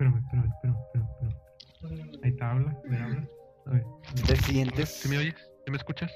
espérame, 0.00 0.18
espérame, 0.18 0.48
espérame, 0.48 1.08
espérame. 1.10 2.20
Ahí 2.24 2.30
está, 2.30 2.50
habla, 2.50 2.78
me 2.84 2.98
habla. 2.98 3.28
A 3.66 3.70
ver. 3.70 3.84
¿Te 4.26 4.36
sientes? 4.36 4.88
¿Sí 4.88 5.08
me 5.08 5.18
oyes? 5.18 5.34
¿Sí 5.64 5.70
me 5.70 5.76
escuchas? 5.76 6.10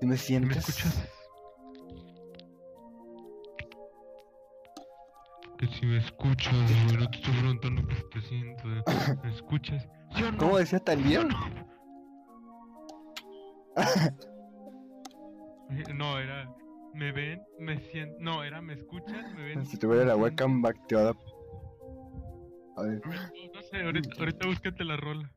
¿Sí 0.00 0.06
me 0.06 0.06
¿Sí 0.06 0.06
me 0.06 0.16
sientes? 0.16 0.68
escuchas? 0.68 1.08
Que 5.58 5.66
si 5.66 5.86
me 5.86 5.98
escuchas, 5.98 6.54
güey, 6.86 6.96
no 6.96 7.10
te 7.10 7.16
estoy 7.18 7.34
preguntando 7.34 7.86
que 7.86 7.94
si 7.94 8.08
te 8.10 8.20
siento. 8.22 8.64
¿Me 9.22 9.30
escuchas? 9.34 9.88
¿Sí 10.16 10.22
o 10.24 10.32
no? 10.32 10.38
¿Cómo 10.38 10.58
decía 10.58 10.78
Talía? 10.80 11.26
Eh, 15.70 15.84
No, 15.94 16.18
era. 16.18 16.52
¿Me 16.94 17.12
ven? 17.12 17.42
¿Me 17.58 17.78
sienten? 17.78 18.22
No, 18.22 18.42
era 18.42 18.60
¿me 18.60 18.74
escuchan? 18.74 19.34
¿Me 19.36 19.44
ven? 19.44 19.66
Si 19.66 19.76
tuviera 19.78 20.04
la 20.04 20.16
¿Me 20.16 20.22
webcam 20.24 20.64
activada. 20.66 21.12
A 22.76 22.82
ver? 22.82 23.00
No, 23.06 23.12
no 23.54 23.62
sé, 23.62 23.82
ahorita, 23.82 24.10
ahorita 24.18 24.46
búscate 24.46 24.84
la 24.84 24.96
rola. 24.96 25.30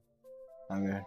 a 0.69 0.79
ver. 0.79 1.03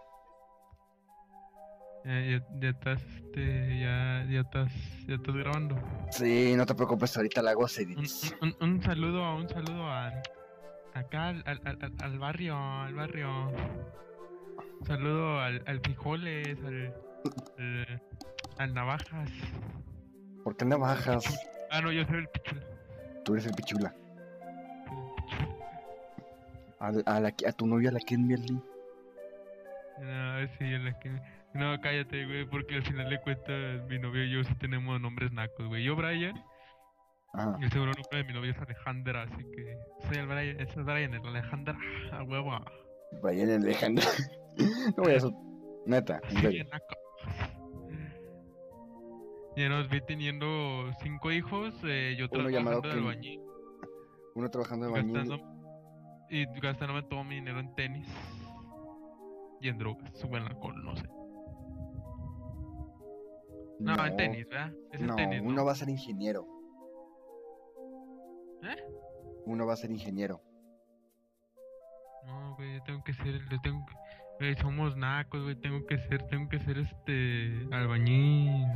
Ya, 2.05 2.21
ya, 2.21 2.45
ya 2.61 2.69
estás, 2.69 3.01
este, 3.17 3.79
ya, 3.81 4.25
ya 4.29 4.39
estás, 4.41 4.71
ya 5.07 5.15
estás 5.15 5.35
grabando. 5.35 5.75
Sí, 6.11 6.53
no 6.55 6.65
te 6.65 6.73
preocupes, 6.73 7.17
ahorita 7.17 7.41
la 7.41 7.51
hago 7.51 7.65
Un, 7.65 8.05
un, 8.41 8.55
un, 8.61 8.81
saludo, 8.81 9.25
a- 9.25 9.35
un 9.35 9.49
saludo 9.49 9.91
al, 9.91 10.21
acá 10.93 11.27
al, 11.29 11.43
al, 11.45 11.59
al, 11.65 11.93
al 11.99 12.19
barrio, 12.19 12.55
al 12.57 12.93
barrio. 12.93 13.49
Un 14.79 14.85
saludo 14.85 15.39
al, 15.41 15.61
al 15.65 15.81
frijoles, 15.81 16.57
al, 16.63 16.93
al, 17.57 18.01
al 18.57 18.73
navajas. 18.73 19.29
¿Por 20.47 20.55
qué 20.55 20.63
no 20.63 20.79
bajas? 20.79 21.25
Ah, 21.69 21.81
no, 21.81 21.91
yo 21.91 22.05
soy 22.05 22.19
el 22.19 22.29
pichula. 22.29 22.61
Tú 23.25 23.33
eres 23.33 23.47
el 23.47 23.51
pichula. 23.53 23.93
A, 26.79 26.87
a, 26.87 27.19
la, 27.19 27.27
a 27.27 27.51
tu 27.51 27.67
novia, 27.67 27.91
la 27.91 27.99
Kimberly. 27.99 28.53
No, 29.99 30.47
sí, 30.57 30.63
en 30.63 30.85
la 30.85 30.97
que... 30.99 31.11
No, 31.53 31.81
cállate, 31.81 32.25
güey, 32.25 32.45
porque 32.45 32.75
al 32.75 32.83
final 32.83 33.09
de 33.09 33.19
cuentas 33.19 33.83
mi 33.89 33.99
novio 33.99 34.23
y 34.23 34.31
yo 34.31 34.43
sí 34.45 34.55
tenemos 34.55 35.01
nombres 35.01 35.33
nacos, 35.33 35.67
güey. 35.67 35.83
Yo, 35.83 35.97
Brian, 35.97 36.41
Ajá. 37.33 37.57
y 37.59 37.65
el 37.65 37.71
segundo 37.73 37.91
nombre 37.97 38.17
de 38.19 38.23
mi 38.23 38.31
novia 38.31 38.51
es 38.51 38.57
Alejandra, 38.61 39.23
así 39.23 39.43
que 39.53 39.77
soy 40.07 40.17
el 40.19 40.27
Brian, 40.27 40.61
ese 40.61 40.79
es 40.79 40.85
Brian, 40.85 41.13
el 41.13 41.27
Alejandra, 41.27 41.77
a 42.13 42.23
huevo. 42.23 42.57
Vayan 43.21 43.49
Alejandra. 43.49 44.05
no 44.95 45.03
voy 45.03 45.11
a 45.11 45.15
eso. 45.17 45.33
Neta, 45.85 46.21
Sí, 46.29 46.63
naco. 46.71 46.95
Ya 49.57 49.69
nos 49.69 49.89
vi 49.89 50.01
teniendo 50.01 50.91
cinco 51.01 51.31
hijos, 51.31 51.73
eh, 51.83 52.15
yo 52.17 52.27
Uno 52.31 52.43
trabajando 52.47 52.81
de 52.81 52.91
albañil, 52.91 53.41
Uno 54.35 54.49
trabajando 54.51 54.85
de 54.85 54.91
bañil. 54.91 55.13
gastando, 55.15 56.27
y 56.29 56.45
gastándome 56.61 57.01
todo 57.03 57.23
mi 57.23 57.35
dinero 57.35 57.59
en 57.59 57.73
tenis 57.73 58.07
y 59.59 59.67
en 59.69 59.79
drogas, 59.79 60.23
o 60.23 60.27
en 60.37 60.43
alcohol, 60.43 60.75
no 60.85 60.95
sé. 60.95 61.07
No, 63.79 64.05
en 64.05 64.15
tenis, 64.15 64.47
¿verdad? 64.47 64.71
Es 64.91 65.01
en 65.01 65.07
No, 65.07 65.15
tenis, 65.15 65.41
¿no? 65.41 65.49
uno 65.49 65.65
va 65.65 65.71
a 65.71 65.75
ser 65.75 65.89
ingeniero. 65.89 66.45
¿Eh? 68.61 68.83
Uno 69.47 69.65
va 69.65 69.73
a 69.73 69.77
ser 69.77 69.89
ingeniero. 69.89 70.39
No, 72.27 72.55
güey, 72.57 72.75
yo 72.75 72.83
tengo 72.83 73.03
que 73.03 73.13
ser, 73.13 73.39
yo 73.49 73.57
tengo 73.63 73.83
que, 73.87 73.95
güey, 74.39 74.55
somos 74.57 74.95
nacos, 74.95 75.41
güey, 75.41 75.55
tengo 75.55 75.83
que 75.87 75.97
ser, 75.97 76.27
tengo 76.27 76.47
que 76.47 76.59
ser 76.59 76.77
este 76.77 77.67
albañil. 77.71 78.67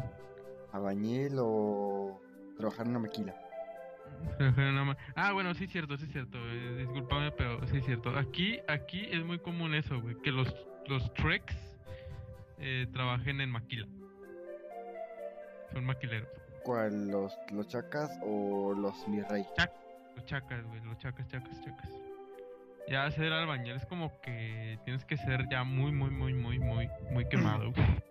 Albañil 0.71 1.35
o 1.39 2.21
trabajar 2.57 2.85
en 2.85 2.91
una 2.91 2.99
maquila. 2.99 3.35
Ah, 5.15 5.33
bueno, 5.33 5.53
sí 5.53 5.65
es 5.65 5.71
cierto, 5.71 5.97
sí 5.97 6.05
es 6.05 6.11
cierto, 6.11 6.37
eh, 6.37 6.75
discúlpame, 6.79 7.31
pero 7.31 7.65
sí 7.67 7.77
es 7.77 7.85
cierto. 7.85 8.15
Aquí, 8.17 8.59
aquí 8.67 9.07
es 9.11 9.23
muy 9.23 9.39
común 9.39 9.73
eso, 9.73 9.99
güey, 9.99 10.15
que 10.21 10.31
los, 10.31 10.53
los 10.87 11.13
treks 11.13 11.55
eh, 12.59 12.87
trabajen 12.93 13.41
en 13.41 13.49
maquila. 13.49 13.87
Son 15.73 15.85
maquileros. 15.85 16.29
¿Cuál? 16.63 17.09
¿Los, 17.09 17.35
los 17.51 17.67
chacas 17.67 18.11
o 18.23 18.73
los 18.73 19.07
mi 19.07 19.21
rey? 19.21 19.45
Los 20.15 20.25
chacas, 20.25 20.63
güey, 20.67 20.81
los 20.83 20.97
chacas, 20.97 21.27
chacas, 21.27 21.61
chacas. 21.63 21.89
Ya 22.87 23.09
ser 23.11 23.31
albañil 23.31 23.75
es 23.75 23.85
como 23.85 24.19
que 24.21 24.77
tienes 24.83 25.05
que 25.05 25.17
ser 25.17 25.47
ya 25.49 25.63
muy, 25.63 25.91
muy, 25.91 26.09
muy, 26.09 26.33
muy, 26.33 26.59
muy, 26.59 26.89
muy 27.11 27.25
quemado, 27.29 27.71
güey. 27.71 28.10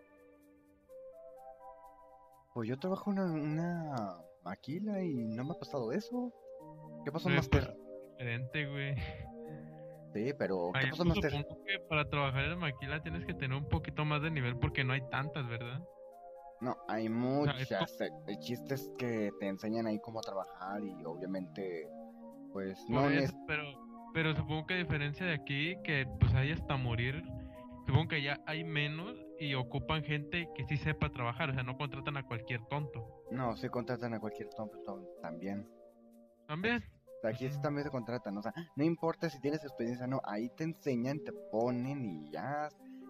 Pues 2.61 2.69
yo 2.69 2.79
trabajo 2.79 3.11
en 3.11 3.19
una, 3.21 3.33
una 3.33 4.17
maquila 4.45 5.03
y 5.03 5.15
no 5.15 5.45
me 5.45 5.53
ha 5.53 5.59
pasado 5.59 5.93
eso. 5.93 6.31
¿Qué 7.07 7.11
pasó, 7.11 7.31
Eh, 7.31 7.37
Master? 7.37 7.75
Diferente, 8.11 8.67
güey. 8.67 8.95
Sí, 10.13 10.35
pero 10.39 10.71
¿qué 10.75 10.81
Ay, 10.81 10.91
pasó, 10.91 11.07
Master? 11.07 11.31
supongo 11.31 11.65
que 11.65 11.79
para 11.89 12.07
trabajar 12.11 12.45
en 12.45 12.59
maquila 12.59 13.03
tienes 13.03 13.25
que 13.25 13.33
tener 13.33 13.57
un 13.57 13.67
poquito 13.67 14.05
más 14.05 14.21
de 14.21 14.31
nivel 14.31 14.59
porque 14.59 14.85
no 14.85 14.93
hay 14.93 15.01
tantas, 15.09 15.49
¿verdad? 15.49 15.81
No, 16.61 16.77
hay 16.87 17.09
muchas. 17.09 17.99
El 18.27 18.39
chiste 18.41 18.75
es 18.75 18.93
que 18.99 19.31
te 19.41 19.49
enseñan 19.49 19.87
ahí 19.87 19.99
cómo 19.99 20.21
trabajar 20.21 20.85
y 20.85 21.03
obviamente, 21.07 21.89
pues 22.53 22.79
no 22.91 23.09
es... 23.09 23.35
pero, 23.47 23.63
pero 24.13 24.37
supongo 24.37 24.67
que 24.67 24.75
a 24.75 24.77
diferencia 24.77 25.25
de 25.25 25.33
aquí, 25.33 25.79
que 25.83 26.07
pues 26.21 26.35
hay 26.35 26.53
hasta 26.53 26.77
morir, 26.77 27.25
supongo 27.87 28.09
que 28.09 28.21
ya 28.21 28.39
hay 28.45 28.65
menos 28.65 29.17
y 29.41 29.55
ocupan 29.55 30.05
gente 30.05 30.49
que 30.55 30.65
sí 30.67 30.77
sepa 30.77 31.11
trabajar, 31.11 31.49
o 31.49 31.55
sea, 31.55 31.63
no 31.63 31.77
contratan 31.77 32.19
a 32.19 32.27
cualquier 32.27 32.61
tonto. 32.67 33.25
No, 33.31 33.57
sí 33.57 33.69
contratan 33.71 34.13
a 34.13 34.21
cualquier 34.21 34.51
tonto 34.51 34.79
también. 35.23 35.67
También. 36.47 36.85
Aquí 37.23 37.49
sí 37.49 37.59
también 37.63 37.85
se 37.85 37.91
contratan, 37.91 38.37
o 38.37 38.43
sea, 38.43 38.53
no 38.77 38.85
importa 38.85 39.31
si 39.31 39.41
tienes 39.41 39.63
experiencia 39.65 40.05
o 40.05 40.09
no, 40.09 40.21
ahí 40.25 40.51
te 40.57 40.65
enseñan, 40.65 41.21
te 41.21 41.33
ponen 41.33 42.05
y 42.05 42.31
ya, 42.31 42.69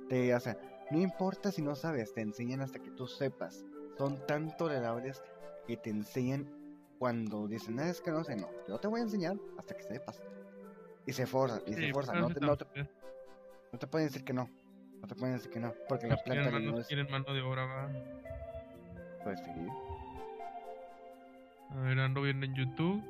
te, 0.08 0.34
o 0.34 0.40
sea, 0.40 0.56
no 0.90 1.00
importa 1.00 1.50
si 1.50 1.62
no 1.62 1.74
sabes, 1.74 2.12
te 2.14 2.20
enseñan 2.20 2.60
hasta 2.60 2.78
que 2.78 2.90
tú 2.92 3.06
sepas. 3.06 3.64
Son 3.98 4.24
tan 4.26 4.56
tolerables 4.56 5.22
que 5.66 5.76
te 5.76 5.90
enseñan 5.90 6.48
cuando 6.98 7.46
dicen, 7.48 7.78
"Ah, 7.80 7.88
es 7.88 8.00
que 8.00 8.10
no 8.10 8.22
sé, 8.24 8.36
no, 8.36 8.48
yo 8.68 8.78
te 8.78 8.88
voy 8.88 9.00
a 9.00 9.04
enseñar 9.04 9.36
hasta 9.58 9.74
que 9.74 9.82
sepas. 9.82 10.20
Y 11.06 11.12
se 11.12 11.26
forzan, 11.26 11.62
y 11.66 11.74
se 11.74 11.92
forzan, 11.92 12.16
pues, 12.20 12.28
no 12.28 12.34
te, 12.34 12.40
no, 12.46 12.56
te, 12.56 12.66
no 13.72 13.78
te 13.78 13.86
pueden 13.86 14.08
decir 14.08 14.24
que 14.24 14.32
no, 14.32 14.48
no 15.00 15.06
te 15.08 15.14
pueden 15.14 15.36
decir 15.36 15.50
que 15.50 15.60
no, 15.60 15.74
porque 15.88 16.06
la 16.06 16.16
Pues 16.16 16.22
quieren, 16.24 16.44
planta 16.44 16.58
mano, 16.58 16.72
no 16.72 16.80
es, 16.80 16.86
quieren 16.88 17.10
mano 17.10 17.32
de 17.32 17.40
obra, 17.40 17.64
va. 17.64 17.90
pues 19.24 19.40
sí. 19.40 19.50
A 21.70 21.80
ver, 21.80 21.98
ando 22.00 22.22
viendo 22.22 22.46
en 22.46 22.54
YouTube, 22.54 23.02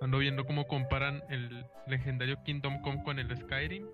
ando 0.00 0.18
viendo 0.18 0.44
cómo 0.44 0.66
comparan 0.66 1.22
el 1.30 1.64
legendario 1.86 2.42
Kingdom 2.44 2.80
Come 2.82 3.02
con 3.02 3.18
el 3.18 3.34
Skyrim. 3.36 3.86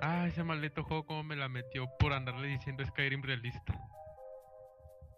Ah, 0.00 0.26
ese 0.28 0.42
maldito 0.44 0.82
juego 0.84 1.04
cómo 1.04 1.22
me 1.24 1.36
la 1.36 1.48
metió 1.48 1.86
por 1.98 2.12
andarle 2.12 2.48
diciendo 2.48 2.84
Skyrim 2.84 3.22
realista. 3.22 3.74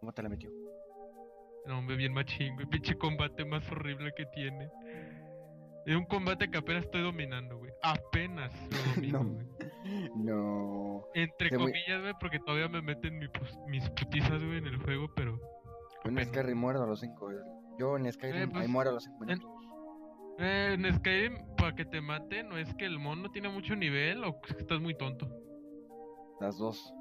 ¿Cómo 0.00 0.12
te 0.12 0.22
la 0.22 0.28
metió? 0.28 0.50
No, 1.66 1.78
hombre, 1.78 1.94
bien 1.96 2.12
machín, 2.12 2.54
güey. 2.56 2.66
Pinche 2.66 2.96
combate 2.98 3.44
más 3.44 3.70
horrible 3.70 4.12
que 4.16 4.26
tiene. 4.26 4.68
Es 5.86 5.96
un 5.96 6.04
combate 6.06 6.48
que 6.50 6.58
apenas 6.58 6.84
estoy 6.84 7.02
dominando, 7.02 7.58
güey. 7.58 7.72
Apenas 7.82 8.52
lo 8.70 8.78
domino, 8.94 9.24
No. 9.24 9.30
güey. 9.34 10.10
No. 10.16 11.04
Entre 11.14 11.50
Te 11.50 11.56
comillas, 11.56 12.00
güey, 12.00 12.14
porque 12.20 12.38
todavía 12.38 12.68
me 12.68 12.82
meten 12.82 13.18
mi 13.18 13.26
pus- 13.28 13.58
mis 13.66 13.88
putizas, 13.90 14.42
güey, 14.44 14.58
en 14.58 14.66
el 14.66 14.76
juego, 14.78 15.08
pero... 15.16 15.32
En 16.04 16.12
apenas. 16.18 16.28
Skyrim 16.28 16.58
muero 16.58 16.82
a 16.82 16.86
los 16.86 17.00
5. 17.00 17.30
Yo 17.78 17.96
en 17.96 18.12
Skyrim 18.12 18.42
Eh, 18.42 18.48
pues, 18.48 18.62
ahí 18.62 18.68
muero 18.68 18.90
a 18.90 18.92
los 18.94 19.04
5 19.04 19.24
en-. 19.28 19.40
Eh, 20.38 20.74
en 20.74 20.94
Skyrim, 20.94 21.36
para 21.56 21.74
que 21.74 21.84
te 21.84 22.00
maten, 22.00 22.48
¿no 22.48 22.56
es 22.58 22.72
que 22.74 22.84
el 22.86 22.98
mono 22.98 23.30
tiene 23.30 23.48
mucho 23.48 23.74
nivel 23.76 24.24
o 24.24 24.40
que 24.40 24.52
estás 24.58 24.80
muy 24.80 24.94
tonto? 24.96 25.28
Las 26.40 26.58
dos. 26.58 26.92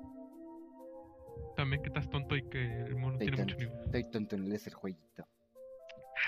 También 1.55 1.81
que 1.81 1.89
estás 1.89 2.09
tonto 2.09 2.35
y 2.35 2.47
que 2.49 2.81
el 2.83 2.95
mono 2.95 3.13
Estoy 3.19 3.27
tiene 3.27 3.43
mucho 3.43 3.55
tonto, 3.57 3.71
nivel. 3.73 3.85
estoy 3.85 4.11
tonto 4.11 4.35
en 4.35 4.51
el 4.51 4.73
jueguito. 4.73 5.27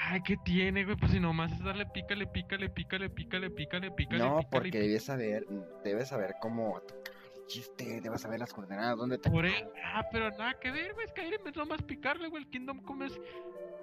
Ay, 0.01 0.21
¿qué 0.23 0.37
tiene, 0.37 0.85
güey? 0.85 0.97
Pues 0.97 1.11
si 1.11 1.19
nomás 1.19 1.51
es 1.51 1.63
darle 1.63 1.85
pícale, 1.85 2.27
pícale, 2.27 2.69
pícale, 2.69 3.09
pícale, 3.09 3.49
pícale, 3.49 3.91
pícale, 3.91 4.23
No, 4.23 4.37
pícale, 4.37 4.47
porque 4.49 4.79
debes 4.79 5.03
saber, 5.03 5.45
debes 5.83 6.09
saber 6.09 6.35
cómo 6.41 6.77
atacar 6.77 7.13
el 7.35 7.45
chiste, 7.47 8.01
debes 8.01 8.21
saber 8.21 8.39
las 8.39 8.53
coordenadas, 8.53 8.97
dónde 8.97 9.17
te 9.17 9.29
Por 9.29 9.45
él. 9.45 9.67
Ah, 9.83 10.05
pero 10.11 10.29
nada 10.31 10.59
que 10.59 10.71
ver, 10.71 10.93
güey. 10.93 11.07
Skyrim 11.07 11.47
es 11.47 11.55
nomás 11.55 11.81
picarle, 11.83 12.29
güey. 12.29 12.43
El 12.43 12.49
Kingdom 12.49 12.81
Come 12.83 13.07
es. 13.07 13.19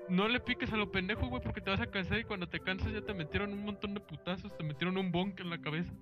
No 0.08 0.26
le 0.28 0.40
piques 0.40 0.72
a 0.72 0.76
lo 0.76 0.90
pendejo, 0.90 1.28
güey, 1.28 1.40
porque 1.40 1.60
te 1.60 1.70
vas 1.70 1.80
a 1.80 1.86
cansar 1.86 2.18
y 2.18 2.24
cuando 2.24 2.48
te 2.48 2.58
cansas 2.58 2.92
ya 2.92 3.02
te 3.02 3.14
metieron 3.14 3.52
un 3.52 3.64
montón 3.64 3.94
de 3.94 4.00
putazos, 4.00 4.56
te 4.56 4.64
metieron 4.64 4.96
un 4.98 5.12
bonk 5.12 5.38
en 5.40 5.50
la 5.50 5.60
cabeza. 5.60 5.92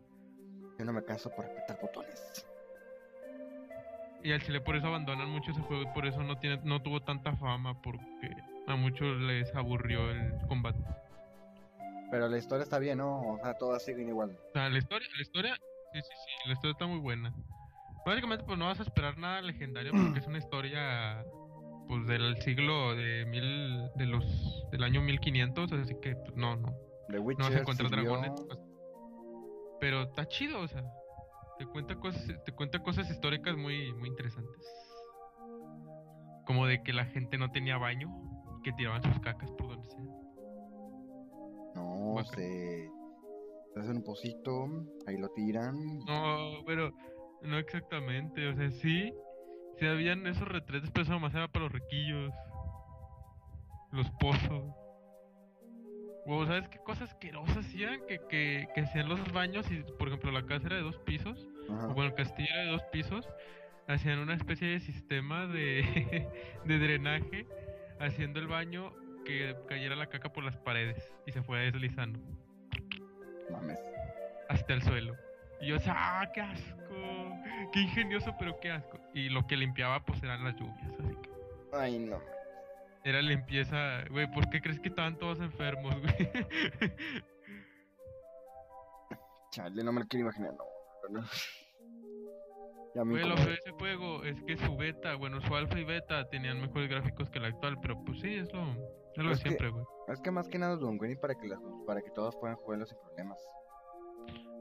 Yo 0.78 0.84
no 0.84 0.92
me 0.92 1.04
canso 1.04 1.30
por 1.34 1.44
apretar 1.44 1.78
botones. 1.82 2.46
Y 4.22 4.32
al 4.32 4.42
chile 4.42 4.60
por 4.60 4.76
eso 4.76 4.86
abandonan 4.86 5.28
mucho 5.28 5.50
ese 5.50 5.60
juego 5.60 5.82
y 5.82 5.94
por 5.94 6.06
eso 6.06 6.22
no 6.22 6.38
tiene, 6.38 6.60
no 6.64 6.80
tuvo 6.80 7.02
tanta 7.02 7.36
fama, 7.36 7.80
porque 7.82 8.34
a 8.72 8.76
muchos 8.76 9.16
les 9.20 9.54
aburrió 9.54 10.10
el 10.10 10.32
combate. 10.48 10.78
Pero 12.10 12.28
la 12.28 12.38
historia 12.38 12.62
está 12.64 12.78
bien, 12.78 12.98
¿no? 12.98 13.20
O 13.34 13.38
sea, 13.42 13.54
todas 13.54 13.84
siguen 13.84 14.08
igual. 14.08 14.30
O 14.30 14.52
sea, 14.52 14.68
la 14.70 14.78
historia, 14.78 15.08
la 15.16 15.22
historia, 15.22 15.54
sí, 15.92 16.00
sí, 16.00 16.08
sí, 16.24 16.48
la 16.48 16.52
historia 16.54 16.72
está 16.72 16.86
muy 16.86 16.98
buena. 17.00 17.34
Básicamente, 18.06 18.44
pues 18.44 18.58
no 18.58 18.66
vas 18.66 18.80
a 18.80 18.84
esperar 18.84 19.18
nada 19.18 19.42
legendario 19.42 19.92
porque 19.92 20.18
es 20.20 20.26
una 20.26 20.38
historia, 20.38 21.24
pues 21.88 22.06
del 22.06 22.40
siglo 22.40 22.94
de 22.96 23.26
mil, 23.26 23.90
de 23.96 24.06
los, 24.06 24.24
del 24.70 24.82
año 24.84 25.02
1500, 25.02 25.72
así 25.72 25.94
que, 26.00 26.16
pues 26.16 26.34
no, 26.36 26.56
no. 26.56 26.74
The 27.08 27.18
no 27.18 27.24
vas 27.38 27.54
a 27.54 27.58
encontrar 27.58 27.90
sirvió- 27.90 28.02
dragones. 28.16 28.32
pues, 28.46 28.58
Pero 29.80 30.02
está 30.04 30.26
chido, 30.26 30.60
o 30.60 30.68
sea, 30.68 30.82
te 31.58 31.66
cuenta 31.66 31.96
cosas, 31.96 32.24
te 32.44 32.52
cuenta 32.52 32.78
cosas 32.82 33.10
históricas 33.10 33.56
muy, 33.56 33.92
muy 33.92 34.08
interesantes. 34.08 34.66
Como 36.46 36.66
de 36.66 36.82
que 36.82 36.94
la 36.94 37.04
gente 37.04 37.36
no 37.36 37.50
tenía 37.50 37.76
baño 37.76 38.08
que 38.62 38.72
tiraban 38.72 39.02
sus 39.02 39.18
cacas 39.20 39.50
por 39.52 39.68
donde 39.68 39.88
sea. 39.88 40.04
No, 41.74 42.12
Guaca. 42.12 42.28
se... 42.34 42.90
se 43.74 43.80
hacen 43.80 43.96
un 43.96 44.04
pocito, 44.04 44.66
ahí 45.06 45.16
lo 45.16 45.28
tiran. 45.30 45.74
No, 46.06 46.62
pero 46.66 46.92
no 47.42 47.58
exactamente, 47.58 48.48
o 48.48 48.54
sea, 48.56 48.70
sí, 48.70 49.12
sí 49.78 49.86
habían 49.86 50.26
esos 50.26 50.48
retretes, 50.48 50.90
pero 50.90 51.04
eso 51.04 51.12
nomás 51.12 51.34
era 51.34 51.48
para 51.48 51.64
los 51.64 51.72
riquillos. 51.72 52.32
Los 53.92 54.10
pozos. 54.20 54.74
O 56.30 56.44
¿sabes 56.44 56.68
qué 56.68 56.78
cosas 56.80 57.10
asquerosas 57.10 57.56
hacían? 57.56 58.00
Que, 58.06 58.20
que, 58.28 58.68
que 58.74 58.80
hacían 58.82 59.08
los 59.08 59.32
baños 59.32 59.70
y, 59.70 59.82
por 59.98 60.08
ejemplo, 60.08 60.30
la 60.30 60.44
casa 60.44 60.66
era 60.66 60.76
de 60.76 60.82
dos 60.82 60.98
pisos. 60.98 61.48
Ajá. 61.70 61.88
o 61.88 61.94
bueno, 61.94 62.10
el 62.10 62.14
castillo 62.14 62.48
era 62.52 62.64
de 62.64 62.70
dos 62.70 62.82
pisos, 62.92 63.28
hacían 63.86 64.18
una 64.18 64.34
especie 64.34 64.68
de 64.68 64.80
sistema 64.80 65.46
de, 65.46 66.28
de 66.64 66.78
drenaje, 66.78 67.46
haciendo 68.00 68.38
el 68.40 68.46
baño 68.46 68.92
que 69.24 69.56
cayera 69.68 69.96
la 69.96 70.06
caca 70.06 70.32
por 70.32 70.44
las 70.44 70.56
paredes 70.56 71.12
y 71.26 71.32
se 71.32 71.42
fuera 71.42 71.64
deslizando 71.64 72.18
Mames. 73.50 73.78
hasta 74.48 74.72
el 74.74 74.82
suelo. 74.82 75.14
Y 75.60 75.68
yo, 75.68 75.76
¡ah, 75.88 76.30
qué 76.32 76.40
asco! 76.40 76.94
¡Qué 77.72 77.80
ingenioso, 77.80 78.34
pero 78.38 78.58
qué 78.60 78.70
asco! 78.70 78.98
Y 79.12 79.28
lo 79.28 79.46
que 79.46 79.56
limpiaba, 79.56 80.04
pues 80.04 80.22
eran 80.22 80.44
las 80.44 80.54
lluvias, 80.56 80.92
así 81.00 81.14
que 81.22 81.30
Ay, 81.72 81.98
no. 81.98 82.20
era 83.04 83.20
limpieza. 83.20 84.04
Güey, 84.10 84.30
¿por 84.30 84.48
qué 84.50 84.60
crees 84.60 84.78
que 84.80 84.88
estaban 84.88 85.18
todos 85.18 85.40
enfermos, 85.40 85.94
güey? 86.00 86.30
Chale, 89.50 89.82
no 89.82 89.92
me 89.92 90.00
lo 90.00 90.06
quiero 90.06 90.26
imaginar. 90.26 90.52
No, 90.54 90.64
no, 91.10 91.20
no. 91.20 91.26
Ya 92.94 93.04
me 93.04 93.20
feo 93.20 93.34
de 93.36 93.54
ese 93.54 93.70
juego 93.72 94.22
es 94.24 94.42
que 94.44 94.56
su 94.56 94.76
beta, 94.76 95.14
bueno, 95.16 95.40
su 95.42 95.54
alfa 95.54 95.78
y 95.78 95.84
beta 95.84 96.28
tenían 96.30 96.60
mejores 96.60 96.88
gráficos 96.88 97.28
que 97.30 97.38
el 97.38 97.44
actual, 97.46 97.76
pero 97.80 98.02
pues 98.04 98.20
sí, 98.20 98.34
es 98.34 98.52
lo, 98.52 98.62
es 98.70 99.18
lo 99.18 99.28
de 99.28 99.32
Es 99.32 99.40
siempre, 99.40 99.70
güey. 99.70 99.84
Es 100.08 100.20
que 100.20 100.30
más 100.30 100.48
que 100.48 100.58
nada 100.58 100.74
es 100.74 100.80
un 100.82 100.98
Winnie 101.00 101.16
para 101.16 101.34
que, 101.34 101.46
las- 101.48 101.60
para 101.86 102.00
que 102.00 102.10
todos 102.10 102.34
puedan 102.36 102.56
jugarlo 102.56 102.86
sin 102.86 102.98
problemas. 102.98 103.38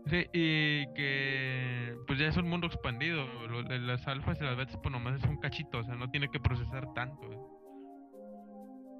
Sí, 0.07 0.25
y 0.33 0.93
que 0.93 1.95
pues 2.05 2.17
ya 2.19 2.27
es 2.27 2.37
un 2.37 2.47
mundo 2.47 2.67
expandido. 2.67 3.25
lo- 3.47 3.61
las 3.61 4.07
alfas 4.07 4.37
y 4.39 4.43
las 4.43 4.55
betas, 4.57 4.77
pues 4.77 4.91
nomás 4.91 5.21
es 5.21 5.29
un 5.29 5.37
cachito, 5.37 5.79
o 5.79 5.83
sea, 5.83 5.95
no 5.95 6.09
tiene 6.09 6.29
que 6.29 6.39
procesar 6.39 6.85
tanto. 6.93 7.27
güey. 7.27 7.39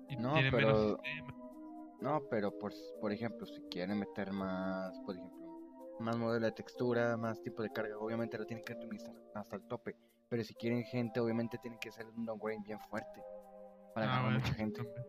Y 0.10 0.16
No, 0.18 0.34
tiene 0.34 0.52
menos 0.52 0.74
pero- 0.74 0.90
sistema. 1.04 1.34
No, 2.02 2.22
pero 2.30 2.52
por, 2.60 2.72
por 3.02 3.12
ejemplo, 3.12 3.46
si 3.48 3.60
quieren 3.72 3.98
meter 4.00 4.32
más, 4.32 4.98
por 5.06 5.16
ejemplo, 5.16 5.37
más 6.00 6.18
modelo 6.18 6.46
de 6.46 6.52
textura, 6.52 7.18
más 7.18 7.42
tipo 7.42 7.62
de 7.64 7.70
carga, 7.72 7.98
obviamente 7.98 8.38
lo 8.38 8.46
tienen 8.46 8.64
que 8.66 8.74
optimizar 8.74 9.14
hasta 9.36 9.56
el 9.56 9.64
tope. 9.64 9.96
Pero 10.30 10.44
si 10.44 10.54
quieren 10.56 10.84
gente, 10.84 11.20
obviamente 11.20 11.58
tienen 11.58 11.80
que 11.80 11.90
hacer 11.90 12.06
un 12.06 12.26
downgrade 12.26 12.60
bien 12.66 12.80
fuerte. 12.90 13.22
Para 13.94 14.06
Ah, 14.06 14.10
ganar 14.10 14.24
bueno, 14.26 14.40
mucha 14.40 14.54
gente. 14.54 14.84
también. 14.84 15.06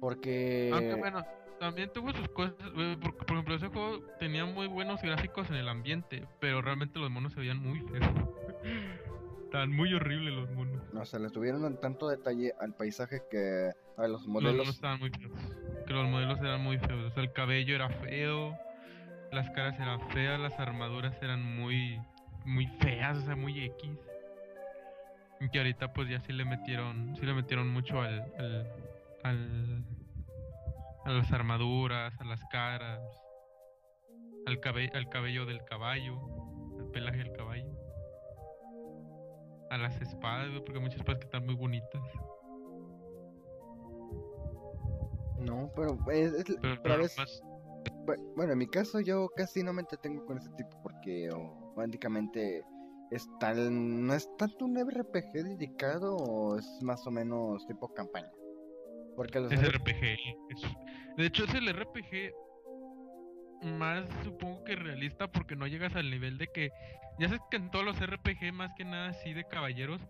Porque... 0.00 0.70
Aunque 0.72 0.94
bueno, 0.94 1.24
también 1.58 1.92
tuvo 1.92 2.12
sus 2.12 2.28
cosas, 2.30 2.56
güey, 2.74 2.96
porque 2.96 3.18
por 3.24 3.32
ejemplo 3.32 3.54
ese 3.54 3.68
juego 3.68 4.00
tenía 4.18 4.44
muy 4.46 4.66
buenos 4.66 5.00
gráficos 5.02 5.48
en 5.50 5.56
el 5.56 5.68
ambiente, 5.68 6.26
pero 6.40 6.62
realmente 6.62 6.98
los 6.98 7.10
monos 7.10 7.32
se 7.34 7.40
veían 7.40 7.58
muy 7.58 7.80
feos. 7.80 8.10
Estaban 9.44 9.72
muy 9.72 9.92
horribles 9.92 10.32
los 10.32 10.50
monos. 10.52 10.80
O 10.94 11.04
sea, 11.04 11.18
le 11.18 11.28
tuvieron 11.28 11.78
tanto 11.80 12.08
detalle 12.08 12.54
al 12.60 12.72
paisaje 12.74 13.22
que 13.30 13.70
a 13.96 14.02
los 14.02 14.20
Los 14.22 14.28
monos 14.28 14.52
modelos... 14.52 14.68
estaban 14.68 15.00
muy 15.00 15.10
feos. 15.10 15.32
Que 15.86 15.92
los 15.92 16.08
modelos 16.08 16.38
eran 16.38 16.60
muy 16.62 16.78
feos. 16.78 17.10
O 17.10 17.10
sea, 17.10 17.22
el 17.24 17.32
cabello 17.32 17.74
era 17.74 17.88
feo, 17.88 18.56
las 19.32 19.50
caras 19.50 19.78
eran 19.78 20.00
feas, 20.10 20.38
las 20.40 20.58
armaduras 20.58 21.14
eran 21.22 21.42
muy, 21.56 22.00
muy 22.44 22.66
feas, 22.66 23.18
o 23.18 23.22
sea, 23.22 23.36
muy 23.36 23.64
X. 23.64 23.90
Y 25.40 25.48
que 25.48 25.58
ahorita 25.58 25.92
pues 25.92 26.08
ya 26.08 26.20
sí 26.20 26.32
le 26.32 26.44
metieron, 26.44 27.16
sí 27.16 27.24
le 27.24 27.32
metieron 27.32 27.72
mucho 27.72 28.00
al, 28.00 28.20
al, 28.38 28.66
al- 29.22 29.84
a 31.06 31.10
las 31.12 31.32
armaduras, 31.32 32.12
a 32.20 32.24
las 32.24 32.44
caras, 32.46 33.00
al 34.46 34.60
cabello, 34.60 34.90
al 34.94 35.08
cabello 35.08 35.46
del 35.46 35.64
caballo, 35.64 36.18
al 36.78 36.86
pelaje 36.90 37.18
del 37.18 37.32
caballo. 37.32 37.70
A 39.70 39.78
las 39.78 39.98
espadas, 40.00 40.48
porque 40.60 40.74
hay 40.74 40.80
muchas 40.80 40.98
espadas 40.98 41.20
que 41.20 41.26
están 41.26 41.46
muy 41.46 41.54
bonitas. 41.54 42.02
No, 45.38 45.70
pero 45.74 45.96
es, 46.10 46.32
es- 46.34 46.58
Pero, 46.60 46.82
pero 46.82 46.98
más- 47.16 47.42
Bueno, 48.36 48.52
en 48.52 48.58
mi 48.58 48.66
caso 48.66 49.00
yo 49.00 49.28
casi 49.36 49.62
no 49.62 49.72
me 49.72 49.80
entretengo 49.82 50.24
con 50.26 50.38
ese 50.38 50.50
tipo 50.56 50.80
porque 50.82 51.28
o, 51.32 51.72
prácticamente 51.74 52.62
es 53.10 53.26
tal, 53.40 54.06
no 54.06 54.14
es 54.14 54.28
tanto 54.38 54.64
un 54.64 54.76
RPG 54.78 55.32
dedicado 55.44 56.16
o 56.16 56.56
es 56.58 56.66
más 56.82 57.06
o 57.06 57.10
menos 57.10 57.66
tipo 57.66 57.92
campaña. 57.92 58.30
Porque 59.16 59.40
los 59.40 59.52
Es 59.52 59.60
RPG. 59.62 60.18
es- 60.50 60.62
De 61.16 61.26
hecho, 61.26 61.44
es 61.44 61.54
el 61.54 61.68
RPG 61.68 62.32
más, 63.62 64.04
supongo 64.24 64.64
que 64.64 64.74
realista, 64.76 65.28
porque 65.30 65.56
no 65.56 65.66
llegas 65.66 65.94
al 65.96 66.10
nivel 66.10 66.38
de 66.38 66.46
que. 66.48 66.70
Ya 67.18 67.26
sabes 67.28 67.42
que 67.50 67.56
en 67.58 67.70
todos 67.70 67.84
los 67.84 68.00
RPG, 68.00 68.52
más 68.52 68.70
que 68.76 68.84
nada 68.84 69.10
así 69.10 69.34
de 69.34 69.44
caballeros, 69.44 70.00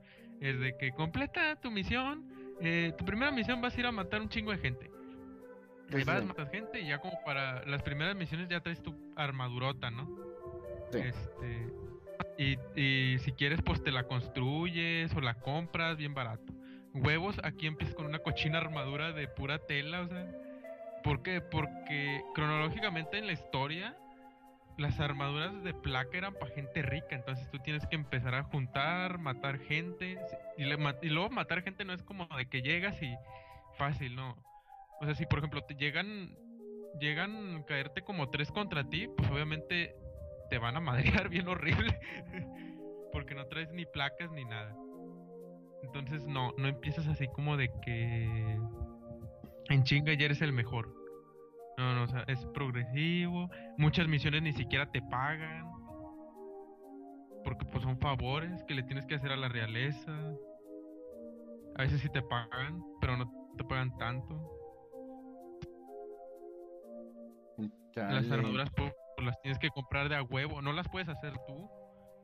es 0.40 0.60
de 0.60 0.76
que 0.78 0.92
completa 0.92 1.56
tu 1.56 1.70
misión. 1.70 2.24
eh, 2.62 2.92
tu 2.98 3.04
primera 3.06 3.30
misión 3.32 3.60
vas 3.62 3.74
a 3.74 3.80
ir 3.80 3.86
a 3.86 3.92
matar 3.92 4.20
un 4.20 4.28
chingo 4.28 4.50
de 4.52 4.58
gente. 4.58 4.90
Ahí 5.92 6.04
vas, 6.04 6.24
matas 6.24 6.50
gente 6.50 6.80
y 6.80 6.88
ya 6.88 6.98
como 6.98 7.22
para 7.24 7.64
las 7.66 7.82
primeras 7.82 8.14
misiones 8.16 8.48
ya 8.48 8.60
traes 8.60 8.82
tu 8.82 8.94
armadurota, 9.16 9.90
¿no? 9.90 10.08
Sí. 10.92 10.98
Este. 10.98 11.72
Y, 12.38 12.58
y 12.80 13.18
si 13.18 13.32
quieres, 13.32 13.60
pues 13.62 13.82
te 13.82 13.90
la 13.90 14.04
construyes 14.04 15.14
o 15.14 15.20
la 15.20 15.34
compras 15.34 15.96
bien 15.96 16.14
barato. 16.14 16.52
Huevos, 16.94 17.40
aquí 17.44 17.66
empiezas 17.66 17.94
con 17.94 18.06
una 18.06 18.18
cochina 18.18 18.58
armadura 18.58 19.12
de 19.12 19.28
pura 19.28 19.58
tela, 19.58 20.00
o 20.02 20.08
sea. 20.08 20.26
¿Por 21.02 21.22
qué? 21.22 21.40
Porque 21.40 22.22
cronológicamente 22.34 23.16
en 23.16 23.26
la 23.26 23.32
historia, 23.32 23.96
las 24.76 25.00
armaduras 25.00 25.62
de 25.62 25.72
placa 25.72 26.18
eran 26.18 26.34
para 26.34 26.54
gente 26.54 26.82
rica. 26.82 27.14
Entonces 27.14 27.50
tú 27.50 27.58
tienes 27.58 27.86
que 27.86 27.96
empezar 27.96 28.34
a 28.34 28.42
juntar, 28.44 29.18
matar 29.18 29.58
gente. 29.58 30.18
Y, 30.58 30.64
le 30.64 30.76
y 31.02 31.08
luego 31.08 31.30
matar 31.30 31.62
gente 31.62 31.84
no 31.84 31.92
es 31.92 32.02
como 32.02 32.26
de 32.36 32.46
que 32.46 32.62
llegas 32.62 33.00
y 33.02 33.14
fácil, 33.78 34.14
no. 34.16 34.36
O 35.00 35.04
sea, 35.06 35.14
si 35.14 35.24
por 35.26 35.38
ejemplo 35.38 35.62
te 35.62 35.74
llegan, 35.74 36.36
llegan 37.00 37.56
a 37.56 37.64
caerte 37.64 38.02
como 38.02 38.28
tres 38.28 38.52
contra 38.52 38.84
ti, 38.84 39.08
pues 39.16 39.30
obviamente 39.30 39.96
te 40.50 40.58
van 40.58 40.76
a 40.76 40.80
madrear 40.80 41.28
bien 41.30 41.48
horrible. 41.48 41.98
Porque 43.12 43.34
no 43.34 43.46
traes 43.46 43.72
ni 43.72 43.86
placas 43.86 44.30
ni 44.32 44.44
nada. 44.44 44.76
Entonces 45.82 46.26
no, 46.26 46.52
no 46.58 46.68
empiezas 46.68 47.06
así 47.08 47.26
como 47.28 47.56
de 47.56 47.70
que 47.82 48.60
en 49.70 49.82
chinga 49.84 50.12
ya 50.12 50.26
eres 50.26 50.42
el 50.42 50.52
mejor. 50.52 50.94
No, 51.78 51.94
no, 51.94 52.02
o 52.02 52.08
sea, 52.08 52.24
es 52.28 52.44
progresivo. 52.46 53.48
Muchas 53.78 54.06
misiones 54.06 54.42
ni 54.42 54.52
siquiera 54.52 54.90
te 54.92 55.00
pagan. 55.00 55.64
Porque 57.42 57.64
pues 57.64 57.82
son 57.82 57.98
favores 57.98 58.62
que 58.64 58.74
le 58.74 58.82
tienes 58.82 59.06
que 59.06 59.14
hacer 59.14 59.32
a 59.32 59.36
la 59.36 59.48
realeza. 59.48 60.12
A 61.76 61.82
veces 61.82 62.02
sí 62.02 62.10
te 62.10 62.20
pagan, 62.20 62.82
pero 63.00 63.16
no 63.16 63.32
te 63.56 63.64
pagan 63.64 63.96
tanto. 63.96 64.59
Las 67.94 68.30
armaduras 68.30 68.70
pues, 68.76 68.92
pues, 69.16 69.26
las 69.26 69.40
tienes 69.42 69.58
que 69.58 69.70
comprar 69.70 70.08
de 70.08 70.16
a 70.16 70.22
huevo. 70.22 70.62
No 70.62 70.72
las 70.72 70.88
puedes 70.88 71.08
hacer 71.08 71.34
tú. 71.46 71.68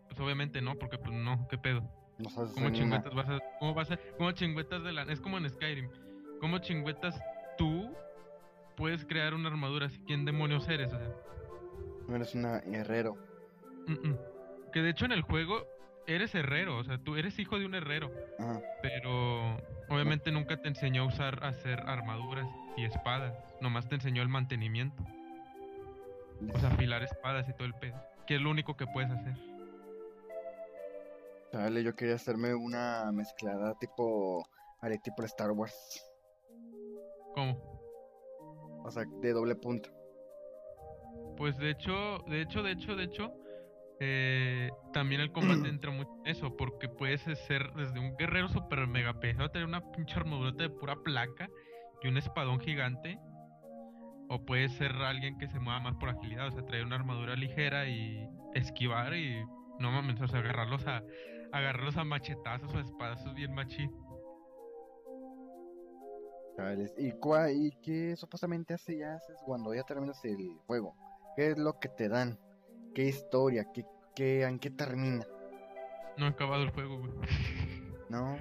Pues 0.09 0.21
obviamente 0.21 0.61
no, 0.63 0.77
porque 0.77 0.99
pues 0.99 1.13
no, 1.13 1.47
qué 1.49 1.59
pedo. 1.59 1.83
No 2.19 2.31
sabes 2.31 2.53
¿Cómo 2.53 2.71
chingüetas 2.71 3.15
vas 3.15 3.29
a, 3.29 3.39
cómo 3.59 3.75
vas 3.75 3.91
a, 3.91 3.99
cómo 4.17 4.33
chingüetas 4.33 4.83
de 4.85 4.93
la, 4.93 5.03
es 5.03 5.21
como 5.21 5.37
en 5.39 5.51
Skyrim. 5.51 5.91
¿Cómo 6.41 6.59
chingüetas 6.59 7.21
tú 7.59 7.93
puedes 8.77 9.05
crear 9.05 9.35
una 9.35 9.49
armadura? 9.49 9.89
Si 9.89 9.99
quién 10.01 10.25
demonios 10.25 10.69
eres, 10.69 10.93
o 10.93 10.99
sea. 10.99 11.13
No 12.09 12.17
eres 12.17 12.35
un 12.35 12.45
herrero. 12.47 13.17
mm, 13.87 14.09
mm. 14.09 14.19
Que 14.73 14.83
de 14.83 14.91
hecho 14.91 15.05
en 15.07 15.13
el 15.13 15.23
juego 15.23 15.67
eres 16.07 16.35
herrero, 16.35 16.79
o 16.79 16.85
sea, 16.85 16.99
tú 16.99 17.17
eres 17.17 17.39
hijo 17.39 17.59
de 17.59 17.67
un 17.67 17.75
herrero, 17.75 18.11
Ajá. 18.39 18.61
pero 18.83 19.57
obviamente 19.89 20.31
nunca 20.31 20.61
te 20.61 20.69
enseñó 20.69 21.03
a 21.03 21.07
usar, 21.07 21.43
a 21.43 21.49
hacer 21.49 21.81
armaduras 21.81 22.47
y 22.77 22.85
espadas, 22.85 23.35
nomás 23.61 23.89
te 23.89 23.97
enseñó 23.97 24.23
el 24.23 24.29
mantenimiento, 24.29 25.05
o 26.40 26.59
sea, 26.59 26.71
afilar 26.71 27.02
espadas 27.02 27.49
y 27.49 27.52
todo 27.52 27.66
el 27.66 27.75
pedo, 27.75 28.00
que 28.26 28.37
es 28.37 28.40
lo 28.40 28.50
único 28.50 28.76
que 28.76 28.87
puedes 28.87 29.11
hacer. 29.11 29.35
Chale, 31.52 31.83
yo 31.83 31.95
quería 31.95 32.16
hacerme 32.16 32.55
una 32.55 33.11
mezclada 33.12 33.75
tipo. 33.78 34.47
Haré 34.81 34.99
tipo 34.99 35.23
Star 35.25 35.52
Wars. 35.52 36.05
¿Cómo? 37.35 37.76
O 38.85 38.90
sea, 38.90 39.05
de 39.21 39.33
doble 39.33 39.55
punto. 39.55 39.90
Pues 41.37 41.57
de 41.59 41.71
hecho, 41.71 42.19
de 42.26 42.43
hecho, 42.43 42.62
de 42.62 42.73
hecho, 42.73 42.97
de 42.97 43.05
hecho, 43.05 43.33
eh, 44.00 44.71
también 44.93 45.21
el 45.21 45.33
combate 45.33 45.69
entra 45.69 45.90
mucho 45.90 46.11
en 46.25 46.33
eso, 46.33 46.57
porque 46.57 46.88
puedes 46.88 47.23
ser 47.23 47.73
desde 47.75 47.99
un 47.99 48.16
guerrero 48.16 48.49
super 48.49 48.87
mega 48.87 49.19
pesado, 49.21 49.50
tener 49.50 49.66
una 49.66 49.90
pinche 49.93 50.14
armadura 50.14 50.52
de 50.52 50.71
pura 50.71 50.97
placa 50.97 51.49
y 52.02 52.09
un 52.09 52.16
espadón 52.16 52.61
gigante, 52.61 53.19
O 54.28 54.45
puede 54.45 54.68
ser 54.68 54.92
alguien 54.92 55.38
que 55.38 55.47
se 55.49 55.59
mueva 55.61 55.80
más 55.80 55.95
por 55.97 56.09
agilidad, 56.09 56.49
o 56.49 56.50
sea, 56.52 56.64
traer 56.64 56.85
una 56.85 56.97
armadura 56.97 57.37
ligera 57.37 57.87
y 57.88 58.28
esquivar 58.54 59.14
y 59.14 59.45
no 59.78 59.90
mames, 59.92 60.21
o 60.21 60.26
sea, 60.26 60.40
agarrarlos 60.40 60.87
a 60.87 61.02
agarrarlos 61.52 61.97
a 61.97 62.04
machetazos 62.04 62.75
o 62.75 62.78
a 62.78 62.80
espadazos 62.80 63.35
bien 63.35 63.54
machín. 63.54 63.90
¿Y, 66.97 67.12
cua- 67.12 67.52
¿Y 67.54 67.71
qué 67.83 68.16
supuestamente 68.16 68.75
hace 68.75 68.99
ya 68.99 69.14
haces 69.14 69.37
cuando 69.45 69.75
ya 69.75 69.83
terminas 69.83 70.25
el 70.25 70.56
juego? 70.66 70.97
¿Qué 71.37 71.50
es 71.50 71.59
lo 71.59 71.78
que 71.78 71.88
te 71.88 72.09
dan? 72.09 72.38
¿Qué 72.95 73.04
historia? 73.04 73.66
¿Qué, 73.75 73.85
qué, 74.14 74.42
¿En 74.45 74.59
qué 74.59 74.71
termina? 74.71 75.25
No 76.16 76.26
he 76.26 76.28
acabado 76.30 76.62
el 76.62 76.71
juego, 76.71 76.99
güey. 76.99 77.12
¿No? 78.09 78.38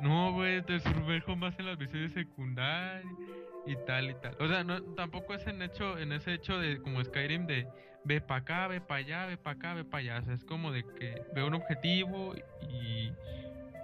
No, 0.00 0.34
güey, 0.34 0.62
te 0.62 0.78
sumerjo 0.78 1.34
más 1.36 1.58
en 1.58 1.66
las 1.66 1.78
misiones 1.78 2.12
secundarias 2.12 3.04
y 3.66 3.76
tal 3.86 4.10
y 4.10 4.14
tal. 4.14 4.36
O 4.40 4.48
sea, 4.48 4.64
no, 4.64 4.82
tampoco 4.94 5.34
es 5.34 5.46
en 5.46 5.62
hecho, 5.62 5.98
en 5.98 6.12
ese 6.12 6.34
hecho 6.34 6.58
de 6.58 6.80
como 6.80 7.02
Skyrim 7.02 7.46
de 7.46 7.66
ve 8.04 8.20
para 8.20 8.40
acá, 8.40 8.68
ve 8.68 8.80
para 8.80 9.00
allá, 9.00 9.26
ve 9.26 9.36
para 9.36 9.56
acá, 9.56 9.74
ve 9.74 9.84
para 9.84 10.00
allá. 10.00 10.18
O 10.18 10.22
sea, 10.22 10.34
es 10.34 10.44
como 10.44 10.72
de 10.72 10.84
que 10.84 11.22
ve 11.34 11.42
un 11.42 11.54
objetivo 11.54 12.34
y 12.68 13.10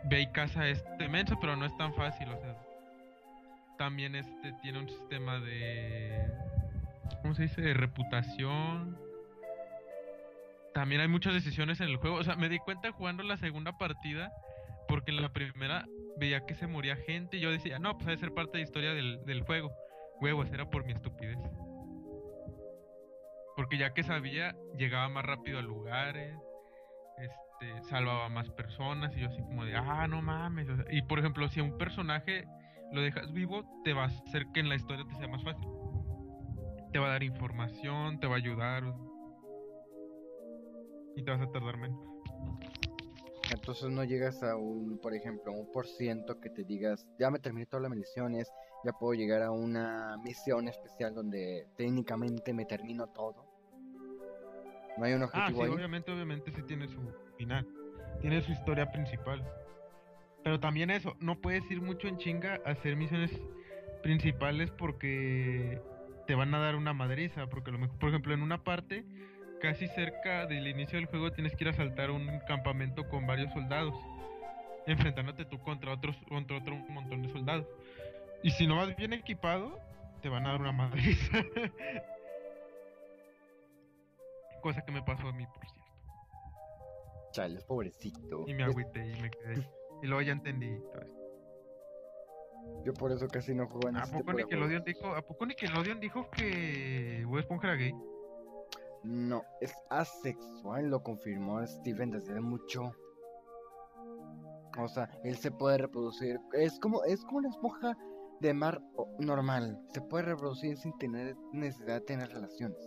ve 0.05 0.21
y 0.21 0.33
caza 0.33 0.69
este 0.69 1.09
menso, 1.09 1.39
pero 1.41 1.57
no 1.57 1.67
es 1.67 1.77
tan 1.77 1.95
fácil, 1.95 2.29
o 2.29 2.41
sea. 2.41 2.57
También 3.79 4.15
este 4.15 4.53
tiene 4.63 4.79
un 4.79 4.89
sistema 4.89 5.41
de 5.41 6.31
¿cómo 7.23 7.35
se 7.35 7.43
dice? 7.43 7.61
de 7.61 7.75
reputación. 7.75 8.97
También 10.73 11.01
hay 11.01 11.09
muchas 11.09 11.35
decisiones 11.35 11.81
en 11.81 11.89
el 11.89 11.97
juego. 11.97 12.17
O 12.17 12.25
sea, 12.25 12.37
me 12.37 12.49
di 12.49 12.59
cuenta 12.59 12.93
jugando 12.93 13.23
la 13.23 13.37
segunda 13.37 13.77
partida 13.77 14.33
porque 14.89 15.11
en 15.11 15.21
la 15.21 15.33
primera 15.33 15.87
veía 16.17 16.45
que 16.47 16.55
se 16.55 16.67
moría 16.67 16.97
gente 16.97 17.37
y 17.37 17.41
yo 17.41 17.51
decía, 17.51 17.79
no, 17.79 17.97
pues 17.97 18.09
ha 18.09 18.11
de 18.13 18.19
ser 18.19 18.33
parte 18.33 18.53
de 18.53 18.59
la 18.59 18.65
historia 18.65 18.95
del, 18.95 19.25
del 19.25 19.43
juego. 19.43 19.73
Huevos, 20.21 20.51
era 20.53 20.69
por 20.71 20.85
mi 20.85 20.93
estupidez. 20.93 21.39
Porque 23.57 23.77
ya 23.77 23.93
que 23.93 24.03
sabía, 24.03 24.57
llegaba 24.79 25.09
más 25.09 25.25
rápido 25.25 25.59
a 25.59 25.63
lugares, 25.63 26.37
este, 27.19 27.83
salvaba 27.89 28.29
más 28.29 28.49
personas 28.51 29.15
y 29.17 29.21
yo 29.21 29.29
así 29.29 29.41
como 29.43 29.65
de, 29.65 29.77
ah, 29.77 30.07
no 30.09 30.23
mames. 30.23 30.69
y 30.91 31.03
por 31.03 31.19
ejemplo, 31.19 31.49
si 31.49 31.61
a 31.61 31.65
un 31.65 31.77
personaje 31.77 32.47
lo 32.93 33.01
dejas 33.01 33.33
vivo, 33.33 33.65
te 33.85 33.93
va 33.93 34.05
a 34.05 34.07
hacer 34.07 34.47
que 34.53 34.61
en 34.61 34.69
la 34.69 34.77
historia 34.77 35.05
te 35.09 35.17
sea 35.17 35.29
más 35.29 35.43
fácil. 35.43 35.67
Te 36.93 36.99
va 36.99 37.07
a 37.07 37.11
dar 37.11 37.23
información, 37.23 38.21
te 38.21 38.27
va 38.27 38.35
a 38.35 38.39
ayudar. 38.39 38.85
Y 41.17 41.23
te 41.23 41.31
vas 41.31 41.41
a 41.41 41.51
tardar 41.51 41.79
menos. 41.79 41.99
Entonces 43.53 43.91
no 43.91 44.03
llegas 44.05 44.43
a 44.43 44.57
un, 44.57 44.99
por 44.99 45.15
ejemplo, 45.15 45.53
un 45.53 45.71
por 45.71 45.87
ciento 45.87 46.41
que 46.41 46.51
te 46.51 46.65
digas, 46.65 47.07
ya 47.19 47.31
me 47.31 47.39
terminé 47.39 47.67
todas 47.67 47.83
las 47.89 47.97
misiones, 47.97 48.51
ya 48.85 48.93
puedo 48.93 49.13
llegar 49.15 49.43
a 49.43 49.51
una 49.51 50.17
misión 50.25 50.69
especial 50.69 51.15
donde 51.15 51.67
técnicamente 51.77 52.53
me 52.53 52.65
termino 52.65 53.07
todo. 53.09 53.47
No 54.99 55.05
hay 55.05 55.13
un 55.15 55.23
Ah, 55.23 55.27
sí, 55.33 55.39
objetivo 55.39 55.63
ahí. 55.65 55.71
obviamente, 55.71 56.11
obviamente 56.13 56.53
sí 56.53 56.63
tiene 56.63 56.89
su 56.89 57.01
final. 57.37 57.67
Tiene 58.21 58.43
su 58.43 58.53
historia 58.53 58.91
principal. 58.91 59.43
Pero 60.45 60.59
también 60.61 60.91
eso, 60.91 61.15
no 61.21 61.41
puedes 61.41 61.69
ir 61.71 61.81
mucho 61.81 62.09
en 62.09 62.19
chinga 62.19 62.61
a 62.67 62.71
hacer 62.73 62.97
misiones 62.97 63.31
principales 64.03 64.71
porque 64.73 65.81
te 66.27 66.35
van 66.35 66.55
a 66.55 66.59
dar 66.59 66.75
una 66.77 66.93
madriza. 66.93 67.47
Porque 67.49 67.71
a 67.71 67.73
lo 67.75 67.79
mejor, 67.79 67.99
por 67.99 68.09
ejemplo, 68.09 68.35
en 68.35 68.43
una 68.43 68.65
parte, 68.65 69.05
casi 69.63 69.87
cerca 69.87 70.45
del 70.47 70.67
inicio 70.67 70.99
del 70.99 71.07
juego, 71.07 71.31
tienes 71.31 71.55
que 71.55 71.63
ir 71.63 71.71
a 71.71 71.73
saltar 71.73 72.11
un 72.11 72.41
campamento 72.41 73.09
con 73.09 73.27
varios 73.29 73.53
soldados. 73.53 73.95
Enfrentándote 74.87 75.45
tú 75.45 75.61
contra 75.61 75.93
otros, 75.93 76.17
contra 76.29 76.59
otro 76.59 76.75
montón 76.89 77.23
de 77.23 77.29
soldados. 77.29 77.67
Y 78.43 78.51
si 78.51 78.67
no 78.67 78.77
vas 78.77 78.97
bien 78.97 79.13
equipado, 79.13 79.79
te 80.21 80.29
van 80.29 80.45
a 80.47 80.51
dar 80.51 80.61
una 80.61 80.73
madriza. 80.73 81.39
Cosa 84.63 84.83
que 84.85 84.91
me 84.91 85.03
pasó 85.03 85.29
a 85.29 85.33
mí, 85.33 85.47
por 85.47 85.65
cierto. 85.65 85.83
Chales, 87.31 87.65
pobrecito. 87.65 88.45
Y 88.49 88.55
me 88.55 88.65
agüité 88.65 89.07
y 89.07 89.23
me 89.23 89.31
quedé. 89.31 89.69
Y 90.03 90.07
luego 90.09 90.23
ya 90.23 90.33
entendí 90.33 90.77
todo 90.93 91.03
esto. 91.03 91.23
Yo 92.85 92.93
por 92.95 93.13
eso 93.13 93.29
casi 93.29 93.55
no 93.55 93.69
juego 93.69 93.89
en 93.89 93.97
¿A 93.97 94.03
ese 94.03 94.13
poco 94.13 94.33
Nickelodeon 94.33 94.83
dijo, 94.85 95.15
¿A 95.15 95.23
poco 95.23 95.47
Nickelodeon 95.47 96.01
dijo 96.01 96.29
que 96.31 97.23
Bob 97.27 97.39
Esponja 97.39 97.69
era 97.69 97.77
gay? 97.77 97.95
No, 99.05 99.43
es 99.61 99.75
asexual, 99.91 100.91
lo 100.91 101.03
confirmó 101.03 101.65
Steven 101.67 102.11
desde 102.11 102.41
mucho. 102.41 102.93
O 104.79 104.89
sea, 104.89 105.11
él 105.25 105.37
se 105.37 105.51
puede 105.51 105.79
reproducir. 105.79 106.39
Es 106.53 106.79
como, 106.79 107.05
es 107.05 107.23
como 107.25 107.39
una 107.39 107.51
esponja 107.51 107.97
de 108.41 108.55
mar 108.55 108.81
normal. 109.19 109.79
Se 109.89 110.01
puede 110.01 110.25
reproducir 110.25 110.77
sin 110.77 110.97
tener 110.99 111.37
necesidad 111.53 111.95
de 111.95 112.01
tener 112.03 112.29
relaciones. 112.31 112.79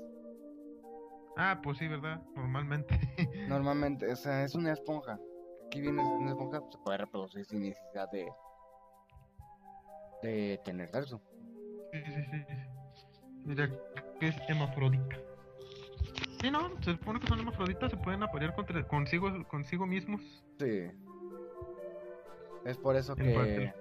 Ah, 1.37 1.59
pues 1.61 1.77
sí, 1.77 1.87
¿verdad? 1.87 2.23
Normalmente. 2.35 2.97
Normalmente, 3.49 4.11
o 4.11 4.15
sea, 4.15 4.43
es 4.43 4.55
una 4.55 4.71
esponja. 4.71 5.19
Aquí 5.67 5.81
viene 5.81 6.01
una 6.01 6.31
esponja, 6.31 6.61
se 6.71 6.77
puede 6.79 6.97
reproducir 6.99 7.45
sin 7.45 7.61
necesidad 7.61 8.09
de 8.11 8.27
de 10.21 10.59
tener 10.63 10.89
sexo. 10.89 11.21
sí, 11.91 12.01
sí, 12.05 12.23
sí. 12.31 12.45
Mira, 13.43 13.69
que 14.19 14.27
es 14.27 14.35
hemafrodita. 14.47 15.17
Sí, 16.45 16.51
no, 16.51 16.69
se 16.83 16.91
supone 16.91 17.19
que 17.19 17.25
son 17.25 17.39
hermafroditas, 17.39 17.89
se 17.89 17.97
pueden 17.97 18.21
aparear 18.21 18.53
contra, 18.53 18.87
consigo, 18.87 19.31
consigo 19.47 19.87
mismos. 19.87 20.21
Sí. 20.59 20.91
Es 22.65 22.77
por 22.77 22.95
eso 22.95 23.15
parte. 23.15 23.23
que 23.33 23.73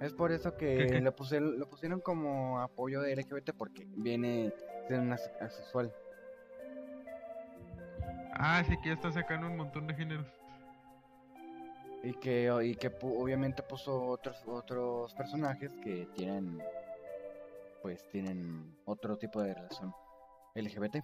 es 0.00 0.12
por 0.12 0.30
eso 0.30 0.56
que 0.56 0.76
¿Qué, 0.76 0.86
qué? 0.86 1.00
Lo, 1.00 1.16
pusieron, 1.16 1.58
lo 1.58 1.68
pusieron 1.68 1.98
como 2.00 2.60
apoyo 2.60 3.00
de 3.00 3.16
LGBT 3.16 3.50
porque 3.58 3.88
viene 3.96 4.52
de 4.88 4.98
una 5.00 5.16
ase- 5.16 5.32
asexual. 5.40 5.92
Ah, 8.34 8.62
sí, 8.68 8.76
que 8.80 8.90
ya 8.90 8.94
está 8.94 9.10
sacando 9.10 9.48
un 9.48 9.56
montón 9.56 9.88
de 9.88 9.94
géneros. 9.94 10.26
Y 12.04 12.12
que, 12.14 12.52
y 12.62 12.76
que 12.76 12.92
obviamente 13.02 13.64
puso 13.64 14.00
otros 14.00 14.40
otros 14.46 15.12
personajes 15.14 15.72
que 15.82 16.06
tienen 16.14 16.62
pues 17.82 18.06
tienen 18.10 18.76
otro 18.84 19.16
tipo 19.18 19.42
de 19.42 19.54
relación 19.54 19.92
LGBT. 20.54 20.98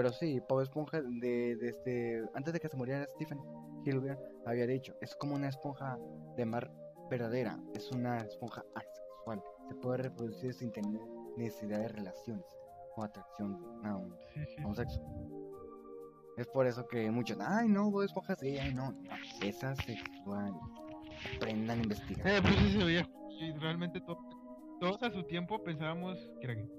Pero 0.00 0.14
sí, 0.14 0.40
Bob 0.48 0.62
Esponja 0.62 1.02
de, 1.02 1.56
desde 1.56 2.26
antes 2.32 2.54
de 2.54 2.58
que 2.58 2.70
se 2.70 2.76
muriera 2.78 3.06
Stephen 3.16 3.38
Hilbert 3.84 4.18
había 4.46 4.66
dicho, 4.66 4.94
es 5.02 5.14
como 5.14 5.34
una 5.34 5.48
esponja 5.50 5.98
de 6.38 6.46
mar 6.46 6.72
verdadera, 7.10 7.60
es 7.74 7.90
una 7.92 8.16
esponja 8.16 8.64
asexual, 8.74 9.42
se 9.68 9.74
puede 9.74 9.98
reproducir 10.04 10.54
sin 10.54 10.72
tener 10.72 11.02
necesidad 11.36 11.80
de 11.80 11.88
relaciones 11.88 12.46
o 12.96 13.04
atracción 13.04 13.58
a 13.84 13.94
un, 13.94 14.16
a 14.64 14.66
un 14.66 14.74
sexo. 14.74 15.02
Es 16.38 16.46
por 16.46 16.66
eso 16.66 16.88
que 16.88 17.10
muchos, 17.10 17.36
ay 17.38 17.68
no, 17.68 17.90
Bob 17.90 18.04
Esponja 18.04 18.32
es 18.32 18.40
gay, 18.40 18.56
ay 18.56 18.72
no, 18.72 18.92
no, 18.92 19.10
es 19.42 19.62
asexual. 19.62 20.54
Aprendan 21.36 21.78
a 21.78 21.82
investigar. 21.82 22.26
Eh, 22.26 22.40
pues 22.40 22.54
sí 22.54 22.72
se 22.72 22.84
veía. 22.84 23.10
Y 23.38 23.52
realmente 23.58 24.00
to- 24.00 24.16
todos 24.80 25.02
a 25.02 25.10
su 25.10 25.24
tiempo 25.24 25.62
pensábamos 25.62 26.18
que 26.40 26.46
era 26.46 26.54
gay. 26.54 26.70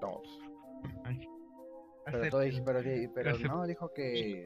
Todos. 0.00 0.40
Ay. 1.04 1.28
Pero, 2.04 2.28
todo 2.30 2.42
pero, 2.64 2.80
pero 3.14 3.38
no 3.38 3.66
dijo 3.66 3.92
que 3.92 4.44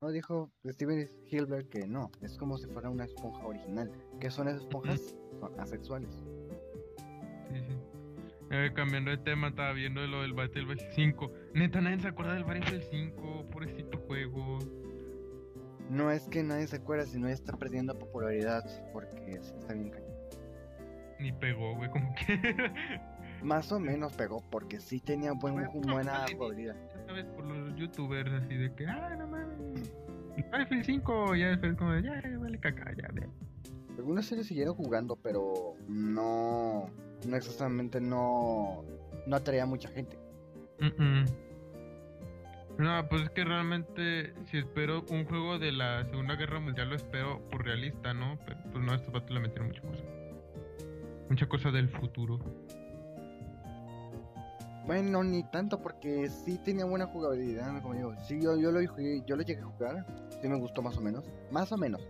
no 0.00 0.12
dijo 0.12 0.52
Steven 0.64 1.08
Hilbert 1.28 1.68
que 1.68 1.86
no, 1.86 2.12
es 2.22 2.36
como 2.38 2.56
si 2.56 2.66
fuera 2.68 2.88
una 2.88 3.04
esponja 3.04 3.44
original. 3.44 3.90
¿Qué 4.20 4.30
son 4.30 4.46
esas 4.46 4.62
esponjas? 4.62 5.16
Son 5.40 5.58
asexuales. 5.58 6.24
Sí, 7.50 7.60
sí. 7.66 7.78
Eh, 8.50 8.70
cambiando 8.74 9.10
de 9.10 9.18
tema, 9.18 9.48
estaba 9.48 9.72
viendo 9.72 10.06
lo 10.06 10.22
del 10.22 10.32
Battlefield 10.32 10.80
5. 10.92 11.32
Neta, 11.54 11.80
nadie 11.80 12.00
se 12.00 12.08
acuerda 12.08 12.34
del 12.34 12.44
Battlefield 12.44 12.82
5. 12.82 13.46
Pobrecito 13.50 13.98
juego. 14.06 14.58
No 15.90 16.10
es 16.10 16.28
que 16.28 16.42
nadie 16.42 16.66
se 16.66 16.76
acuerda, 16.76 17.04
sino 17.04 17.28
está 17.28 17.56
perdiendo 17.56 17.98
popularidad 17.98 18.64
porque 18.92 19.32
está 19.32 19.74
bien 19.74 19.90
cañón. 19.90 20.16
Ni 21.18 21.32
pegó, 21.32 21.74
güey, 21.74 21.90
como 21.90 22.14
que. 22.14 22.40
Más 23.42 23.70
o 23.72 23.78
menos 23.78 24.12
pegó 24.14 24.42
porque 24.50 24.80
sí 24.80 25.00
tenía 25.00 25.32
buen, 25.32 25.54
buena 25.82 26.26
jugabilidad. 26.36 26.74
ya 26.74 27.06
sabes, 27.06 27.24
por 27.26 27.44
los 27.44 27.76
youtubers 27.76 28.32
así 28.32 28.54
de 28.54 28.74
que, 28.74 28.86
ah, 28.86 29.14
no 29.16 29.26
mames. 29.26 29.92
El 30.36 30.44
Battlefield 30.44 30.84
5, 30.84 31.34
ya 31.34 31.48
después 31.48 31.76
como 31.76 31.92
de, 31.92 32.02
ya, 32.02 32.22
vale 32.38 32.58
caca, 32.58 32.92
ya, 32.96 33.08
ve. 33.12 33.28
Algunas 33.96 34.26
series 34.26 34.46
siguieron 34.46 34.74
jugando, 34.74 35.16
pero 35.16 35.74
no, 35.88 36.88
no 37.26 37.36
exactamente 37.36 38.00
no, 38.00 38.84
no 39.26 39.36
atraía 39.36 39.64
a 39.64 39.66
mucha 39.66 39.88
gente. 39.88 40.16
No, 42.78 43.08
pues 43.08 43.22
es 43.22 43.30
que 43.30 43.44
realmente, 43.44 44.34
si 44.46 44.58
espero 44.58 45.04
un 45.10 45.24
juego 45.24 45.58
de 45.58 45.72
la 45.72 46.04
Segunda 46.04 46.36
Guerra 46.36 46.60
Mundial, 46.60 46.90
lo 46.90 46.94
espero 46.94 47.40
por 47.50 47.64
realista, 47.64 48.14
¿no? 48.14 48.38
Pero 48.46 48.60
pues 48.70 48.84
no, 48.84 48.92
a 48.92 48.94
estos 48.94 49.12
vatos 49.12 49.30
le 49.32 49.40
metieron 49.40 49.66
mucha 49.66 49.82
cosa. 49.82 50.04
Mucha 51.28 51.48
cosa 51.48 51.70
del 51.72 51.88
futuro. 51.88 52.38
Bueno, 54.88 55.22
ni 55.22 55.42
tanto 55.44 55.82
porque 55.82 56.30
sí 56.30 56.58
tenía 56.64 56.86
buena 56.86 57.04
jugabilidad, 57.06 57.82
como 57.82 57.92
digo. 57.94 58.14
Sí, 58.26 58.40
yo, 58.40 58.56
yo, 58.56 58.72
lo, 58.72 58.80
yo 58.80 59.36
lo 59.36 59.42
llegué 59.42 59.60
a 59.60 59.66
jugar, 59.66 60.06
sí 60.40 60.48
me 60.48 60.56
gustó 60.58 60.80
más 60.80 60.96
o 60.96 61.02
menos, 61.02 61.30
más 61.52 61.70
o 61.70 61.76
menos. 61.76 62.00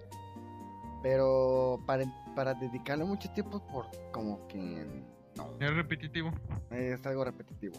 Pero 1.02 1.82
para, 1.86 2.04
para 2.36 2.54
dedicarle 2.54 3.04
mucho 3.04 3.28
tiempo, 3.32 3.66
por 3.66 3.86
como 4.12 4.46
que 4.46 4.86
No, 5.36 5.50
Es 5.58 5.74
repetitivo. 5.74 6.30
es 6.70 7.04
algo 7.04 7.24
repetitivo. 7.24 7.74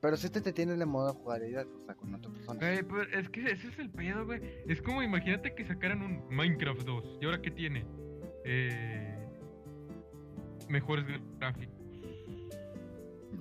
Pero 0.00 0.16
si 0.16 0.30
te, 0.30 0.40
te 0.40 0.52
tienes 0.52 0.78
la 0.78 0.86
modo 0.86 1.12
de 1.12 1.18
jugabilidad, 1.18 1.66
o 1.66 1.84
sea, 1.84 1.96
con 1.96 2.14
otra 2.14 2.30
persona. 2.32 2.60
Güey, 2.60 2.82
pero 2.84 3.02
es 3.02 3.28
que 3.28 3.44
ese 3.44 3.68
es 3.68 3.78
el 3.80 3.90
pedo, 3.90 4.24
güey. 4.24 4.40
Es 4.68 4.80
como 4.82 5.02
imagínate 5.02 5.52
que 5.54 5.64
sacaran 5.64 6.00
un 6.00 6.24
Minecraft 6.30 6.82
2. 6.82 7.18
¿Y 7.20 7.24
ahora 7.24 7.42
qué 7.42 7.50
tiene? 7.50 7.84
Eh, 8.44 9.18
mejores 10.68 11.04
gráficos. 11.40 11.81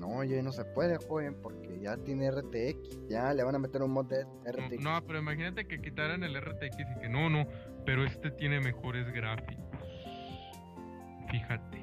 No, 0.01 0.23
ya 0.23 0.41
no 0.41 0.51
se 0.51 0.65
puede, 0.65 0.97
joven, 0.97 1.35
porque 1.43 1.79
ya 1.79 1.95
tiene 1.95 2.31
RTX. 2.31 3.07
Ya 3.07 3.31
le 3.35 3.43
van 3.43 3.53
a 3.53 3.59
meter 3.59 3.83
un 3.83 3.91
mod 3.91 4.07
de 4.07 4.23
RTX. 4.51 4.83
No, 4.83 4.99
pero 5.05 5.19
imagínate 5.19 5.67
que 5.67 5.79
quitaran 5.79 6.23
el 6.23 6.41
RTX 6.41 6.79
y 6.79 6.99
que 7.01 7.07
no, 7.07 7.29
no, 7.29 7.45
pero 7.85 8.03
este 8.03 8.31
tiene 8.31 8.59
mejores 8.59 9.07
gráficos. 9.13 9.63
Fíjate. 11.29 11.77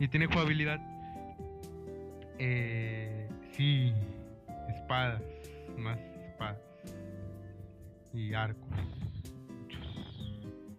Y 0.00 0.08
tiene 0.08 0.26
jugabilidad. 0.26 0.80
Eh, 2.40 3.28
sí, 3.52 3.94
espadas, 4.68 5.22
más 5.78 6.00
espadas. 6.00 6.58
Y 8.12 8.34
arcos. 8.34 8.68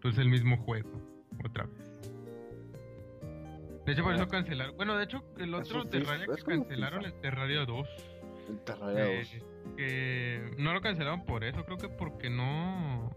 Pues 0.02 0.18
el 0.18 0.30
mismo 0.30 0.58
juego, 0.58 1.02
otra 1.46 1.64
vez. 1.64 1.91
De 3.86 3.94
hecho, 3.94 4.04
por 4.04 4.14
eso 4.14 4.28
cancelaron. 4.28 4.76
Bueno, 4.78 4.96
de 4.98 5.04
hecho, 5.06 5.24
el 5.38 5.54
otro 5.54 5.86
Terraria 5.86 6.28
que 6.28 6.44
cancelaron, 6.44 7.04
el 7.06 7.14
Terraria 7.20 7.66
2. 7.66 7.88
El 8.50 8.60
Terraria 8.60 9.06
Eh, 9.06 9.42
2. 9.66 9.76
que 9.78 10.52
no 10.58 10.74
lo 10.74 10.82
cancelaron 10.82 11.26
por 11.26 11.44
eso, 11.44 11.64
creo 11.66 11.78
que 11.78 11.90
porque 11.90 12.30
no. 12.30 13.10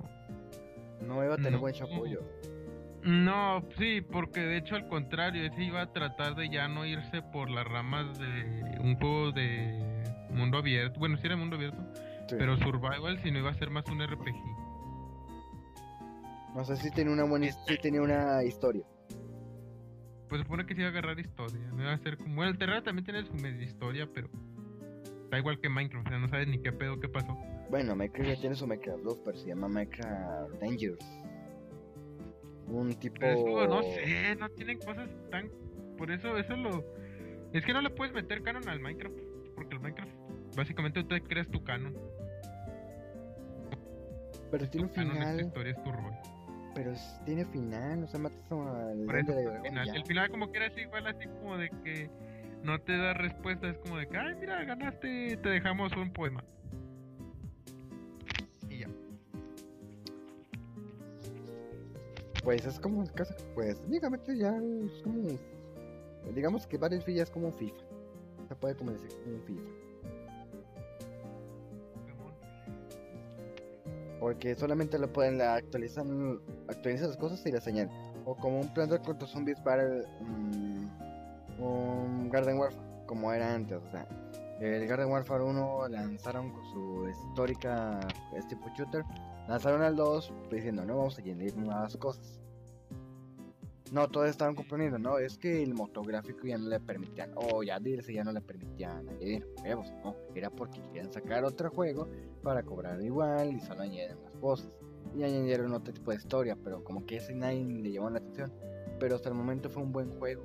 No 1.00 1.22
iba 1.24 1.34
a 1.34 1.36
tener 1.36 1.52
no. 1.52 1.58
buen 1.60 1.74
apoyo. 1.82 2.20
No, 3.02 3.62
sí, 3.76 4.00
porque 4.00 4.40
de 4.40 4.56
hecho 4.56 4.76
al 4.76 4.88
contrario, 4.88 5.44
ese 5.44 5.62
iba 5.62 5.82
a 5.82 5.92
tratar 5.92 6.34
de 6.36 6.48
ya 6.48 6.68
no 6.68 6.86
irse 6.86 7.20
por 7.20 7.50
las 7.50 7.66
ramas 7.66 8.18
de 8.18 8.78
un 8.80 8.96
juego 8.96 9.32
de 9.32 9.78
mundo 10.30 10.56
abierto. 10.58 10.98
Bueno, 10.98 11.18
sí 11.18 11.26
era 11.26 11.36
mundo 11.36 11.56
abierto, 11.56 11.82
Sí. 12.28 12.36
pero 12.38 12.56
survival, 12.56 13.18
sino 13.22 13.38
iba 13.40 13.50
a 13.50 13.54
ser 13.54 13.68
más 13.68 13.84
un 13.90 14.00
RPG. 14.00 14.34
No 16.54 16.64
sé 16.64 16.76
si 16.76 16.90
tenía 16.90 17.12
una 17.12 17.24
buena 17.24 17.50
sí 17.50 17.76
tenía 17.82 18.00
una 18.00 18.42
historia. 18.44 18.84
Pues 20.34 20.42
supone 20.42 20.66
que 20.66 20.74
se 20.74 20.80
iba 20.80 20.88
a 20.88 20.90
agarrar 20.90 21.20
historia, 21.20 21.60
no 21.76 21.80
iba 21.80 21.92
a 21.92 21.98
ser 21.98 22.16
como. 22.16 22.34
Bueno, 22.34 22.50
el 22.50 22.58
Terraria 22.58 22.82
también 22.82 23.04
tiene 23.04 23.24
su 23.24 23.34
media 23.34 23.62
historia, 23.62 24.08
pero. 24.12 24.28
Da 25.30 25.38
igual 25.38 25.60
que 25.60 25.68
Minecraft, 25.68 26.08
o 26.08 26.10
sea, 26.10 26.18
no 26.18 26.26
sabes 26.26 26.48
ni 26.48 26.58
qué 26.58 26.72
pedo 26.72 26.98
qué 26.98 27.08
pasó. 27.08 27.38
Bueno, 27.70 27.94
Minecraft 27.94 28.30
ya 28.30 28.40
tiene 28.40 28.56
su 28.56 28.66
Minecraft 28.66 29.04
2, 29.04 29.20
pero 29.24 29.38
se 29.38 29.46
llama 29.46 29.68
Minecraft 29.68 30.60
Dangerous. 30.60 31.04
Un 32.66 32.94
tipo. 32.94 33.14
Pero 33.20 33.32
eso, 33.32 33.68
no 33.68 33.82
sé, 33.84 34.34
no 34.34 34.48
tienen 34.48 34.78
cosas 34.80 35.08
tan... 35.30 35.52
Por 35.96 36.10
eso, 36.10 36.36
eso 36.36 36.56
lo... 36.56 36.84
Es 37.52 37.64
que 37.64 37.72
no 37.72 37.80
le 37.80 37.90
puedes 37.90 38.12
meter 38.12 38.42
canon 38.42 38.68
al 38.68 38.80
Minecraft, 38.80 39.16
porque 39.54 39.76
el 39.76 39.82
Minecraft, 39.82 40.10
básicamente 40.56 41.04
tú 41.04 41.14
creas 41.28 41.48
tu 41.48 41.62
canon. 41.62 41.96
Pero 44.50 44.68
tiene 44.68 44.88
un 44.88 44.92
tu 44.92 44.96
canon 44.96 45.16
es 45.16 45.22
tu 45.22 45.28
final. 45.28 45.46
historia, 45.46 45.72
es 45.74 45.84
tu 45.84 45.92
rol. 45.92 46.33
Pero 46.74 46.92
tiene 47.24 47.44
final, 47.44 48.02
o 48.02 48.06
sea, 48.08 48.18
matas 48.18 48.40
al 48.50 49.04
Por 49.06 49.16
eso, 49.16 49.32
de 49.32 49.44
el 49.44 49.62
final, 49.62 49.88
el 49.96 50.04
final 50.04 50.30
como 50.30 50.50
que 50.50 50.58
era 50.58 50.66
así, 50.66 50.80
igual 50.80 51.06
así 51.06 51.28
como 51.28 51.56
de 51.56 51.70
que 51.70 52.10
no 52.64 52.80
te 52.80 52.96
da 52.96 53.14
respuesta, 53.14 53.68
es 53.68 53.78
como 53.78 53.98
de 53.98 54.08
que, 54.08 54.16
ay, 54.16 54.34
mira, 54.40 54.64
ganaste, 54.64 55.36
te 55.36 55.48
dejamos 55.48 55.94
un 55.96 56.12
poema. 56.12 56.42
Y 58.68 58.78
ya. 58.78 58.88
Pues 62.42 62.66
es 62.66 62.80
como 62.80 63.04
pues, 63.54 63.80
técnicamente 63.80 64.36
ya 64.36 64.56
es 64.56 65.02
como. 65.02 65.28
Digamos 66.34 66.66
que 66.66 66.78
Battlefield 66.78 67.18
ya 67.18 67.22
es 67.22 67.30
como 67.30 67.48
un 67.48 67.54
FIFA. 67.54 67.84
Se 68.48 68.56
puede 68.56 68.74
como 68.74 68.92
decir 68.92 69.10
como 69.22 69.36
un 69.36 69.42
FIFA. 69.42 69.83
Porque 74.24 74.54
solamente 74.54 74.98
lo 74.98 75.12
pueden 75.12 75.36
la 75.36 75.56
actualizan, 75.56 76.40
las 76.66 77.16
cosas 77.18 77.44
y 77.44 77.52
las 77.52 77.66
añaden. 77.66 77.90
O 78.24 78.34
como 78.34 78.58
un 78.58 78.72
Plantas 78.72 79.00
contra 79.00 79.28
Zombies 79.28 79.62
Battle, 79.62 80.02
mm, 80.22 81.62
un 81.62 82.30
Garden 82.30 82.56
Warfare, 82.56 82.86
como 83.04 83.30
era 83.34 83.54
antes. 83.54 83.76
O 83.86 83.90
sea, 83.90 84.08
el 84.60 84.86
Garden 84.86 85.10
Warfare 85.10 85.44
1 85.44 85.88
lanzaron 85.88 86.52
con 86.52 86.64
su 86.72 87.06
histórica 87.06 88.00
es 88.34 88.48
tipo 88.48 88.66
shooter. 88.74 89.04
Lanzaron 89.46 89.82
al 89.82 89.94
2 89.94 90.32
diciendo, 90.50 90.86
no 90.86 90.96
vamos 90.96 91.18
a 91.18 91.20
añadir 91.20 91.54
nuevas 91.58 91.94
cosas. 91.98 92.40
No, 93.92 94.08
todos 94.08 94.28
estaban 94.28 94.54
componiendo, 94.54 94.98
no, 94.98 95.18
es 95.18 95.36
que 95.36 95.62
el 95.62 95.74
motográfico 95.74 96.46
ya 96.46 96.56
no 96.56 96.68
le 96.68 96.80
permitían, 96.80 97.32
o 97.36 97.62
ya 97.62 97.78
dirse 97.78 98.14
ya 98.14 98.24
no 98.24 98.32
le 98.32 98.40
permitían 98.40 99.08
añadir 99.08 99.46
nuevos, 99.62 99.92
no, 100.02 100.16
era 100.34 100.50
porque 100.50 100.80
querían 100.82 101.12
sacar 101.12 101.44
otro 101.44 101.70
juego 101.70 102.08
para 102.42 102.62
cobrar 102.62 103.00
igual 103.02 103.54
y 103.54 103.60
solo 103.60 103.82
añadir 103.82 104.16
más 104.16 104.32
cosas. 104.40 104.70
Y 105.14 105.22
añadieron 105.22 105.72
otro 105.72 105.92
tipo 105.92 106.10
de 106.10 106.16
historia, 106.16 106.56
pero 106.64 106.82
como 106.82 107.04
que 107.06 107.16
ese 107.16 107.34
nadie 107.34 107.64
le 107.64 107.92
llamó 107.92 108.10
la 108.10 108.18
atención. 108.18 108.52
Pero 108.98 109.14
hasta 109.14 109.28
el 109.28 109.34
momento 109.34 109.70
fue 109.70 109.82
un 109.82 109.92
buen 109.92 110.10
juego. 110.18 110.42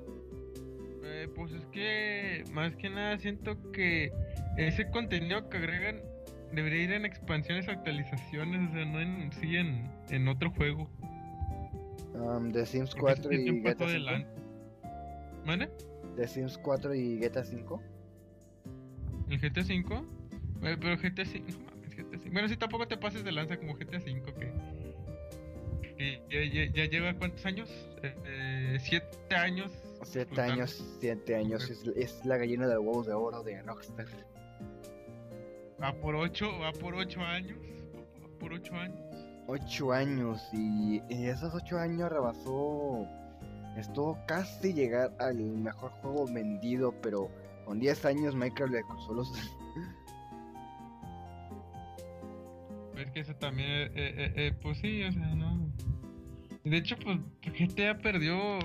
Eh, 1.04 1.28
pues 1.34 1.52
es 1.54 1.66
que 1.68 2.44
más 2.52 2.76
que 2.76 2.90
nada 2.90 3.18
siento 3.18 3.58
que 3.72 4.12
ese 4.58 4.88
contenido 4.92 5.50
que 5.50 5.58
agregan 5.58 6.02
debería 6.52 6.84
ir 6.84 6.92
en 6.92 7.06
expansiones 7.06 7.68
actualizaciones, 7.68 8.70
o 8.70 8.74
sea, 8.74 8.86
no 8.86 9.02
en 9.02 9.32
sí 9.34 9.56
en, 9.56 9.90
en 10.10 10.28
otro 10.28 10.52
juego. 10.52 10.88
Um, 12.20 12.52
The 12.52 12.66
Sims 12.66 12.92
Porque 12.92 13.02
4 13.22 13.32
ese 13.32 13.42
y 13.44 13.62
pasó 13.62 13.78
5. 13.78 13.86
adelante. 13.86 14.30
¿Mande? 15.46 15.70
The 16.16 16.28
Sims 16.28 16.58
4 16.58 16.94
y 16.96 17.20
GTA 17.20 17.44
5. 17.44 17.82
¿El 19.30 19.40
GTA 19.40 19.64
5? 19.64 20.06
Eh, 20.64 20.78
pero 20.80 20.98
GTA 20.98 21.26
5, 21.26 21.46
no 21.52 21.60
mames, 21.66 21.96
GTA 21.96 22.18
5. 22.20 22.30
Bueno, 22.34 22.50
si 22.50 22.58
tampoco 22.58 22.88
te 22.88 22.98
pases 22.98 23.24
de 23.24 23.32
lanza 23.32 23.58
como 23.58 23.76
GTA 23.76 24.00
5 24.02 24.26
que, 24.36 24.52
que 25.98 26.22
ya, 26.30 26.44
ya- 26.66 26.72
ya 26.74 26.86
lleva 26.90 27.14
cuántos 27.14 27.46
años? 27.46 27.70
Eh, 28.04 28.16
eh, 28.26 28.78
siete 28.82 29.36
años. 29.36 29.72
7 30.04 30.22
explotando. 30.22 30.54
años, 30.54 30.98
7 31.00 31.36
años. 31.36 31.70
Es, 31.70 31.86
es 31.96 32.26
la 32.26 32.38
gallina 32.38 32.68
de 32.68 32.78
huevos 32.78 33.06
de 33.08 33.14
oro 33.14 33.44
de 33.44 33.62
Rockstar. 33.64 34.08
Va 35.82 35.94
por 35.94 36.16
8, 36.16 36.60
va 36.60 36.72
por 36.74 36.96
8 36.96 37.22
años. 37.22 37.58
Va 38.24 38.40
por 38.40 38.54
8 38.54 38.74
años. 38.76 39.00
8 39.50 39.92
años 39.92 40.48
y, 40.54 41.02
y 41.10 41.26
esos 41.26 41.54
8 41.54 41.80
años 41.80 42.12
rebasó. 42.12 43.08
Estuvo 43.76 44.18
casi 44.28 44.74
llegar 44.74 45.12
al 45.20 45.38
mejor 45.38 45.92
juego 46.02 46.26
vendido, 46.32 46.94
pero 47.02 47.30
con 47.66 47.80
10 47.80 48.06
años 48.06 48.36
Minecraft 48.36 48.74
le 48.74 48.84
cruzó 48.84 49.14
los. 49.14 49.32
Es 52.98 53.12
que 53.12 53.22
eso 53.22 53.34
también, 53.36 53.70
eh, 53.70 53.92
eh, 53.96 54.34
eh, 54.36 54.54
pues 54.62 54.78
sí, 54.80 55.02
o 55.04 55.12
sea, 55.14 55.34
no. 55.34 55.72
De 56.66 56.76
hecho, 56.76 56.98
pues 57.02 57.18
GTA 57.42 57.98
perdió, 57.98 58.60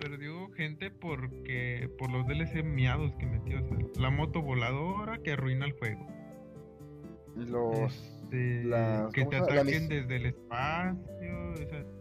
perdió 0.00 0.50
gente 0.52 0.90
porque 0.90 1.90
por 1.98 2.10
los 2.10 2.26
DLC 2.26 2.64
miados 2.64 3.14
que 3.16 3.26
metió, 3.26 3.62
o 3.62 3.68
sea, 3.68 3.76
la 4.00 4.08
moto 4.08 4.40
voladora 4.40 5.18
que 5.18 5.32
arruina 5.32 5.66
el 5.66 5.72
juego. 5.72 6.06
los 7.36 8.21
Este, 8.32 8.64
las- 8.64 9.12
que 9.12 9.20
¿cómo 9.24 9.30
te 9.30 9.36
ataquen 9.36 9.88
desde 9.88 10.16
el 10.16 10.26
espacio, 10.26 11.54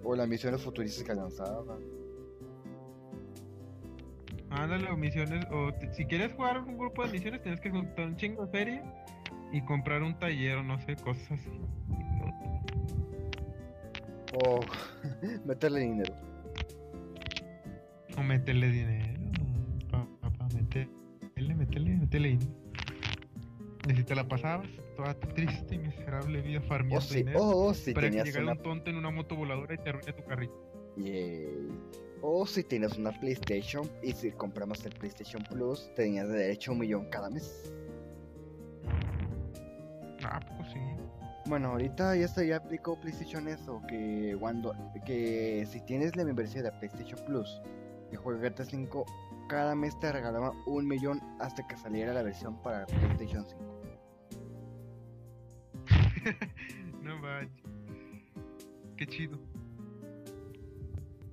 o 0.04 0.16
las 0.16 0.28
misiones 0.30 0.62
futuristas 0.62 1.04
que 1.04 1.14
lanzaban. 1.14 1.80
ándale, 4.50 4.90
o 4.90 4.96
misiones, 4.98 5.46
o 5.52 5.74
te- 5.74 5.94
si 5.94 6.06
quieres 6.06 6.34
jugar 6.34 6.60
un 6.62 6.78
grupo 6.78 7.06
de 7.06 7.12
misiones 7.12 7.42
tienes 7.42 7.60
que 7.62 7.70
juntar 7.70 8.08
un 8.08 8.16
chingo 8.16 8.46
de 8.46 8.52
feria 8.52 8.84
y 9.52 9.62
comprar 9.66 10.04
un 10.04 10.18
taller 10.20 10.58
o 10.58 10.64
no 10.64 10.80
sé, 10.80 10.96
cosas 10.96 11.32
así. 11.32 11.50
No, 11.50 12.32
O 14.46 14.60
meterle 15.46 15.82
dinero. 15.82 16.14
O 18.18 18.24
meterle 18.24 18.70
dinero. 18.70 19.20
Pa, 19.90 20.08
pa, 20.22 20.30
pa, 20.30 20.48
meterle, 20.56 21.56
meterle, 21.56 21.96
meterle 21.98 22.28
dinero. 22.30 22.52
Y 23.90 23.96
si 23.96 24.04
te 24.04 24.16
la 24.16 24.26
pasabas, 24.28 24.68
toda 25.02 25.14
tu 25.16 25.28
triste 25.30 25.76
y 25.76 25.80
miserable 25.80 26.42
vida 26.42 26.62
farmeando 26.62 27.02
si, 27.02 27.16
dinero. 27.16 27.40
o 27.42 27.74
si 27.74 27.94
para 27.94 28.10
que 28.10 28.24
llegara 28.24 28.44
una 28.44 28.52
un 28.54 28.64
tonto 28.64 28.90
en 28.90 28.98
una 28.98 29.10
moto 29.10 29.36
voladora 29.36 29.74
y 29.74 29.78
te 29.78 29.90
arruine 29.90 30.14
tu 30.14 30.24
carrito. 30.24 30.54
O 32.22 32.46
si 32.46 32.64
tienes 32.64 32.98
una 32.98 33.12
PlayStation 33.20 33.90
y 34.04 34.12
si 34.12 34.32
compramos 34.32 34.86
el 34.86 34.94
PlayStation 34.94 35.44
Plus, 35.44 35.90
tenías 35.96 36.30
derecho 36.30 36.72
a 36.72 36.74
un 36.76 36.80
millón 36.82 37.06
cada 37.10 37.30
mes. 37.32 37.74
Ah, 40.24 40.40
pues 40.58 40.72
sí. 40.72 40.80
Bueno, 41.48 41.70
ahorita 41.70 42.16
ya 42.16 42.28
se 42.28 42.48
ya 42.48 42.58
aplicó 42.58 43.00
PlayStation 43.00 43.48
eso, 43.48 43.82
que 43.88 44.38
cuando 44.40 44.76
que 45.04 45.66
si 45.68 45.82
tienes 45.82 46.16
la 46.16 46.24
membresía 46.24 46.62
de 46.62 46.72
PlayStation 46.74 47.20
Plus 47.26 47.60
y 48.12 48.16
juegas 48.16 48.54
GTA 48.54 48.66
5, 48.66 49.06
cada 49.50 49.74
mes 49.74 50.00
te 50.00 50.12
regalaban 50.12 50.52
un 50.68 50.88
millón 50.88 51.20
hasta 51.40 51.66
que 51.68 51.76
saliera 51.76 52.14
la 52.14 52.22
versión 52.22 52.62
para 52.62 52.86
PlayStation 52.86 53.44
5. 53.50 53.81
no 57.02 57.18
manches. 57.18 57.64
Qué 58.98 59.08
chido. 59.08 59.38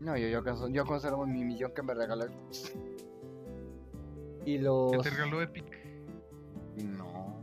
No, 0.00 0.16
yo, 0.16 0.28
yo, 0.28 0.42
conservo- 0.44 0.72
yo 0.72 0.84
conservo 0.86 1.26
mi 1.26 1.44
millón 1.44 1.72
que 1.74 1.82
me 1.82 1.92
regalaron. 1.94 2.34
Y 4.44 4.56
Que 4.56 4.62
los... 4.62 5.02
te 5.02 5.10
regaló 5.10 5.42
Epic. 5.42 5.64
No. 6.84 7.36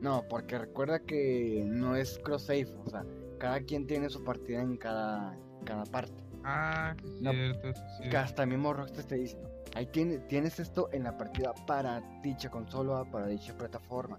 No, 0.00 0.24
porque 0.28 0.58
recuerda 0.58 1.00
que 1.00 1.64
no 1.66 1.96
es 1.96 2.18
cross-save, 2.24 2.72
o 2.84 2.88
sea, 2.90 3.04
cada 3.38 3.60
quien 3.60 3.86
tiene 3.86 4.08
su 4.08 4.22
partida 4.24 4.62
en 4.62 4.76
cada, 4.76 5.36
cada 5.64 5.84
parte. 5.84 6.14
Ah, 6.44 6.96
No, 7.20 7.30
cierto, 7.32 7.72
sí, 7.74 7.80
Que 7.98 8.02
cierto. 8.02 8.18
hasta 8.18 8.46
mismo 8.46 8.72
Rockstar 8.72 9.04
te 9.04 9.14
dice, 9.16 9.36
ahí 9.74 9.86
tiene- 9.86 10.18
tienes 10.18 10.58
esto 10.60 10.88
en 10.92 11.04
la 11.04 11.16
partida 11.16 11.52
para 11.66 12.00
dicha 12.22 12.50
consola, 12.50 13.04
para 13.10 13.26
dicha 13.26 13.56
plataforma. 13.56 14.18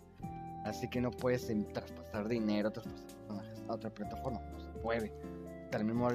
Así 0.63 0.89
que 0.89 1.01
no 1.01 1.11
puedes 1.11 1.49
em, 1.49 1.65
traspasar 1.73 2.27
dinero, 2.27 2.71
traspasar 2.71 3.07
personajes 3.07 3.63
a 3.67 3.73
otra 3.73 3.89
plataforma, 3.89 4.39
no 4.51 4.59
se 4.59 4.71
puede. 4.79 5.13
Hasta 5.65 5.77
El 5.77 5.85
mismo, 5.85 6.07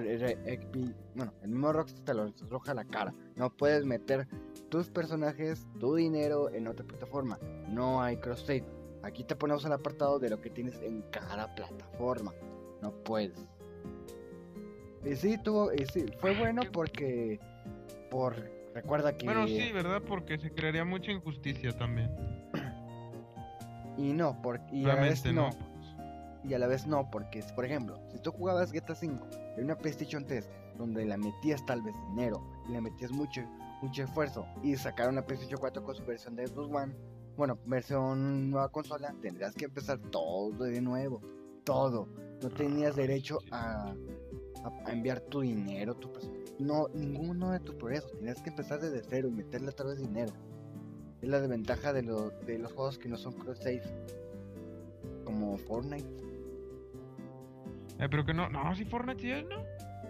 bueno, 1.16 1.32
el 1.42 1.48
mismo 1.48 1.72
Rockstar 1.72 2.04
te 2.04 2.14
lo 2.14 2.32
arroja 2.46 2.74
la 2.74 2.84
cara. 2.84 3.12
No 3.34 3.50
puedes 3.50 3.84
meter 3.84 4.28
tus 4.68 4.88
personajes, 4.88 5.66
tu 5.80 5.96
dinero 5.96 6.48
en 6.50 6.68
otra 6.68 6.86
plataforma. 6.86 7.38
No 7.68 8.00
hay 8.00 8.18
cross-save. 8.18 8.64
Aquí 9.02 9.24
te 9.24 9.34
ponemos 9.34 9.64
el 9.64 9.72
apartado 9.72 10.20
de 10.20 10.30
lo 10.30 10.40
que 10.40 10.50
tienes 10.50 10.80
en 10.82 11.02
cada 11.10 11.52
plataforma. 11.54 12.32
No 12.82 12.92
puedes. 13.02 13.48
Y 15.04 15.16
sí, 15.16 15.38
tuvo, 15.42 15.72
y 15.72 15.84
sí, 15.86 16.04
fue 16.20 16.36
bueno 16.36 16.62
porque, 16.72 17.40
por, 18.10 18.36
recuerda 18.74 19.16
que... 19.16 19.26
Bueno, 19.26 19.46
sí, 19.46 19.72
¿verdad? 19.72 20.02
Porque 20.06 20.38
se 20.38 20.52
crearía 20.52 20.84
mucha 20.84 21.10
injusticia 21.10 21.76
también. 21.76 22.10
Y 23.98 24.12
no, 24.14 24.40
por, 24.40 24.60
y 24.72 24.84
a 24.84 24.88
la 24.88 24.94
vez 25.02 25.24
no, 25.32 25.50
no. 25.50 26.48
y 26.48 26.54
a 26.54 26.58
la 26.58 26.66
vez 26.66 26.86
no, 26.86 27.10
porque, 27.10 27.42
por 27.54 27.64
ejemplo, 27.66 27.98
si 28.10 28.18
tú 28.20 28.30
jugabas 28.32 28.72
GTA 28.72 28.94
V 28.94 29.18
en 29.56 29.64
una 29.64 29.76
PlayStation 29.76 30.24
3, 30.24 30.48
donde 30.78 31.04
le 31.04 31.16
metías 31.18 31.66
tal 31.66 31.82
vez 31.82 31.94
dinero, 32.10 32.40
y 32.68 32.72
le 32.72 32.80
metías 32.80 33.10
mucho, 33.10 33.42
mucho 33.82 34.04
esfuerzo, 34.04 34.46
y 34.62 34.76
sacaron 34.76 35.14
una 35.14 35.26
PlayStation 35.26 35.58
4 35.60 35.82
con 35.82 35.94
su 35.94 36.04
versión 36.04 36.36
de 36.36 36.46
Xbox 36.46 36.72
One, 36.72 36.94
bueno, 37.36 37.58
versión 37.66 38.50
nueva 38.50 38.68
consola, 38.70 39.14
tendrías 39.20 39.54
que 39.54 39.64
empezar 39.66 39.98
todo 39.98 40.50
de 40.64 40.80
nuevo, 40.80 41.20
todo. 41.64 42.08
No 42.42 42.48
tenías 42.50 42.94
derecho 42.96 43.38
a, 43.50 43.92
a- 44.64 44.86
a 44.86 44.92
enviar 44.92 45.20
tu 45.20 45.40
dinero, 45.40 45.94
tu 45.94 46.08
no, 46.60 46.88
ninguno 46.94 47.52
de 47.52 47.60
tus 47.60 47.74
progresos, 47.76 48.10
tenías 48.12 48.40
que 48.42 48.50
empezar 48.50 48.80
desde 48.80 49.02
cero 49.08 49.28
y 49.28 49.32
meterle 49.32 49.68
otra 49.68 49.86
vez 49.86 49.98
dinero. 49.98 50.32
Es 51.22 51.28
la 51.28 51.40
desventaja 51.40 51.92
de, 51.92 52.02
lo- 52.02 52.30
de 52.30 52.58
los 52.58 52.72
juegos 52.72 52.98
que 52.98 53.08
no 53.08 53.16
son 53.16 53.32
cross-save, 53.34 53.82
como 55.24 55.56
Fortnite. 55.58 56.08
Eh, 57.98 58.08
pero 58.10 58.24
que 58.24 58.32
no, 58.34 58.48
no, 58.48 58.74
si 58.76 58.84
Fortnite 58.84 59.20
sí 59.20 59.30
es, 59.32 59.44
¿no? 59.46 59.62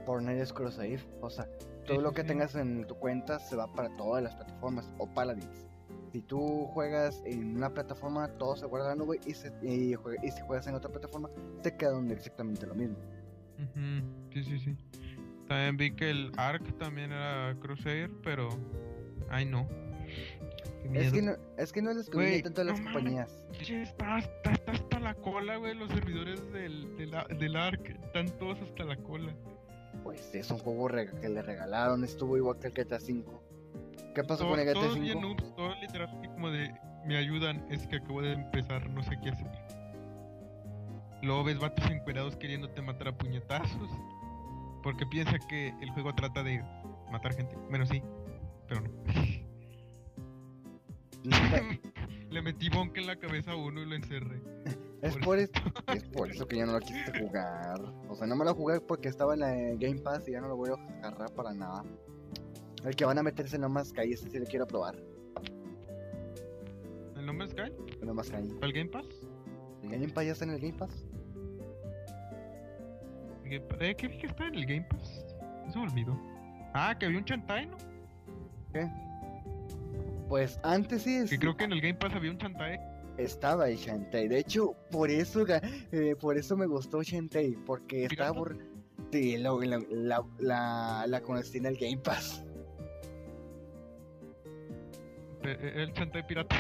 Fortnite 0.05 0.42
es 0.42 0.53
cross-save, 0.53 1.01
o 1.21 1.31
sea, 1.31 1.49
todo 1.87 1.97
Sí, 1.99 2.03
lo 2.03 2.12
que 2.12 2.23
sí. 2.23 2.29
tengas 2.29 2.55
en 2.55 2.87
tu 2.87 2.94
cuenta 2.97 3.38
se 3.38 3.57
va 3.57 3.73
para 3.73 3.94
todas 3.97 4.23
las 4.23 4.35
plataformas 4.35 4.92
o 4.99 5.07
Paladins. 5.14 5.66
Si 6.12 6.21
tú 6.23 6.66
juegas 6.73 7.23
en 7.27 7.57
una 7.57 7.73
plataforma, 7.73 8.29
todo 8.38 8.57
se 8.57 8.66
guarda 8.66 8.92
en 8.92 8.99
la 8.99 9.05
nube 9.05 9.21
y, 9.27 9.33
se- 9.35 9.53
y 9.62 9.94
si 10.31 10.40
juegas 10.42 10.66
en 10.66 10.75
otra 10.75 10.90
plataforma, 10.90 11.31
te 11.62 11.77
queda 11.77 11.90
donde 11.90 12.14
exactamente 12.14 12.66
lo 12.66 12.75
mismo. 12.75 12.97
Ujú, 13.59 14.31
Sí, 14.33 14.44
sí, 14.44 14.59
sí. 14.59 14.77
También 15.49 15.77
vi 15.79 15.94
que 15.97 16.11
el 16.11 16.31
Ark 16.37 16.62
también 16.79 17.11
era 17.12 17.57
Crusader, 17.61 18.11
pero. 18.23 18.51
Ay, 19.31 19.47
no. 19.47 19.66
Es 20.94 21.12
que, 21.12 21.22
no, 21.22 21.32
es 21.56 21.72
que 21.72 21.82
no 21.82 21.92
les 21.92 22.08
conviene 22.08 22.42
tanto 22.42 22.60
a 22.62 22.64
las 22.64 22.78
no 22.80 22.84
compañías. 22.92 23.44
Che, 23.60 23.82
Está, 23.82 24.18
está, 24.18 24.52
está 24.52 24.72
hasta 24.72 25.00
la 25.00 25.14
cola, 25.14 25.56
güey. 25.56 25.74
Los 25.74 25.90
servidores 25.90 26.40
del, 26.52 26.96
del, 26.96 27.14
a- 27.14 27.24
del 27.24 27.56
Ark 27.56 27.98
están 28.04 28.28
todos 28.38 28.60
hasta 28.62 28.84
la 28.84 28.96
cola. 28.96 29.34
Pues 30.02 30.34
es 30.34 30.50
un 30.50 30.58
juego 30.58 30.88
que 31.20 31.28
le 31.28 31.42
regalaron, 31.42 32.04
estuvo 32.04 32.36
igual 32.36 32.58
que 32.58 32.68
el 32.68 32.72
GTA 32.74 32.96
V. 32.98 33.24
¿Qué 34.14 34.22
pasó 34.24 34.44
Todo- 34.44 34.50
con 34.50 34.60
el 34.60 34.66
GTA 34.66 34.74
todos 34.74 34.98
bien 35.00 35.18
V? 35.18 35.26
noobs, 35.28 35.56
todo 35.56 35.74
literal 35.80 36.20
como 36.34 36.50
de. 36.50 36.72
Me 37.06 37.16
ayudan, 37.16 37.64
es 37.70 37.86
que 37.86 37.96
acabo 37.96 38.20
de 38.22 38.32
empezar, 38.32 38.88
no 38.90 39.02
sé 39.02 39.18
qué 39.22 39.30
hacer. 39.30 39.50
Luego 41.22 41.44
ves 41.44 41.58
vatos 41.58 41.90
encuerados 41.90 42.36
queriéndote 42.36 42.80
matar 42.82 43.08
a 43.08 43.18
puñetazos. 43.18 43.90
Porque 44.82 45.04
piensa 45.06 45.38
que 45.48 45.74
el 45.80 45.90
juego 45.90 46.14
trata 46.14 46.42
de 46.42 46.62
matar 47.10 47.34
gente. 47.34 47.56
Bueno, 47.68 47.84
sí, 47.86 48.02
pero 48.68 48.80
no. 48.82 48.90
Le 52.31 52.42
metí 52.42 52.68
bonk 52.68 52.96
en 52.98 53.07
la 53.07 53.16
cabeza 53.16 53.52
a 53.52 53.57
uno 53.57 53.83
y 53.83 53.87
lo 53.87 53.94
encerré. 53.94 54.40
Es 55.00 55.12
Por 55.12 55.24
por, 55.24 55.38
es, 55.38 55.50
es 55.94 56.02
por 56.09 56.28
eso 56.28 56.44
que 56.48 56.57
ya 56.57 56.66
no 56.66 56.72
lo 56.72 56.81
quise 56.81 57.16
jugar. 57.20 57.81
O 58.09 58.16
sea, 58.16 58.26
no 58.26 58.35
me 58.35 58.44
lo 58.44 58.52
jugué 58.52 58.81
porque 58.81 59.09
estaba 59.09 59.35
en 59.35 59.40
la 59.40 59.52
Game 59.76 60.00
Pass 60.00 60.26
y 60.26 60.33
ya 60.33 60.40
no 60.40 60.48
lo 60.48 60.57
voy 60.57 60.70
a 60.70 60.98
agarrar 60.98 61.33
para 61.35 61.54
nada. 61.54 61.85
El 62.85 62.96
que 62.96 63.04
van 63.04 63.16
a 63.16 63.22
meterse 63.22 63.54
en 63.54 63.70
más 63.70 63.90
Sky, 63.90 64.12
ese 64.12 64.28
sí 64.28 64.38
lo 64.40 64.44
quiero 64.44 64.66
probar. 64.66 64.96
¿El 67.16 67.26
nombre 67.26 67.46
es 67.46 67.52
Sky? 67.52 67.72
No 68.04 68.12
más 68.12 68.26
Sky. 68.26 68.42
¿Para 68.54 68.66
el 68.66 68.72
Game 68.72 68.90
Pass? 68.90 69.07
¿El 69.85 69.90
Game 69.90 70.09
Pass 70.09 70.26
ya 70.26 70.33
está 70.33 70.44
en 70.46 70.50
el 70.50 70.61
Game 70.61 70.76
Pass? 70.76 71.07
¿El 73.44 73.62
Eh, 73.81 73.94
¿Qué 73.96 74.09
vi 74.09 74.18
que 74.18 74.26
está 74.26 74.48
en 74.48 74.54
el 74.57 74.66
Game 74.66 74.87
Pass? 74.90 75.24
Se 75.70 75.78
me 75.78 75.85
olvidó. 75.85 76.20
Ah, 76.74 76.96
que 76.98 77.07
había 77.07 77.18
un 77.18 77.24
Chantai, 77.24 77.66
¿no? 77.66 77.76
¿Qué? 78.72 78.90
Pues 80.28 80.60
antes 80.62 81.02
sí 81.02 81.16
es- 81.16 81.30
Que 81.30 81.38
creo 81.38 81.56
que 81.56 81.64
en 81.64 81.72
el 81.72 81.80
Game 81.80 81.94
Pass 81.94 82.12
había 82.14 82.30
un 82.30 82.38
Chantai. 82.38 82.78
estaba 83.16 83.68
el 83.68 83.76
Shantae. 83.76 84.28
De 84.28 84.38
hecho, 84.38 84.74
por 84.90 85.10
eso, 85.10 85.44
eh, 85.92 86.14
por 86.20 86.36
eso 86.38 86.56
me 86.56 86.66
gustó 86.66 87.02
Shantae. 87.02 87.56
Porque 87.66 88.04
estaba 88.04 88.32
por... 88.34 88.56
Sí, 89.10 89.38
la, 89.38 89.50
la, 89.90 90.22
la, 90.38 91.04
la 91.08 91.20
conocí 91.22 91.58
en 91.58 91.66
el 91.66 91.76
Game 91.76 91.96
Pass. 91.98 92.44
Eh, 95.42 95.56
eh, 95.60 95.72
El 95.82 95.92
Chantai 95.94 96.26
pirata. 96.26 96.54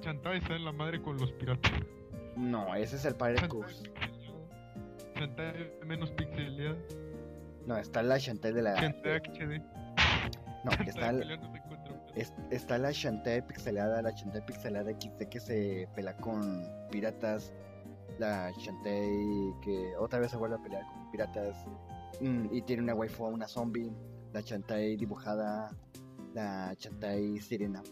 Chantai 0.00 0.38
está 0.38 0.56
en 0.56 0.64
la 0.64 0.72
madre 0.72 1.00
con 1.02 1.16
los 1.18 1.30
piratas. 1.32 1.72
No, 2.36 2.74
ese 2.74 2.96
es 2.96 3.04
el 3.04 3.14
Chantai 3.16 3.48
Curse. 3.48 3.82
pixeleado. 3.90 4.48
Chantai 5.14 5.72
menos 5.86 6.10
pixeleada. 6.12 6.76
No, 7.66 7.76
está 7.76 8.02
la 8.02 8.18
Shantae 8.18 8.52
de 8.52 8.62
la... 8.62 8.74
Chantai 8.74 9.18
HD. 9.18 9.58
No, 10.64 10.70
Chantai 10.70 10.88
está 10.88 11.10
un- 11.10 11.18
Es- 12.14 12.34
está 12.50 12.76
la 12.78 12.90
Shantae 12.92 13.42
pixelada, 13.42 14.02
la 14.02 14.10
Shantae 14.10 14.42
pixelada 14.42 14.90
XD 14.92 15.28
que 15.30 15.40
se 15.40 15.88
pelea 15.94 16.14
con 16.18 16.62
piratas, 16.90 17.52
la 18.18 18.50
Shantae 18.58 19.54
que 19.62 19.96
otra 19.98 20.18
vez 20.18 20.30
se 20.30 20.36
vuelve 20.36 20.56
a 20.56 20.62
pelear 20.62 20.82
con 20.92 21.10
piratas 21.10 21.56
mm, 22.20 22.48
y 22.52 22.60
tiene 22.62 22.82
una 22.82 22.94
waifu, 22.94 23.24
una 23.24 23.48
zombie, 23.48 23.90
la 24.34 24.40
Shantae 24.42 24.96
dibujada, 24.96 25.70
la 26.34 26.74
Shantae 26.78 27.40
sirena, 27.40 27.82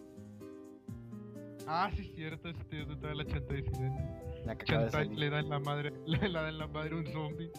Ah, 1.67 1.89
sí, 1.95 2.03
es 2.03 2.15
cierto, 2.17 2.49
este 2.49 2.85
de 2.85 2.97
toda 2.97 3.15
la 3.15 3.25
Chantai 3.25 3.63
sirena. 3.63 4.21
la 4.45 4.57
que 4.57 4.77
de 4.77 5.05
le 5.15 5.31
da 5.31 5.39
en 5.39 5.49
la 5.49 5.59
madre, 5.61 5.93
le 6.07 6.19
da 6.33 6.49
en 6.49 6.59
la 6.59 6.67
madre 6.67 6.95
un 6.97 7.07
zombie. 7.07 7.51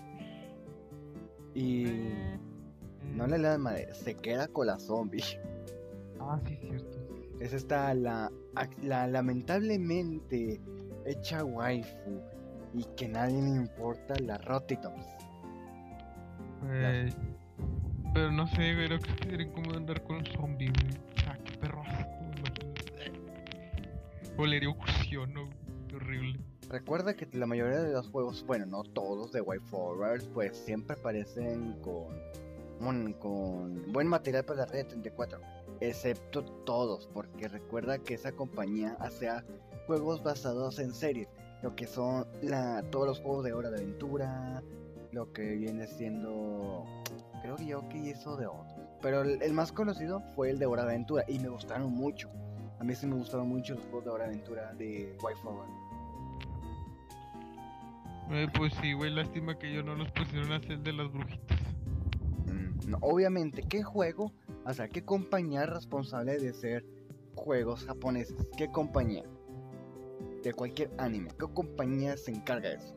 Y 1.53 1.85
Eh, 1.87 2.39
no 3.15 3.25
le 3.27 3.39
da 3.39 3.57
madre, 3.57 3.93
se 3.93 4.15
queda 4.15 4.47
con 4.47 4.67
la 4.67 4.79
zombie. 4.79 5.23
Ah, 6.29 6.39
sí, 6.45 6.53
es 6.53 6.59
cierto. 6.59 6.99
Es 7.39 7.53
esta 7.53 7.93
la, 7.93 8.31
la 8.83 9.07
lamentablemente 9.07 10.61
hecha 11.05 11.43
waifu 11.43 12.21
y 12.73 12.83
que 12.95 13.07
nadie 13.07 13.41
le 13.41 13.49
importa, 13.49 14.13
la 14.19 14.37
Rotitops. 14.37 15.05
Güey, 16.61 17.13
Pero 18.13 18.31
no 18.31 18.47
sé, 18.47 18.75
güey, 18.75 18.87
creo 18.87 18.99
que 18.99 19.23
sería 19.23 19.47
incómodo 19.47 19.77
andar 19.77 20.03
con 20.03 20.17
un 20.17 20.25
zombie, 20.27 20.69
güey. 20.69 21.01
Ah, 21.27 21.37
qué 21.43 21.57
perro 21.57 21.81
asco. 21.83 22.21
Qué 25.87 25.95
horrible. 25.95 26.39
Recuerda 26.69 27.15
que 27.15 27.27
la 27.33 27.45
mayoría 27.45 27.81
de 27.81 27.91
los 27.91 28.07
juegos, 28.09 28.45
bueno, 28.45 28.65
no 28.65 28.83
todos 28.83 29.33
de 29.33 29.41
Way 29.41 29.59
Forward, 29.59 30.23
pues 30.33 30.55
siempre 30.55 30.95
aparecen 30.97 31.73
con, 31.81 32.07
con, 32.79 33.13
con 33.13 33.91
buen 33.91 34.07
material 34.07 34.45
para 34.45 34.61
la 34.61 34.65
red 34.67 34.87
34, 34.87 35.41
excepto 35.81 36.43
todos, 36.43 37.07
porque 37.13 37.47
recuerda 37.47 37.97
que 37.97 38.13
esa 38.13 38.31
compañía 38.31 38.95
hace 38.99 39.29
juegos 39.87 40.23
basados 40.23 40.79
en 40.79 40.93
series, 40.93 41.27
lo 41.61 41.75
que 41.75 41.87
son 41.87 42.25
la, 42.41 42.83
todos 42.91 43.07
los 43.07 43.19
juegos 43.19 43.43
de 43.43 43.53
Hora 43.53 43.69
de 43.69 43.79
Aventura, 43.79 44.63
lo 45.11 45.33
que 45.33 45.55
viene 45.55 45.87
siendo, 45.87 46.85
creo 47.41 47.55
que 47.57 47.65
yo 47.65 47.89
que 47.89 47.97
hizo 47.97 48.37
de 48.37 48.47
otros, 48.47 48.87
pero 49.01 49.23
el, 49.23 49.41
el 49.41 49.53
más 49.53 49.71
conocido 49.71 50.21
fue 50.35 50.51
el 50.51 50.59
de 50.59 50.67
Hora 50.67 50.83
de 50.83 50.91
Aventura 50.91 51.25
y 51.27 51.39
me 51.39 51.49
gustaron 51.49 51.91
mucho. 51.91 52.29
A 52.79 52.83
mí 52.83 52.95
sí 52.95 53.05
me 53.05 53.15
gustaron 53.15 53.47
mucho 53.49 53.75
los 53.75 53.83
juegos 53.83 54.05
de 54.05 54.09
Hora 54.11 54.23
de 54.23 54.29
Aventura 54.31 54.73
de 54.73 55.15
Forward. 55.19 55.69
Eh, 58.31 58.47
pues 58.55 58.73
sí, 58.81 58.93
güey, 58.93 59.11
lástima 59.11 59.57
que 59.59 59.73
yo 59.73 59.83
no 59.83 59.93
los 59.93 60.09
pusieron 60.11 60.51
a 60.53 60.55
hacer 60.55 60.79
de 60.79 60.93
las 60.93 61.11
brujitas. 61.11 61.59
Mm, 62.45 62.89
no, 62.91 62.97
obviamente, 63.01 63.61
¿qué 63.63 63.83
juego? 63.83 64.31
O 64.65 64.73
sea, 64.73 64.87
¿qué 64.87 65.03
compañía 65.03 65.63
es 65.63 65.69
responsable 65.69 66.37
de 66.37 66.49
hacer 66.49 66.85
juegos 67.35 67.83
japoneses? 67.85 68.35
¿Qué 68.57 68.69
compañía? 68.71 69.23
De 70.43 70.53
cualquier 70.53 70.91
anime. 70.97 71.29
¿Qué 71.39 71.45
compañía 71.53 72.15
se 72.17 72.31
encarga 72.31 72.69
de 72.69 72.75
eso? 72.75 72.95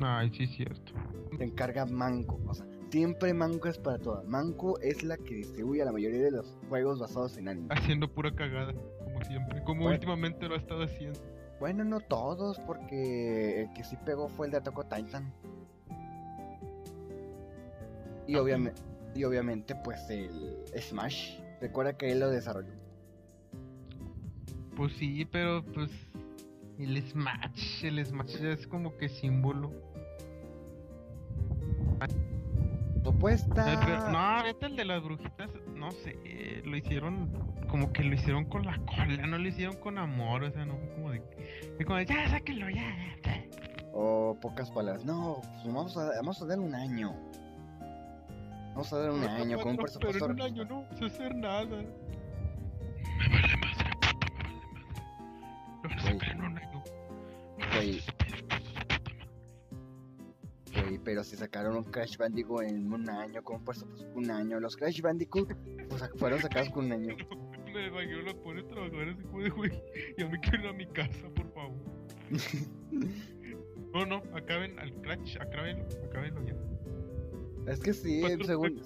Ay, 0.00 0.30
sí, 0.34 0.44
es 0.44 0.50
cierto. 0.50 0.92
Se 1.36 1.44
encarga 1.44 1.84
Mango. 1.86 2.40
O 2.46 2.54
sea, 2.54 2.66
Siempre 2.90 3.34
Manco 3.34 3.68
es 3.68 3.76
para 3.76 3.98
todo. 3.98 4.22
Manco 4.24 4.78
es 4.80 5.02
la 5.02 5.18
que 5.18 5.34
distribuye 5.34 5.84
la 5.84 5.92
mayoría 5.92 6.22
de 6.22 6.30
los 6.30 6.56
juegos 6.70 6.98
basados 6.98 7.36
en 7.36 7.48
anime. 7.48 7.68
Haciendo 7.70 8.10
pura 8.10 8.34
cagada, 8.34 8.72
como 9.04 9.22
siempre. 9.24 9.62
Como 9.64 9.80
Bueno. 9.82 9.94
últimamente 9.96 10.48
lo 10.48 10.54
ha 10.54 10.58
estado 10.58 10.84
haciendo. 10.84 11.20
Bueno, 11.60 11.84
no 11.84 12.00
todos, 12.00 12.58
porque 12.60 13.62
el 13.62 13.72
que 13.74 13.84
sí 13.84 13.96
pegó 14.06 14.28
fue 14.30 14.46
el 14.46 14.52
de 14.52 14.58
Attack 14.58 14.78
on 14.78 14.88
Titan. 14.88 15.32
Y, 18.26 18.36
Ah, 18.36 18.42
obviamente, 18.42 18.80
y 19.18 19.24
obviamente, 19.24 19.74
pues 19.74 20.08
el 20.10 20.56
Smash. 20.80 21.40
Recuerda 21.60 21.96
que 21.96 22.12
él 22.12 22.20
lo 22.20 22.30
desarrolló. 22.30 22.72
Pues 24.76 24.92
sí, 24.94 25.24
pero 25.24 25.64
pues. 25.64 25.90
El 26.78 27.02
Smash, 27.02 27.84
el 27.84 28.06
Smash 28.06 28.40
ya 28.40 28.50
es 28.50 28.66
como 28.68 28.96
que 28.96 29.08
símbolo. 29.08 29.72
Pero- 33.64 34.10
no, 34.10 34.42
neta, 34.44 34.66
el 34.66 34.76
de 34.76 34.84
las 34.84 35.02
brujitas, 35.02 35.50
no 35.74 35.90
sé, 35.90 36.62
lo 36.64 36.76
hicieron 36.76 37.28
como 37.68 37.92
que 37.92 38.04
lo 38.04 38.14
hicieron 38.14 38.44
con 38.44 38.64
la 38.64 38.78
cola, 38.86 39.26
no 39.26 39.38
lo 39.38 39.48
hicieron 39.48 39.76
con 39.76 39.98
amor, 39.98 40.44
o 40.44 40.50
sea, 40.52 40.64
no 40.64 40.76
fue 40.76 40.88
como 40.94 41.10
de, 41.10 41.22
fue 41.76 41.84
como 41.84 41.98
de, 41.98 42.06
ya, 42.06 42.28
sáquenlo, 42.30 42.70
ya, 42.70 42.76
ya, 42.76 43.16
ya". 43.24 43.44
O 43.92 44.38
pocas 44.40 44.70
palabras. 44.70 45.04
No, 45.04 45.40
pues 45.42 45.74
vamos 45.74 45.96
a, 45.96 46.10
vamos 46.16 46.40
a 46.40 46.46
darle 46.46 46.64
un 46.64 46.74
año. 46.74 47.14
Vamos 48.78 48.92
a 48.92 48.98
darle 48.98 49.18
un 49.18 49.24
año 49.24 49.58
con 49.58 49.70
un. 49.72 49.86
Pero 50.00 50.26
en 50.26 50.30
un 50.30 50.40
año 50.40 50.64
no 50.64 50.82
vamos 50.82 51.02
a 51.02 51.06
hacer 51.06 51.34
nada. 51.34 51.64
Me 51.64 51.84
vale 53.28 53.56
madre, 53.56 53.90
puta, 54.00 54.24
me 54.30 54.54
vale 54.54 54.66
madre. 54.76 55.00
Lo 55.82 55.88
van 55.88 55.98
a 55.98 56.02
sacar 56.02 56.30
en 56.30 56.42
un 56.44 56.58
año. 56.58 56.84
Güey. 57.74 58.02
Güey, 60.74 60.98
pero 61.00 61.24
si 61.24 61.34
sacaron 61.34 61.76
un 61.76 61.82
Crash 61.90 62.16
Bandicoot 62.18 62.62
en 62.62 62.92
un 62.92 63.10
año, 63.10 63.42
con 63.42 63.56
un 63.56 63.64
de 63.64 64.12
un 64.14 64.30
año. 64.30 64.60
Los 64.60 64.76
Crash 64.76 65.00
Bandicoot 65.00 65.52
pues, 65.88 66.10
fueron 66.14 66.38
sacados 66.38 66.70
con 66.70 66.84
un 66.84 66.92
año. 66.92 67.16
Me 67.74 67.88
imagino 67.88 68.22
los 68.22 68.34
pone 68.34 68.60
a 68.60 68.66
trabajar 68.68 69.08
así 69.08 69.24
como 69.24 69.42
de, 69.42 69.50
güey, 69.50 69.82
ya 70.16 70.28
me 70.28 70.38
quiero 70.38 70.60
ir 70.60 70.66
a 70.68 70.72
mi 70.72 70.86
casa, 70.86 71.28
por 71.34 71.52
favor. 71.52 71.76
No, 73.92 74.04
no, 74.04 74.22
acaben 74.34 74.78
al 74.78 74.92
Crash, 75.00 75.38
acábenlo, 75.40 75.86
acábenlo 76.06 76.44
ya. 76.44 76.54
Es 77.66 77.80
que 77.80 77.92
sí, 77.92 78.20
Cuatro 78.20 78.44
según, 78.46 78.82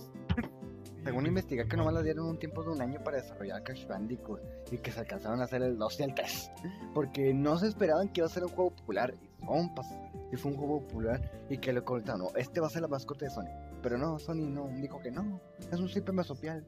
según 1.05 1.27
investigué 1.27 1.67
que 1.67 1.77
nomás 1.77 1.95
le 1.95 2.03
dieron 2.03 2.27
un 2.27 2.39
tiempo 2.39 2.63
de 2.63 2.71
un 2.71 2.81
año 2.81 3.01
para 3.03 3.19
desarrollar 3.19 3.63
Crash 3.63 3.87
Bandicoot 3.87 4.41
y 4.73 4.79
que 4.79 4.91
se 4.91 5.01
alcanzaron 5.01 5.41
a 5.41 5.45
hacer 5.45 5.63
el 5.63 5.77
2 5.79 6.01
y 6.01 6.03
el 6.05 6.15
3. 6.15 6.51
Porque 6.95 7.35
no 7.35 7.59
se 7.59 7.69
esperaban 7.69 8.09
que 8.09 8.21
iba 8.21 8.27
a 8.27 8.31
ser 8.31 8.45
un 8.45 8.51
juego 8.51 8.71
popular. 8.75 9.15
Y 9.41 9.45
son, 9.47 9.75
pas, 9.75 9.87
y 10.33 10.37
fue 10.37 10.53
un 10.53 10.59
juego 10.59 10.81
popular 10.87 11.47
y 11.51 11.59
que 11.59 11.73
le 11.73 11.83
comentaron, 11.83 12.23
no, 12.23 12.29
este 12.37 12.61
va 12.61 12.67
a 12.69 12.71
ser 12.71 12.83
la 12.83 12.89
mascota 12.89 13.25
de 13.25 13.31
Sony. 13.31 13.49
Pero 13.83 13.99
no, 13.99 14.19
Sony 14.19 14.47
no, 14.49 14.69
dijo 14.81 15.01
que 15.01 15.11
no, 15.11 15.41
es 15.71 15.79
un 15.79 15.89
simple 15.89 16.13
masopial. 16.13 16.65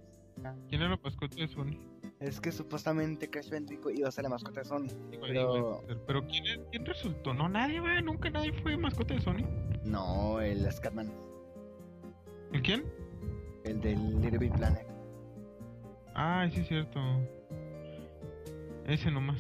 ¿Quién 0.69 0.83
era 0.83 0.95
el 0.95 1.01
mascota 1.01 1.37
de 1.37 1.47
Sony? 1.47 1.79
Es 2.19 2.41
que 2.41 2.51
supuestamente 2.51 3.31
Crash 3.31 3.51
Bandicoot 3.51 3.95
iba 3.97 4.09
a 4.09 4.11
ser 4.13 4.25
la 4.25 4.31
mascota 4.31 4.61
de 4.61 4.67
Sony. 4.67 4.89
Pero- 5.21 5.85
pero 6.07 6.27
¿quién, 6.27 6.45
es- 6.47 6.61
¿quién 6.73 6.85
resultó? 6.85 7.33
No, 7.35 7.49
nadie, 7.49 7.79
güey, 7.81 8.03
nunca 8.03 8.31
nadie 8.31 8.53
fue 8.53 8.77
mascota 8.77 9.15
de 9.15 9.21
Sony. 9.21 9.47
No, 9.85 10.41
el 10.41 10.71
Scatman, 10.73 11.13
¿El 12.55 12.63
quién? 12.63 12.85
el 13.65 13.81
del 13.81 14.21
Little 14.21 14.39
Big 14.39 14.53
Planet. 14.53 14.87
Ah, 16.15 16.47
sí 16.53 16.61
es 16.61 16.69
cierto. 16.69 17.01
Ese 18.87 19.11
nomás. 19.11 19.39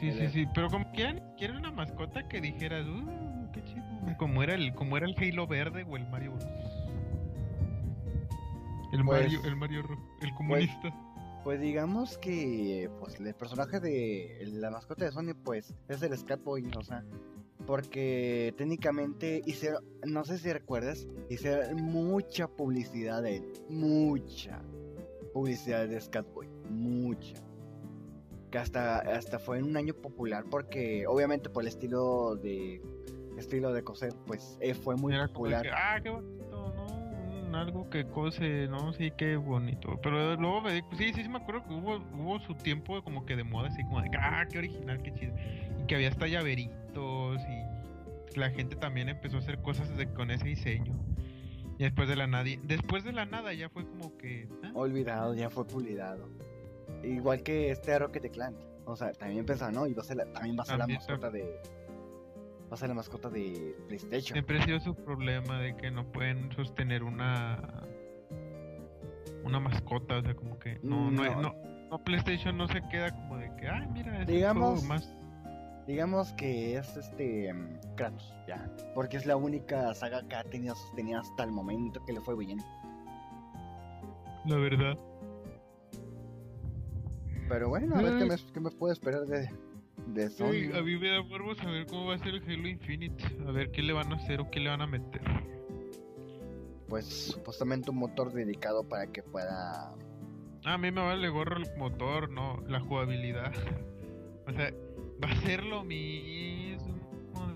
Sí, 0.00 0.12
sí, 0.12 0.28
sí, 0.28 0.46
pero 0.54 0.68
como 0.68 0.90
quieren, 0.92 1.22
quieren 1.36 1.56
una 1.56 1.70
mascota 1.70 2.28
que 2.28 2.40
dijeras, 2.40 2.86
uh, 2.86 3.50
qué 3.52 3.62
chido. 3.64 3.82
Como 4.18 4.42
era 4.42 4.54
el, 4.54 4.74
como 4.74 4.96
era 4.96 5.06
el 5.06 5.14
Halo 5.18 5.46
verde 5.46 5.84
o 5.88 5.96
el 5.96 6.06
Mario 6.08 6.32
Bros. 6.32 6.44
El 8.92 9.04
Pues- 9.04 9.22
Mario, 9.22 9.40
el 9.44 9.56
Mario 9.56 9.82
rojo, 9.82 10.02
el 10.22 10.34
comunista. 10.34 10.94
Pues 11.44 11.60
digamos 11.60 12.18
que 12.18 12.90
pues 12.98 13.20
el 13.20 13.34
personaje 13.34 13.80
de 13.80 14.48
la 14.52 14.70
mascota 14.70 15.04
de 15.04 15.12
Sony 15.12 15.34
pues 15.44 15.74
es 15.88 16.02
el 16.02 16.16
Scatboy, 16.16 16.70
o 16.76 16.82
sea, 16.82 17.04
porque 17.66 18.54
técnicamente 18.56 19.42
hicieron, 19.44 19.84
no 20.06 20.24
sé 20.24 20.38
si 20.38 20.52
recuerdas, 20.52 21.06
hicieron 21.28 21.82
mucha 21.82 22.46
publicidad 22.48 23.22
de 23.22 23.36
él, 23.36 23.52
mucha 23.68 24.62
publicidad 25.32 25.86
de 25.88 26.00
Scatboy, 26.00 26.48
mucha. 26.70 27.36
Que 28.50 28.58
hasta, 28.58 28.98
hasta 29.00 29.38
fue 29.38 29.58
en 29.58 29.64
un 29.64 29.76
año 29.76 29.92
popular 29.92 30.44
porque 30.48 31.04
obviamente 31.06 31.50
por 31.50 31.64
el 31.64 31.68
estilo 31.68 32.36
de 32.36 32.80
estilo 33.36 33.72
de 33.72 33.82
coser 33.82 34.14
pues 34.26 34.56
eh, 34.60 34.72
fue 34.72 34.96
muy 34.96 35.12
Era 35.12 35.26
popular. 35.26 35.62
que, 35.62 35.70
ah, 35.70 36.00
qué 36.02 36.10
bonito, 36.10 36.72
¿no? 36.74 37.58
Algo 37.58 37.90
que 37.90 38.06
cose, 38.06 38.68
¿no? 38.68 38.92
Sí, 38.92 39.12
qué 39.16 39.36
bonito. 39.36 39.98
Pero 40.02 40.36
luego 40.36 40.60
me 40.60 40.80
sí, 40.96 41.12
sí, 41.12 41.22
sí 41.22 41.28
me 41.28 41.38
acuerdo 41.38 41.64
que 41.66 41.74
hubo, 41.74 41.96
hubo 41.96 42.38
su 42.40 42.54
tiempo 42.54 43.02
como 43.02 43.26
que 43.26 43.34
de 43.34 43.44
moda, 43.44 43.68
así 43.68 43.82
como 43.84 44.00
de, 44.02 44.10
que, 44.10 44.16
ah, 44.16 44.46
qué 44.50 44.58
original, 44.58 45.02
qué 45.02 45.12
chido. 45.14 45.34
Y 45.80 45.86
que 45.86 45.94
había 45.96 46.08
hasta 46.08 46.26
y 47.02 48.38
la 48.38 48.50
gente 48.50 48.76
también 48.76 49.08
empezó 49.08 49.36
a 49.36 49.40
hacer 49.40 49.58
cosas 49.62 49.96
de- 49.96 50.12
con 50.12 50.30
ese 50.30 50.46
diseño. 50.48 50.94
Y 51.78 51.84
después 51.84 52.08
de 52.08 52.16
la 52.16 52.26
nada, 52.26 52.44
después 52.64 53.04
de 53.04 53.12
la 53.12 53.26
nada 53.26 53.52
ya 53.52 53.68
fue 53.68 53.84
como 53.86 54.16
que, 54.16 54.48
ah, 54.62 54.70
olvidado, 54.74 55.34
ya 55.34 55.50
fue 55.50 55.66
pulidado. 55.66 56.28
Igual 57.02 57.42
que 57.42 57.70
este 57.70 57.98
Rocket 57.98 58.30
Clan. 58.32 58.54
O 58.86 58.94
sea, 58.96 59.12
también 59.12 59.44
pensaba, 59.44 59.72
no, 59.72 59.86
y 59.86 59.92
va 59.94 60.02
a 60.02 60.04
ser 60.04 60.16
la- 60.18 60.32
también 60.32 60.56
va 60.58 60.62
a 60.62 60.66
ser 60.66 60.78
la 60.78 60.86
mascota 60.86 61.30
de. 61.30 61.60
Va 62.70 62.74
a 62.74 62.76
ser 62.76 62.88
la 62.88 62.94
mascota 62.94 63.28
de 63.30 63.76
PlayStation. 63.86 64.34
siempre 64.34 64.58
ha 64.58 64.64
sido 64.64 64.80
su 64.80 64.94
problema 64.94 65.60
de 65.60 65.76
que 65.76 65.90
no 65.90 66.10
pueden 66.12 66.50
sostener 66.52 67.02
una 67.04 67.82
una 69.44 69.60
mascota, 69.60 70.16
o 70.18 70.22
sea, 70.22 70.34
como 70.34 70.58
que 70.58 70.80
no, 70.82 71.10
no, 71.10 71.22
No. 71.24 71.40
no, 71.40 71.54
no, 71.90 71.98
PlayStation 72.04 72.56
no 72.56 72.66
se 72.66 72.82
queda 72.90 73.12
como 73.12 73.36
de 73.38 73.54
que, 73.56 73.68
ah, 73.68 73.86
mira, 73.92 74.22
es 74.22 74.26
Digamos- 74.26 74.82
más 74.84 75.14
Digamos 75.86 76.32
que 76.32 76.76
es 76.76 76.96
este. 76.96 77.52
mm, 77.52 77.94
Kratos, 77.96 78.34
ya. 78.48 78.68
Porque 78.94 79.16
es 79.16 79.26
la 79.26 79.36
única 79.36 79.94
saga 79.94 80.26
que 80.28 80.34
ha 80.34 80.44
tenido 80.44 80.74
sostenida 80.74 81.20
hasta 81.20 81.44
el 81.44 81.52
momento 81.52 82.04
que 82.04 82.12
le 82.12 82.20
fue 82.20 82.36
bien. 82.36 82.58
La 84.44 84.56
verdad. 84.56 84.98
Pero 87.48 87.68
bueno, 87.68 87.94
a 87.94 88.02
ver 88.02 88.18
qué 88.18 88.24
me, 88.24 88.36
qué 88.52 88.60
me 88.60 88.70
puedo 88.70 88.92
esperar 88.92 89.24
de, 89.26 89.48
de 90.08 90.28
Sony. 90.30 90.48
Uy, 90.50 90.72
a 90.76 90.82
mí 90.82 90.98
me 90.98 91.08
da 91.10 91.22
morbo 91.22 91.54
saber 91.54 91.86
cómo 91.86 92.06
va 92.06 92.14
a 92.14 92.18
ser 92.18 92.34
el 92.34 92.42
Halo 92.42 92.68
Infinite. 92.68 93.24
A 93.46 93.52
ver 93.52 93.70
qué 93.70 93.82
le 93.82 93.92
van 93.92 94.12
a 94.12 94.16
hacer 94.16 94.40
o 94.40 94.50
qué 94.50 94.58
le 94.58 94.70
van 94.70 94.82
a 94.82 94.86
meter. 94.86 95.22
Pues 96.88 97.04
supuestamente 97.06 97.90
un 97.90 97.98
motor 97.98 98.32
dedicado 98.32 98.82
para 98.88 99.06
que 99.06 99.22
pueda. 99.22 99.94
A 100.64 100.78
mí 100.78 100.90
me 100.90 101.00
vale 101.00 101.28
gorro 101.28 101.58
el 101.58 101.66
motor, 101.76 102.30
no, 102.30 102.60
la 102.68 102.80
jugabilidad. 102.80 103.52
O 104.48 104.52
sea, 104.52 104.70
va 105.22 105.30
a 105.30 105.36
ser 105.42 105.64
lo 105.64 105.82
mismo 105.84 106.94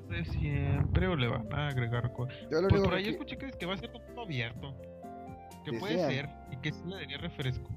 de 0.08 0.24
siempre 0.24 1.06
o 1.06 1.16
le 1.16 1.28
van 1.28 1.52
a 1.52 1.68
agregar 1.68 2.12
cosas. 2.12 2.34
Yo 2.50 2.60
lo 2.60 2.68
Pues 2.68 2.82
por 2.82 2.94
ahí 2.94 3.04
que- 3.04 3.10
escuché 3.10 3.38
que, 3.38 3.46
es 3.46 3.56
que 3.56 3.66
va 3.66 3.74
a 3.74 3.78
ser 3.78 3.90
todo 3.92 4.22
abierto. 4.22 4.74
Que 5.64 5.72
puede 5.78 5.98
ser 5.98 6.28
y 6.50 6.56
que 6.56 6.72
sí 6.72 6.80
le 6.86 6.96
daría 6.96 7.18
refresco. 7.18 7.68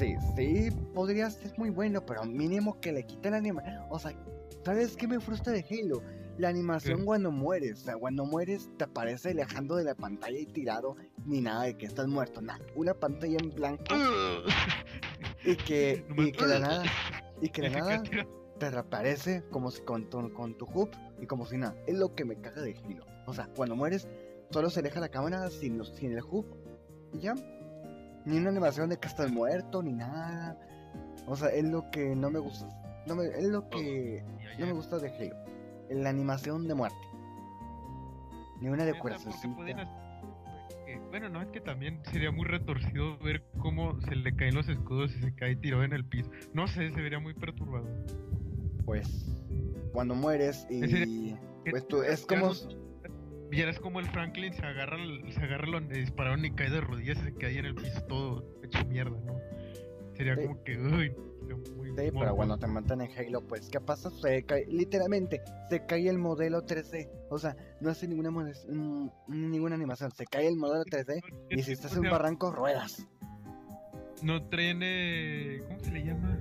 Sí, 0.00 0.14
sí, 0.36 0.70
podría 0.94 1.30
ser 1.30 1.52
muy 1.58 1.70
bueno, 1.70 2.04
pero 2.04 2.24
mínimo 2.24 2.80
que 2.80 2.92
le 2.92 3.04
quiten 3.04 3.32
la 3.32 3.38
animación. 3.38 3.82
O 3.90 3.98
sea, 3.98 4.12
¿sabes 4.64 4.96
qué 4.96 5.06
me 5.08 5.20
frustra 5.20 5.52
de 5.52 5.64
Halo? 5.70 6.02
La 6.38 6.48
animación 6.48 7.00
¿Qué? 7.00 7.04
cuando 7.04 7.32
mueres. 7.32 7.82
O 7.82 7.84
sea, 7.84 7.96
cuando 7.96 8.24
mueres 8.24 8.68
te 8.76 8.84
aparece 8.84 9.30
alejando 9.30 9.74
de 9.76 9.84
la 9.84 9.94
pantalla 9.96 10.38
y 10.38 10.46
tirado, 10.46 10.96
ni 11.24 11.40
nada 11.40 11.64
de 11.64 11.76
que 11.76 11.86
estás 11.86 12.06
muerto, 12.06 12.40
nada. 12.40 12.60
Una 12.76 12.94
pantalla 12.94 13.38
en 13.42 13.50
blanco 13.50 13.84
y 15.44 15.56
que, 15.56 16.04
y 16.16 16.32
que 16.32 16.46
de 16.46 16.60
nada, 16.60 16.84
y 17.40 17.48
que 17.48 17.62
se 17.62 17.70
nada. 17.70 18.02
Te 18.58 18.70
reaparece 18.70 19.44
como 19.50 19.70
si 19.70 19.82
con 19.82 20.08
tu, 20.10 20.32
con 20.32 20.54
tu 20.56 20.66
hub 20.66 20.90
y 21.20 21.26
como 21.26 21.46
si 21.46 21.56
nada. 21.58 21.74
Es 21.86 21.96
lo 21.98 22.14
que 22.14 22.24
me 22.24 22.36
caga 22.36 22.62
de 22.62 22.76
Halo. 22.84 23.06
O 23.26 23.32
sea, 23.34 23.48
cuando 23.56 23.76
mueres, 23.76 24.08
solo 24.50 24.70
se 24.70 24.80
aleja 24.80 25.00
la 25.00 25.08
cámara 25.08 25.48
sin, 25.50 25.78
los, 25.78 25.88
sin 25.96 26.12
el 26.12 26.22
hub 26.22 26.46
y 27.12 27.18
ya. 27.20 27.34
Ni 28.24 28.36
una 28.36 28.50
animación 28.50 28.90
de 28.90 28.98
que 28.98 29.08
estás 29.08 29.30
muerto, 29.30 29.82
ni 29.82 29.92
nada. 29.92 30.58
O 31.26 31.36
sea, 31.36 31.48
es 31.50 31.64
lo 31.64 31.90
que 31.90 32.14
no 32.14 32.30
me 32.30 32.38
gusta. 32.38 32.68
No 33.06 33.14
me, 33.16 33.26
es 33.26 33.44
lo 33.44 33.68
que 33.70 34.22
no 34.58 34.66
me 34.66 34.72
gusta 34.72 34.98
de 34.98 35.08
Halo. 35.10 35.36
La 35.90 36.10
animación 36.10 36.68
de 36.68 36.74
muerte. 36.74 36.96
Ni 38.60 38.68
una 38.68 38.84
decoración. 38.84 39.32
porque- 39.54 39.74
Bueno, 41.10 41.28
no, 41.30 41.40
es 41.40 41.48
que 41.48 41.60
también 41.60 42.00
sería 42.10 42.30
muy 42.30 42.44
retorcido 42.46 43.16
ver 43.18 43.42
cómo 43.58 43.98
se 44.02 44.14
le 44.16 44.34
caen 44.36 44.54
los 44.54 44.68
escudos 44.68 45.14
y 45.16 45.20
se 45.20 45.34
cae 45.34 45.56
tirado 45.56 45.84
en 45.84 45.92
el 45.94 46.04
piso. 46.04 46.30
No 46.52 46.66
sé, 46.66 46.90
se 46.90 47.00
vería 47.00 47.18
muy 47.18 47.32
perturbador. 47.34 47.88
Pues, 48.88 49.26
cuando 49.92 50.14
mueres 50.14 50.66
y. 50.70 50.82
Ese- 50.82 51.38
Pues 51.70 51.86
tú, 51.88 52.02
es 52.02 52.24
como. 52.24 52.52
Vieras 53.50 53.78
como 53.78 54.00
el 54.00 54.06
Franklin 54.06 54.50
se 54.54 54.62
agarra, 54.64 54.96
se 55.30 55.40
agarra 55.40 55.70
donde 55.70 55.98
dispararon 56.00 56.42
y 56.46 56.50
cae 56.52 56.70
de 56.70 56.80
rodillas 56.80 57.18
y 57.18 57.24
se 57.24 57.34
cae 57.34 57.58
en 57.58 57.66
el 57.66 57.74
piso 57.74 58.00
todo 58.04 58.44
hecho 58.62 58.82
mierda, 58.86 59.18
¿no? 59.26 59.36
sería 60.14 60.36
Sí. 60.36 60.42
como 60.42 60.64
que, 60.64 60.78
uy, 60.78 61.12
muy 61.76 61.88
Sí, 61.90 62.10
pero 62.18 62.34
cuando 62.34 62.56
te 62.58 62.66
matan 62.66 63.02
en 63.02 63.10
Halo, 63.16 63.42
pues, 63.46 63.68
¿qué 63.68 63.78
pasa? 63.78 64.10
Se 64.10 64.42
cae, 64.44 64.64
literalmente, 64.66 65.42
se 65.68 65.84
cae 65.84 66.08
el 66.08 66.16
modelo 66.18 66.62
3D. 66.64 67.10
O 67.28 67.38
sea, 67.38 67.54
no 67.80 67.90
hace 67.90 68.08
ninguna, 68.08 68.30
mm, 68.30 69.10
ninguna 69.28 69.74
animación, 69.74 70.10
se 70.12 70.24
cae 70.24 70.48
el 70.48 70.56
modelo 70.56 70.84
3D 70.84 71.20
y 71.50 71.62
si 71.62 71.72
estás 71.72 71.92
en 71.92 72.06
un 72.06 72.10
barranco, 72.10 72.50
ruedas. 72.52 73.06
No 74.22 74.42
tiene. 74.48 75.60
¿Cómo 75.68 75.80
se 75.80 75.90
le 75.92 76.04
llama? 76.04 76.38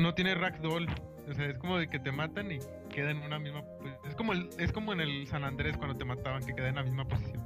No 0.00 0.14
tiene 0.14 0.34
ragdoll. 0.34 0.86
O 1.28 1.34
sea, 1.34 1.46
es 1.46 1.58
como 1.58 1.76
de 1.78 1.88
que 1.88 1.98
te 1.98 2.10
matan 2.10 2.50
y 2.50 2.58
queda 2.88 3.10
en 3.10 3.18
una 3.18 3.38
misma. 3.38 3.62
pues, 3.80 3.94
es 4.08 4.14
como 4.16 4.32
el, 4.32 4.48
es 4.58 4.72
como 4.72 4.92
en 4.92 5.00
el 5.00 5.26
San 5.28 5.44
Andrés 5.44 5.76
cuando 5.76 5.96
te 5.96 6.04
mataban, 6.04 6.42
que 6.44 6.54
queda 6.54 6.68
en 6.68 6.74
la 6.76 6.82
misma 6.82 7.06
posición. 7.06 7.40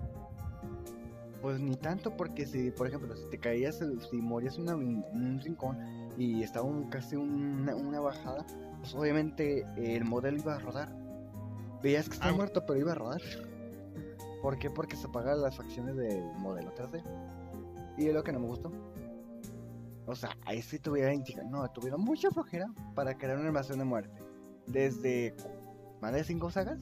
Pues 1.42 1.60
ni 1.60 1.76
tanto, 1.76 2.16
porque 2.16 2.46
si, 2.46 2.70
por 2.70 2.86
ejemplo, 2.86 3.14
si 3.16 3.28
te 3.28 3.38
caías, 3.38 3.78
si 4.10 4.16
morías 4.16 4.56
en 4.56 4.70
un 4.70 5.40
rincón 5.42 5.76
y 6.16 6.42
estaba 6.42 6.64
un- 6.64 6.88
casi 6.88 7.16
una, 7.16 7.74
una 7.76 8.00
bajada, 8.00 8.46
pues 8.78 8.94
obviamente 8.94 9.60
eh, 9.76 9.96
el 9.96 10.04
modelo 10.06 10.38
iba 10.38 10.54
a 10.54 10.58
rodar. 10.58 10.88
Veías 11.82 12.08
que 12.08 12.14
estaba 12.14 12.32
Ah, 12.32 12.36
muerto, 12.36 12.64
pero 12.66 12.78
iba 12.80 12.92
a 12.92 12.94
rodar. 12.94 13.20
¿Por 14.42 14.58
qué? 14.58 14.70
Porque 14.70 14.96
se 14.96 15.06
apagan 15.06 15.42
las 15.42 15.56
facciones 15.56 15.96
del 15.96 16.22
modelo 16.38 16.72
3D. 16.74 17.02
Y 17.98 18.06
es 18.06 18.14
lo 18.14 18.22
que 18.24 18.32
no 18.32 18.40
me 18.40 18.46
gustó. 18.46 18.72
O 20.06 20.14
sea, 20.14 20.36
ahí 20.44 20.60
sí 20.60 20.78
tuvieron, 20.78 21.22
no, 21.50 21.68
tuvieron 21.70 22.00
mucha 22.02 22.30
flojera 22.30 22.66
para 22.94 23.16
crear 23.16 23.36
una 23.36 23.46
animación 23.46 23.78
de 23.78 23.84
muerte. 23.84 24.22
Desde 24.66 25.34
más 26.00 26.12
de 26.12 26.24
5 26.24 26.50
sagas. 26.50 26.78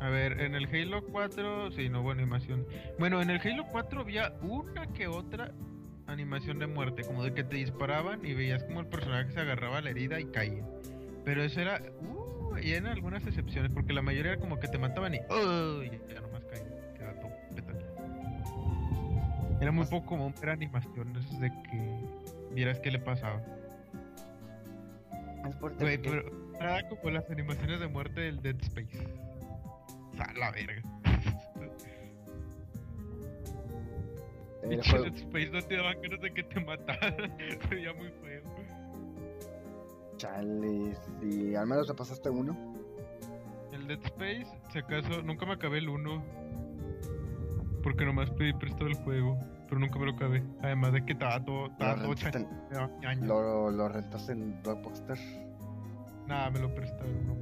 A 0.00 0.08
ver, 0.08 0.40
en 0.40 0.54
el 0.54 0.66
Halo 0.66 1.04
4, 1.06 1.72
sí, 1.72 1.88
no 1.88 2.00
hubo 2.00 2.10
animación. 2.10 2.66
Bueno, 2.98 3.22
en 3.22 3.30
el 3.30 3.40
Halo 3.40 3.66
4 3.70 4.00
había 4.00 4.32
una 4.42 4.86
que 4.88 5.06
otra 5.06 5.52
animación 6.06 6.58
de 6.58 6.66
muerte, 6.66 7.04
como 7.04 7.22
de 7.22 7.34
que 7.34 7.44
te 7.44 7.56
disparaban 7.56 8.24
y 8.24 8.34
veías 8.34 8.64
como 8.64 8.80
el 8.80 8.86
personaje 8.86 9.30
se 9.30 9.40
agarraba 9.40 9.78
a 9.78 9.80
la 9.82 9.90
herida 9.90 10.18
y 10.18 10.24
caía. 10.24 10.64
Pero 11.24 11.42
eso 11.42 11.60
era, 11.60 11.80
uh, 12.00 12.56
y 12.58 12.72
en 12.72 12.86
algunas 12.86 13.24
excepciones, 13.26 13.70
porque 13.72 13.92
la 13.92 14.02
mayoría 14.02 14.32
era 14.32 14.40
como 14.40 14.58
que 14.58 14.66
te 14.66 14.78
mataban 14.78 15.14
y, 15.14 15.20
oh, 15.30 15.82
y 15.82 15.90
ya 16.12 16.20
nomás 16.20 16.31
Era 19.62 19.70
muy 19.70 19.86
poco 19.86 20.06
común 20.06 20.34
ver 20.40 20.50
animaciones 20.50 21.40
de 21.40 21.48
que 21.62 22.00
vieras 22.52 22.80
qué 22.80 22.90
le 22.90 22.98
pasaba. 22.98 23.40
Es 25.48 25.56
por 25.56 25.74
Güey, 25.76 25.98
pero 25.98 26.24
nada 26.60 26.88
como 26.88 27.10
las 27.10 27.30
animaciones 27.30 27.78
de 27.78 27.86
muerte 27.86 28.20
del 28.22 28.42
Dead 28.42 28.56
Space. 28.60 29.06
O 30.12 30.16
sea, 30.16 30.32
la 30.34 30.50
verga. 30.50 30.82
el 34.62 34.82
juego- 34.82 35.04
Dead 35.04 35.14
Space 35.16 35.50
no 35.50 35.62
te 35.62 35.76
daban 35.76 36.00
ganas 36.02 36.20
de 36.20 36.34
que 36.34 36.42
te 36.42 36.60
mataran. 36.60 37.36
Se 37.62 37.68
veía 37.68 37.92
muy 37.92 38.08
feo. 38.22 38.42
Chale, 40.16 40.94
si 41.20 41.54
al 41.54 41.66
menos 41.66 41.86
te 41.86 41.94
pasaste 41.94 42.30
uno. 42.30 42.56
El 43.72 43.86
Dead 43.86 44.00
Space, 44.04 44.46
si 44.72 44.78
acaso, 44.78 45.22
nunca 45.22 45.46
me 45.46 45.52
acabé 45.52 45.78
el 45.78 45.88
1. 45.88 46.22
Porque 47.82 48.04
nomás 48.04 48.30
pedí 48.30 48.52
prestado 48.52 48.86
el 48.86 48.94
juego. 48.94 49.36
Pero 49.72 49.80
nunca 49.80 49.98
me 49.98 50.04
lo 50.04 50.12
acabé. 50.12 50.42
Además 50.60 50.92
de 50.92 51.02
que 51.02 51.14
estaba 51.14 51.42
todo, 51.42 51.60
Lo 51.68 51.72
estaba 51.72 51.94
todo 51.94 52.12
rentaste, 52.14 52.46
ñaña. 53.00 53.26
lo, 53.26 53.70
lo 53.70 53.88
rentaste 53.88 54.32
en 54.32 54.62
Blockbuster. 54.62 55.16
Nada, 56.26 56.50
me 56.50 56.60
lo 56.60 56.74
prestaron. 56.74 57.38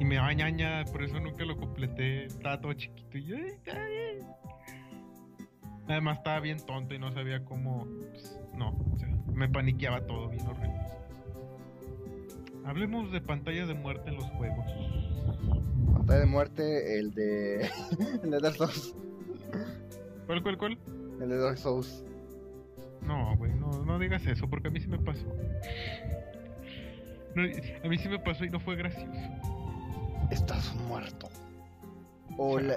Y 0.00 0.04
me 0.06 0.14
daba 0.14 0.32
ñaña, 0.32 0.82
por 0.86 1.02
eso 1.02 1.20
nunca 1.20 1.44
lo 1.44 1.58
completé. 1.58 2.24
Estaba 2.24 2.58
todo 2.58 2.72
chiquito 2.72 3.18
y 3.18 3.24
yo. 3.24 3.36
Además 5.86 6.16
estaba 6.16 6.40
bien 6.40 6.56
tonto 6.64 6.94
y 6.94 6.98
no 6.98 7.12
sabía 7.12 7.44
cómo. 7.44 7.86
pues, 8.12 8.40
no, 8.54 8.70
o 8.94 8.96
sea, 8.96 9.08
me 9.30 9.46
paniqueaba 9.50 10.06
todo 10.06 10.30
bien 10.30 10.46
horrible. 10.46 10.80
Hablemos 12.64 13.12
de 13.12 13.20
pantallas 13.20 13.68
de 13.68 13.74
muerte 13.74 14.08
en 14.08 14.16
los 14.16 14.24
juegos. 14.30 14.64
De 16.12 16.26
muerte, 16.26 16.98
el 16.98 17.14
de. 17.14 17.70
el 18.22 18.30
de 18.30 18.38
Dark 18.38 18.56
Souls. 18.56 18.94
¿Cuál, 20.26 20.42
cuál, 20.42 20.58
cuál? 20.58 20.78
El 21.20 21.28
de 21.30 21.38
Dark 21.38 21.56
Souls. 21.56 22.04
No, 23.00 23.34
güey, 23.36 23.54
no, 23.54 23.70
no 23.84 23.98
digas 23.98 24.26
eso, 24.26 24.48
porque 24.48 24.68
a 24.68 24.70
mí 24.70 24.78
sí 24.78 24.88
me 24.88 24.98
pasó. 24.98 25.24
No, 27.34 27.42
a 27.42 27.88
mí 27.88 27.98
sí 27.98 28.08
me 28.10 28.18
pasó 28.18 28.44
y 28.44 28.50
no 28.50 28.60
fue 28.60 28.76
gracioso. 28.76 29.08
Estás 30.30 30.74
muerto. 30.86 31.30
O 32.36 32.60
la, 32.60 32.76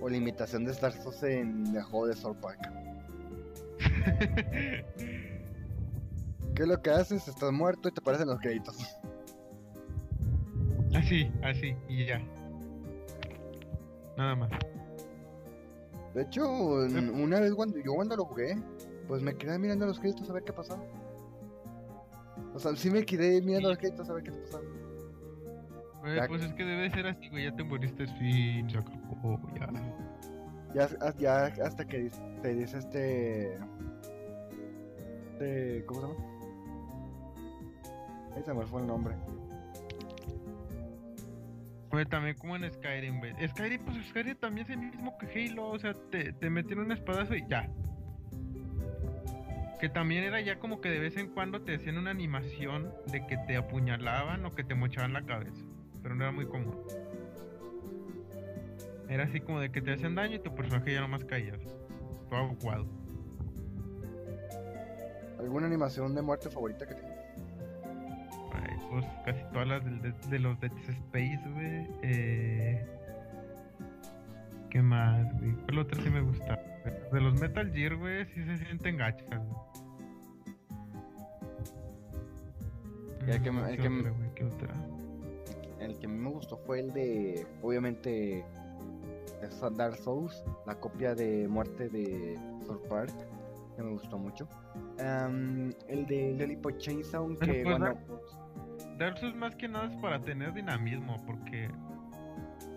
o 0.00 0.08
la 0.08 0.16
imitación 0.16 0.64
de 0.64 0.72
Dark 0.72 0.94
Souls 1.02 1.20
en 1.24 1.76
el 1.76 1.82
juego 1.82 2.06
de 2.06 2.14
South 2.14 2.36
Park. 2.40 2.60
¿Qué 6.54 6.62
es 6.62 6.68
lo 6.68 6.80
que 6.80 6.90
haces? 6.90 7.26
Estás 7.26 7.50
muerto 7.50 7.88
y 7.88 7.92
te 7.92 8.00
aparecen 8.00 8.28
los 8.28 8.38
créditos. 8.38 8.76
así, 10.94 11.28
así, 11.42 11.74
y 11.88 12.06
ya. 12.06 12.22
Nada 14.16 14.34
más. 14.36 14.50
De 16.14 16.22
hecho, 16.22 16.84
en- 16.84 17.10
una 17.10 17.40
vez 17.40 17.54
cuando 17.54 17.78
yo 17.78 17.94
cuando 17.94 18.16
lo 18.16 18.24
jugué, 18.26 18.56
pues 19.08 19.22
me 19.22 19.34
quedé 19.34 19.58
mirando 19.58 19.86
los 19.86 19.98
créditos 19.98 20.28
a 20.28 20.34
ver 20.34 20.44
qué 20.44 20.52
pasaba. 20.52 20.82
O 22.54 22.58
sea, 22.58 22.76
sí 22.76 22.90
me 22.90 23.04
quedé 23.04 23.40
mirando 23.40 23.70
los 23.70 23.78
créditos 23.78 24.08
a 24.10 24.12
ver 24.12 24.24
qué 24.24 24.32
pasaba. 24.32 24.64
Güey, 26.00 26.16
Ya- 26.16 26.26
pues 26.28 26.42
es 26.42 26.52
que 26.54 26.64
debe 26.64 26.90
ser 26.90 27.06
así, 27.06 27.28
güey. 27.30 27.44
Ya 27.44 27.56
te 27.56 27.64
moriste, 27.64 28.06
fin, 28.18 28.68
se 28.68 28.78
acabó, 28.78 29.40
ya. 29.58 29.70
Ya, 30.74 30.88
ya 31.18 31.64
hasta 31.64 31.84
que 31.86 32.10
te 32.42 32.54
dice 32.54 32.78
este. 32.78 33.54
este 35.32 35.84
¿Cómo 35.86 36.00
se 36.00 36.06
llama? 36.08 36.20
Ahí 38.36 38.42
se 38.42 38.54
me 38.54 38.66
fue 38.66 38.80
el 38.80 38.86
nombre. 38.86 39.14
Güey, 41.92 42.06
también 42.06 42.34
como 42.38 42.56
en 42.56 42.72
Skyrim. 42.72 43.20
Skyrim, 43.48 43.84
pues 43.84 44.06
Skyrim 44.08 44.36
también 44.36 44.66
es 44.66 44.70
el 44.72 44.78
mismo 44.78 45.18
que 45.18 45.26
Halo. 45.26 45.68
O 45.68 45.78
sea, 45.78 45.92
te, 46.10 46.32
te 46.32 46.48
metieron 46.48 46.86
un 46.86 46.92
espadazo 46.92 47.34
y 47.34 47.46
ya. 47.46 47.68
Que 49.78 49.90
también 49.90 50.24
era 50.24 50.40
ya 50.40 50.58
como 50.58 50.80
que 50.80 50.88
de 50.88 50.98
vez 50.98 51.18
en 51.18 51.28
cuando 51.28 51.60
te 51.60 51.74
hacían 51.74 51.98
una 51.98 52.10
animación 52.10 52.90
de 53.08 53.26
que 53.26 53.36
te 53.36 53.56
apuñalaban 53.56 54.42
o 54.46 54.50
que 54.52 54.64
te 54.64 54.74
mochaban 54.74 55.12
la 55.12 55.22
cabeza. 55.22 55.62
Pero 56.02 56.14
no 56.14 56.24
era 56.24 56.32
muy 56.32 56.46
común. 56.46 56.78
Era 59.10 59.24
así 59.24 59.40
como 59.40 59.60
de 59.60 59.70
que 59.70 59.82
te 59.82 59.92
hacían 59.92 60.14
daño 60.14 60.36
y 60.36 60.38
tu 60.38 60.54
personaje 60.54 60.94
ya 60.94 61.02
nomás 61.02 61.24
caía. 61.26 61.58
Todo 62.30 62.38
aguado. 62.38 62.86
¿Alguna 65.38 65.66
animación 65.66 66.14
de 66.14 66.22
muerte 66.22 66.48
favorita 66.48 66.86
que 66.86 66.94
tengas? 66.94 67.11
Ay, 68.54 68.76
pues 68.90 69.06
casi 69.24 69.42
todas 69.52 69.68
las 69.68 69.84
de, 69.84 70.12
de 70.28 70.38
los 70.38 70.58
Dead 70.60 70.72
Space, 70.88 71.42
güey. 71.52 71.88
Eh... 72.02 72.86
¿Qué 74.70 74.80
más, 74.82 75.32
güey? 75.38 75.52
¿Cuál 75.64 75.78
otra 75.80 76.02
sí 76.02 76.10
me 76.10 76.22
gusta? 76.22 76.58
De 77.12 77.20
los 77.20 77.40
Metal 77.40 77.70
Gear, 77.72 77.96
güey, 77.96 78.24
sí 78.26 78.42
se 78.44 78.56
sienten 78.58 78.96
gachas, 78.96 79.28
güey. 79.28 79.82
El 83.28 83.42
que 83.42 83.48
el 83.48 83.76
¿qué 83.76 84.32
que. 84.34 85.84
El 85.84 85.98
que 85.98 86.08
me 86.08 86.30
gustó 86.30 86.56
fue 86.56 86.80
el 86.80 86.92
de. 86.92 87.46
Obviamente. 87.62 88.44
Dark 89.76 89.96
Souls, 89.96 90.44
la 90.66 90.74
copia 90.76 91.14
de 91.14 91.48
muerte 91.48 91.88
de 91.88 92.38
South 92.66 92.86
Park. 92.88 93.12
Que 93.82 93.86
me 93.88 93.92
gustó 93.94 94.16
mucho. 94.18 94.48
El 95.88 96.06
de 96.06 96.34
Lollipop 96.38 96.78
Chainsaw, 96.78 97.28
que 97.38 97.46
pues, 97.46 97.64
bueno. 97.64 97.98
Dark- 98.98 99.18
Souls 99.18 99.34
más 99.34 99.56
que 99.56 99.66
nada 99.68 99.86
es 99.86 99.94
para 100.00 100.20
tener 100.20 100.52
dinamismo, 100.54 101.16
porque... 101.26 101.68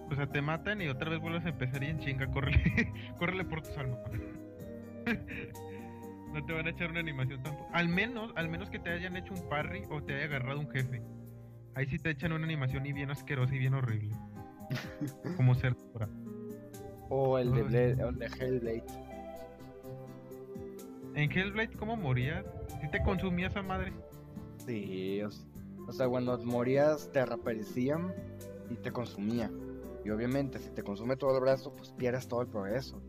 O 0.09 0.15
sea, 0.15 0.27
te 0.27 0.41
matan 0.41 0.81
y 0.81 0.87
otra 0.87 1.09
vez 1.09 1.19
vuelves 1.19 1.45
a 1.45 1.49
empezar 1.49 1.83
y 1.83 1.87
en 1.87 1.99
chinga, 1.99 2.27
córrele, 2.31 2.91
córrele 3.19 3.43
por 3.45 3.61
tus 3.61 3.75
almas. 3.77 3.99
no 6.33 6.45
te 6.45 6.53
van 6.53 6.67
a 6.67 6.69
echar 6.69 6.89
una 6.91 6.99
animación 6.99 7.41
tampoco. 7.43 7.69
Al 7.73 7.87
menos, 7.89 8.31
al 8.35 8.49
menos 8.49 8.69
que 8.69 8.79
te 8.79 8.89
hayan 8.91 9.15
hecho 9.15 9.33
un 9.33 9.47
parry 9.49 9.83
o 9.89 10.01
te 10.03 10.15
haya 10.15 10.25
agarrado 10.25 10.59
un 10.59 10.69
jefe. 10.69 11.01
Ahí 11.75 11.85
sí 11.87 11.97
te 11.99 12.11
echan 12.11 12.31
una 12.33 12.45
animación 12.45 12.85
y 12.85 12.93
bien 12.93 13.09
asquerosa 13.11 13.53
y 13.55 13.59
bien 13.59 13.73
horrible. 13.73 14.15
Como 15.37 15.53
ser. 15.55 15.75
O 17.09 17.37
el 17.39 17.51
de. 17.51 17.63
Blade- 17.63 18.03
o 18.03 18.09
el 18.09 18.17
de 18.19 18.25
Hellblade. 18.25 18.83
En 21.15 21.31
Hellblade, 21.31 21.75
¿cómo 21.77 21.95
morías? 21.95 22.45
Si 22.81 22.89
te 22.89 23.01
consumía 23.01 23.47
esa 23.47 23.61
madre. 23.61 23.93
Sí, 24.65 25.21
o, 25.23 25.91
sea, 25.91 26.09
cuando 26.09 26.37
morías 26.39 27.09
te 27.13 27.25
reaparecían 27.25 28.13
y 28.69 28.75
te 28.75 28.91
consumía. 28.91 29.49
Y 30.03 30.09
obviamente, 30.09 30.59
si 30.59 30.69
te 30.71 30.83
consume 30.83 31.15
todo 31.15 31.35
el 31.35 31.41
brazo, 31.41 31.71
pues 31.73 31.89
pierdes 31.91 32.27
todo 32.27 32.41
el 32.41 32.47
progreso. 32.47 33.01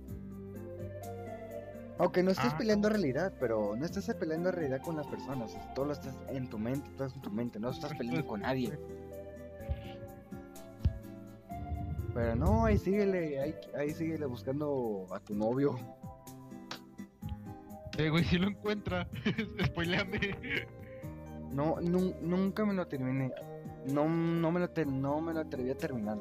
Aunque 1.99 2.23
no 2.23 2.31
estés 2.31 2.53
Ah. 2.53 2.59
peleando 2.59 2.89
realidad, 2.89 3.33
pero 3.41 3.75
no 3.75 3.85
estás 3.85 4.15
peleando 4.15 4.53
realidad 4.53 4.83
con 4.83 4.97
las 4.97 5.07
personas. 5.09 5.51
o 5.51 5.53
sea, 5.55 5.75
todo 5.75 5.87
lo 5.87 5.93
estás 5.93 6.15
en 6.29 6.49
tu 6.49 6.59
mente, 6.59 6.89
todo 6.97 7.09
es 7.09 7.15
en 7.15 7.23
tu 7.23 7.31
mente, 7.31 7.59
no 7.59 7.71
estás 7.71 7.95
peleando 7.95 8.25
con 8.27 8.43
nadie. 8.43 8.79
Pero 12.15 12.37
no, 12.37 12.67
ahí 12.67 12.79
síguele, 12.79 13.41
ahí, 13.41 13.55
ahí 13.77 13.91
síguele 13.91 14.27
buscando 14.27 15.07
a 15.11 15.19
tu 15.21 15.35
novio. 15.35 15.77
Eh, 17.99 18.11
güey, 18.11 18.25
si 18.25 18.39
lo 18.39 18.49
encuentra, 18.49 19.09
spoileame. 19.67 20.21
No, 21.53 21.77
nun- 21.81 22.15
nunca 22.21 22.65
me 22.67 22.75
lo 22.75 22.87
terminé. 22.87 23.33
No, 23.87 24.09
no 24.09 24.51
me 24.53 24.61
lo 24.61 24.69
te- 24.71 24.85
no 24.85 25.21
me 25.21 25.33
lo 25.33 25.41
atreví 25.41 25.71
a 25.71 25.77
terminar. 25.79 26.19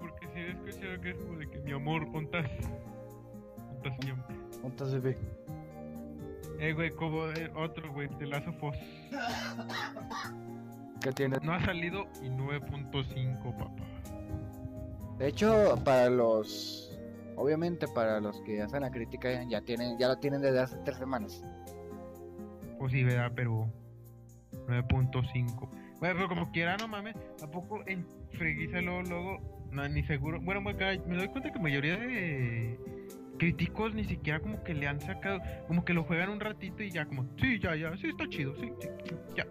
Porque 0.00 0.26
si 0.32 0.38
he 0.40 0.50
escuchado 0.50 1.00
que 1.00 1.10
es 1.10 1.16
como 1.16 1.38
de 1.38 1.48
que 1.50 1.58
mi 1.60 1.72
amor, 1.72 2.10
contas. 2.10 2.46
Contas 3.70 3.96
siempre. 4.00 4.36
¿Cuántas 4.60 4.92
bebé? 4.94 5.18
Eh, 6.58 6.72
güey, 6.72 6.90
como 6.90 7.26
eh, 7.28 7.50
otro, 7.54 7.92
güey, 7.92 8.08
de 8.18 8.26
Last 8.26 8.48
of 8.48 8.62
Us. 8.64 8.76
¿Qué 11.00 11.12
tiene? 11.12 11.36
No 11.42 11.52
ha 11.52 11.64
salido 11.64 12.06
y 12.22 12.28
9.5, 12.28 13.56
papá. 13.56 13.74
De 15.18 15.28
hecho, 15.28 15.76
para 15.84 16.10
los, 16.10 16.87
obviamente 17.38 17.86
para 17.88 18.20
los 18.20 18.40
que 18.42 18.60
hacen 18.60 18.82
la 18.82 18.90
crítica 18.90 19.42
ya 19.44 19.60
tienen, 19.62 19.98
ya 19.98 20.08
lo 20.08 20.16
tienen 20.18 20.42
desde 20.42 20.60
hace 20.60 20.76
tres 20.84 20.98
semanas. 20.98 21.44
Pues 22.78 22.92
sí, 22.92 23.02
¿verdad? 23.04 23.32
Pero 23.34 23.72
9.5. 24.66 25.68
Bueno, 26.00 26.14
pero 26.14 26.28
como 26.28 26.50
quiera, 26.52 26.76
no 26.76 26.88
mames. 26.88 27.16
Tampoco 27.38 27.82
en 27.86 28.06
freguiza 28.32 28.80
luego, 28.80 29.02
luego, 29.02 29.68
no, 29.72 29.88
ni 29.88 30.02
seguro. 30.04 30.40
Bueno, 30.40 30.60
me, 30.60 30.72
doy 30.74 31.28
cuenta 31.28 31.52
que 31.52 31.58
mayoría 31.58 31.96
de 31.96 32.78
críticos 33.38 33.94
ni 33.94 34.04
siquiera 34.04 34.40
como 34.40 34.62
que 34.64 34.74
le 34.74 34.86
han 34.86 35.00
sacado, 35.00 35.40
como 35.66 35.84
que 35.84 35.94
lo 35.94 36.04
juegan 36.04 36.30
un 36.30 36.40
ratito 36.40 36.82
y 36.82 36.90
ya 36.90 37.06
como, 37.06 37.24
sí, 37.40 37.58
ya, 37.60 37.74
ya, 37.76 37.96
sí, 37.96 38.08
está 38.08 38.28
chido, 38.28 38.54
sí, 38.56 38.72
sí, 38.80 38.88
sí, 39.04 39.14
ya. 39.36 39.46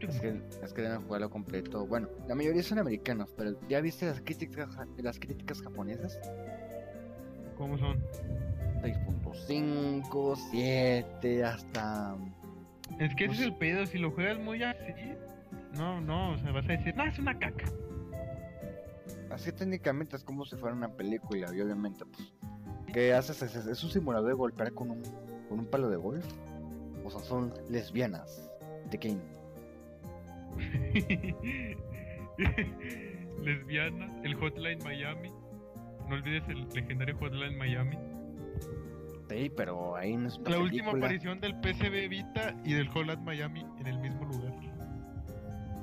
Es 0.00 0.20
que, 0.20 0.40
es 0.62 0.72
que 0.72 0.82
deben 0.82 1.02
jugarlo 1.02 1.28
completo. 1.28 1.84
Bueno, 1.84 2.08
la 2.28 2.36
mayoría 2.36 2.62
son 2.62 2.78
americanos, 2.78 3.34
pero 3.36 3.58
¿ya 3.68 3.80
viste 3.80 4.06
las 4.06 4.20
críticas, 4.20 4.78
las 4.96 5.18
críticas 5.18 5.60
japonesas? 5.60 6.20
¿Cómo 7.58 7.76
son? 7.78 7.98
6.5, 8.82 10.36
7, 10.50 11.44
hasta... 11.44 12.16
Es 12.98 13.14
que 13.14 13.24
ese 13.24 13.26
Pues- 13.26 13.40
es 13.40 13.44
el 13.44 13.54
pedo, 13.56 13.84
si 13.86 13.98
lo 13.98 14.10
juegas 14.12 14.38
muy 14.38 14.62
así, 14.62 14.78
no, 15.76 16.00
no, 16.00 16.32
o 16.32 16.38
sea, 16.38 16.52
vas 16.52 16.64
a 16.68 16.72
decir, 16.72 16.94
no, 16.96 17.04
es 17.04 17.18
una 17.18 17.38
caca. 17.38 17.66
Así 19.30 19.52
técnicamente 19.52 20.16
es 20.16 20.24
como 20.24 20.44
si 20.46 20.56
fuera 20.56 20.74
una 20.74 20.88
película 20.88 21.54
y 21.54 21.60
obviamente 21.60 22.04
pues... 22.06 22.32
¿Qué 22.92 23.12
haces? 23.12 23.42
Es, 23.42 23.54
es 23.54 23.84
un 23.84 23.90
simulador 23.90 24.28
de 24.28 24.34
golpear 24.34 24.72
con 24.72 24.90
un, 24.90 25.02
con 25.48 25.58
un 25.58 25.66
palo 25.66 25.90
de 25.90 25.96
golf. 25.96 26.24
O 27.04 27.10
sea, 27.10 27.20
son 27.20 27.52
lesbianas. 27.68 28.50
¿De 28.90 28.98
quién? 28.98 29.20
Lesbiana, 33.42 34.10
el 34.24 34.34
Hotline 34.36 34.78
Miami. 34.82 35.30
No 36.08 36.14
olvides 36.14 36.48
el 36.48 36.68
legendario 36.70 37.16
Hotline 37.18 37.56
Miami. 37.58 37.96
Sí, 39.28 39.50
pero 39.54 39.94
ahí 39.96 40.16
no 40.16 40.28
es 40.28 40.38
una 40.38 40.50
La 40.50 40.58
última 40.58 40.90
aparición 40.90 41.38
del 41.40 41.54
PCB 41.60 42.08
Vita 42.08 42.54
y 42.64 42.72
del 42.72 42.88
Hotline 42.88 43.22
Miami 43.24 43.66
en 43.78 43.86
el 43.86 43.98
mismo 43.98 44.24
lugar. 44.24 44.54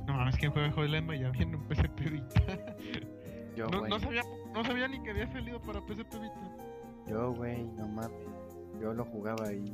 No 0.07 0.13
mames, 0.13 0.35
¿quién 0.37 0.51
juega 0.51 0.71
Hotline 0.71 1.05
Miami 1.05 1.41
en 1.43 1.55
un 1.55 1.67
PSP 1.69 1.99
Vita? 2.09 2.41
Yo, 3.55 3.67
No, 3.69 3.87
no 3.87 3.99
sabía, 3.99 4.23
no 4.53 4.63
sabía 4.65 4.87
ni 4.87 5.01
que 5.01 5.11
había 5.11 5.31
salido 5.31 5.61
para 5.61 5.79
PSP 5.81 6.13
Vita. 6.19 6.57
Yo, 7.07 7.33
güey, 7.33 7.63
no 7.63 7.87
mames. 7.87 8.11
Yo 8.81 8.93
lo 8.93 9.05
jugaba 9.05 9.47
ahí. 9.47 9.71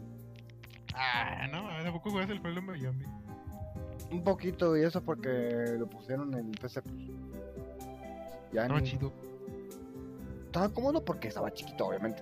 Ah, 0.93 1.47
no, 1.51 1.63
mames, 1.63 1.85
¿a 1.85 1.91
poco 1.93 2.11
juegas 2.11 2.29
el 2.29 2.39
Hotline 2.39 2.65
Miami? 2.65 3.05
Un 4.11 4.23
poquito, 4.23 4.75
y 4.77 4.83
eso 4.83 5.01
porque 5.01 5.29
lo 5.79 5.87
pusieron 5.87 6.33
en 6.33 6.47
el 6.49 6.57
PC. 6.57 6.81
Ya 8.51 8.63
Estaba 8.63 8.81
ni- 8.81 8.87
chido. 8.89 9.13
Estaba 10.51 10.67
cómodo 10.67 11.05
porque 11.05 11.29
estaba 11.29 11.49
chiquito, 11.53 11.87
obviamente. 11.87 12.21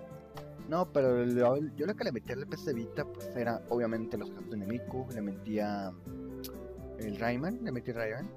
No, 0.68 0.86
pero 0.94 1.26
lo- 1.26 1.58
yo 1.76 1.88
lo 1.88 1.96
que 1.96 2.04
le 2.04 2.12
metía 2.12 2.36
al 2.36 2.46
PC 2.46 2.74
Vita, 2.76 3.04
pues 3.04 3.36
era 3.36 3.60
obviamente 3.70 4.20
los 4.20 4.30
casos 4.30 4.52
de 4.52 4.58
le 5.16 5.22
metía 5.22 5.92
el 7.00 7.18
Rayman, 7.18 7.64
le 7.64 7.72
metí 7.72 7.92
Rayman, 7.92 8.30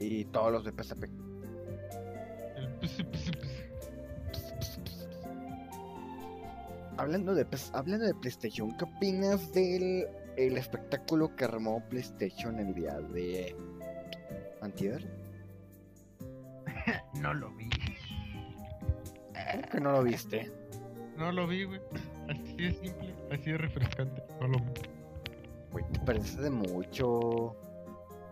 y 0.00 0.24
todos 0.24 0.50
los 0.50 0.64
de 0.64 0.72
PSP. 0.72 1.04
El 1.04 2.80
PSP. 4.34 4.98
Hablando 6.96 7.32
de, 7.32 7.46
hablando 7.74 8.06
de 8.06 8.14
PlayStation, 8.14 8.76
¿qué 8.76 8.84
opinas 8.86 9.52
del 9.52 10.08
el 10.36 10.56
espectáculo 10.56 11.36
que 11.36 11.44
armó 11.44 11.80
PlayStation 11.88 12.58
el 12.58 12.74
día 12.74 12.98
de 12.98 13.54
Antier? 14.62 15.06
No 17.14 17.34
lo 17.34 17.50
vi. 17.54 17.67
¿Cómo 19.52 19.62
que 19.68 19.80
no 19.80 19.92
lo 19.92 20.02
viste? 20.02 20.50
No 21.16 21.32
lo 21.32 21.46
vi, 21.46 21.64
güey. 21.64 21.80
Así 22.28 22.54
de 22.56 22.72
simple, 22.72 23.14
así 23.32 23.50
de 23.50 23.58
refrescante. 23.58 24.22
No 24.40 24.48
lo 24.48 24.58
vi. 24.58 24.72
Güey, 25.72 25.84
te 25.92 26.00
parece 26.00 26.40
de 26.40 26.50
mucho. 26.50 27.56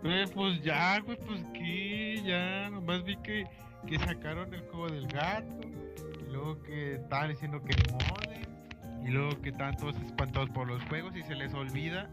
Güey, 0.02 0.26
pues 0.28 0.62
ya, 0.62 1.00
güey, 1.00 1.18
pues 1.18 1.42
que 1.52 2.22
ya. 2.24 2.70
Nomás 2.70 3.02
vi 3.04 3.16
que, 3.18 3.46
que 3.86 3.98
sacaron 3.98 4.52
el 4.54 4.61
juego 4.68 4.88
del 4.88 5.07
gato. 5.09 5.66
Y 5.66 6.32
luego 6.32 6.62
que 6.62 6.94
estaban 6.94 7.30
diciendo 7.30 7.62
que 7.62 7.74
modem. 7.92 9.04
Y 9.04 9.11
luego 9.11 9.40
que 9.40 9.50
estaban 9.50 9.76
todos 9.76 9.96
espantados 9.96 10.50
por 10.50 10.68
los 10.68 10.82
juegos. 10.84 11.16
Y 11.16 11.22
se 11.22 11.34
les 11.34 11.52
olvida 11.54 12.09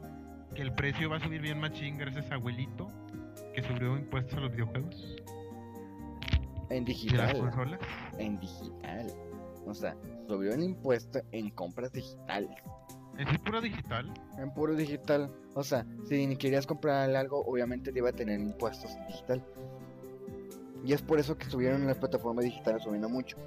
que 0.56 0.62
el 0.62 0.74
precio 0.74 1.10
va 1.10 1.18
a 1.18 1.20
subir 1.20 1.42
bien 1.42 1.60
machín 1.60 1.98
gracias 1.98 2.32
a 2.32 2.36
abuelito. 2.36 2.88
Que 3.54 3.62
subió 3.62 3.96
impuestos 3.98 4.38
a 4.38 4.42
los 4.42 4.52
videojuegos. 4.52 5.24
En 6.70 6.86
digital. 6.86 7.36
En 8.18 8.40
digital. 8.40 9.08
O 9.66 9.74
sea, 9.74 9.96
subió 10.28 10.54
el 10.54 10.64
impuesto 10.64 11.22
en 11.32 11.50
compras 11.52 11.92
digitales. 11.92 12.50
Es 13.18 13.40
puro 13.40 13.62
digital. 13.62 14.12
En 14.38 14.52
puro 14.54 14.76
digital. 14.76 15.32
O 15.54 15.64
sea, 15.64 15.86
si 16.08 16.26
ni 16.26 16.36
querías 16.36 16.66
comprar 16.66 17.16
algo, 17.16 17.44
obviamente 17.46 17.92
te 17.92 18.00
iba 18.00 18.10
a 18.10 18.14
tener 18.14 18.40
impuestos 18.40 18.92
en 18.96 19.08
digital. 19.08 19.44
Y 20.86 20.94
es 20.94 21.02
por 21.02 21.20
eso 21.20 21.38
que 21.38 21.46
subieron 21.46 21.86
las 21.88 21.98
plataformas 21.98 22.44
digitales 22.44 22.84
subiendo 22.84 23.08
mucho. 23.10 23.38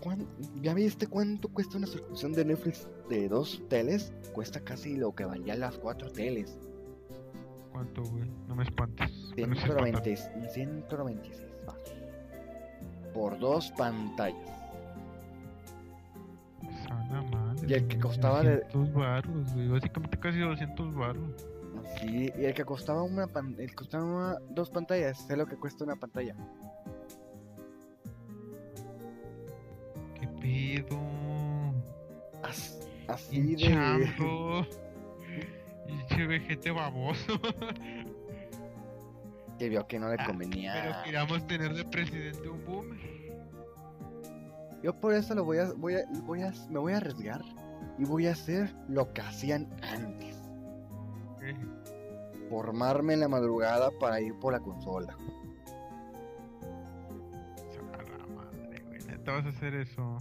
¿Cuán- 0.00 0.28
¿Ya 0.60 0.74
viste 0.74 1.06
cuánto 1.06 1.48
cuesta 1.48 1.78
una 1.78 1.86
suscripción 1.86 2.32
de 2.34 2.44
Netflix 2.44 2.86
de 3.08 3.28
dos 3.28 3.62
teles? 3.68 4.12
Cuesta 4.32 4.60
casi 4.60 4.96
lo 4.96 5.14
que 5.14 5.24
valían 5.24 5.60
las 5.60 5.78
cuatro 5.78 6.12
teles. 6.12 6.58
¿Cuánto, 7.72 8.02
güey? 8.02 8.30
No 8.46 8.54
me 8.54 8.64
espantes. 8.64 9.10
Con 9.34 9.52
ese 9.54 9.62
190 9.62 10.50
196 10.52 11.40
baros. 11.40 11.53
Por 13.14 13.38
dos 13.38 13.70
pantallas. 13.72 14.36
Sana 16.86 17.22
madre, 17.22 17.66
Y 17.68 17.72
el 17.74 17.86
que 17.86 17.98
costaba 17.98 18.42
de- 18.42 18.56
200 18.72 18.92
baros, 18.92 19.54
güey. 19.54 19.68
Básicamente 19.68 20.18
casi 20.18 20.40
200 20.40 20.94
baros. 20.94 21.30
Sí, 22.00 22.30
y 22.36 22.44
el 22.44 22.54
que 22.54 22.64
costaba 22.64 23.02
una 23.02 23.26
pan- 23.26 23.54
el 23.58 23.68
que 23.68 23.74
costaba 23.74 24.04
una- 24.04 24.38
dos 24.50 24.68
pantallas, 24.70 25.28
es 25.30 25.38
lo 25.38 25.46
que 25.46 25.56
cuesta 25.56 25.84
una 25.84 25.96
pantalla. 25.96 26.34
¿Qué 30.20 30.28
pedo? 30.40 30.98
As- 32.42 32.88
así 33.08 33.40
de 33.40 33.52
Hinchando. 33.52 34.66
Pinche 35.86 36.26
vejete 36.26 36.70
baboso. 36.70 37.38
Que 39.58 39.68
vio 39.68 39.86
que 39.86 39.98
no 39.98 40.08
le 40.08 40.16
Ah, 40.18 40.26
convenía. 40.26 40.72
Pero 40.82 40.94
queríamos 41.04 41.46
tener 41.46 41.74
de 41.74 41.84
presidente 41.84 42.48
un 42.48 42.64
boomer. 42.64 43.14
Yo 44.82 44.98
por 45.00 45.14
eso 45.14 45.34
lo 45.34 45.44
voy 45.44 45.58
a, 45.58 45.72
voy 45.72 45.94
a, 45.94 46.04
voy 46.24 46.42
a, 46.42 46.52
me 46.70 46.78
voy 46.78 46.92
a 46.92 46.98
arriesgar 46.98 47.40
y 47.98 48.04
voy 48.04 48.26
a 48.26 48.32
hacer 48.32 48.74
lo 48.88 49.12
que 49.12 49.22
hacían 49.22 49.68
antes. 49.82 50.36
¿Qué? 51.40 51.54
Formarme 52.50 53.14
en 53.14 53.20
la 53.20 53.28
madrugada 53.28 53.90
para 53.98 54.20
ir 54.20 54.34
por 54.40 54.52
la 54.52 54.60
consola. 54.60 55.16
Sana 57.74 58.26
madre, 58.34 58.82
güey. 58.86 59.02
Neta 59.06 59.32
vas 59.32 59.46
a 59.46 59.48
hacer 59.48 59.74
eso. 59.74 60.18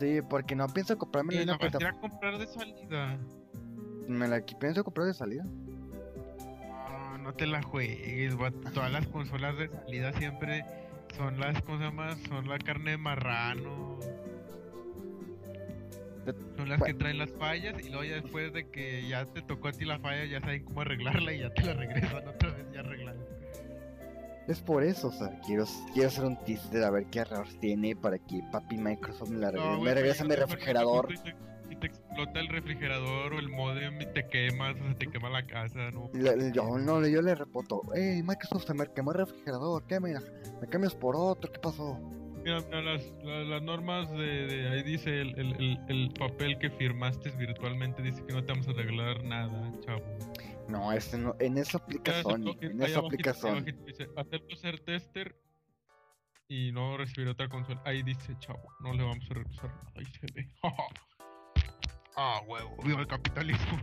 Sí, 0.00 0.20
porque 0.28 0.54
no 0.54 0.66
pienso 0.68 0.96
comprarme 0.98 1.34
Y 1.34 1.44
la 1.44 1.58
plataforma. 1.58 2.00
comprar 2.00 2.38
de 2.38 2.46
salida. 2.46 3.18
Me 4.08 4.28
la 4.28 4.40
pienso 4.60 4.84
comprar 4.84 5.06
de 5.06 5.14
salida. 5.14 5.44
No, 7.24 7.32
te 7.32 7.46
la 7.46 7.62
juegues. 7.62 8.36
Todas 8.74 8.92
las 8.92 9.06
consolas 9.06 9.56
de 9.56 9.68
salida 9.68 10.12
siempre 10.12 10.62
son 11.16 11.40
las 11.40 11.60
cosas 11.62 11.92
más, 11.92 12.18
son 12.28 12.46
la 12.46 12.58
carne 12.58 12.92
de 12.92 12.98
marrano. 12.98 13.98
Son 16.56 16.68
las 16.68 16.82
que 16.82 16.92
traen 16.92 17.16
las 17.16 17.30
fallas 17.32 17.74
y 17.82 17.88
luego 17.88 18.04
ya 18.04 18.14
después 18.16 18.52
de 18.52 18.68
que 18.68 19.08
ya 19.08 19.24
te 19.24 19.40
tocó 19.40 19.68
a 19.68 19.72
ti 19.72 19.86
la 19.86 19.98
falla 19.98 20.26
ya 20.26 20.40
saben 20.40 20.64
cómo 20.64 20.82
arreglarla 20.82 21.32
y 21.32 21.40
ya 21.40 21.52
te 21.52 21.62
la 21.62 21.72
regresan 21.72 22.28
otra 22.28 22.50
vez 22.50 22.66
ya 22.72 22.80
arreglada. 22.80 23.18
Es 24.46 24.60
por 24.60 24.82
eso, 24.82 25.08
o 25.08 25.12
sea, 25.12 25.40
quiero, 25.46 25.64
quiero 25.94 26.08
hacer 26.08 26.24
un 26.24 26.36
teaser 26.44 26.84
a 26.84 26.90
ver 26.90 27.06
qué 27.06 27.20
errores 27.20 27.58
tiene 27.58 27.96
para 27.96 28.18
que 28.18 28.42
papi 28.52 28.76
Microsoft 28.76 29.30
me, 29.30 29.38
la 29.38 29.50
regrese, 29.50 29.70
No, 29.70 29.78
me 29.78 29.84
pero 29.84 29.94
regrese 29.94 30.24
mi 30.24 30.34
refrigerador. 30.34 31.08
Te, 31.88 31.96
explota 31.96 32.40
el 32.40 32.48
refrigerador 32.48 33.34
o 33.34 33.38
el 33.38 33.48
modem 33.48 34.00
y 34.00 34.06
te 34.06 34.26
quemas 34.28 34.74
o 34.80 34.88
se 34.88 34.94
te 34.94 35.06
quema 35.10 35.30
la 35.30 35.46
casa, 35.46 35.90
¿no? 35.90 36.10
Le- 36.14 36.52
yo, 36.52 36.78
no, 36.78 37.06
yo 37.06 37.22
le 37.22 37.34
repoto, 37.34 37.82
hey 37.94 38.22
Microsoft 38.22 38.66
se 38.66 38.74
me 38.74 38.86
quemó 38.92 39.12
el 39.12 39.18
refrigerador, 39.18 39.86
¿qué 39.86 40.00
me, 40.00 40.12
me 40.60 40.68
cambias 40.68 40.94
por 40.94 41.14
otro? 41.16 41.50
¿Qué 41.52 41.58
pasó? 41.58 41.98
Mira, 42.44 42.60
mira, 42.60 42.82
las, 42.82 43.02
las, 43.22 43.46
las 43.46 43.62
normas 43.62 44.10
de, 44.10 44.18
de- 44.46 44.68
ahí 44.68 44.82
dice 44.82 45.20
el, 45.22 45.38
el, 45.38 45.52
el, 45.54 45.78
el 45.88 46.10
papel 46.12 46.58
que 46.58 46.68
firmaste 46.70 47.30
virtualmente 47.30 48.02
dice 48.02 48.22
que 48.26 48.34
no 48.34 48.44
te 48.44 48.52
vamos 48.52 48.68
a 48.68 48.72
regalar 48.72 49.24
nada, 49.24 49.72
chavo. 49.80 50.02
No, 50.68 50.92
este 50.92 51.16
no, 51.18 51.34
en 51.40 51.56
eso 51.58 51.78
aplica 51.78 52.22
Sony. 52.22 52.56
En 52.60 52.82
eso 52.82 53.00
aplica 53.06 53.32
Sony. 53.34 53.64
Dice, 53.86 54.08
acepto 54.16 54.56
ser 54.56 54.80
tester 54.80 55.34
y 56.48 56.70
no 56.72 56.96
recibir 56.98 57.28
otra 57.28 57.48
consola. 57.48 57.80
Ahí 57.86 58.02
dice, 58.02 58.34
chavo, 58.38 58.62
no 58.80 58.92
le 58.92 59.02
vamos 59.04 59.24
a 59.30 59.34
regresar 59.34 59.70
nada. 59.70 59.92
Ahí 59.96 60.04
se 60.06 60.26
ve. 60.34 60.48
ah, 62.16 62.40
huevo, 62.46 62.76
viva 62.82 63.00
el 63.00 63.06
capitalismo. 63.06 63.78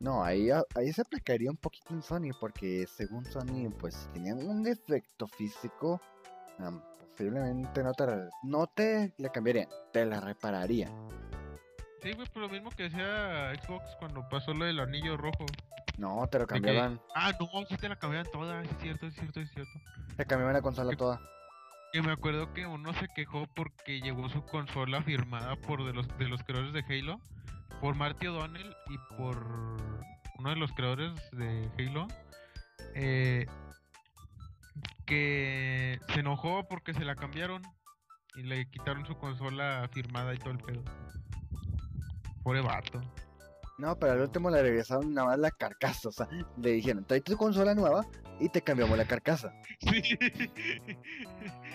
No, 0.00 0.24
ahí, 0.24 0.48
ahí 0.74 0.92
se 0.92 1.02
aplicaría 1.02 1.48
un 1.50 1.56
poquito 1.56 1.94
en 1.94 2.02
Sony, 2.02 2.30
porque 2.40 2.86
según 2.88 3.24
Sony, 3.24 3.70
pues 3.78 3.94
si 3.94 4.08
tenían 4.08 4.38
un 4.48 4.62
defecto 4.64 5.28
físico, 5.28 6.00
posiblemente 6.98 7.84
no 7.84 7.92
te, 7.92 8.04
no 8.42 8.66
te 8.66 9.14
la 9.18 9.28
cambiarían, 9.30 9.68
te 9.92 10.04
la 10.04 10.18
repararían. 10.20 10.90
Sí, 12.02 12.12
güey, 12.14 12.26
por 12.30 12.42
lo 12.42 12.48
mismo 12.48 12.70
que 12.70 12.84
decía 12.84 13.52
Xbox 13.64 13.94
cuando 14.00 14.28
pasó 14.28 14.52
lo 14.52 14.64
del 14.64 14.80
anillo 14.80 15.16
rojo. 15.16 15.46
No, 15.98 16.26
te 16.26 16.40
lo 16.40 16.46
que- 16.48 16.54
cambiaban, 16.54 17.00
Ah, 17.14 17.30
no, 17.38 17.48
sí 17.68 17.76
te 17.76 17.88
la 17.88 17.94
cambiaban 17.96 18.28
toda, 18.32 18.60
es 18.60 18.70
cierto, 18.80 19.06
es 19.06 19.14
cierto, 19.14 19.38
es 19.40 19.50
cierto. 19.52 19.70
te 20.16 20.26
cambiaban 20.26 20.54
la 20.54 20.62
consola 20.62 20.96
toda. 20.96 21.20
Que 21.92 22.00
me 22.00 22.12
acuerdo 22.12 22.52
que 22.54 22.66
uno 22.66 22.94
se 22.94 23.08
quejó 23.14 23.46
porque 23.54 24.00
llegó 24.00 24.28
su 24.30 24.42
consola 24.46 25.02
firmada 25.02 25.56
por 25.56 25.84
de 25.84 25.92
los 25.92 26.08
de 26.16 26.28
los 26.28 26.42
creadores 26.42 26.72
de 26.72 26.84
Halo, 26.88 27.20
por 27.80 27.94
Marty 27.94 28.28
O'Donnell 28.28 28.74
y 28.88 28.96
por 29.16 29.36
uno 30.38 30.50
de 30.50 30.56
los 30.56 30.72
creadores 30.72 31.12
de 31.32 31.70
Halo, 31.78 32.08
eh, 32.94 33.46
que 35.04 36.00
se 36.08 36.20
enojó 36.20 36.66
porque 36.66 36.94
se 36.94 37.04
la 37.04 37.14
cambiaron 37.14 37.62
y 38.36 38.42
le 38.42 38.70
quitaron 38.70 39.04
su 39.04 39.16
consola 39.18 39.88
firmada 39.92 40.34
y 40.34 40.38
todo 40.38 40.52
el 40.52 40.58
pedo. 40.58 40.82
Pobre 42.42 42.62
vato. 42.62 43.00
No, 43.78 43.98
pero 43.98 44.12
al 44.12 44.20
último 44.20 44.50
le 44.50 44.62
regresaron 44.62 45.12
nada 45.12 45.28
más 45.28 45.38
la 45.38 45.50
carcasa, 45.50 46.08
o 46.08 46.12
sea, 46.12 46.28
le 46.56 46.70
dijeron, 46.70 47.04
trae 47.04 47.20
tu 47.20 47.36
consola 47.36 47.74
nueva 47.74 48.06
y 48.38 48.48
te 48.48 48.62
cambiamos 48.62 48.96
la 48.96 49.06
carcasa, 49.06 49.52
Sí. 49.80 50.02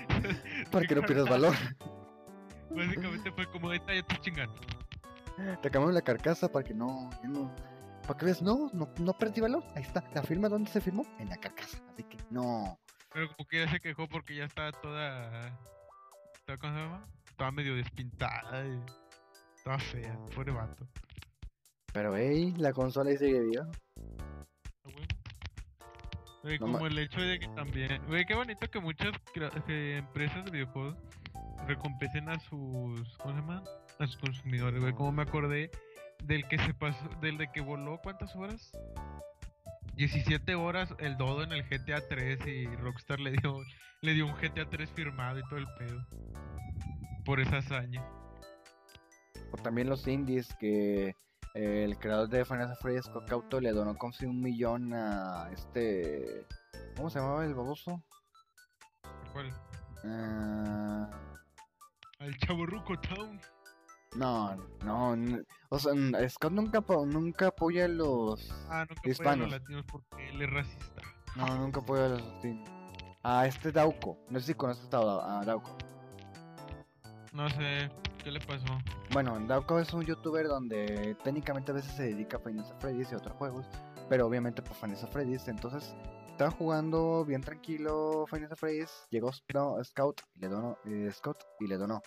para 0.72 0.86
que 0.86 0.96
no 0.96 1.02
pierdas 1.02 1.30
valor. 1.30 1.56
Básicamente 2.70 3.32
fue 3.32 3.50
como 3.52 3.72
esta 3.72 3.94
ya 3.94 4.04
te 4.04 4.18
chingan. 4.20 4.50
Te 5.62 5.70
cambiamos 5.70 5.94
la 5.94 6.02
carcasa 6.02 6.52
para 6.52 6.66
que 6.66 6.74
no, 6.74 7.10
para 8.08 8.18
que 8.18 8.26
veas, 8.26 8.42
no, 8.42 8.72
no, 8.74 8.90
no 9.00 9.14
perdí 9.14 9.42
valor, 9.42 9.64
ahí 9.76 9.84
está, 9.84 10.04
la 10.16 10.24
firma 10.24 10.50
dónde 10.50 10.72
se 10.72 10.82
firmó, 10.82 11.06
en 11.20 11.30
la 11.30 11.38
carcasa, 11.38 11.78
así 11.94 12.04
que 12.04 12.18
no. 12.32 12.80
Pero 13.14 13.28
como 13.36 13.48
que 13.48 13.66
ya 13.66 13.72
se 13.72 13.80
quejó 13.80 14.08
porque 14.08 14.36
ya 14.36 14.46
estaba 14.46 14.72
toda. 14.72 15.58
toda 16.46 16.58
¿Cómo 16.58 16.74
se 16.74 16.80
llama? 16.80 17.06
Estaba 17.30 17.52
medio 17.52 17.76
despintada 17.76 18.66
y. 18.66 18.82
Estaba 19.56 19.80
fea, 19.80 20.18
pobre 20.36 20.52
vato. 20.52 20.88
Pero 21.94 22.16
hey, 22.16 22.54
la 22.58 22.74
consola 22.74 23.10
ahí 23.10 23.18
sigue 23.18 23.40
viva. 23.42 23.68
Güey, 26.48 26.60
como 26.60 26.88
el 26.88 26.98
hecho 26.98 27.20
de 27.20 27.40
que 27.40 27.48
también. 27.50 28.02
Güey, 28.08 28.26
qué 28.26 28.34
bonito 28.34 28.70
que 28.70 28.80
muchas 28.80 29.12
que 29.66 29.98
empresas 29.98 30.46
de 30.46 30.52
videojuegos 30.52 30.96
recompensen 31.68 32.30
a 32.30 32.40
sus. 32.40 33.18
¿Cómo 33.18 33.34
se 33.34 33.42
llama? 33.42 33.64
A 34.00 34.08
sus 34.08 34.16
consumidores, 34.16 34.80
güey. 34.80 34.94
Como 34.94 35.12
me 35.12 35.24
acordé 35.24 35.70
del 36.24 36.48
que 36.48 36.58
se 36.60 36.74
pasó. 36.74 37.06
Del 37.20 37.38
de 37.38 37.52
que 37.52 37.60
voló, 37.60 38.00
¿cuántas 38.02 38.34
horas? 38.34 38.72
17 39.96 40.56
horas 40.56 40.96
el 41.00 41.18
dodo 41.18 41.44
en 41.44 41.52
el 41.52 41.64
GTA 41.64 42.08
3 42.08 42.40
y 42.48 42.68
Rockstar 42.78 43.20
le 43.20 43.32
dio 43.32 43.60
le 44.02 44.14
dio 44.14 44.26
un 44.26 44.34
GTA 44.36 44.70
3 44.70 44.90
firmado 44.92 45.40
y 45.40 45.44
todo 45.50 45.58
el 45.58 45.68
pedo. 45.78 46.08
Por 47.26 47.42
esa 47.42 47.58
hazaña. 47.58 48.08
O 49.52 49.58
también 49.58 49.90
los 49.90 50.08
indies 50.08 50.48
que 50.62 51.14
el 51.58 51.98
creador 51.98 52.30
de 52.30 52.46
Final 52.46 52.76
Fantasy 52.78 53.02
Scott 53.10 53.28
Cauto 53.28 53.60
le 53.60 53.72
donó 53.72 53.98
como 53.98 54.14
si 54.14 54.26
un 54.26 54.40
millón 54.42 54.94
a 54.94 55.50
este. 55.52 56.46
¿Cómo 56.96 57.10
se 57.10 57.20
llamaba 57.20 57.46
el 57.46 57.56
baboso? 57.56 58.04
¿Cuál? 59.34 59.52
Ah, 60.06 61.10
Al 62.20 62.38
Chaborruco 62.38 63.00
Town. 63.00 63.40
no, 64.16 64.56
no. 64.84 65.16
O 65.70 65.80
sea, 65.80 65.94
Scott 66.30 66.52
nunca, 66.52 66.84
nunca 67.06 67.48
apoya 67.48 67.86
a 67.86 67.88
los. 67.88 68.50
Ah, 68.70 68.86
nunca 68.88 69.02
fue 69.02 69.10
a 69.10 69.12
Hispanos. 69.12 69.50
los 69.52 69.60
latinos 69.60 69.86
porque 69.92 70.30
él 70.30 70.42
es 70.42 70.50
racista. 70.52 71.02
No, 71.36 71.58
nunca 71.58 71.80
apoya 71.80 72.06
a 72.06 72.10
los. 72.10 72.24
sí. 72.42 72.64
A 73.24 73.46
este 73.48 73.72
Dauco. 73.72 74.18
No 74.30 74.40
sé 74.40 74.48
si 74.48 74.54
conoces 74.54 74.88
a 74.94 75.40
a 75.42 75.44
Dauco. 75.44 75.76
No 77.34 77.50
sé, 77.50 77.90
¿qué 78.28 78.32
le 78.34 78.42
pasó? 78.42 78.66
Bueno, 79.14 79.40
Dauko 79.48 79.80
es 79.80 79.94
un 79.94 80.04
youtuber 80.04 80.48
donde 80.50 81.16
técnicamente 81.24 81.72
a 81.72 81.76
veces 81.76 81.94
se 81.94 82.04
dedica 82.04 82.36
a 82.36 82.40
Final 82.42 82.66
Fantasy 82.66 82.82
Freddy's 82.82 83.12
y 83.14 83.16
otros 83.16 83.38
juegos, 83.38 83.66
pero 84.10 84.28
obviamente 84.28 84.62
por 84.62 84.74
Final 84.76 84.98
Fantasy 84.98 85.14
Freddy's, 85.14 85.48
entonces 85.48 85.96
estaba 86.28 86.52
jugando 86.52 87.24
bien 87.24 87.40
tranquilo 87.40 88.26
Final 88.28 88.50
Fantasy 88.50 88.60
Freddy's, 88.60 89.08
llegó 89.12 89.32
Scout 89.32 90.22
y 90.36 90.40
le 90.42 90.50
donó 90.50 90.78
eh, 90.84 91.10
Scott 91.14 91.42
y 91.62 91.68
le 91.68 91.78
donó. 91.78 92.02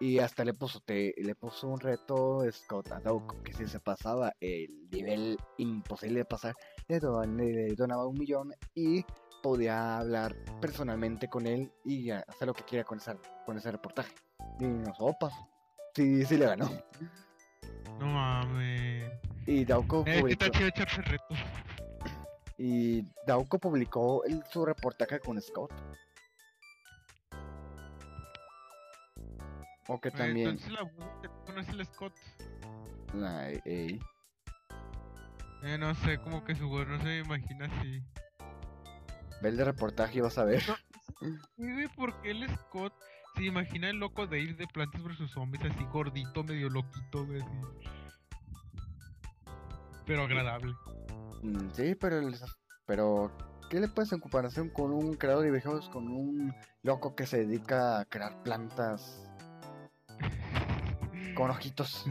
Y 0.00 0.18
hasta 0.18 0.44
le 0.44 0.52
puso 0.52 0.80
te, 0.80 1.14
le 1.16 1.36
puso 1.36 1.68
un 1.68 1.78
reto 1.78 2.40
Scott 2.50 2.90
a 2.90 2.98
Dauko, 2.98 3.40
que 3.44 3.52
si 3.52 3.68
se 3.68 3.78
pasaba 3.78 4.32
el 4.40 4.90
nivel 4.90 5.38
imposible 5.58 6.18
de 6.18 6.24
pasar, 6.24 6.56
le, 6.88 6.98
don- 6.98 7.36
le 7.36 7.72
donaba 7.76 8.08
un 8.08 8.18
millón 8.18 8.52
y 8.74 9.04
podía 9.44 9.98
hablar 9.98 10.34
personalmente 10.60 11.28
con 11.28 11.46
él 11.46 11.70
y 11.84 12.10
hacer 12.10 12.48
lo 12.48 12.54
que 12.54 12.64
quiera 12.64 12.84
con 12.84 12.98
ese, 12.98 13.16
con 13.46 13.56
ese 13.56 13.70
reportaje. 13.70 14.12
Y 14.58 14.64
nos. 14.66 14.98
Sí, 15.94 16.24
sí 16.24 16.36
le 16.36 16.46
ganó. 16.46 16.70
No 17.98 18.06
mames. 18.06 19.10
Y 19.46 19.64
Dauko 19.64 20.00
Eh, 20.06 20.12
¿qué 20.14 20.20
publicó, 20.20 20.64
echarse 20.64 21.02
retos? 21.02 21.38
y 22.58 23.02
Dauko 23.26 23.58
publicó 23.58 24.24
el- 24.24 24.42
su 24.50 24.64
reportaje 24.64 25.20
con 25.20 25.40
Scott. 25.40 25.72
O 29.88 30.00
que 30.00 30.08
Eh, 30.08 30.12
también. 30.12 30.48
Entonces 30.50 30.72
la 30.72 30.88
que 31.20 31.28
conoce 31.46 31.72
el 31.72 31.84
Scott. 31.86 32.14
Ay, 33.22 33.60
ey. 33.64 34.00
Eh, 35.64 35.78
no 35.78 35.94
sé, 35.96 36.18
como 36.18 36.44
que 36.44 36.54
su 36.54 36.68
voz 36.68 36.86
no 36.88 36.98
se 36.98 37.04
me 37.04 37.18
imagina 37.18 37.66
así. 37.66 38.02
Ve 39.42 39.48
el 39.48 39.56
de 39.56 39.64
reportaje 39.64 40.18
y 40.18 40.20
vas 40.20 40.38
a 40.38 40.44
ver. 40.44 40.62
Sí, 41.20 41.38
güey, 41.56 41.86
porque 41.94 42.32
el 42.32 42.48
Scott 42.56 42.92
se 43.34 43.44
imagina 43.44 43.90
el 43.90 43.96
loco 43.98 44.26
Dave 44.26 44.54
de 44.54 44.66
Plantas 44.66 45.02
vs 45.02 45.30
Zombies, 45.30 45.64
así 45.64 45.84
gordito, 45.92 46.44
medio 46.44 46.68
loquito, 46.68 47.26
güey. 47.26 47.42
Pero 50.06 50.24
agradable. 50.24 50.72
Mm, 51.42 51.70
sí, 51.72 51.94
pero. 51.94 52.20
Pero. 52.86 53.32
¿Qué 53.70 53.80
le 53.80 53.88
puedes 53.88 54.12
en 54.12 54.20
comparación 54.20 54.68
con 54.68 54.92
un 54.92 55.14
creador 55.14 55.44
de 55.44 55.50
videojuegos? 55.50 55.88
Con 55.88 56.08
un 56.08 56.54
loco 56.82 57.14
que 57.16 57.24
se 57.24 57.46
dedica 57.46 58.00
a 58.00 58.04
crear 58.04 58.42
plantas 58.42 59.26
con 61.34 61.50
ojitos. 61.50 61.88
Sí. 62.04 62.10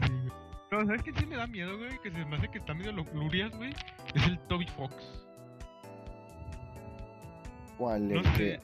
No, 0.72 0.84
¿sabes 0.86 1.02
qué 1.02 1.12
sí 1.12 1.24
me 1.26 1.36
da 1.36 1.46
miedo, 1.46 1.76
güey? 1.78 2.00
Que 2.02 2.10
se 2.10 2.24
me 2.24 2.36
hace 2.36 2.48
que 2.48 2.58
está 2.58 2.74
medio 2.74 2.90
lo- 2.92 3.04
lurias, 3.14 3.54
güey. 3.56 3.72
Es 4.14 4.26
el 4.26 4.38
Toby 4.48 4.66
Fox. 4.68 4.94
¿Cuál? 7.78 8.08
No 8.12 8.22
sé. 8.36 8.60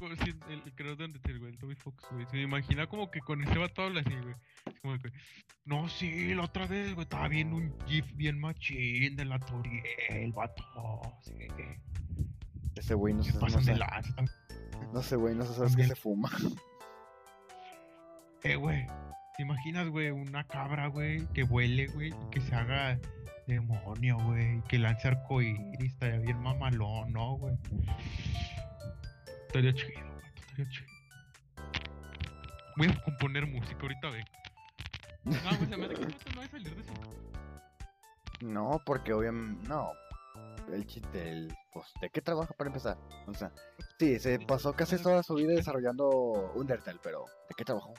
El, 0.00 0.62
el 0.64 0.74
creador 0.74 0.98
de 0.98 1.04
Undertale, 1.06 1.38
güey, 1.38 1.52
el 1.52 1.58
Toby 1.58 1.74
Fox, 1.74 2.04
güey. 2.12 2.26
Se 2.26 2.36
me 2.36 2.42
imagina 2.42 2.86
como 2.86 3.10
que 3.10 3.20
con 3.20 3.42
ese 3.42 3.58
vato 3.58 3.82
habla 3.82 4.00
así, 4.00 4.14
güey. 4.14 4.34
Como 4.82 4.98
que, 4.98 5.10
no, 5.64 5.88
sí, 5.88 6.34
la 6.34 6.44
otra 6.44 6.66
vez, 6.66 6.94
güey, 6.94 7.02
estaba 7.04 7.28
viendo 7.28 7.56
un 7.56 7.74
GIF 7.86 8.14
bien 8.14 8.38
machín 8.38 9.16
de 9.16 9.24
la 9.24 9.38
Toriel, 9.40 10.32
vato. 10.32 10.64
Sí, 11.22 11.34
Ese 12.76 12.94
güey 12.94 13.14
no 13.14 13.22
se 13.22 13.32
no 13.38 13.46
de 13.60 13.76
lanza. 13.76 14.14
no 14.92 15.02
sé, 15.02 15.16
güey, 15.16 15.34
no 15.34 15.44
sé, 15.44 15.54
sabes 15.54 15.72
También. 15.72 15.88
se 15.88 15.96
fuma. 15.96 16.30
Eh, 18.44 18.54
güey, 18.54 18.86
¿te 19.36 19.42
imaginas, 19.42 19.88
güey, 19.88 20.10
una 20.10 20.44
cabra, 20.44 20.86
güey, 20.86 21.26
que 21.34 21.42
huele, 21.42 21.88
güey, 21.88 22.10
y 22.10 22.30
que 22.30 22.40
se 22.40 22.54
haga 22.54 22.98
demonio, 23.48 24.16
güey, 24.24 24.62
que 24.68 24.78
lance 24.78 25.08
arcoíris, 25.08 25.92
estaría 25.92 26.18
bien 26.20 26.40
mamalón, 26.40 27.12
¿no, 27.12 27.32
güey? 27.36 27.56
Estaría 29.48 29.72
chido, 29.72 30.12
güey, 30.12 30.26
estaría 30.36 30.68
chido. 30.68 30.88
Voy 32.76 32.88
a 32.88 33.02
componer 33.02 33.46
música 33.46 33.78
ahorita, 33.80 34.10
ve. 34.10 34.24
No, 35.24 35.56
güey, 35.56 35.68
se 35.70 35.76
me 35.76 35.84
hace 35.86 35.94
que 35.94 36.02
esto 36.02 36.30
no 36.32 36.38
va 36.38 36.44
a 36.44 36.48
salir 36.48 36.74
de 36.74 36.82
eso. 36.82 36.92
No, 38.42 38.82
porque 38.84 39.14
obviamente. 39.14 39.66
No. 39.66 39.90
El 40.70 40.86
chiste, 40.86 41.30
el. 41.30 41.56
Pues, 41.72 41.86
¿de 42.02 42.10
qué 42.10 42.20
trabaja 42.20 42.52
para 42.52 42.68
empezar? 42.68 42.98
O 43.26 43.32
sea, 43.32 43.50
sí, 43.98 44.18
se 44.18 44.38
pasó 44.38 44.74
casi 44.74 44.98
toda 44.98 45.22
su 45.22 45.34
vida 45.34 45.54
desarrollando 45.54 46.52
Undertale, 46.54 47.00
pero 47.02 47.24
¿de 47.48 47.54
qué 47.56 47.64
trabajó? 47.64 47.94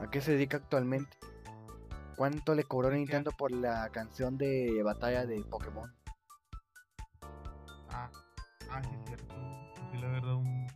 ¿A 0.00 0.10
qué 0.10 0.22
se 0.22 0.32
dedica 0.32 0.56
actualmente? 0.56 1.18
¿Cuánto 2.16 2.54
le 2.54 2.64
cobró 2.64 2.90
Nintendo 2.90 3.30
por 3.30 3.52
la 3.52 3.90
canción 3.90 4.38
de 4.38 4.82
batalla 4.82 5.26
de 5.26 5.44
Pokémon? 5.44 5.94
Ah, 7.90 8.10
ah, 8.70 8.82
sí, 8.82 8.90
es 9.00 9.04
cierto. 9.06 9.34
güey, 9.90 10.00
la 10.02 10.08
verdad, 10.08 10.34
un... 10.34 10.66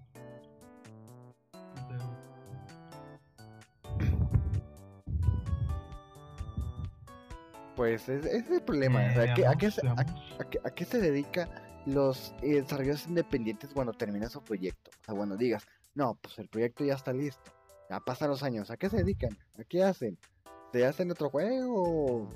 Pues 7.77 8.09
es, 8.09 8.25
ese 8.27 8.39
es 8.39 8.51
el 8.51 8.63
problema. 8.63 9.01
o 9.11 9.13
sea, 9.15 9.33
¿a, 9.33 9.35
qué, 9.35 9.47
a 9.47 9.55
qué 9.55 9.71
se, 9.71 9.87
a- 9.87 9.93
a 9.93 10.45
qué- 10.51 10.61
a 10.65 10.71
qué 10.71 10.85
se 10.85 11.01
dedica 11.01 11.49
los 11.87 12.35
eh, 12.43 12.61
desarrolladores 12.61 13.07
independientes 13.09 13.71
cuando 13.73 13.93
termina 13.93 14.29
su 14.29 14.43
proyecto? 14.43 14.91
O 15.01 15.05
sea, 15.05 15.15
cuando 15.15 15.37
digas, 15.37 15.65
no, 15.95 16.15
pues 16.21 16.39
el 16.39 16.49
proyecto 16.49 16.85
ya 16.85 16.95
está 16.95 17.13
listo. 17.13 17.51
Ya 17.89 18.01
pasan 18.01 18.29
los 18.29 18.43
años. 18.43 18.71
¿A 18.71 18.77
qué 18.77 18.89
se 18.91 18.99
dedican? 18.99 19.37
¿A 19.59 19.65
qué 19.65 19.83
hacen? 19.83 20.19
¿Se 20.73 20.85
hacen 20.87 21.11
otro 21.11 21.31
juego? 21.31 22.29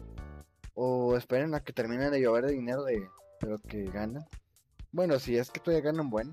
¿O, 0.75 1.11
o 1.11 1.17
esperan 1.17 1.55
a 1.55 1.61
que 1.61 1.73
terminen 1.73 2.11
de 2.11 2.21
llover 2.21 2.47
de 2.47 2.53
dinero 2.53 2.85
de, 2.85 3.01
de 3.41 3.49
lo 3.49 3.59
que 3.59 3.85
ganan? 3.85 4.25
Bueno, 4.93 5.19
si 5.19 5.37
es 5.37 5.51
que 5.51 5.61
todavía 5.61 5.91
ganan 5.91 6.09
bueno. 6.11 6.33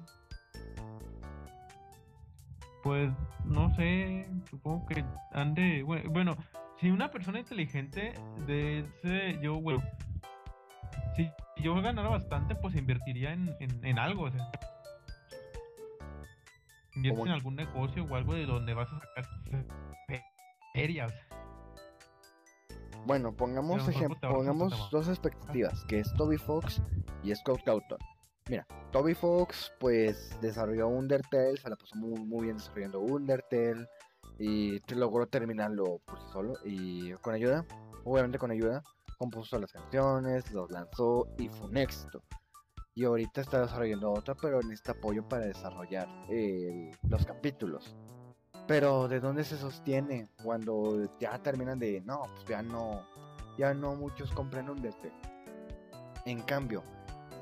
Pues 2.84 3.12
no 3.46 3.74
sé, 3.76 4.28
supongo 4.50 4.86
que 4.88 5.04
han 5.32 5.54
de. 5.54 5.84
bue- 5.86 6.08
Bueno, 6.12 6.36
si 6.80 6.90
una 6.92 7.10
persona 7.12 7.40
inteligente 7.40 8.14
de 8.46 8.80
ese. 8.80 9.40
Yo, 9.42 9.60
bueno. 9.62 9.82
Si 11.16 11.30
yo 11.62 11.76
ganara 11.82 12.10
bastante, 12.10 12.56
pues 12.56 12.76
invertiría 12.76 13.32
en, 13.34 13.56
en, 13.60 13.86
en 13.86 14.00
algo, 14.00 14.24
o 14.24 14.32
sea. 14.32 14.50
¿Cómo? 17.10 17.26
en 17.26 17.32
algún 17.32 17.56
negocio 17.56 18.04
o 18.06 18.16
algo 18.16 18.34
de 18.36 18.46
donde 18.46 18.74
vas 18.76 18.88
a 18.92 19.00
sacar 19.00 19.26
fe- 20.08 20.24
feria, 20.74 21.06
o 21.08 21.10
sea. 21.10 21.28
Bueno, 23.06 23.34
pongamos, 23.34 23.84
Pero 23.84 23.88
mejor 24.00 24.12
ejem- 24.18 24.20
te 24.20 24.26
ahorras 24.28 24.46
pongamos 24.48 24.92
dos 24.92 25.08
expectativas, 25.10 25.84
que 25.86 26.00
es 26.00 26.14
Toby 26.14 26.38
Fox 26.38 26.82
y 27.24 27.34
Scott 27.36 27.62
Cawthon. 27.64 27.98
Mira, 28.50 28.68
Toby 28.92 29.14
Fox 29.14 29.72
pues 29.80 30.38
desarrolló 30.42 30.90
Undertale, 30.90 31.56
se 31.58 31.70
la 31.70 31.76
pasó 31.78 31.96
muy, 31.96 32.20
muy 32.20 32.44
bien 32.46 32.58
desarrollando 32.58 33.00
Undertale 33.00 33.88
y 34.38 34.80
logró 34.94 35.28
terminarlo 35.28 36.00
por 36.06 36.20
sí 36.20 36.26
solo 36.32 36.54
y 36.66 37.14
con 37.14 37.34
ayuda, 37.34 37.66
obviamente 38.04 38.38
con 38.38 38.52
ayuda, 38.52 38.84
compuso 39.18 39.58
las 39.60 39.72
canciones, 39.72 40.52
los 40.52 40.70
lanzó 40.72 41.28
y 41.38 41.48
fue 41.48 41.68
un 41.68 41.78
éxito. 41.78 42.22
Y 42.96 43.06
ahorita 43.06 43.42
está 43.42 43.62
desarrollando 43.62 44.12
otra, 44.12 44.36
pero 44.36 44.62
necesita 44.62 44.92
apoyo 44.92 45.28
para 45.28 45.46
desarrollar 45.46 46.08
los 47.08 47.26
capítulos. 47.26 47.96
Pero 48.68 49.08
¿de 49.08 49.20
dónde 49.20 49.44
se 49.44 49.58
sostiene 49.58 50.30
cuando 50.44 51.18
ya 51.20 51.42
terminan 51.42 51.80
de 51.80 52.02
no, 52.02 52.24
pues 52.36 52.46
ya 52.48 52.62
no, 52.62 53.08
ya 53.58 53.74
no 53.74 53.96
muchos 53.96 54.32
compran 54.32 54.70
Undertale? 54.70 55.14
En 56.26 56.42
cambio, 56.44 56.84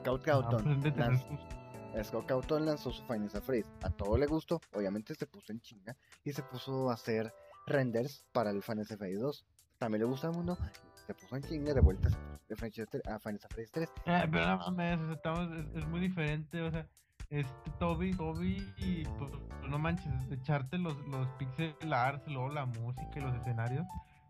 Scout 0.01 0.21
Ah, 0.21 0.25
Cawthon 0.25 0.81
pues, 0.81 1.21
sus- 1.21 2.07
Scott 2.07 2.25
Cawthon 2.25 2.65
lanzó 2.65 2.91
su 2.91 3.03
Final 3.03 3.29
Fantasy. 3.29 3.63
A 3.83 3.89
todo 3.89 4.17
le 4.17 4.25
gustó, 4.25 4.61
obviamente 4.73 5.13
se 5.15 5.27
puso 5.27 5.51
en 5.51 5.59
chinga 5.61 5.95
y 6.23 6.31
se 6.31 6.41
puso 6.43 6.89
a 6.89 6.93
hacer 6.93 7.33
renders 7.67 8.25
para 8.31 8.51
el 8.51 8.61
Final 8.63 8.85
Fantasy 8.85 9.13
2. 9.15 9.45
También 9.77 10.03
le 10.03 10.07
gusta 10.07 10.27
al 10.27 10.33
mundo, 10.33 10.57
se 11.05 11.13
puso 11.13 11.35
en 11.35 11.43
chinga 11.43 11.73
de 11.73 11.81
vuelta 11.81 12.09
de 12.47 12.53
a 12.55 13.19
Final 13.19 13.39
Fantasy 13.39 13.65
3. 13.71 13.89
Eh, 14.05 14.27
pero 14.31 14.45
no 14.47 14.57
mames, 14.57 14.99
estamos- 15.15 15.51
es, 15.57 15.75
es 15.83 15.87
muy 15.87 15.99
diferente, 15.99 16.61
o 16.61 16.71
sea, 16.71 16.87
este 17.29 17.71
Toby, 17.79 18.13
Toby, 18.15 18.73
y 18.77 19.03
pues 19.05 19.31
no 19.67 19.77
manches, 19.79 20.13
echarte 20.31 20.77
los, 20.77 20.95
los 21.07 21.27
pixel 21.39 21.75
arts, 21.93 22.25
luego 22.27 22.49
la 22.49 22.65
música 22.65 23.11
y 23.15 23.19
los 23.21 23.33
escenarios, 23.35 23.85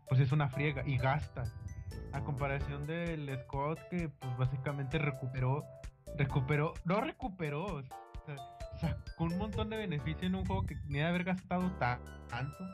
pues 0.08 0.20
es 0.20 0.32
una 0.32 0.48
friega 0.48 0.82
y 0.86 0.96
gasta. 0.98 1.44
A 2.12 2.22
comparación 2.22 2.86
del 2.86 3.28
Scott 3.44 3.78
que 3.90 4.08
pues 4.08 4.36
básicamente 4.36 4.98
recuperó, 4.98 5.64
recuperó, 6.16 6.74
no 6.84 7.00
recuperó, 7.00 7.64
o 7.64 7.82
sea, 8.26 8.36
sacó 8.78 9.24
un 9.24 9.38
montón 9.38 9.70
de 9.70 9.78
beneficio 9.78 10.26
en 10.28 10.34
un 10.34 10.44
juego 10.44 10.64
que 10.64 10.76
ni 10.88 10.98
de 10.98 11.04
haber 11.04 11.24
gastado 11.24 11.70
ta- 11.78 12.00
tanto, 12.28 12.64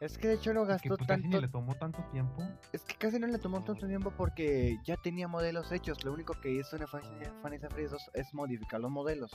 Es 0.00 0.18
que 0.18 0.28
de 0.28 0.34
hecho 0.34 0.52
lo 0.52 0.64
y 0.64 0.66
que 0.66 0.72
gastó 0.72 0.96
pues 0.96 1.08
casi 1.08 1.22
ni 1.22 1.30
tanto, 1.30 1.40
le 1.40 1.48
tomó 1.48 1.74
tanto 1.76 2.04
tiempo. 2.12 2.42
es 2.72 2.82
que 2.84 2.94
casi 2.96 3.18
no 3.18 3.26
le 3.28 3.38
tomó 3.38 3.64
tanto 3.64 3.86
tiempo 3.86 4.10
porque 4.10 4.76
ya 4.84 4.96
tenía 4.98 5.26
modelos 5.26 5.72
hechos. 5.72 6.04
Lo 6.04 6.12
único 6.12 6.34
que 6.42 6.50
hizo 6.52 6.76
en 6.76 6.86
Fantasy 6.86 7.84
2 7.84 8.10
es 8.12 8.34
modificar 8.34 8.78
los 8.80 8.90
modelos. 8.90 9.30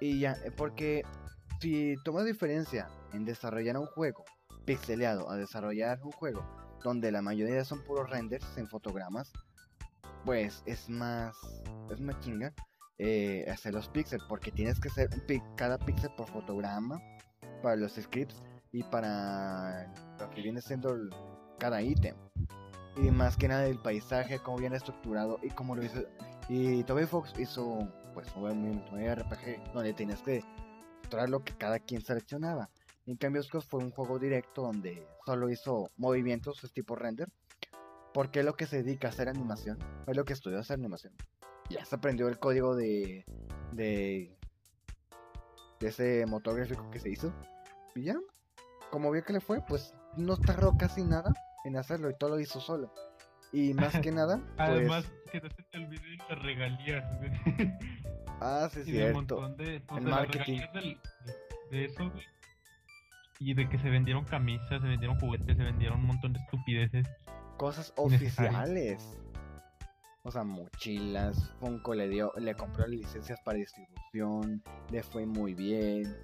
Y 0.00 0.18
ya, 0.20 0.32
eh, 0.44 0.50
porque 0.50 1.02
si 1.60 1.94
tomas 2.04 2.24
diferencia 2.24 2.88
en 3.12 3.26
desarrollar 3.26 3.76
un 3.76 3.84
juego 3.86 4.24
pixeleado 4.64 5.28
a 5.30 5.36
desarrollar 5.36 6.00
un 6.02 6.12
juego 6.12 6.42
donde 6.82 7.12
la 7.12 7.22
mayoría 7.22 7.64
son 7.64 7.82
puros 7.84 8.10
renders 8.10 8.46
en 8.56 8.68
fotogramas, 8.68 9.32
pues 10.24 10.62
es 10.66 10.88
más, 10.88 11.36
es 11.90 12.00
más 12.00 12.18
chinga 12.20 12.52
eh, 12.98 13.46
hacer 13.50 13.72
los 13.72 13.88
píxeles 13.88 14.24
porque 14.28 14.52
tienes 14.52 14.78
que 14.78 14.88
hacer 14.88 15.08
un 15.14 15.42
cada 15.56 15.78
píxel 15.78 16.10
por 16.16 16.28
fotograma 16.28 17.00
para 17.62 17.76
los 17.76 17.92
scripts 17.92 18.42
y 18.72 18.82
para 18.82 19.92
lo 20.18 20.30
que 20.30 20.42
viene 20.42 20.60
siendo 20.60 20.94
cada 21.58 21.82
ítem. 21.82 22.14
Y 22.96 23.10
más 23.10 23.36
que 23.36 23.48
nada 23.48 23.66
el 23.66 23.78
paisaje, 23.78 24.38
cómo 24.40 24.58
viene 24.58 24.76
estructurado 24.76 25.38
y 25.42 25.48
cómo 25.48 25.74
lo 25.74 25.82
hizo. 25.82 26.02
Y 26.48 26.82
Toby 26.84 27.06
Fox 27.06 27.32
hizo, 27.38 27.88
pues, 28.12 28.28
obviamente 28.36 28.90
un 28.90 29.00
RPG 29.00 29.72
donde 29.72 29.94
tienes 29.94 30.20
que 30.22 30.42
mostrar 30.98 31.28
lo 31.28 31.42
que 31.42 31.54
cada 31.54 31.78
quien 31.78 32.02
seleccionaba. 32.02 32.68
En 33.06 33.16
cambio, 33.16 33.42
Scott 33.42 33.64
fue 33.68 33.80
un 33.80 33.90
juego 33.90 34.18
directo 34.18 34.62
donde 34.62 35.06
solo 35.26 35.48
hizo 35.50 35.90
movimientos, 35.96 36.62
es 36.64 36.72
tipo 36.72 36.94
render. 36.96 37.28
Porque 38.12 38.40
es 38.40 38.44
lo 38.44 38.54
que 38.54 38.66
se 38.66 38.82
dedica 38.82 39.08
a 39.08 39.10
hacer 39.10 39.28
animación. 39.28 39.78
Es 40.06 40.16
lo 40.16 40.24
que 40.24 40.32
estudió 40.32 40.58
hacer 40.58 40.74
animación. 40.78 41.12
Ya 41.68 41.84
se 41.84 41.94
aprendió 41.94 42.28
el 42.28 42.38
código 42.38 42.74
de. 42.76 43.24
de. 43.72 44.36
de 45.80 45.88
ese 45.88 46.26
motor 46.26 46.56
gráfico 46.56 46.90
que 46.90 46.98
se 46.98 47.08
hizo. 47.10 47.32
Y 47.94 48.02
ya. 48.04 48.16
Como 48.90 49.10
vio 49.12 49.22
que 49.24 49.32
le 49.32 49.40
fue, 49.40 49.60
pues 49.66 49.94
no 50.16 50.36
tardó 50.36 50.76
casi 50.76 51.04
nada 51.04 51.32
en 51.64 51.76
hacerlo 51.76 52.10
y 52.10 52.16
todo 52.18 52.30
lo 52.30 52.40
hizo 52.40 52.60
solo. 52.60 52.92
Y 53.52 53.72
más 53.74 53.96
que 54.00 54.10
nada, 54.12 54.38
pues. 54.38 54.54
Además, 54.58 55.04
que 55.30 55.40
no 55.40 55.48
se 55.48 55.62
te 55.62 55.78
olvide 55.78 56.16
las 56.28 56.42
regalías, 56.42 57.04
ah, 58.40 58.68
sí, 58.72 58.80
es 58.80 58.88
y 58.88 58.90
cierto. 58.92 59.14
montón 59.14 59.56
de, 59.56 59.80
pues, 59.80 59.98
El 59.98 60.04
de 60.04 60.10
las 60.10 60.20
marketing. 60.20 60.58
regalías 60.60 60.72
del- 60.74 61.00
de, 61.70 61.76
de 61.78 61.84
eso, 61.84 62.10
güey. 62.10 62.24
Y 63.40 63.54
de 63.54 63.68
que 63.68 63.78
se 63.78 63.88
vendieron 63.88 64.24
camisas, 64.24 64.82
se 64.82 64.86
vendieron 64.86 65.18
juguetes, 65.18 65.56
se 65.56 65.64
vendieron 65.64 66.00
un 66.00 66.06
montón 66.06 66.34
de 66.34 66.40
estupideces. 66.40 67.08
Cosas 67.56 67.92
oficiales. 67.96 69.18
O 70.22 70.30
sea, 70.30 70.44
mochilas. 70.44 71.52
Funko 71.58 71.94
le 71.94 72.08
dio, 72.08 72.32
le 72.36 72.54
compró 72.54 72.86
licencias 72.86 73.40
para 73.42 73.58
distribución. 73.58 74.62
Le 74.90 75.02
fue 75.02 75.24
muy 75.24 75.54
bien. 75.54 76.14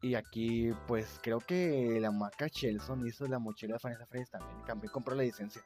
Y 0.00 0.14
aquí, 0.14 0.70
pues 0.86 1.20
creo 1.22 1.40
que 1.40 1.98
la 2.00 2.10
marca 2.10 2.48
Chelson 2.48 3.06
hizo 3.06 3.26
la 3.26 3.38
mochila 3.38 3.74
de 3.74 3.80
Final 3.80 3.98
Fantasy 3.98 4.30
también. 4.30 4.64
También 4.64 4.92
compró 4.92 5.14
la 5.14 5.24
licencia. 5.24 5.62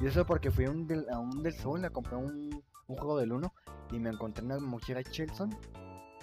Y 0.00 0.06
eso 0.06 0.26
porque 0.26 0.50
fui 0.50 0.66
a 0.66 0.70
un 0.70 0.86
del, 0.86 1.08
a 1.08 1.18
un 1.18 1.42
del 1.42 1.54
Sol, 1.54 1.80
le 1.80 1.88
compré 1.88 2.16
un, 2.16 2.62
un 2.88 2.96
juego 2.96 3.18
del 3.18 3.32
1 3.32 3.54
y 3.92 3.98
me 3.98 4.10
encontré 4.10 4.44
una 4.44 4.58
mochila 4.58 5.02
Chelson 5.02 5.50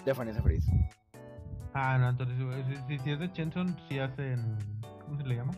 de 0.04 0.14
Final 0.14 0.34
Fantasy. 0.34 1.01
Ah, 1.74 1.96
no, 1.98 2.10
entonces, 2.10 2.38
güey, 2.42 2.64
si, 2.64 2.76
si, 2.86 2.98
si 3.02 3.10
es 3.12 3.18
de 3.18 3.32
Chenson, 3.32 3.76
sí 3.88 3.98
hacen. 3.98 4.58
¿Cómo 5.04 5.16
se 5.16 5.26
le 5.26 5.36
llama? 5.36 5.52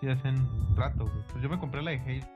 Sí 0.00 0.08
hacen 0.08 0.34
trato, 0.74 1.04
güey. 1.04 1.26
Pues 1.30 1.42
yo 1.42 1.48
me 1.48 1.58
compré 1.58 1.82
la 1.82 1.90
de 1.92 1.98
Halo. 1.98 2.26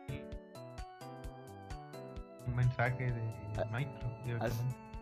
Un 2.46 2.54
mensaje 2.56 3.10
de 3.12 3.22
Ah, 3.58 3.64
Micro. 3.72 4.08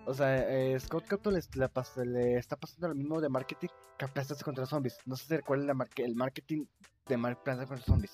O 0.07 0.15
sea, 0.15 0.37
eh, 0.49 0.79
Scott 0.81 1.07
Capton 1.07 1.35
le, 1.35 1.41
está 2.39 2.57
pasando 2.57 2.89
lo 2.89 2.95
mismo 2.95 3.21
de 3.21 3.29
marketing 3.29 3.69
que 3.99 4.05
a 4.05 4.09
Plantas 4.09 4.43
contra 4.43 4.67
Zombies. 4.67 4.99
No 5.07 5.17
sé 5.17 5.27
si 5.27 5.37
recuerdan 5.37 5.67
la 5.67 5.75
marque- 5.75 6.05
el 6.05 6.15
marketing 6.15 6.67
de 7.07 7.17
Mar 7.17 7.37
contra 7.43 7.67
Zombies. 7.79 8.13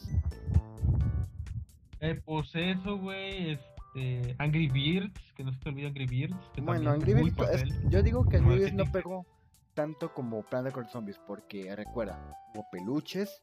Eh, 2.01 2.21
pues 2.25 2.51
eso, 2.55 2.97
güey. 2.97 3.59
Este, 3.95 4.36
Angry 4.38 4.68
Birds, 4.68 5.32
que 5.34 5.45
no 5.45 5.53
se 5.53 5.59
te 5.59 5.68
olvide 5.68 5.88
Angry 5.88 6.07
Birds. 6.07 6.36
Que 6.55 6.61
Bueno, 6.61 6.91
Angry 6.91 7.14
Birds, 7.14 7.28
es- 7.28 7.62
papel. 7.62 7.91
yo 7.91 8.03
digo 8.03 8.24
que 8.24 8.36
Angry 8.36 8.59
Birds 8.59 8.74
no 8.74 8.84
pegó 8.84 9.26
tanto 9.74 10.12
como 10.12 10.43
Plantas 10.43 10.72
contra 10.72 10.93
Zombies, 10.93 11.18
porque 11.26 11.74
recuerda, 11.74 12.18
hubo 12.55 12.66
peluches, 12.70 13.43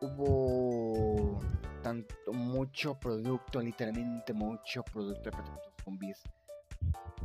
hubo 0.00 1.40
tanto, 1.82 2.14
mucho 2.32 2.98
producto, 2.98 3.60
literalmente 3.60 4.32
mucho 4.32 4.82
producto 4.84 5.24
de 5.24 5.30
Plantas 5.30 5.54
contra 5.54 5.84
Zombies. 5.84 6.22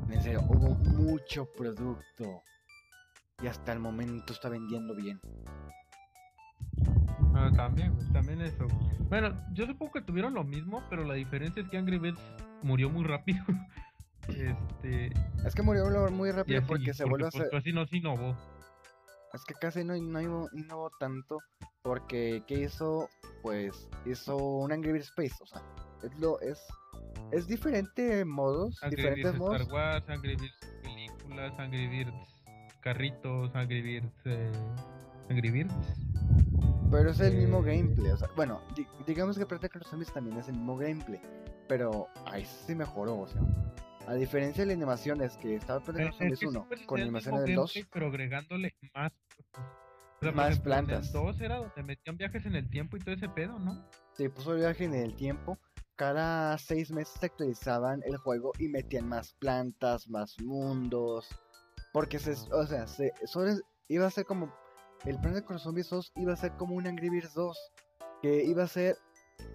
En 0.09 0.21
serio, 0.21 0.41
hubo 0.49 0.75
mucho 0.75 1.45
producto. 1.53 2.41
Y 3.41 3.47
hasta 3.47 3.73
el 3.73 3.79
momento 3.79 4.33
está 4.33 4.49
vendiendo 4.49 4.93
bien. 4.93 5.19
Ah, 7.41 7.51
también, 7.55 7.93
también 8.13 8.41
eso. 8.41 8.67
Bueno, 9.09 9.35
yo 9.53 9.65
supongo 9.65 9.93
que 9.93 10.01
tuvieron 10.01 10.33
lo 10.33 10.43
mismo, 10.43 10.83
pero 10.89 11.03
la 11.03 11.15
diferencia 11.15 11.61
es 11.61 11.69
que 11.69 11.77
Angry 11.77 11.97
Birds 11.97 12.21
murió 12.61 12.89
muy 12.89 13.03
rápido. 13.03 13.43
este. 14.27 15.11
Es 15.45 15.55
que 15.55 15.61
murió 15.61 15.85
muy 16.11 16.31
rápido 16.31 16.59
así, 16.59 16.67
porque 16.67 16.93
se 16.93 17.05
vuelve 17.05 17.27
a 17.27 17.31
pues. 17.31 17.53
Así 17.53 17.73
no 17.73 17.85
se 17.85 17.97
innovó. 17.97 18.35
Es 19.33 19.43
que 19.45 19.53
casi 19.53 19.83
no, 19.83 19.95
no 19.95 20.47
innovó, 20.53 20.91
tanto 20.99 21.39
porque 21.81 22.43
¿qué 22.47 22.61
hizo? 22.61 23.09
Pues 23.41 23.89
hizo 24.05 24.37
un 24.37 24.71
Angry 24.71 24.91
Birds 24.91 25.07
Space, 25.07 25.35
o 25.41 25.45
sea, 25.47 25.63
es 26.03 26.19
lo 26.19 26.39
es 26.41 26.59
es 27.31 27.47
diferente 27.47 28.23
modos, 28.23 28.77
Angry 28.83 28.97
diferentes 28.97 29.31
Birds 29.31 29.39
modos. 29.39 29.61
Star 29.61 29.73
Wars, 29.73 30.09
Angry 30.09 30.35
Birds 30.35 30.81
películas, 30.83 31.53
Angry 31.57 31.87
Birds 31.87 32.41
carritos, 32.81 33.55
Angry 33.55 33.81
Birds... 33.81 34.13
Eh, 34.25 34.51
Angry 35.29 35.51
Birds. 35.51 35.73
Pero 36.91 37.11
es 37.11 37.19
el 37.21 37.37
mismo 37.37 37.65
Eh. 37.65 37.75
gameplay. 37.77 38.11
O 38.11 38.17
sea, 38.17 38.29
bueno, 38.35 38.61
di- 38.75 38.87
digamos 39.07 39.37
que 39.37 39.45
Planta 39.45 39.69
contra 39.69 39.89
Zombies 39.89 40.11
también 40.13 40.37
es 40.37 40.47
el 40.47 40.55
mismo 40.55 40.77
gameplay. 40.77 41.21
Pero 41.67 42.07
ahí 42.25 42.45
sí 42.45 42.75
mejoró, 42.75 43.19
o 43.21 43.27
sea. 43.27 43.41
A 44.07 44.13
diferencia 44.15 44.63
de 44.63 44.67
la 44.67 44.73
animación, 44.73 45.21
es 45.21 45.37
que 45.37 45.55
estaba 45.55 45.79
Planta 45.79 46.03
Eh, 46.03 46.07
es 46.09 46.15
Zombies 46.17 46.39
que 46.39 46.47
1 46.47 46.51
siempre 46.67 46.85
con 46.85 47.01
animaciones 47.01 47.39
del 47.41 47.49
mismo 47.49 47.61
2. 47.61 47.73
gameplay, 47.73 47.91
Pero 47.93 48.07
agregándole 48.07 48.75
más... 48.93 49.11
O 49.53 50.23
sea, 50.23 50.31
Más 50.33 50.49
ejemplo, 50.51 50.73
en 50.75 50.85
plantas. 50.85 51.07
El 51.07 51.13
2 51.13 51.41
era 51.41 51.57
donde 51.57 51.83
metían 51.83 52.17
viajes 52.17 52.45
en 52.45 52.55
el 52.55 52.69
tiempo 52.69 52.95
y 52.95 52.99
todo 52.99 53.15
ese 53.15 53.27
pedo, 53.29 53.57
¿no? 53.57 53.87
Se 54.13 54.29
puso 54.29 54.53
el 54.53 54.59
viaje 54.59 54.83
en 54.83 54.93
el 54.93 55.15
tiempo. 55.15 55.57
Cada 55.95 56.57
seis 56.59 56.91
meses 56.91 57.15
se 57.19 57.25
actualizaban 57.25 58.01
el 58.05 58.17
juego 58.17 58.51
y 58.59 58.67
metían 58.67 59.07
más 59.09 59.33
plantas, 59.33 60.07
más 60.09 60.39
mundos. 60.41 61.27
Porque 61.91 62.19
se, 62.19 62.33
o 62.53 62.65
sea, 62.67 62.85
se, 62.87 63.11
solo 63.25 63.49
es- 63.49 63.63
iba 63.87 64.05
a 64.05 64.11
ser 64.11 64.25
como. 64.25 64.53
El 65.05 65.17
Planta 65.19 65.41
contra 65.41 65.63
Zombies 65.63 65.89
2 65.89 66.11
iba 66.17 66.33
a 66.33 66.35
ser 66.35 66.51
como 66.57 66.75
un 66.75 66.85
Angry 66.85 67.09
Birds 67.09 67.33
2. 67.33 67.57
Que 68.21 68.43
iba 68.43 68.63
a 68.63 68.67
ser 68.67 68.97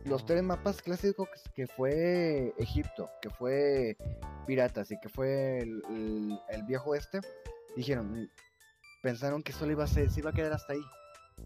los 0.05 0.27
tres 0.27 0.43
mapas 0.43 0.83
clásicos 0.83 1.29
que, 1.55 1.69
fue 1.69 2.53
Egipto, 2.59 3.09
que 3.23 3.31
fue 3.31 3.97
Piratas 4.47 4.91
y 4.91 4.99
que 4.99 5.09
fue 5.09 5.59
el, 5.61 6.63
viejo 6.67 6.97
este. 6.97 7.21
Dijeron, 7.77 8.29
pensaron 9.03 9.45
que 9.45 9.53
solo 9.53 9.73
iba 9.73 9.85
a 9.85 9.89
ser, 9.89 10.11
se 10.11 10.21
iba 10.21 10.31
a 10.31 10.33
quedar 10.33 10.53
hasta 10.53 10.73
ahí. 10.73 10.83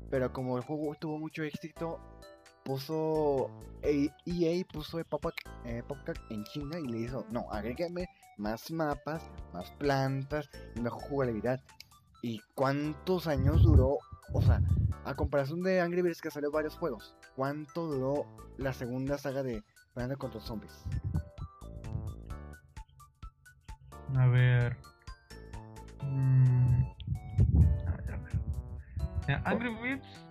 Pero 0.08 0.32
como 0.32 0.56
el 0.56 0.64
juego 0.64 0.94
tuvo 0.98 1.18
mucho 1.18 1.42
éxito, 1.42 2.00
puso 2.64 3.50
E- 3.82 4.08
EA 4.24 4.64
puso 4.72 4.98
Epoca 4.98 5.32
en 6.30 6.44
China 6.44 6.78
y 6.78 6.86
le 6.86 6.98
hizo, 7.00 7.26
no, 7.30 7.50
agrégueme 7.50 8.06
más 8.38 8.70
mapas, 8.70 9.30
más 9.52 9.70
plantas 9.72 10.48
y 10.74 10.80
mejor 10.80 11.02
jugabilidad. 11.02 11.60
¿Y 12.22 12.40
cuántos 12.54 13.26
años 13.26 13.62
duró? 13.62 13.98
O 14.32 14.42
sea, 14.42 14.60
a 15.04 15.14
comparación 15.14 15.62
de 15.62 15.80
Angry 15.80 16.02
Birds 16.02 16.20
que 16.20 16.30
salió 16.30 16.50
varios 16.50 16.76
juegos, 16.76 17.16
¿cuánto 17.34 17.86
duró 17.86 18.26
la 18.58 18.72
segunda 18.72 19.18
saga 19.18 19.42
de 19.42 19.62
Planta 19.94 20.16
contra 20.16 20.40
Zombies? 20.40 20.84
A 24.16 24.26
ver. 24.26 24.76
Mm, 26.02 26.82
a 27.86 27.96
ver, 27.96 28.14
a 28.14 28.16
ver. 28.18 29.42
Angry 29.44 29.74
Birds 29.74 30.26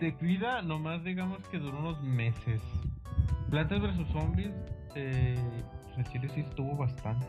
de 0.00 0.10
vida 0.20 0.62
nomás 0.62 1.04
digamos 1.04 1.38
que 1.48 1.58
duró 1.58 1.78
unos 1.78 2.02
meses. 2.02 2.60
Plantas 3.50 3.80
vs 3.82 4.08
Zombies, 4.12 4.52
eh, 4.94 5.36
pues 5.84 5.98
en 5.98 6.04
Chile 6.12 6.30
sí 6.34 6.40
estuvo 6.40 6.76
bastante. 6.76 7.28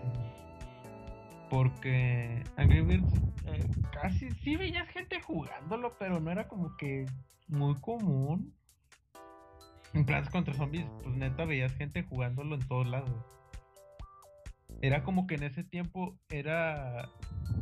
Porque 1.49 2.43
Angry 2.57 2.81
Birds 2.81 3.13
eh, 3.45 3.69
casi 3.91 4.31
sí 4.31 4.55
veías 4.55 4.87
gente 4.89 5.21
jugándolo, 5.21 5.95
pero 5.97 6.19
no 6.19 6.31
era 6.31 6.47
como 6.47 6.75
que 6.77 7.05
muy 7.47 7.75
común. 7.75 8.53
En 9.93 10.05
Plantas 10.05 10.31
contra 10.31 10.53
Zombies, 10.55 10.87
pues 11.03 11.15
neta 11.15 11.45
veías 11.45 11.71
gente 11.73 12.03
jugándolo 12.03 12.55
en 12.55 12.67
todos 12.67 12.87
lados. 12.87 13.11
Era 14.81 15.03
como 15.03 15.27
que 15.27 15.35
en 15.35 15.43
ese 15.43 15.63
tiempo 15.63 16.17
era 16.29 17.09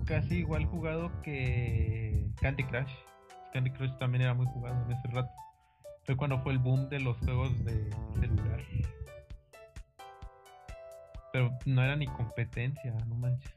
casi 0.05 0.37
igual 0.37 0.65
jugado 0.65 1.11
que 1.21 2.31
Candy 2.39 2.63
Crush. 2.63 2.93
Candy 3.53 3.71
Crush 3.71 3.97
también 3.97 4.23
era 4.23 4.33
muy 4.33 4.47
jugado 4.47 4.81
en 4.85 4.91
ese 4.91 5.07
rato. 5.09 5.31
Fue 6.05 6.15
cuando 6.15 6.39
fue 6.39 6.53
el 6.53 6.59
boom 6.59 6.89
de 6.89 6.99
los 6.99 7.17
juegos 7.17 7.65
de 7.65 7.89
celular. 8.19 8.61
Pero 11.33 11.51
no 11.65 11.83
era 11.83 11.95
ni 11.95 12.07
competencia, 12.07 12.93
no 13.07 13.15
manches. 13.15 13.53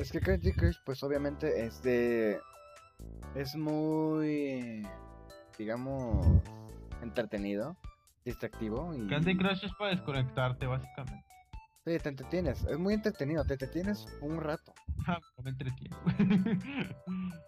Es 0.00 0.10
que 0.12 0.20
Candy 0.20 0.52
Crush, 0.52 0.76
pues 0.84 1.02
obviamente 1.02 1.64
es 1.66 1.82
de. 1.82 2.40
Es 3.34 3.54
muy. 3.56 4.86
digamos. 5.58 6.42
entretenido, 7.02 7.76
distractivo 8.24 8.94
y. 8.94 9.06
Candy 9.08 9.36
Crush 9.36 9.64
es 9.64 9.72
para 9.78 9.90
desconectarte, 9.90 10.66
básicamente. 10.66 11.24
Sí, 11.84 11.98
te 11.98 12.08
entretienes, 12.10 12.64
es 12.64 12.78
muy 12.78 12.92
entretenido, 12.94 13.44
te 13.44 13.54
entretienes 13.54 14.04
un 14.20 14.40
rato. 14.40 14.74
No 15.06 15.42
me 15.42 15.50
entretiene. 15.50 15.96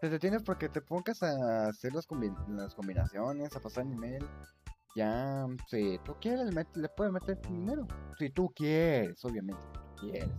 Te 0.00 0.06
entretienes 0.06 0.42
porque 0.42 0.68
te 0.70 0.80
pongas 0.80 1.22
a 1.22 1.68
hacer 1.68 1.92
las, 1.92 2.08
combi- 2.08 2.34
las 2.48 2.74
combinaciones, 2.74 3.54
a 3.54 3.60
pasar 3.60 3.84
nivel. 3.84 4.24
Ya, 4.96 5.46
si 5.68 5.98
tú 6.04 6.16
quieres, 6.20 6.54
le, 6.54 6.66
le 6.74 6.88
puedes 6.88 7.12
meter 7.12 7.38
dinero. 7.42 7.86
Si 8.18 8.30
tú 8.30 8.50
quieres, 8.56 9.22
obviamente, 9.24 9.60
si 9.62 9.72
tú 9.72 9.96
quieres. 10.00 10.30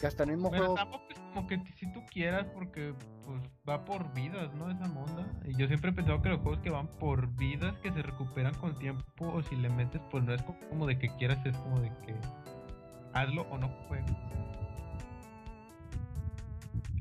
Que 0.00 0.06
hasta 0.06 0.24
el 0.24 0.30
mismo 0.30 0.48
Bueno, 0.48 0.64
juego. 0.64 0.74
tampoco 0.76 1.04
es 1.10 1.18
como 1.18 1.46
que 1.46 1.60
si 1.76 1.92
tú 1.92 2.00
quieras, 2.10 2.46
porque 2.54 2.94
pues 3.26 3.42
va 3.68 3.84
por 3.84 4.10
vidas, 4.14 4.52
¿no? 4.54 4.70
Esa 4.70 4.84
onda. 4.86 5.30
Y 5.44 5.54
yo 5.58 5.66
siempre 5.66 5.90
he 5.90 5.92
pensado 5.92 6.22
que 6.22 6.30
los 6.30 6.40
juegos 6.40 6.60
que 6.62 6.70
van 6.70 6.86
por 6.98 7.28
vidas, 7.36 7.76
que 7.82 7.92
se 7.92 8.00
recuperan 8.02 8.54
con 8.54 8.78
tiempo, 8.78 9.04
o 9.20 9.42
si 9.42 9.56
le 9.56 9.68
metes, 9.68 10.00
pues 10.10 10.24
no 10.24 10.32
es 10.32 10.42
co- 10.42 10.56
como 10.70 10.86
de 10.86 10.98
que 10.98 11.14
quieras, 11.16 11.44
es 11.44 11.54
como 11.58 11.78
de 11.80 11.90
que 12.06 12.14
hazlo 13.12 13.42
o 13.50 13.58
no 13.58 13.68
juegues. 13.88 14.10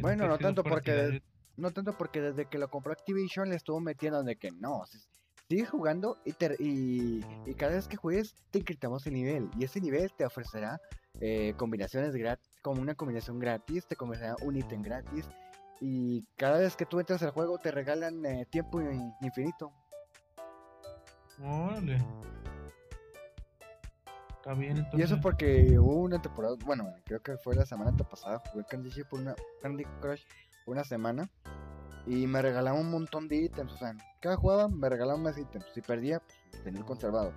Bueno, 0.01 0.27
no 0.27 0.37
tanto 0.37 0.63
porque 0.63 0.91
de- 0.93 1.23
No 1.55 1.71
tanto 1.71 1.97
porque 1.97 2.21
desde 2.21 2.45
que 2.45 2.57
lo 2.57 2.69
compró 2.69 2.91
Activision 2.93 3.49
le 3.49 3.55
estuvo 3.55 3.79
metiendo 3.79 4.23
de 4.23 4.35
que 4.35 4.51
no. 4.51 4.85
si- 4.85 4.99
Sigue 5.49 5.65
jugando 5.65 6.17
y, 6.25 6.33
te- 6.33 6.55
y, 6.59 7.25
y 7.45 7.53
cada 7.55 7.73
vez 7.73 7.87
que 7.87 7.97
juegues 7.97 8.35
te 8.51 8.59
incrementamos 8.59 9.07
el 9.07 9.13
nivel. 9.15 9.49
Y 9.57 9.63
ese 9.63 9.81
nivel 9.81 10.11
te 10.15 10.23
ofrecerá 10.25 10.79
eh, 11.19 11.53
combinaciones 11.57 12.15
gratis, 12.15 12.49
como 12.61 12.81
una 12.81 12.95
combinación 12.95 13.39
gratis, 13.39 13.85
te 13.87 13.95
ofrecerá 13.99 14.35
un 14.41 14.57
ítem 14.57 14.81
gratis. 14.81 15.29
Y 15.81 16.23
cada 16.35 16.59
vez 16.59 16.75
que 16.75 16.85
tú 16.85 16.99
entras 16.99 17.23
al 17.23 17.31
juego 17.31 17.57
te 17.57 17.71
regalan 17.71 18.25
eh, 18.25 18.45
tiempo 18.49 18.81
in- 18.81 19.13
infinito. 19.21 19.71
Órale. 21.41 22.03
Está 24.35 24.53
bien. 24.53 24.87
Y 24.93 25.01
eso 25.01 25.19
porque 25.21 25.77
hubo 25.79 25.95
una 25.95 26.21
temporada, 26.21 26.55
bueno, 26.65 26.93
creo 27.05 27.21
que 27.21 27.37
fue 27.37 27.55
la 27.55 27.65
semana 27.65 27.91
antepasada, 27.91 28.41
jugué 28.51 28.65
Candy 28.65 28.89
Crush 28.89 29.05
por 29.07 29.19
una, 29.19 29.35
Candy 29.61 29.85
Crush 30.01 30.23
una 30.65 30.83
semana 30.83 31.29
y 32.05 32.25
me 32.25 32.41
regalaban 32.41 32.81
un 32.81 32.91
montón 32.91 33.27
de 33.27 33.35
ítems, 33.35 33.73
o 33.73 33.77
sea, 33.77 33.93
cada 34.21 34.37
jugaba 34.37 34.67
me 34.69 34.87
regalaban 34.89 35.23
más 35.23 35.37
ítems, 35.37 35.65
si 35.73 35.81
perdía, 35.81 36.21
pues 36.51 36.63
tenía 36.63 36.79
el 36.79 36.85
conservado. 36.85 37.33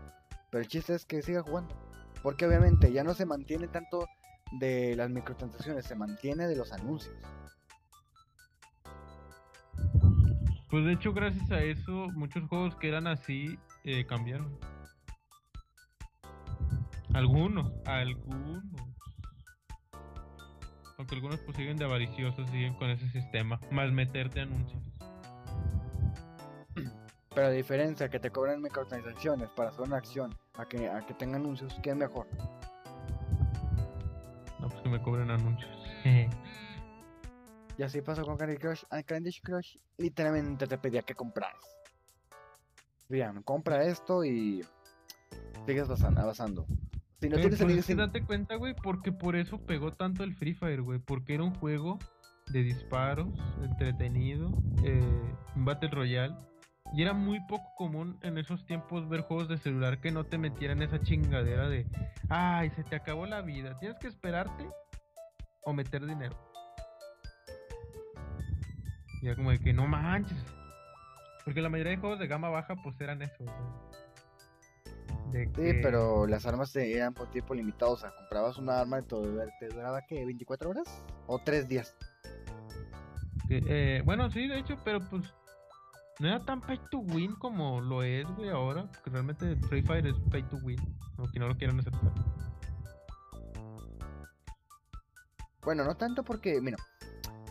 Pero 0.50 0.62
el 0.62 0.68
chiste 0.68 0.94
es 0.94 1.04
que 1.04 1.22
siga 1.22 1.42
jugando, 1.42 1.74
porque 2.22 2.46
obviamente 2.46 2.92
ya 2.92 3.04
no 3.04 3.14
se 3.14 3.26
mantiene 3.26 3.68
tanto 3.68 4.06
de 4.52 4.94
las 4.96 5.10
microtransacciones, 5.10 5.86
se 5.86 5.94
mantiene 5.94 6.46
de 6.46 6.56
los 6.56 6.72
anuncios. 6.72 7.14
Pues 10.70 10.84
de 10.86 10.92
hecho, 10.92 11.12
gracias 11.12 11.50
a 11.50 11.62
eso, 11.62 12.08
muchos 12.14 12.48
juegos 12.48 12.76
que 12.76 12.88
eran 12.88 13.06
así 13.06 13.58
eh, 13.84 14.06
cambiaron. 14.06 14.58
Algunos, 17.12 17.70
algunos. 17.84 18.64
Aunque 20.96 21.14
algunos 21.14 21.40
pues 21.40 21.56
siguen 21.56 21.76
de 21.76 21.84
avariciosos, 21.84 22.48
siguen 22.48 22.74
con 22.74 22.88
ese 22.88 23.06
sistema. 23.10 23.60
Más 23.70 23.92
meterte 23.92 24.40
anuncios. 24.40 24.82
Pero 27.34 27.46
a 27.46 27.50
diferencia 27.50 28.08
que 28.08 28.18
te 28.18 28.30
cobran 28.30 28.62
microtransacciones 28.62 29.50
para 29.50 29.70
hacer 29.70 29.82
una 29.82 29.96
acción, 29.96 30.34
a 30.54 30.64
que, 30.66 30.88
a 30.88 31.00
que 31.06 31.14
tengan 31.14 31.42
anuncios, 31.42 31.74
¿qué 31.82 31.90
es 31.90 31.96
mejor? 31.96 32.26
No, 34.60 34.68
pues 34.68 34.80
que 34.82 34.88
me 34.88 35.02
cobren 35.02 35.30
anuncios. 35.30 35.70
Y 37.78 37.82
así 37.84 38.02
pasó 38.02 38.22
con 38.26 38.36
Candy 38.36 38.58
Crush. 38.58 38.82
A 38.90 39.02
Candy 39.02 39.32
Crush 39.42 39.78
literalmente 39.96 40.66
te 40.66 40.76
pedía 40.76 41.00
que 41.00 41.14
compraras. 41.14 41.56
Bien, 43.08 43.42
compra 43.42 43.82
esto 43.84 44.24
y 44.26 44.62
sigues 45.66 45.88
avanzando. 45.88 46.66
Si 47.18 47.28
no 47.30 47.36
Güey, 47.36 47.48
tienes 47.48 47.60
pues 47.62 47.74
que 47.76 47.82
sin- 47.82 47.96
date 47.96 48.24
cuenta, 48.26 48.56
güey, 48.56 48.74
porque 48.74 49.10
por 49.10 49.36
eso 49.36 49.58
pegó 49.58 49.90
tanto 49.90 50.22
el 50.22 50.34
Free 50.34 50.52
Fire, 50.52 50.82
güey. 50.82 50.98
Porque 50.98 51.32
era 51.34 51.44
un 51.44 51.54
juego 51.54 51.98
de 52.48 52.62
disparos, 52.62 53.28
entretenido, 53.62 54.50
eh, 54.84 55.34
Battle 55.56 55.88
Royale. 55.90 56.36
Y 56.94 57.02
era 57.02 57.14
muy 57.14 57.40
poco 57.40 57.72
común 57.76 58.18
en 58.22 58.36
esos 58.38 58.66
tiempos 58.66 59.08
ver 59.08 59.22
juegos 59.22 59.48
de 59.48 59.56
celular 59.56 59.98
que 60.00 60.10
no 60.10 60.24
te 60.24 60.36
metieran 60.36 60.82
esa 60.82 61.00
chingadera 61.02 61.68
de, 61.68 61.86
ay, 62.28 62.70
se 62.70 62.84
te 62.84 62.96
acabó 62.96 63.24
la 63.26 63.40
vida, 63.40 63.78
tienes 63.78 63.98
que 63.98 64.08
esperarte 64.08 64.68
o 65.64 65.72
meter 65.72 66.04
dinero. 66.04 66.36
Y 69.22 69.26
era 69.28 69.36
como 69.36 69.50
de 69.52 69.58
que 69.60 69.72
no 69.72 69.86
manches. 69.86 70.38
Porque 71.44 71.62
la 71.62 71.68
mayoría 71.68 71.92
de 71.92 71.98
juegos 71.98 72.18
de 72.18 72.26
gama 72.26 72.50
baja 72.50 72.74
pues 72.82 73.00
eran 73.00 73.22
eso, 73.22 73.44
Sí, 75.32 75.38
que- 75.54 75.80
pero 75.82 76.26
las 76.26 76.44
armas 76.44 76.76
eran 76.76 77.14
por 77.14 77.30
tiempo 77.30 77.54
limitado. 77.54 77.92
O 77.92 77.96
sea, 77.96 78.10
comprabas 78.14 78.58
una 78.58 78.80
arma 78.80 78.98
y 78.98 79.02
dura- 79.08 79.46
te 79.58 79.68
duraba, 79.68 80.02
¿qué? 80.02 80.26
¿24 80.26 80.68
horas? 80.68 81.02
¿O 81.26 81.38
3 81.38 81.66
días? 81.68 81.96
Que, 83.48 83.62
eh, 83.66 84.02
bueno, 84.04 84.30
sí, 84.30 84.46
de 84.46 84.58
hecho, 84.58 84.76
pero 84.84 85.00
pues 85.08 85.22
No 86.22 86.28
era 86.28 86.38
tan 86.38 86.60
pay 86.60 86.78
to 86.92 86.98
win 86.98 87.34
como 87.34 87.80
lo 87.80 88.04
es, 88.04 88.24
güey, 88.36 88.48
ahora. 88.48 88.86
Porque 88.86 89.10
realmente 89.10 89.56
Free 89.68 89.82
Fire 89.82 90.06
es 90.06 90.14
pay 90.30 90.44
to 90.44 90.56
win. 90.62 90.78
Aunque 91.18 91.40
no 91.40 91.48
lo 91.48 91.56
quieran 91.56 91.80
aceptar. 91.80 92.12
Bueno, 95.64 95.82
no 95.82 95.96
tanto 95.96 96.22
porque, 96.22 96.60
mira, 96.60 96.76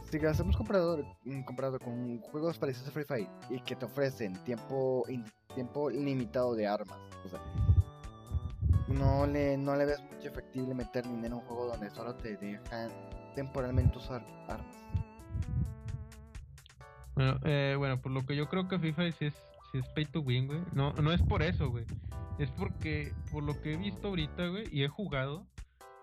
si 0.09 0.25
hacemos 0.25 0.55
comparado, 0.55 1.03
mm, 1.25 1.41
comparado 1.41 1.79
con 1.79 2.21
juegos 2.21 2.57
parecidos 2.57 2.87
a 2.87 2.91
Free 2.91 3.03
Fire 3.03 3.27
y 3.49 3.59
que 3.59 3.75
te 3.75 3.83
ofrecen 3.83 4.41
tiempo 4.45 5.03
tiempo 5.53 5.89
limitado 5.89 6.55
de 6.55 6.65
armas, 6.65 6.97
o 7.25 7.27
sea, 7.27 7.41
no 8.87 9.27
le, 9.27 9.57
no 9.57 9.75
le 9.75 9.85
ves 9.85 10.01
mucho 10.13 10.29
efectivo 10.29 10.73
meter 10.73 11.03
dinero 11.03 11.27
en 11.27 11.33
un 11.33 11.41
juego 11.41 11.67
donde 11.67 11.89
solo 11.89 12.15
te 12.15 12.37
dejan 12.37 12.89
temporalmente 13.35 13.97
usar 13.97 14.25
armas. 14.47 14.77
Bueno, 17.15 17.39
eh, 17.43 17.75
bueno, 17.77 18.01
por 18.01 18.11
lo 18.11 18.25
que 18.25 18.35
yo 18.35 18.47
creo 18.47 18.67
que 18.67 18.79
FIFA 18.79 19.11
sí 19.11 19.25
es, 19.25 19.33
sí 19.71 19.79
es 19.79 19.87
pay 19.89 20.05
to 20.05 20.21
win, 20.21 20.47
güey. 20.47 20.59
No, 20.73 20.93
no 20.93 21.11
es 21.11 21.21
por 21.21 21.43
eso, 21.43 21.69
güey. 21.69 21.85
Es 22.39 22.49
porque, 22.51 23.13
por 23.31 23.43
lo 23.43 23.61
que 23.61 23.73
he 23.73 23.77
visto 23.77 24.09
ahorita, 24.09 24.47
güey, 24.47 24.63
y 24.71 24.83
he 24.83 24.87
jugado, 24.87 25.45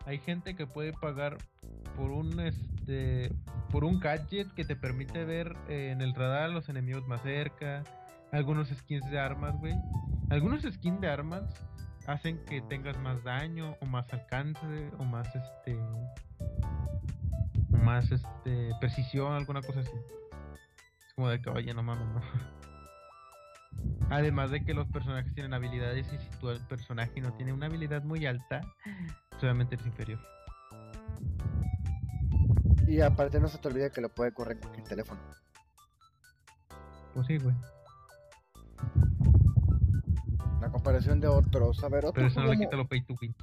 hay 0.07 0.19
gente 0.19 0.55
que 0.55 0.67
puede 0.67 0.93
pagar 0.93 1.39
por 1.97 2.11
un, 2.11 2.41
este, 2.41 3.31
por 3.71 3.85
un 3.85 3.99
gadget 3.99 4.53
que 4.55 4.65
te 4.65 4.77
permite 4.77 5.25
ver 5.25 5.57
eh, 5.69 5.91
en 5.93 6.01
el 6.01 6.15
radar 6.15 6.51
los 6.51 6.69
enemigos 6.69 7.07
más 7.07 7.23
cerca, 7.23 7.83
algunos 8.33 8.69
skins 8.69 9.11
de 9.11 9.19
armas, 9.19 9.59
güey. 9.59 9.75
Algunos 10.31 10.63
skins 10.63 11.01
de 11.01 11.09
armas 11.09 11.43
hacen 12.07 12.39
que 12.45 12.61
tengas 12.63 12.99
más 13.01 13.23
daño 13.25 13.77
o 13.81 13.87
más 13.87 14.13
alcance 14.13 14.91
o 14.99 15.05
más, 15.05 15.29
este, 15.35 15.79
más, 17.71 18.11
este, 18.11 18.71
precisión, 18.81 19.33
alguna 19.33 19.61
cosa 19.63 19.81
así. 19.81 19.93
Como 21.19 21.31
de 21.31 21.41
oye, 21.53 21.75
no 21.75 21.83
mames, 21.83 22.07
no. 22.15 22.21
Además 24.09 24.53
de 24.53 24.65
que 24.65 24.73
los 24.73 24.87
personajes 24.87 25.35
tienen 25.35 25.53
habilidades 25.53 26.07
y 26.13 26.17
si 26.17 26.31
tu 26.39 26.57
personaje 26.69 27.21
no 27.21 27.33
tiene 27.33 27.53
una 27.53 27.67
habilidad 27.67 28.05
muy 28.05 28.25
alta, 28.25 28.61
pues 29.29 29.43
obviamente 29.43 29.75
es 29.75 29.85
inferior. 29.85 30.21
Y 32.87 33.01
aparte 33.01 33.41
no 33.41 33.49
se 33.49 33.59
te 33.59 33.67
olvide 33.67 33.91
que 33.91 34.01
lo 34.01 34.11
puede 34.11 34.33
correr 34.33 34.59
en 34.59 34.61
cualquier 34.61 34.87
teléfono. 34.87 35.21
Pues 37.15 37.27
sí, 37.27 37.37
güey. 37.39 37.57
La 40.61 40.71
comparación 40.71 41.19
de 41.19 41.27
otros, 41.27 41.83
a 41.83 41.89
ver, 41.89 42.05
otro 42.05 42.13
Pero 42.15 42.29
eso 42.29 42.41
no 42.43 42.47
le 42.47 42.59
quita 42.59 42.77
lo 42.77 42.87
pay 42.87 43.05
to 43.05 43.17
win. 43.21 43.35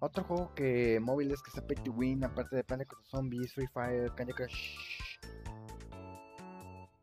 Otro 0.00 0.24
juego 0.24 0.54
que 0.54 1.00
móviles 1.00 1.42
que 1.42 1.50
sea 1.50 1.66
pay 1.66 1.78
to 1.78 1.92
win, 1.92 2.22
aparte 2.22 2.54
de 2.54 2.64
Planet 2.64 2.88
Zombies, 3.04 3.54
Free 3.54 3.66
Fire, 3.68 4.12
Candy 4.14 4.34
Crush. 4.34 5.03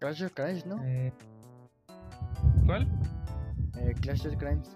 Clash 0.02 0.24
of 0.24 0.34
Clans, 0.34 0.66
¿no? 0.66 0.84
Eh, 0.84 1.14
¿Cuál? 2.66 2.88
Eh, 3.78 3.94
Clash 4.02 4.26
of 4.26 4.36
Clans. 4.38 4.76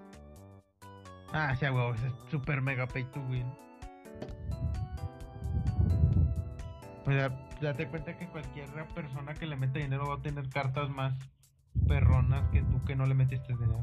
Ah, 1.34 1.56
sí, 1.60 1.68
güey, 1.68 1.92
es 1.94 2.30
super 2.30 2.62
mega 2.62 2.86
pay 2.86 3.04
to 3.06 3.20
win. 3.22 3.52
O 7.08 7.12
sea, 7.12 7.30
date 7.60 7.88
cuenta 7.90 8.16
que 8.16 8.28
cualquier 8.28 8.70
persona 8.94 9.34
que 9.34 9.48
le 9.48 9.56
mete 9.56 9.80
dinero 9.80 10.08
va 10.08 10.16
a 10.16 10.22
tener 10.22 10.48
cartas 10.50 10.92
más 10.92 11.16
perronas 11.88 12.48
que 12.52 12.62
tú 12.62 12.84
que 12.86 12.96
no 12.96 13.08
le 13.08 13.16
metiste 13.16 13.52
dinero. 13.54 13.82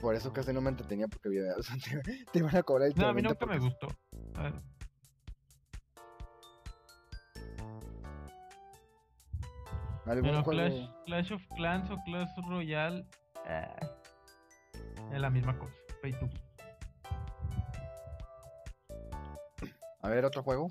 Por 0.00 0.16
eso 0.16 0.32
casi 0.32 0.52
no 0.52 0.60
me 0.60 0.70
entretenía 0.70 1.06
porque 1.06 1.28
había, 1.28 1.54
o 1.56 1.62
sea, 1.62 1.76
te, 2.02 2.24
te 2.24 2.38
iban 2.40 2.56
a 2.56 2.62
cobrar 2.64 2.88
el 2.88 2.94
No, 2.96 3.06
a 3.06 3.14
mí 3.14 3.22
30 3.22 3.28
nunca 3.28 3.46
me 3.46 3.60
gustó. 3.60 3.86
A 4.34 4.42
ver, 4.42 4.54
algún 10.08 10.30
Pero 10.30 10.42
juego- 10.44 10.60
Clash, 10.68 10.88
Clash 11.06 11.32
of 11.32 11.42
Clans 11.56 11.90
o 11.90 11.96
Clash 12.04 12.30
Royale 12.48 13.04
eh, 13.46 13.66
es 15.12 15.20
la 15.20 15.30
misma 15.30 15.56
cosa. 15.58 15.74
Pay 16.02 16.12
to. 16.12 16.28
A 20.02 20.08
ver, 20.08 20.24
otro 20.24 20.42
juego 20.42 20.70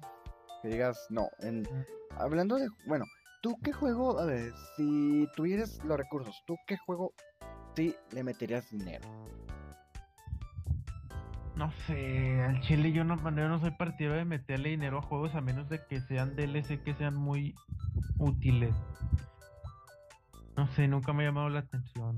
que 0.62 0.70
digas, 0.70 0.98
no, 1.10 1.30
en... 1.40 1.62
Mm. 1.62 1.86
hablando 2.18 2.56
de, 2.58 2.68
bueno, 2.88 3.06
¿tú 3.42 3.56
qué 3.64 3.74
juego, 3.74 4.20
a 4.20 4.26
ver, 4.26 4.52
si 4.76 5.28
tuvieras 5.36 5.84
los 5.84 5.98
recursos, 5.98 6.36
¿tú 6.48 6.56
qué 6.66 6.78
juego 6.78 7.14
sí 7.76 7.96
le 8.12 8.24
meterías 8.24 8.70
dinero? 8.72 9.08
No 11.56 11.72
sé, 11.88 12.42
al 12.42 12.62
chile 12.62 12.92
yo 12.92 13.04
no, 13.04 13.18
yo 13.18 13.48
no 13.48 13.60
soy 13.60 13.72
partidario 13.72 14.20
de 14.20 14.26
meterle 14.26 14.70
dinero 14.70 15.00
a 15.00 15.02
juegos 15.02 15.34
a 15.36 15.42
menos 15.42 15.68
de 15.70 15.80
que 15.88 16.00
sean 16.02 16.36
DLC 16.36 16.84
que 16.84 16.94
sean 16.96 17.16
muy 17.16 17.56
útiles. 18.20 18.74
No 20.58 20.68
sé, 20.70 20.88
nunca 20.88 21.14
me 21.14 21.24
ha 21.24 21.28
llamado 21.28 21.50
la 21.50 21.60
atención. 21.60 22.18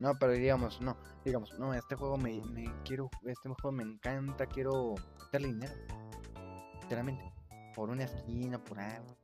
No, 0.00 0.14
pero 0.18 0.32
digamos, 0.32 0.80
no, 0.80 0.96
digamos, 1.22 1.58
no, 1.58 1.74
este 1.74 1.96
juego 1.96 2.16
me, 2.16 2.40
quiero, 2.84 3.10
este 3.26 3.48
juego 3.50 3.72
me 3.72 3.82
encanta, 3.82 4.46
quiero 4.46 4.94
meterle 5.24 5.48
dinero, 5.48 5.72
literalmente, 6.80 7.30
por 7.74 7.90
una 7.90 8.04
esquina, 8.04 8.58
por 8.62 8.80
algo, 8.80 9.16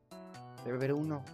debe 0.65 0.77
haber 0.77 0.93
uno. 0.93 1.25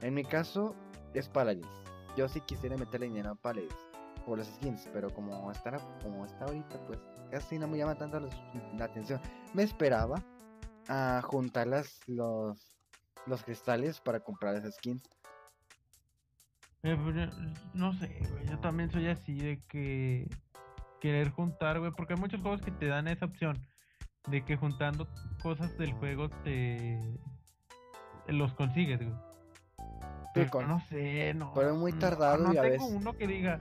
En 0.00 0.14
mi 0.14 0.24
caso, 0.24 0.74
es 1.14 1.28
Paladins, 1.28 1.68
yo 2.16 2.28
sí 2.28 2.40
quisiera 2.40 2.76
meterle 2.76 3.06
dinero 3.06 3.30
a 3.30 3.34
Paladins, 3.36 3.76
por 4.24 4.38
las 4.38 4.48
skins, 4.48 4.88
pero 4.92 5.14
como 5.14 5.52
está, 5.52 5.78
como 6.02 6.24
está 6.24 6.46
ahorita, 6.46 6.80
pues 6.86 6.98
casi 7.30 7.58
no 7.58 7.68
me 7.68 7.78
llama 7.78 7.94
tanto 7.94 8.18
la 8.18 8.84
atención. 8.84 9.20
Me 9.52 9.62
esperaba 9.62 10.20
a 10.88 11.20
juntar 11.22 11.66
las, 11.66 12.00
los, 12.08 12.75
los 13.26 13.42
cristales 13.42 14.00
para 14.00 14.20
comprar 14.20 14.54
esas 14.56 14.74
skins. 14.76 15.02
Eh, 16.82 16.96
pues, 17.02 17.16
yo- 17.16 17.26
no 17.74 17.92
sé, 17.94 18.08
güey, 18.30 18.46
yo 18.46 18.58
también 18.60 18.90
soy 18.90 19.08
así 19.08 19.34
de 19.38 19.60
que 19.68 20.28
querer 21.00 21.30
juntar, 21.30 21.78
güey, 21.80 21.90
porque 21.92 22.14
hay 22.14 22.20
muchos 22.20 22.40
juegos 22.40 22.62
que 22.62 22.70
te 22.70 22.86
dan 22.86 23.08
esa 23.08 23.26
opción 23.26 23.56
de 24.28 24.44
que 24.44 24.56
juntando 24.56 25.08
cosas 25.42 25.76
del 25.78 25.92
juego 25.92 26.28
te 26.44 27.18
los 28.28 28.54
consigues, 28.54 28.98
güey. 29.00 29.14
Pero 30.34 30.50
con- 30.50 30.68
no 30.68 30.80
sé, 30.88 31.32
no. 31.34 31.52
pero 31.54 31.70
es 31.70 31.76
muy 31.76 31.92
no- 31.92 31.98
tardado 31.98 32.38
no 32.38 32.52
y 32.52 32.58
a 32.58 32.62
tengo 32.62 32.86
veces- 32.86 32.96
uno 33.00 33.12
que 33.14 33.26
diga 33.26 33.60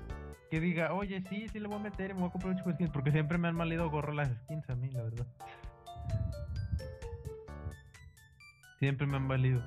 que 0.51 0.59
diga, 0.59 0.93
"Oye, 0.93 1.21
sí, 1.27 1.47
sí 1.49 1.59
le 1.59 1.67
voy 1.67 1.77
a 1.77 1.79
meter 1.79 2.11
y 2.11 2.13
me 2.13 2.19
voy 2.21 2.29
a 2.29 2.31
comprar 2.31 2.51
un 2.51 2.57
chico 2.57 2.69
de 2.69 2.75
skins", 2.75 2.91
porque 2.91 3.11
siempre 3.11 3.37
me 3.37 3.47
han 3.47 3.55
malido 3.55 3.89
gorro 3.89 4.13
las 4.13 4.29
skins 4.43 4.69
a 4.69 4.75
mí, 4.75 4.89
la 4.91 5.01
verdad. 5.03 5.25
Siempre 8.85 9.07
me 9.07 9.17
han 9.17 9.27
valido. 9.27 9.63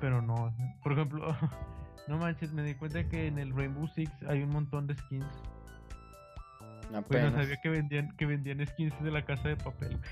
Pero 0.00 0.22
no, 0.22 0.54
por 0.84 0.92
ejemplo, 0.92 1.26
no 2.06 2.16
manches, 2.18 2.52
me 2.52 2.62
di 2.62 2.76
cuenta 2.76 3.08
que 3.08 3.26
en 3.26 3.36
el 3.36 3.52
Rainbow 3.52 3.88
Six 3.88 4.12
hay 4.28 4.44
un 4.44 4.50
montón 4.50 4.86
de 4.86 4.94
skins. 4.96 5.26
Pues 7.08 7.24
no 7.24 7.32
sabía 7.32 7.56
que 7.60 7.68
vendían, 7.68 8.16
que 8.16 8.26
vendían 8.26 8.64
skins 8.64 8.94
de 9.02 9.10
la 9.10 9.24
casa 9.24 9.48
de 9.48 9.56
papel. 9.56 9.98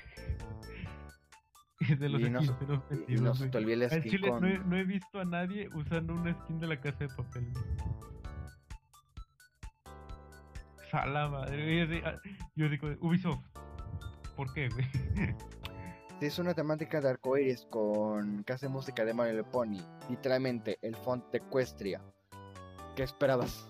Y 1.78 1.94
de 1.94 2.08
los 2.08 2.20
Y 2.20 2.24
skins 2.24 2.58
de 2.58 2.66
los 2.66 2.80
y- 2.90 2.94
y 2.94 2.96
vendidos, 3.16 3.38
skin 3.38 4.02
chile 4.10 4.28
con- 4.30 4.40
no, 4.40 4.48
he, 4.48 4.58
no 4.58 4.76
he 4.76 4.82
visto 4.84 5.20
a 5.20 5.24
nadie 5.24 5.68
usando 5.74 6.14
una 6.14 6.32
skin 6.42 6.58
de 6.58 6.66
la 6.66 6.80
casa 6.80 6.98
de 6.98 7.08
papel. 7.10 7.46
güey. 7.52 7.64
A 10.92 11.06
la 11.06 11.28
madre, 11.28 12.18
yo 12.56 12.68
digo, 12.70 12.88
Ubisoft, 13.02 13.44
¿por 14.34 14.52
qué, 14.54 14.68
güey? 14.70 14.86
Si 16.18 16.24
es 16.24 16.38
una 16.38 16.54
temática 16.54 17.02
de 17.02 17.10
arcoiris 17.10 17.66
con 17.68 18.42
hace 18.48 18.68
música 18.68 19.04
de 19.04 19.12
Mario 19.12 19.44
Pony, 19.50 19.82
literalmente 20.08 20.78
el 20.80 20.96
font 20.96 21.22
de 21.30 21.38
Equestria. 21.38 22.00
¿Qué 22.94 23.02
esperabas? 23.02 23.68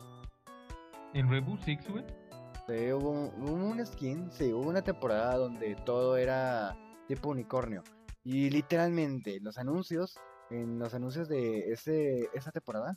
En 1.12 1.28
Rainbow 1.28 1.58
Six, 1.58 1.88
güey. 1.88 2.04
Sí, 2.68 2.92
hubo, 2.92 3.32
hubo 3.36 3.52
una 3.52 3.84
skin, 3.84 4.30
sí, 4.30 4.52
hubo 4.52 4.68
una 4.68 4.82
temporada 4.82 5.36
donde 5.36 5.74
todo 5.84 6.16
era 6.16 6.76
tipo 7.08 7.30
unicornio. 7.30 7.82
Y 8.22 8.48
literalmente 8.50 9.40
los 9.40 9.58
anuncios, 9.58 10.16
en 10.48 10.78
los 10.78 10.94
anuncios 10.94 11.28
de 11.28 11.72
ese, 11.72 12.28
esa 12.32 12.52
temporada, 12.52 12.96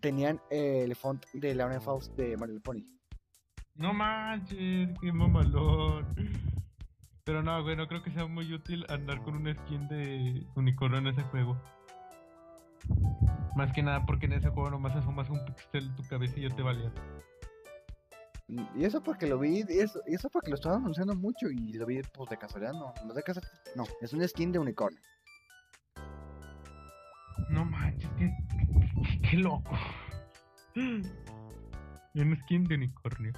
tenían 0.00 0.40
el 0.48 0.96
font 0.96 1.26
de 1.34 1.54
Laura 1.54 1.78
Faust 1.78 2.16
de 2.16 2.38
Mario 2.38 2.62
Pony. 2.62 2.86
No 3.74 3.92
manches, 3.92 4.88
qué 4.98 5.12
mamalón. 5.12 6.06
Pero 7.24 7.42
no, 7.42 7.62
güey, 7.62 7.76
no 7.76 7.86
creo 7.86 8.02
que 8.02 8.10
sea 8.10 8.26
muy 8.26 8.52
útil 8.52 8.84
andar 8.88 9.22
con 9.22 9.36
una 9.36 9.54
skin 9.54 9.86
de 9.88 10.44
unicornio 10.56 10.98
en 10.98 11.06
ese 11.06 11.22
juego. 11.22 11.56
Más 13.54 13.72
que 13.72 13.82
nada 13.82 14.04
porque 14.04 14.26
en 14.26 14.32
ese 14.32 14.48
juego 14.48 14.70
nomás 14.70 14.96
asomas 14.96 15.30
un 15.30 15.44
pixel 15.44 15.88
de 15.88 15.94
tu 15.94 16.08
cabeza 16.08 16.34
y 16.38 16.48
ya 16.48 16.56
te 16.56 16.62
valía. 16.62 16.92
Y 18.74 18.84
eso 18.84 19.02
porque 19.02 19.26
lo 19.26 19.38
vi, 19.38 19.64
y 19.68 19.78
eso, 19.78 20.00
y 20.06 20.14
eso 20.14 20.28
porque 20.28 20.50
lo 20.50 20.56
estaban 20.56 20.80
anunciando 20.80 21.14
mucho 21.14 21.48
y 21.48 21.72
lo 21.74 21.86
vi 21.86 22.02
pues 22.02 22.28
de 22.28 22.36
casualidad, 22.36 22.72
no, 22.72 22.92
no 23.06 23.14
de 23.14 23.22
casualidad, 23.22 23.52
no, 23.76 23.84
es 24.00 24.12
una 24.12 24.26
skin 24.26 24.52
de 24.52 24.58
unicornio. 24.58 25.00
No 27.48 27.64
manches, 27.64 28.10
qué, 28.18 28.30
qué, 28.50 29.20
qué 29.30 29.36
loco. 29.36 29.70
Un 32.14 32.36
skin 32.42 32.64
de 32.64 32.74
unicornio. 32.74 33.32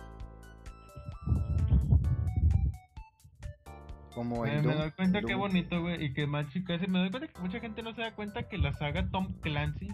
Como 4.14 4.42
Me, 4.42 4.54
el 4.58 4.62
me 4.62 4.72
Doom- 4.74 4.78
doy 4.78 4.90
cuenta 4.92 5.20
qué 5.20 5.32
Doom. 5.32 5.40
bonito, 5.40 5.80
güey, 5.80 6.04
y 6.04 6.14
que 6.14 6.26
más 6.26 6.48
chicas. 6.52 6.80
Me 6.88 6.98
doy 7.00 7.10
cuenta 7.10 7.28
que 7.28 7.40
mucha 7.40 7.60
gente 7.60 7.82
no 7.82 7.92
se 7.94 8.02
da 8.02 8.14
cuenta 8.14 8.48
que 8.48 8.58
la 8.58 8.72
saga 8.72 9.08
Tom 9.10 9.40
Clancy 9.40 9.88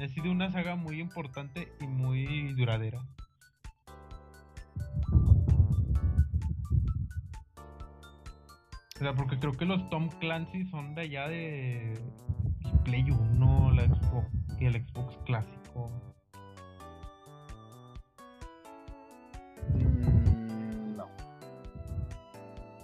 ha 0.00 0.08
sido 0.08 0.30
una 0.30 0.50
saga 0.50 0.76
muy 0.76 1.00
importante 1.00 1.72
y 1.80 1.86
muy 1.86 2.52
duradera. 2.54 3.02
O 8.96 8.98
sea, 8.98 9.14
porque 9.14 9.38
creo 9.38 9.52
que 9.52 9.64
los 9.64 9.88
Tom 9.90 10.08
Clancy 10.18 10.64
son 10.66 10.94
de 10.94 11.02
allá 11.02 11.28
de 11.28 11.94
Play 12.84 13.08
1, 13.10 13.72
la 13.72 13.84
Xbox 13.84 14.28
y 14.60 14.66
el 14.66 14.84
Xbox 14.86 15.16
clásico. 15.24 15.90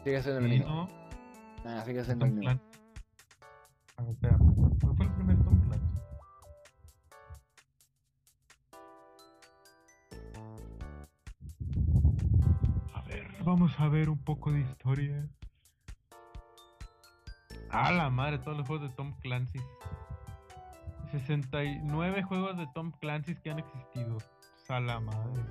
Sigue 0.05 0.23
siendo 0.23 0.41
el 0.41 0.49
mismo. 0.51 0.69
¿no? 0.69 0.89
Ah, 1.65 1.83
sigue 1.87 2.05
siendo 2.05 2.27
el 2.27 2.33
mismo. 2.33 2.61
A 3.97 4.03
ver, 4.03 4.13
espera. 4.13 4.37
¿Cuál 4.39 4.97
fue 4.97 5.07
el 5.07 5.13
primer 5.13 5.43
Tom 5.43 5.61
Clancy? 5.63 5.89
A 12.93 13.03
ver, 13.09 13.27
vamos 13.45 13.81
a 13.81 13.89
ver 13.89 14.11
un 14.11 14.19
poco 14.19 14.53
de 14.53 14.61
historia. 14.61 15.27
A 17.71 17.91
la 17.91 18.11
madre, 18.11 18.39
todos 18.39 18.59
los 18.59 18.67
juegos 18.67 18.91
de 18.91 18.95
Tom 18.95 19.15
Clancy. 19.23 19.61
69 21.13 22.23
juegos 22.25 22.59
de 22.59 22.67
Tom 22.75 22.93
Clancy 23.01 23.37
que 23.37 23.51
han 23.51 23.61
existido. 23.61 24.19
A 24.69 24.81
la 24.81 25.01
madre. 25.01 25.43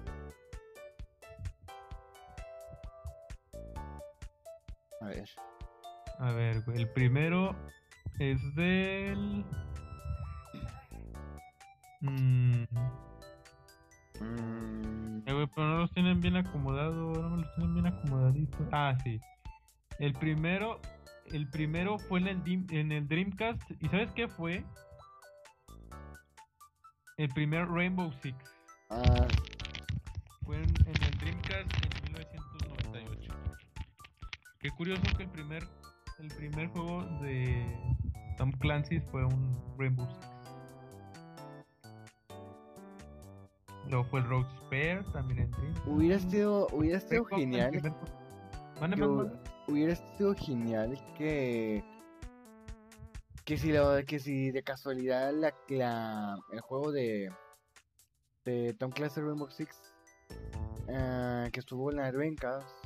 A 5.03 5.07
ver. 5.07 5.29
A 6.19 6.31
ver, 6.31 6.63
el 6.75 6.87
primero 6.93 7.55
es 8.19 8.37
del. 8.55 9.43
Mm, 12.01 12.63
Mm, 14.19 15.23
eh, 15.25 15.33
güey, 15.33 15.47
pero 15.55 15.67
no 15.67 15.77
los 15.79 15.91
tienen 15.91 16.21
bien 16.21 16.37
acomodados, 16.37 17.17
no 17.17 17.29
me 17.31 17.37
los 17.41 17.55
tienen 17.55 17.73
bien 17.73 17.87
acomodaditos. 17.87 18.67
Ah, 18.71 18.95
sí. 19.03 19.19
El 19.99 20.13
primero, 20.13 20.79
el 21.31 21.49
primero 21.49 21.97
fue 21.97 22.19
en 22.19 22.27
el, 22.27 22.43
Dim- 22.43 22.71
en 22.71 22.91
el 22.91 23.07
Dreamcast. 23.07 23.61
¿Y 23.81 23.87
sabes 23.89 24.11
qué 24.11 24.27
fue? 24.27 24.63
El 27.17 27.29
primer 27.29 27.67
Rainbow 27.67 28.11
Six. 28.21 28.37
ah, 28.91 29.27
Fue 30.45 30.57
en, 30.57 30.69
en 30.85 31.03
el 31.03 31.12
Qué 34.63 34.71
curioso 34.71 35.01
que 35.17 35.23
el 35.23 35.29
primer, 35.29 35.67
el 36.19 36.29
primer 36.29 36.67
juego 36.69 37.03
de 37.21 37.65
Tom 38.37 38.51
Clancy 38.53 38.99
fue 39.11 39.25
un 39.25 39.61
Rainbow 39.77 40.07
Six. 40.07 40.27
Luego 43.89 44.05
fue 44.05 44.21
el 44.21 44.25
Rogue 44.27 44.47
Spare, 44.61 45.03
también 45.11 45.39
en 45.41 45.51
Dreamcast. 45.51 45.87
hubiera 45.87 46.17
sido, 46.19 46.67
hubiera 46.71 46.99
sido 47.01 47.25
genial. 47.25 47.71
primer 48.79 48.97
yo- 48.97 49.29
hubiera 49.67 49.95
sido 49.95 50.33
genial 50.35 50.97
que 51.17 51.83
que 53.45 53.57
si 53.57 53.73
la- 53.73 54.03
que 54.03 54.19
si 54.19 54.51
de 54.51 54.63
casualidad 54.63 55.33
la, 55.33 55.53
la- 55.67 56.37
el 56.53 56.61
juego 56.61 56.93
de 56.93 57.29
de 58.45 58.73
Tom 58.79 58.91
Clancy 58.91 59.19
Rainbow 59.19 59.49
Six 59.49 59.93
ah, 60.89 61.49
que 61.51 61.59
estuvo 61.59 61.91
en 61.91 61.97
la 61.97 62.11
Dreamcast 62.13 62.82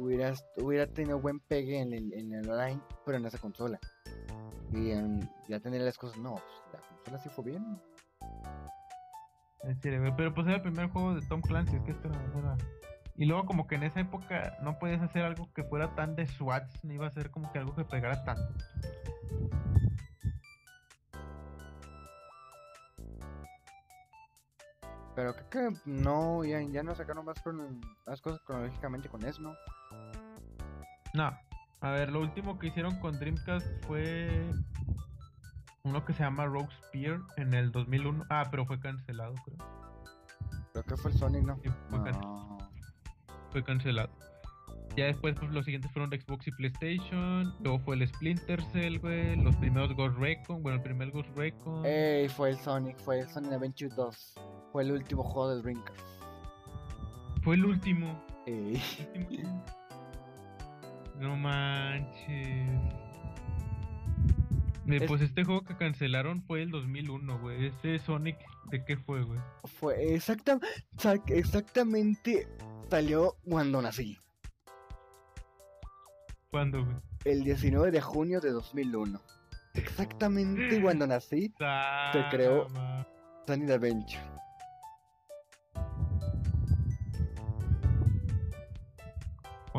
hubiera 0.00 0.32
hubiera 0.56 0.86
tenido 0.86 1.20
buen 1.20 1.40
pegue 1.40 1.78
en 1.80 1.92
el, 1.92 2.12
en 2.14 2.32
el 2.32 2.48
online 2.50 2.80
pero 3.04 3.18
en 3.18 3.26
esa 3.26 3.38
consola. 3.38 3.78
Y 4.72 4.90
ya 5.48 5.60
tener 5.60 5.82
las 5.82 5.98
cosas 5.98 6.18
no 6.18 6.34
pues, 6.34 6.72
la 6.72 6.80
consola 6.88 7.18
sí 7.18 7.28
fue 7.28 7.44
bien. 7.44 7.80
Güey, 9.62 9.76
Pero 10.16 10.34
pues 10.34 10.46
era 10.46 10.56
el 10.56 10.62
primer 10.62 10.88
juego 10.88 11.14
de 11.14 11.26
Tom 11.26 11.42
Clancy, 11.42 11.76
es 11.76 11.82
que 11.82 11.90
esto 11.90 12.08
era- 12.08 12.56
Y 13.16 13.26
luego 13.26 13.44
como 13.44 13.66
que 13.66 13.74
en 13.74 13.82
esa 13.82 14.00
época 14.00 14.56
no 14.62 14.78
podías 14.78 15.02
hacer 15.02 15.22
algo 15.24 15.52
que 15.52 15.64
fuera 15.64 15.94
tan 15.94 16.16
de 16.16 16.26
SWATs, 16.26 16.84
ni 16.84 16.94
iba 16.94 17.06
a 17.06 17.10
ser 17.10 17.30
como 17.30 17.52
que 17.52 17.58
algo 17.58 17.74
que 17.74 17.84
pegara 17.84 18.24
tanto. 18.24 18.54
pero 25.14 25.34
creo 25.34 25.50
que 25.50 25.76
no 25.84 26.44
ya, 26.44 26.62
ya 26.62 26.82
no 26.82 26.94
sacaron 26.94 27.24
más 27.26 27.36
más 28.06 28.20
cosas 28.22 28.40
cronológicamente 28.46 29.08
con 29.08 29.22
eso 29.24 29.42
no 29.42 29.54
No. 31.14 31.36
A 31.82 31.90
ver, 31.92 32.12
lo 32.12 32.20
último 32.20 32.58
que 32.58 32.68
hicieron 32.68 32.98
con 33.00 33.18
Dreamcast 33.18 33.66
fue 33.86 34.44
uno 35.82 36.04
que 36.04 36.12
se 36.12 36.22
llama 36.22 36.44
Rogue 36.44 36.68
Spear 36.88 37.20
en 37.36 37.54
el 37.54 37.72
2001. 37.72 38.24
Ah, 38.28 38.46
pero 38.50 38.66
fue 38.66 38.78
cancelado, 38.78 39.34
creo. 39.44 39.56
creo 40.72 40.84
que 40.84 40.96
fue 40.96 41.10
el 41.10 41.18
Sonic 41.18 41.42
no 41.42 41.56
Sí, 41.62 41.70
fue, 41.88 42.12
no 42.12 42.58
fue 43.50 43.64
cancelado. 43.64 44.10
Ya 44.96 45.06
después, 45.06 45.36
pues 45.38 45.50
los 45.52 45.64
siguientes 45.64 45.90
fueron 45.92 46.10
Xbox 46.10 46.48
y 46.48 46.50
PlayStation. 46.50 47.54
Luego 47.60 47.78
fue 47.78 47.96
el 47.96 48.06
Splinter 48.08 48.60
Cell, 48.72 48.98
güey. 48.98 49.36
Los 49.36 49.54
primeros 49.56 49.94
Ghost 49.94 50.18
Recon. 50.18 50.62
Bueno, 50.62 50.76
el 50.78 50.82
primer 50.82 51.10
Ghost 51.12 51.30
Recon. 51.36 51.86
Ey, 51.86 52.28
fue 52.28 52.50
el 52.50 52.58
Sonic, 52.58 52.98
fue 52.98 53.20
el 53.20 53.28
Sonic 53.28 53.52
Adventure 53.52 53.94
2. 53.94 54.34
Fue 54.72 54.82
el 54.82 54.92
último 54.92 55.22
juego 55.22 55.54
de 55.54 55.62
Dreamcast. 55.62 56.00
Fue 57.42 57.54
el 57.54 57.64
último. 57.64 58.24
Ey, 58.46 58.82
último. 59.14 59.64
No 61.20 61.36
manches. 61.36 62.68
Es- 64.88 65.02
Pues 65.06 65.20
este 65.22 65.44
juego 65.44 65.62
que 65.62 65.76
cancelaron 65.76 66.42
fue 66.42 66.62
el 66.62 66.70
2001, 66.70 67.38
güey. 67.38 67.66
Ese 67.66 67.98
Sonic, 68.00 68.36
¿de 68.70 68.84
qué 68.84 68.96
fue, 68.96 69.22
güey? 69.22 69.38
fue 69.78 70.14
exacta, 70.14 70.58
exactamente 71.28 72.48
salió 72.90 73.36
cuando 73.48 73.80
nací. 73.82 74.18
¿Cuándo, 76.50 76.84
güey? 76.84 76.96
El 77.24 77.44
19 77.44 77.90
de 77.92 78.00
junio 78.00 78.40
de 78.40 78.50
2001. 78.50 79.20
Exactamente 79.74 80.80
cuando 80.82 81.06
nací, 81.06 81.52
Se 82.12 82.24
creó- 82.30 82.66
Ah, 82.70 82.72
ma- 82.74 83.06
Sonic 83.46 83.70
Adventure. 83.70 84.20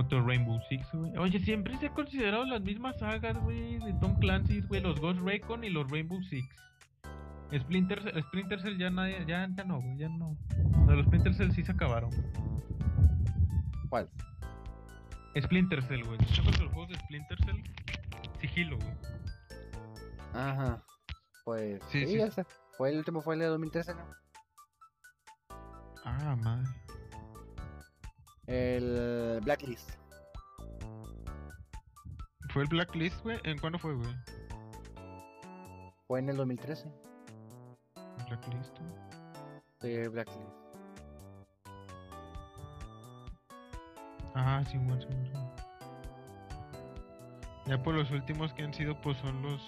Otro 0.01 0.25
Rainbow 0.25 0.59
Six, 0.69 0.87
güey. 0.93 1.17
Oye, 1.17 1.39
siempre 1.39 1.77
se 1.77 1.87
ha 1.87 1.93
considerado 1.93 2.45
las 2.45 2.61
mismas 2.61 2.97
sagas, 2.99 3.37
güey, 3.43 3.77
de 3.79 3.93
Tom 3.99 4.15
Clancy, 4.19 4.61
güey, 4.61 4.81
los 4.81 4.99
Ghost 4.99 5.19
Recon 5.21 5.63
y 5.63 5.69
los 5.69 5.89
Rainbow 5.89 6.21
Six. 6.23 6.47
Splinter 7.59 8.01
Cell, 8.01 8.23
Splinter 8.23 8.61
Cell 8.61 8.77
ya, 8.77 8.89
nadie, 8.89 9.25
ya, 9.27 9.47
ya 9.55 9.63
no, 9.65 9.79
güey, 9.81 9.97
ya 9.97 10.09
no. 10.09 10.37
No, 10.87 10.95
los 10.95 11.05
Splinter 11.05 11.33
Cell 11.35 11.51
sí 11.51 11.63
se 11.63 11.71
acabaron. 11.73 12.09
¿Cuál? 13.89 14.09
Splinter 15.39 15.83
Cell, 15.83 16.03
güey. 16.03 16.17
¿Te 16.17 16.25
acuerdas 16.25 16.57
de 16.59 16.63
los 16.65 16.73
juegos 16.73 16.89
de 16.89 16.95
Splinter 16.99 17.37
Cell? 17.45 17.61
Sigilo, 18.39 18.77
güey. 18.77 18.93
Ajá. 20.33 20.81
Pues 21.43 21.81
Sí, 21.89 22.05
sí, 22.05 22.13
sí. 22.13 22.19
ese. 22.21 22.45
Fue 22.77 22.89
el 22.91 22.97
último, 22.97 23.21
fue 23.21 23.35
el 23.35 23.41
de 23.41 23.47
2013, 23.47 23.93
¿no? 23.95 24.05
Ah, 26.05 26.35
madre. 26.37 26.67
El 28.47 29.39
Blacklist. 29.43 29.91
¿Fue 32.49 32.63
el 32.63 32.69
Blacklist, 32.69 33.21
güey? 33.23 33.39
¿En 33.43 33.57
cuándo 33.59 33.79
fue, 33.79 33.93
güey? 33.93 34.13
Fue 36.07 36.19
en 36.19 36.29
el 36.29 36.37
2013. 36.37 36.91
Blacklist. 38.27 38.77
Sí, 39.81 40.07
Blacklist. 40.07 40.61
Ah, 44.35 44.63
sí, 44.69 44.77
bueno, 44.77 45.01
sí, 45.01 45.07
bueno. 45.07 45.55
Ya 47.67 47.81
por 47.81 47.93
los 47.95 48.09
últimos 48.11 48.53
que 48.53 48.63
han 48.63 48.73
sido, 48.73 48.99
pues 49.01 49.17
son 49.17 49.41
los. 49.41 49.61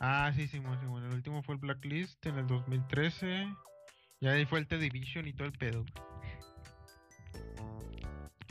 Ah, 0.00 0.30
sí, 0.34 0.46
sí, 0.46 0.58
bueno, 0.58 0.78
sí, 0.80 0.86
bueno. 0.86 1.08
El 1.08 1.14
último 1.14 1.42
fue 1.42 1.54
el 1.54 1.60
Blacklist 1.60 2.24
en 2.26 2.38
el 2.38 2.46
2013. 2.46 3.48
Ya 4.20 4.32
ahí 4.32 4.44
fue 4.46 4.60
el 4.60 4.68
The 4.68 4.78
Division 4.78 5.26
y 5.26 5.32
todo 5.32 5.46
el 5.46 5.52
pedo. 5.52 5.82
güey. 5.82 6.07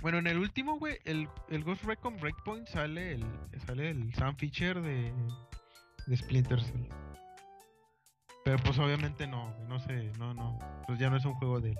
Bueno, 0.02 0.20
en 0.20 0.28
el 0.28 0.38
último, 0.38 0.78
güey, 0.78 1.00
el, 1.06 1.28
el 1.50 1.64
Ghost 1.64 1.84
Recon 1.84 2.18
Breakpoint 2.18 2.68
sale 2.68 3.14
el, 3.14 3.26
sale 3.66 3.90
el 3.90 4.14
Sam 4.14 4.36
Fisher 4.38 4.80
de, 4.82 5.12
de 6.06 6.18
Splinter 6.18 6.62
Cell. 6.62 6.88
Pero 8.46 8.58
pues 8.64 8.78
obviamente 8.80 9.28
no, 9.28 9.54
no 9.68 9.80
sé, 9.80 10.12
no, 10.18 10.34
no. 10.34 10.58
Pues 10.86 11.00
ya 11.00 11.10
no 11.10 11.18
es 11.18 11.26
un 11.26 11.34
juego 11.34 11.60
de 11.60 11.72
él. 11.72 11.78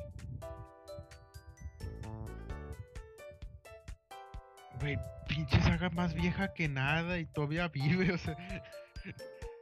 Güey, 4.82 4.98
pinche 5.28 5.62
saga 5.62 5.90
más 5.92 6.14
vieja 6.14 6.54
que 6.54 6.68
nada 6.68 7.20
y 7.20 7.26
todavía 7.26 7.68
vive, 7.70 8.12
o 8.14 8.18
sea. 8.18 8.36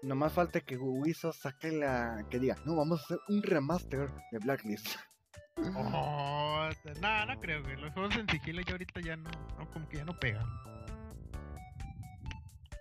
Nomás 0.01 0.33
falta 0.33 0.61
que 0.61 0.77
Ubisoft 0.77 1.41
saque 1.41 1.71
la. 1.71 2.25
que 2.29 2.39
diga, 2.39 2.57
no, 2.65 2.75
vamos 2.75 3.01
a 3.01 3.03
hacer 3.03 3.19
un 3.27 3.43
remaster 3.43 4.09
de 4.31 4.39
Blacklist. 4.39 4.95
Oh, 5.57 6.44
No, 6.69 6.93
t- 6.93 7.25
no, 7.33 7.39
creo, 7.39 7.63
güey. 7.63 7.75
Los 7.77 7.93
juegos 7.93 8.15
en 8.17 8.27
sigilo 8.29 8.61
ya 8.61 8.71
ahorita 8.73 9.01
ya 9.01 9.15
no, 9.15 9.29
no, 9.57 9.69
como 9.71 9.87
que 9.89 9.97
ya 9.97 10.05
no 10.05 10.17
pegan. 10.19 10.45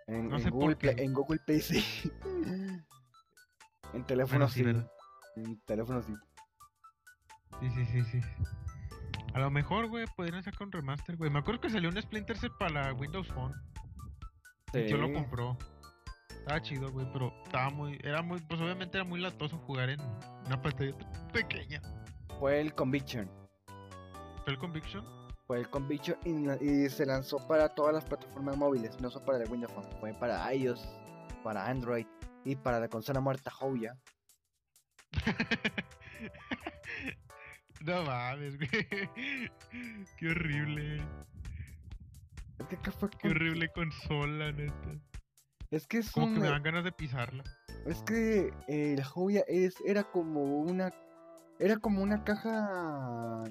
En, 0.06 0.28
No 0.28 0.36
en 0.36 0.42
sé 0.42 0.50
por 0.50 0.60
Google 0.60 0.76
Play, 0.76 0.96
qué. 0.96 1.02
en 1.04 1.12
Google 1.14 1.40
Play 1.46 1.60
sí. 1.60 1.84
en 3.92 4.04
teléfono 4.06 4.38
Bueno, 4.38 4.48
sí, 4.48 4.60
sí. 4.60 4.62
¿verdad? 4.64 4.90
En 5.36 5.60
teléfono 5.62 6.02
sí. 6.02 6.14
Sí, 7.60 7.70
sí, 7.70 7.84
sí, 7.86 8.02
sí. 8.04 8.20
A 9.32 9.38
lo 9.40 9.50
mejor, 9.50 9.86
güey, 9.88 10.06
podrían 10.16 10.42
sacar 10.42 10.62
un 10.66 10.72
remaster, 10.72 11.16
güey. 11.16 11.30
Me 11.30 11.38
acuerdo 11.40 11.60
que 11.60 11.70
salió 11.70 11.88
un 11.88 12.00
Splinter 12.00 12.36
Cell 12.36 12.52
para 12.58 12.92
Windows 12.94 13.28
Phone. 13.28 13.52
Y 14.74 14.86
yo 14.88 14.96
lo 14.96 15.06
Sí. 15.08 15.12
compró. 15.14 15.56
Estaba 16.30 16.60
chido, 16.62 16.90
güey, 16.92 17.06
pero 17.12 17.32
estaba 17.44 17.70
muy... 17.70 17.98
Era 18.02 18.22
muy... 18.22 18.40
Pues 18.40 18.60
obviamente 18.60 18.98
era 18.98 19.04
muy 19.04 19.20
latoso 19.20 19.56
jugar 19.58 19.88
en 19.90 20.00
una 20.46 20.60
pantalla 20.60 20.92
pequeña. 21.32 21.80
Fue 22.38 22.60
el 22.60 22.74
Conviction. 22.74 23.30
¿Fue 24.44 24.52
el 24.52 24.58
Conviction? 24.58 25.04
Fue 25.46 25.58
el 25.58 25.68
Conviction 25.70 26.18
y, 26.24 26.46
la- 26.46 26.56
y 26.62 26.88
se 26.88 27.06
lanzó 27.06 27.38
para 27.46 27.68
todas 27.68 27.94
las 27.94 28.04
plataformas 28.04 28.56
móviles, 28.56 29.00
no 29.00 29.10
solo 29.10 29.24
para 29.24 29.42
el 29.42 29.50
Windows 29.50 29.72
Phone. 29.72 29.88
Fue 30.00 30.12
para 30.14 30.52
iOS, 30.54 30.86
para 31.42 31.66
Android 31.66 32.06
y 32.44 32.56
para 32.56 32.80
la 32.80 32.88
consola 32.88 33.20
muerta 33.20 33.50
Houya. 33.50 33.96
no 37.84 38.02
mames, 38.04 38.56
güey. 38.58 38.70
Qué 40.18 40.28
horrible. 40.28 41.02
Que, 42.70 42.78
¿qué 42.78 42.90
fue 42.90 43.10
Qué 43.10 43.18
con- 43.18 43.30
horrible 43.32 43.68
consola, 43.74 44.52
neta. 44.52 44.74
Es 45.70 45.86
que 45.86 45.98
es 45.98 46.10
Como 46.12 46.28
que 46.28 46.32
un- 46.34 46.40
me 46.40 46.48
dan 46.48 46.62
ganas 46.62 46.84
de 46.84 46.92
pisarla. 46.92 47.44
Es 47.84 48.02
que 48.02 48.46
eh, 48.68 48.94
el 48.94 49.04
Houya 49.04 49.44
es, 49.48 49.74
era 49.86 50.04
como 50.04 50.42
una. 50.60 50.92
Era 51.58 51.76
como 51.76 52.02
una 52.02 52.24
caja. 52.24 53.44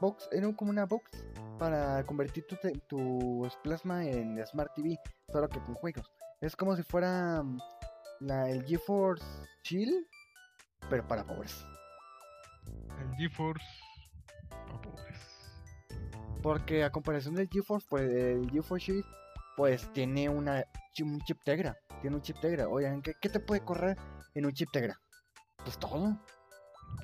Box. 0.00 0.28
Era 0.32 0.52
como 0.54 0.70
una 0.70 0.86
box 0.86 1.10
para 1.58 2.04
convertir 2.04 2.44
tu, 2.46 2.56
tus 2.88 3.56
plasma 3.58 4.04
en 4.04 4.44
Smart 4.46 4.72
TV. 4.74 4.98
Solo 5.30 5.48
que 5.48 5.60
con 5.60 5.74
juegos. 5.74 6.10
Es 6.40 6.56
como 6.56 6.74
si 6.74 6.82
fuera 6.82 7.42
mm, 7.42 7.58
la, 8.20 8.48
el 8.48 8.64
GeForce 8.64 9.24
Chill. 9.62 10.06
Pero 10.88 11.06
para 11.06 11.24
pobres. 11.24 11.64
El 13.00 13.14
GeForce... 13.16 13.64
Pa' 14.48 14.80
pobres. 14.80 15.18
Porque 16.42 16.84
a 16.84 16.90
comparación 16.90 17.34
del 17.34 17.48
GeForce, 17.48 17.86
pues 17.88 18.10
el 18.10 18.50
GeForce 18.50 18.92
Shield, 18.92 19.04
pues 19.56 19.92
tiene 19.92 20.28
una, 20.28 20.64
un 21.02 21.20
chip 21.20 21.38
Tegra. 21.44 21.76
Tiene 22.00 22.16
un 22.16 22.22
chip 22.22 22.40
Tegra. 22.40 22.66
Oigan, 22.68 23.02
¿qué, 23.02 23.12
qué 23.20 23.28
te 23.28 23.40
puede 23.40 23.62
correr 23.62 23.98
en 24.34 24.46
un 24.46 24.52
chip 24.52 24.70
Tegra? 24.72 24.98
Pues 25.64 25.78
todo. 25.78 26.18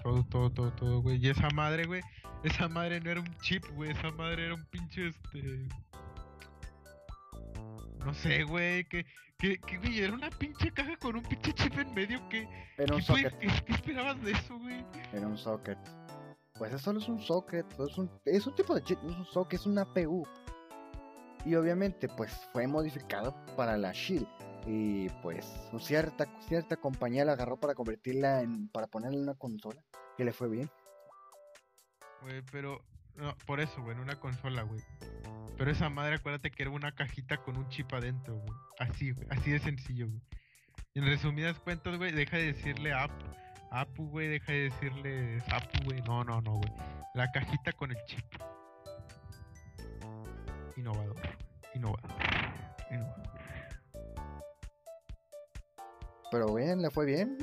Todo, 0.02 0.24
todo, 0.30 0.50
todo, 0.50 0.72
todo, 0.72 1.02
güey. 1.02 1.18
Y 1.18 1.28
esa 1.28 1.48
madre, 1.50 1.84
güey. 1.84 2.00
Esa 2.42 2.68
madre 2.68 3.00
no 3.00 3.10
era 3.10 3.20
un 3.20 3.34
chip, 3.40 3.64
güey. 3.74 3.90
Esa 3.90 4.10
madre 4.12 4.46
era 4.46 4.54
un 4.54 4.64
pinche, 4.66 5.08
este... 5.08 5.68
No 8.04 8.14
sé, 8.14 8.44
güey. 8.44 8.84
Que, 8.88 9.04
que, 9.38 9.58
que, 9.58 9.78
güey, 9.78 10.00
era 10.00 10.12
una 10.12 10.30
pinche 10.30 10.70
caja 10.72 10.96
con 10.96 11.16
un 11.16 11.22
pinche 11.22 11.52
chip 11.54 11.76
en 11.78 11.92
medio. 11.94 12.20
que 12.28 12.48
Era 12.78 12.94
un 12.94 13.00
¿Qué, 13.00 13.12
güey? 13.12 13.22
socket. 13.24 13.38
¿Qué- 13.38 13.64
qué 13.64 13.72
esperabas 13.72 14.22
de 14.22 14.32
eso, 14.32 14.58
güey? 14.58 14.84
Era 15.12 15.26
un 15.26 15.36
socket. 15.36 15.78
Pues 16.58 16.72
eso 16.72 16.84
solo 16.84 17.00
es 17.00 17.08
un 17.08 17.20
socket. 17.20 17.66
Es 17.80 17.98
un, 17.98 18.10
es 18.24 18.46
un 18.46 18.54
tipo 18.54 18.74
de 18.74 18.82
chip. 18.82 18.98
No 19.02 19.10
es 19.12 19.18
un 19.18 19.26
socket, 19.26 19.58
es 19.60 19.66
una 19.66 19.82
APU. 19.82 20.26
Y 21.44 21.54
obviamente, 21.54 22.08
pues 22.08 22.32
fue 22.52 22.66
modificado 22.66 23.34
para 23.56 23.76
la 23.76 23.92
Shield. 23.92 24.26
Y 24.68 25.08
pues 25.22 25.46
cierta, 25.78 26.26
cierta 26.48 26.76
compañía 26.76 27.24
la 27.24 27.32
agarró 27.32 27.56
para 27.58 27.74
convertirla 27.74 28.42
en. 28.42 28.68
para 28.68 28.86
ponerla 28.86 29.16
en 29.16 29.22
una 29.24 29.34
consola. 29.34 29.82
Que 30.16 30.24
le 30.24 30.32
fue 30.32 30.48
bien. 30.48 30.70
Güey, 32.22 32.42
pero... 32.50 32.82
No, 33.16 33.34
por 33.46 33.60
eso, 33.60 33.80
güey, 33.82 33.96
en 33.96 34.02
una 34.02 34.16
consola, 34.16 34.62
güey. 34.62 34.80
Pero 35.56 35.70
esa 35.70 35.88
madre, 35.88 36.16
acuérdate 36.16 36.50
que 36.50 36.64
era 36.64 36.70
una 36.70 36.92
cajita 36.92 37.38
con 37.38 37.56
un 37.56 37.68
chip 37.70 37.90
adentro, 37.94 38.34
güey. 38.36 38.52
Así, 38.78 39.12
güey. 39.12 39.26
Así 39.30 39.52
de 39.52 39.58
sencillo, 39.58 40.08
güey. 40.08 40.20
En 40.94 41.06
resumidas 41.06 41.58
cuentas, 41.60 41.96
güey, 41.96 42.12
deja 42.12 42.36
de 42.36 42.52
decirle 42.52 42.92
app. 42.92 43.10
Apu, 43.70 44.08
güey, 44.08 44.28
deja 44.28 44.52
de 44.52 44.70
decirle 44.70 45.42
Apu, 45.50 45.84
güey. 45.84 46.00
No, 46.02 46.24
no, 46.24 46.40
no, 46.40 46.52
güey. 46.52 46.72
La 47.14 47.30
cajita 47.32 47.72
con 47.72 47.90
el 47.90 47.98
chip. 48.06 48.24
Innovador. 50.76 51.16
Innovador. 51.74 52.10
Innovador. 52.90 53.26
Pero 56.30 56.54
bien, 56.54 56.82
le 56.82 56.90
fue 56.90 57.06
bien. 57.06 57.38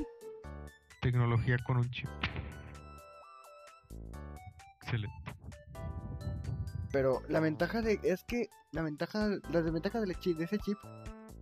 Tecnología 1.00 1.56
con 1.66 1.78
un 1.78 1.90
chip. 1.90 2.08
Excelente. 4.94 5.34
Pero 6.92 7.22
la 7.28 7.40
ventaja 7.40 7.82
de. 7.82 7.98
es 8.04 8.22
que. 8.24 8.48
La 8.72 8.82
ventaja. 8.82 9.28
La 9.50 9.62
desventaja 9.62 10.00
del 10.00 10.16
chip, 10.18 10.38
de 10.38 10.44
ese 10.44 10.58
chip. 10.58 10.78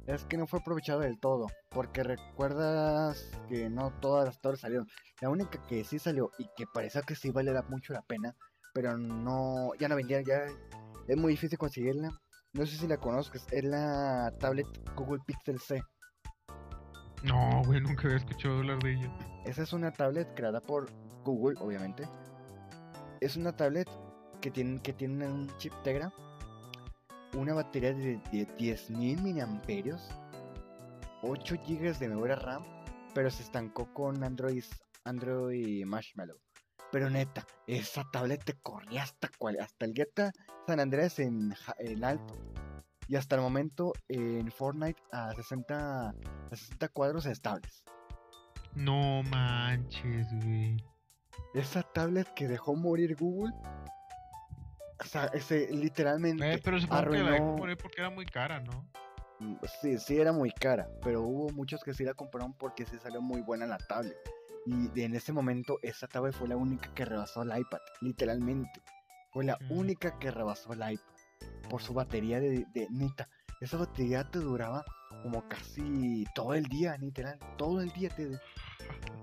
Es 0.06 0.24
que 0.24 0.36
no 0.36 0.46
fue 0.46 0.60
aprovechado 0.60 1.00
del 1.00 1.20
todo. 1.20 1.46
Porque 1.70 2.02
recuerdas 2.02 3.30
que 3.48 3.68
no 3.68 3.90
todas 4.00 4.24
las 4.24 4.40
torres 4.40 4.60
salieron. 4.60 4.88
La 5.20 5.28
única 5.28 5.64
que 5.66 5.84
sí 5.84 5.98
salió 5.98 6.30
y 6.38 6.48
que 6.56 6.64
parecía 6.72 7.02
que 7.02 7.14
sí 7.14 7.30
valía 7.30 7.62
mucho 7.68 7.92
la 7.92 8.02
pena. 8.02 8.34
Pero 8.72 8.96
no. 8.96 9.72
Ya 9.78 9.88
no 9.88 9.96
vendía, 9.96 10.22
ya. 10.22 10.46
Es 11.06 11.16
muy 11.16 11.32
difícil 11.32 11.58
conseguirla. 11.58 12.10
No 12.54 12.66
sé 12.66 12.76
si 12.76 12.86
la 12.86 12.96
conozcas. 12.96 13.46
Es 13.52 13.64
la 13.64 14.32
tablet 14.40 14.66
Google 14.96 15.20
Pixel 15.26 15.60
C. 15.60 15.82
No, 17.24 17.62
güey, 17.66 17.80
nunca 17.80 18.04
había 18.04 18.16
escuchado 18.16 18.58
hablar 18.58 18.78
de 18.78 18.94
ella. 18.94 19.12
Esa 19.44 19.62
es 19.62 19.72
una 19.72 19.92
tablet 19.92 20.34
creada 20.34 20.60
por 20.60 20.90
Google, 21.24 21.56
obviamente. 21.60 22.08
Es 23.22 23.36
una 23.36 23.52
tablet 23.54 23.88
que 24.40 24.50
tiene, 24.50 24.82
que 24.82 24.92
tiene 24.92 25.28
un 25.28 25.56
chip 25.56 25.72
Tegra, 25.84 26.12
una 27.36 27.54
batería 27.54 27.92
de, 27.92 28.16
de 28.32 28.48
10.000 28.58 29.22
miliamperios, 29.22 30.10
8 31.22 31.54
GB 31.64 31.98
de 32.00 32.08
memoria 32.08 32.34
RAM, 32.34 32.64
pero 33.14 33.30
se 33.30 33.44
estancó 33.44 33.94
con 33.94 34.24
Android, 34.24 34.64
Android 35.04 35.84
Marshmallow. 35.84 36.36
Pero 36.90 37.10
neta, 37.10 37.46
esa 37.68 38.02
tablet 38.12 38.42
te 38.44 38.54
corría 38.54 39.04
hasta, 39.04 39.30
cual, 39.38 39.60
hasta 39.60 39.84
el 39.84 39.94
Guetta 39.94 40.32
San 40.66 40.80
Andrés 40.80 41.20
en, 41.20 41.54
en 41.78 42.02
alto. 42.02 42.36
Y 43.06 43.14
hasta 43.14 43.36
el 43.36 43.42
momento 43.42 43.92
en 44.08 44.50
Fortnite 44.50 45.00
a 45.12 45.32
60, 45.32 46.08
a 46.08 46.14
60 46.56 46.88
cuadros 46.88 47.26
estables. 47.26 47.84
No 48.74 49.22
manches, 49.22 50.26
güey. 50.42 50.91
Esa 51.54 51.82
tablet 51.82 52.28
que 52.34 52.48
dejó 52.48 52.74
morir 52.74 53.16
Google. 53.16 53.52
O 55.00 55.04
sea, 55.04 55.26
ese 55.26 55.68
literalmente. 55.72 56.54
Eh, 56.54 56.60
pero 56.62 56.80
supongo 56.80 57.10
que 57.10 57.18
la 57.18 57.30
dejó 57.32 57.44
arruinó- 57.44 57.56
morir 57.58 57.76
porque 57.76 58.00
era 58.00 58.10
muy 58.10 58.24
cara, 58.26 58.60
¿no? 58.60 58.86
Mm, 59.40 59.56
Sí, 59.80 59.98
sí 59.98 60.18
era 60.20 60.32
muy 60.32 60.50
cara, 60.52 60.88
pero 61.02 61.22
hubo 61.22 61.50
muchos 61.50 61.82
que 61.82 61.92
sí 61.94 62.04
la 62.04 62.14
compraron 62.14 62.52
porque 62.54 62.86
sí 62.86 62.98
salió 62.98 63.20
muy 63.20 63.42
buena 63.42 63.66
la 63.66 63.78
tablet. 63.78 64.16
Y 64.64 65.00
en 65.02 65.16
ese 65.16 65.32
momento 65.32 65.78
esa 65.82 66.06
tablet 66.06 66.34
fue 66.34 66.46
la 66.48 66.56
única 66.56 66.94
que 66.94 67.04
rebasó 67.04 67.42
el 67.42 67.48
iPad, 67.58 67.80
literalmente. 68.00 68.80
Fue 69.32 69.44
la 69.44 69.58
Mm. 69.68 69.72
única 69.72 70.18
que 70.18 70.30
rebasó 70.30 70.72
el 70.72 70.78
iPad. 70.92 71.04
Por 71.68 71.82
su 71.82 71.92
batería 71.94 72.38
de, 72.38 72.64
de 72.72 72.86
neta. 72.90 73.28
Esa 73.60 73.76
batería 73.78 74.22
te 74.30 74.38
duraba 74.38 74.84
como 75.22 75.48
casi 75.48 76.24
todo 76.34 76.54
el 76.54 76.64
día, 76.64 76.96
literal. 76.98 77.38
Todo 77.58 77.80
el 77.80 77.90
día 77.92 78.10
te, 78.10 78.28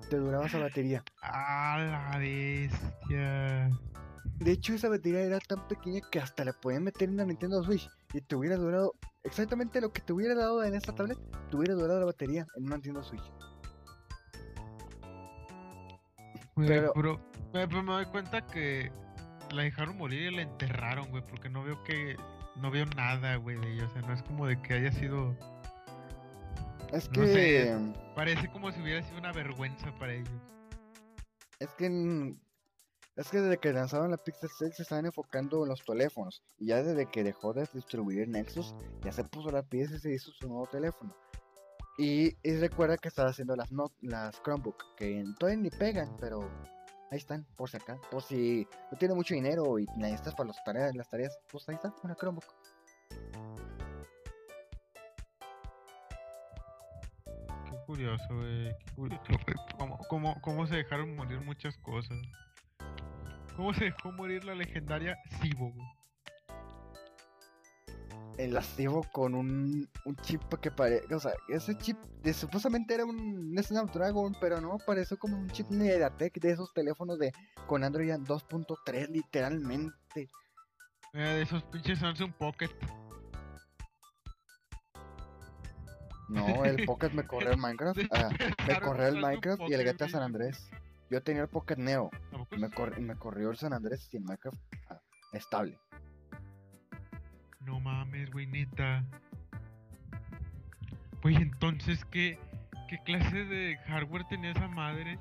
te 0.10 0.18
duraba 0.18 0.48
esa 0.48 0.60
batería. 0.60 1.04
¡A 1.22 1.78
la 1.78 2.18
bestia! 2.20 3.70
De 4.40 4.52
hecho, 4.52 4.74
esa 4.74 4.90
batería 4.90 5.22
era 5.22 5.40
tan 5.40 5.68
pequeña 5.68 6.02
que 6.12 6.20
hasta 6.20 6.44
le 6.46 6.54
podían 6.54 6.84
meter 6.84 7.10
en 7.10 7.18
la 7.18 7.26
Nintendo 7.26 7.64
Switch 7.64 7.90
y 8.14 8.22
te 8.22 8.36
hubiera 8.36 8.56
durado 8.56 8.94
exactamente 9.24 9.82
lo 9.82 9.92
que 9.92 10.02
te 10.02 10.14
hubiera 10.14 10.34
dado 10.36 10.64
en 10.64 10.76
esta 10.76 10.94
tablet, 10.96 11.18
te 11.50 11.58
hubiera 11.58 11.74
durado 11.76 12.00
la 12.00 12.06
batería 12.06 12.46
en 12.56 12.64
una 12.66 12.76
Nintendo 12.76 13.04
Switch. 13.04 13.24
Pero- 16.56 16.94
pero 17.52 17.84
me 17.84 17.94
doy 17.94 18.06
cuenta 18.08 18.46
que 18.46 18.92
la 19.52 19.64
dejaron 19.64 19.98
morir 19.98 20.32
y 20.32 20.36
la 20.36 20.42
enterraron, 20.44 21.10
güey, 21.10 21.24
porque 21.28 21.50
no 21.50 21.64
veo 21.64 21.82
que. 21.84 22.16
No 22.58 22.70
veo 22.72 22.86
nada, 22.98 23.38
güey, 23.38 23.58
de 23.58 23.74
ella. 23.74 23.86
O 23.86 23.90
sea, 23.94 24.02
no 24.02 24.14
es 24.14 24.22
como 24.24 24.46
de 24.46 24.62
que 24.62 24.74
haya 24.74 24.92
sido. 24.92 25.36
Es 26.92 27.08
No 27.12 27.22
que 27.22 27.28
sé. 27.28 27.78
Parece 28.20 28.50
como 28.50 28.70
si 28.70 28.82
hubiera 28.82 29.02
sido 29.02 29.18
una 29.18 29.32
vergüenza 29.32 29.98
para 29.98 30.12
ellos. 30.12 30.28
es 31.58 31.70
que 31.76 32.36
es 33.16 33.30
que 33.30 33.40
desde 33.40 33.58
que 33.60 33.72
lanzaron 33.72 34.12
la 34.12 34.18
Pixel 34.18 34.50
6 34.60 34.76
se 34.76 34.84
estaban 34.84 35.06
enfocando 35.06 35.64
en 35.64 35.70
los 35.70 35.86
teléfonos 35.86 36.44
y 36.58 36.68
ya 36.68 36.84
desde 36.84 37.06
que 37.06 37.24
dejó 37.24 37.54
de 37.54 37.66
distribuir 37.74 38.28
Nexus 38.28 38.76
ya 39.06 39.14
se 39.14 39.24
puso 39.24 39.52
la 39.52 39.64
pieza 39.64 39.96
y 39.96 40.00
se 40.00 40.14
hizo 40.14 40.34
su 40.34 40.50
nuevo 40.50 40.68
teléfono. 40.68 41.16
Y, 41.98 42.36
y 42.44 42.58
recuerda 42.58 42.98
que 42.98 43.08
estaba 43.08 43.30
haciendo 43.30 43.56
las 43.56 43.72
not 43.72 43.94
las 44.02 44.44
Chromebook 44.44 44.98
que 44.98 45.24
todavía 45.40 45.64
ni 45.64 45.70
pegan, 45.70 46.18
pero 46.20 46.42
ahí 47.12 47.20
están, 47.20 47.46
por 47.56 47.70
si 47.70 47.78
acá, 47.78 48.02
por 48.12 48.22
si 48.22 48.68
no 48.92 48.98
tiene 48.98 49.14
mucho 49.14 49.34
dinero 49.34 49.80
y 49.80 49.86
necesitas 49.96 50.36
para 50.36 50.48
las 50.48 50.62
tareas, 50.66 50.94
las 50.94 51.10
tareas, 51.10 51.40
pues 51.50 51.70
ahí 51.70 51.76
está, 51.76 51.96
una 52.04 52.18
Chromebook. 52.18 52.54
Curioso, 57.90 58.36
güey. 58.36 58.72
Qué 58.78 58.92
curioso, 58.94 59.24
güey. 59.28 59.56
Cómo, 59.80 59.98
cómo, 60.10 60.42
cómo 60.42 60.68
se 60.68 60.76
dejaron 60.76 61.16
morir 61.16 61.42
muchas 61.42 61.76
cosas. 61.80 62.20
¿Cómo 63.56 63.74
se 63.74 63.86
dejó 63.86 64.12
morir 64.12 64.44
la 64.46 64.54
legendaria 64.54 65.18
Sibo, 65.42 65.72
güey? 65.72 65.88
El 68.38 68.56
activo 68.56 69.04
con 69.12 69.34
un, 69.34 69.90
un 70.06 70.16
chip 70.18 70.42
que 70.62 70.70
parece. 70.70 71.14
O 71.16 71.20
sea, 71.20 71.34
ese 71.50 71.76
chip 71.80 71.98
de, 72.22 72.32
supuestamente 72.32 72.94
era 72.94 73.06
un, 73.06 73.18
un 73.18 73.64
Snapdragon, 73.64 74.36
pero 74.40 74.62
no, 74.62 74.78
pareció 74.86 75.18
como 75.18 75.38
un 75.38 75.50
chip 75.50 75.68
MediaTek 75.72 76.40
de 76.40 76.52
esos 76.52 76.72
teléfonos 76.74 77.18
de 77.18 77.34
con 77.66 77.84
Android 77.84 78.12
2.3, 78.12 79.10
literalmente. 79.10 80.30
Eh, 81.14 81.20
de 81.20 81.42
esos 81.42 81.64
pinches 81.64 81.98
Samsung 81.98 82.34
Pocket. 82.34 82.70
No, 86.30 86.64
el 86.64 86.86
Pocket 86.86 87.10
me 87.12 87.26
corrió 87.26 87.52
el 87.52 87.58
Minecraft. 87.58 88.00
ah, 88.12 88.30
me 88.68 88.80
corrió 88.80 89.08
el 89.08 89.20
Minecraft 89.20 89.64
y 89.68 89.74
el 89.74 89.84
GTA 89.84 90.08
San. 90.10 90.24
Andrés. 90.24 90.70
Yo 91.10 91.22
tenía 91.24 91.42
el 91.42 91.48
Pocket 91.48 91.78
Neo. 91.78 92.12
¿A 92.32 92.38
poco 92.38 92.56
Y 92.56 92.60
me, 92.60 92.70
cor- 92.70 93.00
me 93.00 93.16
corrió 93.16 93.50
el 93.50 93.58
San 93.58 93.74
Andrés 93.74 94.08
y 94.12 94.18
el 94.18 94.24
Minecraft 94.24 94.58
ah, 94.90 95.00
estable. 95.34 95.80
No 97.62 97.80
mames, 97.80 98.32
güey, 98.32 98.46
neta. 98.48 99.04
Güey, 101.22 101.36
entonces, 101.36 102.06
¿qué, 102.06 102.40
¿qué 102.88 102.98
clase 103.04 103.44
de 103.46 103.78
hardware 103.88 104.26
tenía 104.30 104.52
esa 104.52 104.68
madre? 104.68 105.20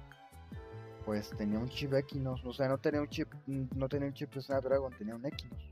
Pues 1.05 1.31
tenía 1.37 1.59
un 1.59 1.69
chip 1.71 1.95
Equinox, 1.95 2.45
o 2.45 2.53
sea, 2.53 2.69
no 2.69 2.77
tenía 2.79 3.01
un 3.01 3.09
chip, 3.09 3.33
no 3.47 3.89
tenía 3.89 4.09
un 4.09 4.15
chip 4.15 4.33
de 4.35 4.43
Snapdragon, 4.43 4.93
tenía 4.93 5.15
un 5.15 5.25
Equinox. 5.25 5.63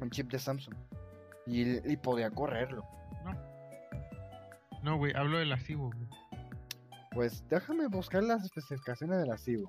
Un 0.00 0.10
chip 0.10 0.30
de 0.30 0.38
Samsung. 0.38 0.74
Y, 1.46 1.90
y 1.92 1.96
podía 1.98 2.30
correrlo. 2.30 2.84
No, 4.82 4.96
güey, 4.96 5.12
hablo 5.16 5.38
de 5.38 5.46
la 5.46 5.58
Cibo, 5.58 5.90
güey. 5.92 6.08
Pues 7.12 7.42
déjame 7.48 7.88
buscar 7.88 8.22
las 8.22 8.44
especificaciones 8.44 9.18
de 9.18 9.26
la 9.26 9.36
CIBO. 9.38 9.68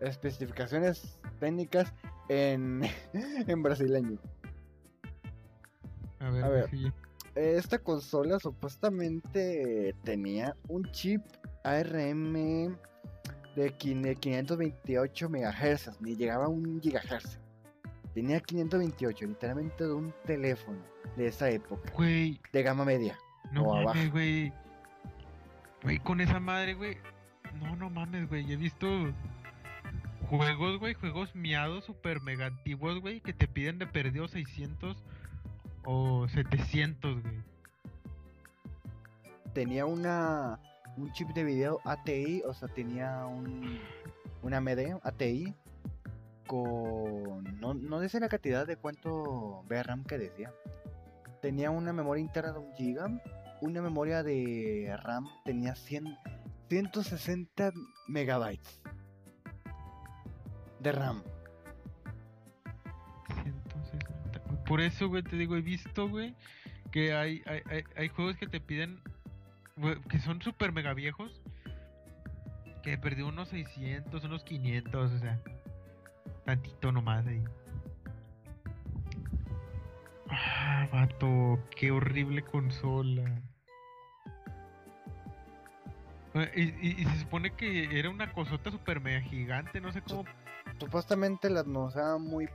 Especificaciones 0.00 1.18
técnicas 1.40 1.92
en, 2.28 2.82
en 3.14 3.62
brasileño. 3.62 4.18
A 6.20 6.30
ver, 6.30 6.44
A 6.44 6.48
ver. 6.48 6.70
sí. 6.70 6.92
Esta 7.34 7.78
consola 7.78 8.38
supuestamente 8.38 9.94
tenía 10.04 10.56
un 10.68 10.84
chip 10.92 11.22
ARM 11.64 12.32
de 13.56 13.76
quin- 13.78 14.18
528 14.18 15.28
MHz, 15.28 16.00
ni 16.00 16.16
llegaba 16.16 16.46
a 16.46 16.48
un 16.48 16.80
GHz. 16.80 17.38
Tenía 18.14 18.40
528, 18.40 19.26
literalmente 19.26 19.84
de 19.84 19.92
un 19.92 20.12
teléfono 20.26 20.78
de 21.16 21.28
esa 21.28 21.48
época, 21.48 21.90
Güey, 21.94 22.40
de 22.52 22.62
gama 22.62 22.84
media. 22.84 23.18
no 23.52 23.62
O 23.62 23.82
mames, 23.82 24.10
güey. 24.10 24.52
Güey, 25.82 25.98
con 26.00 26.20
esa 26.20 26.40
madre, 26.40 26.74
güey. 26.74 26.98
No, 27.60 27.76
no 27.76 27.88
mames, 27.88 28.28
güey. 28.28 28.52
He 28.52 28.56
visto 28.56 28.88
juegos, 30.28 30.78
güey, 30.78 30.94
juegos 30.94 31.34
miados 31.34 31.84
super 31.84 32.20
mega 32.20 32.46
antiguos, 32.46 33.00
güey, 33.00 33.20
que 33.20 33.32
te 33.32 33.48
piden 33.48 33.78
de 33.78 33.86
perdido 33.86 34.28
600 34.28 34.96
o 35.84 36.28
700, 36.28 37.22
güey. 37.22 37.34
Tenía 39.54 39.86
una 39.86 40.60
un 40.96 41.12
chip 41.12 41.28
de 41.28 41.44
video 41.44 41.80
ATI, 41.84 42.42
o 42.46 42.54
sea, 42.54 42.68
tenía 42.68 43.24
un 43.26 43.78
una 44.42 44.58
AMD 44.58 45.00
ATI 45.02 45.54
no, 46.52 47.74
no 47.74 48.00
decía 48.00 48.20
la 48.20 48.28
cantidad 48.28 48.66
de 48.66 48.76
cuánto 48.76 49.62
VRAM 49.68 50.04
que 50.04 50.18
decía. 50.18 50.52
Tenía 51.40 51.70
una 51.70 51.92
memoria 51.92 52.20
interna 52.20 52.52
de 52.52 52.58
un 52.58 52.72
giga, 52.74 53.08
una 53.60 53.80
memoria 53.82 54.22
de 54.22 54.94
RAM 55.02 55.28
tenía 55.44 55.74
100 55.74 56.16
160 56.70 57.72
megabytes 58.06 58.80
de 60.78 60.92
RAM. 60.92 61.22
160. 63.42 64.38
güey. 64.46 64.64
Por 64.64 64.80
eso, 64.80 65.08
güey, 65.08 65.24
te 65.24 65.36
digo, 65.36 65.56
he 65.56 65.62
visto, 65.62 66.08
güey, 66.08 66.36
que 66.92 67.12
hay, 67.12 67.42
hay, 67.46 67.84
hay, 67.96 68.08
juegos 68.08 68.36
que 68.36 68.46
te 68.46 68.60
piden, 68.60 69.00
que 70.08 70.20
son 70.20 70.40
super 70.42 70.72
mega 70.72 70.94
viejos, 70.94 71.42
que 72.84 72.96
perdió 72.96 73.26
unos 73.26 73.48
600, 73.48 74.22
unos 74.22 74.44
500, 74.44 75.12
o 75.12 75.18
sea, 75.18 75.40
tantito 76.50 76.90
nomás 76.90 77.24
ahí. 77.26 77.42
Ah, 80.28 80.88
vato, 80.92 81.58
qué 81.76 81.90
horrible 81.92 82.42
consola. 82.42 83.40
Eh, 86.34 86.50
Y, 86.56 86.62
y- 86.88 87.02
y 87.02 87.04
se 87.06 87.20
supone 87.20 87.52
que 87.54 87.98
era 87.98 88.10
una 88.10 88.32
cosota 88.32 88.70
super 88.70 89.00
mega 89.00 89.20
gigante, 89.20 89.80
no 89.80 89.92
sé 89.92 90.02
cómo 90.02 90.24
Supuestamente 90.78 91.50
las 91.50 91.66
nos 91.66 91.94
da 91.94 92.16
muy 92.18 92.48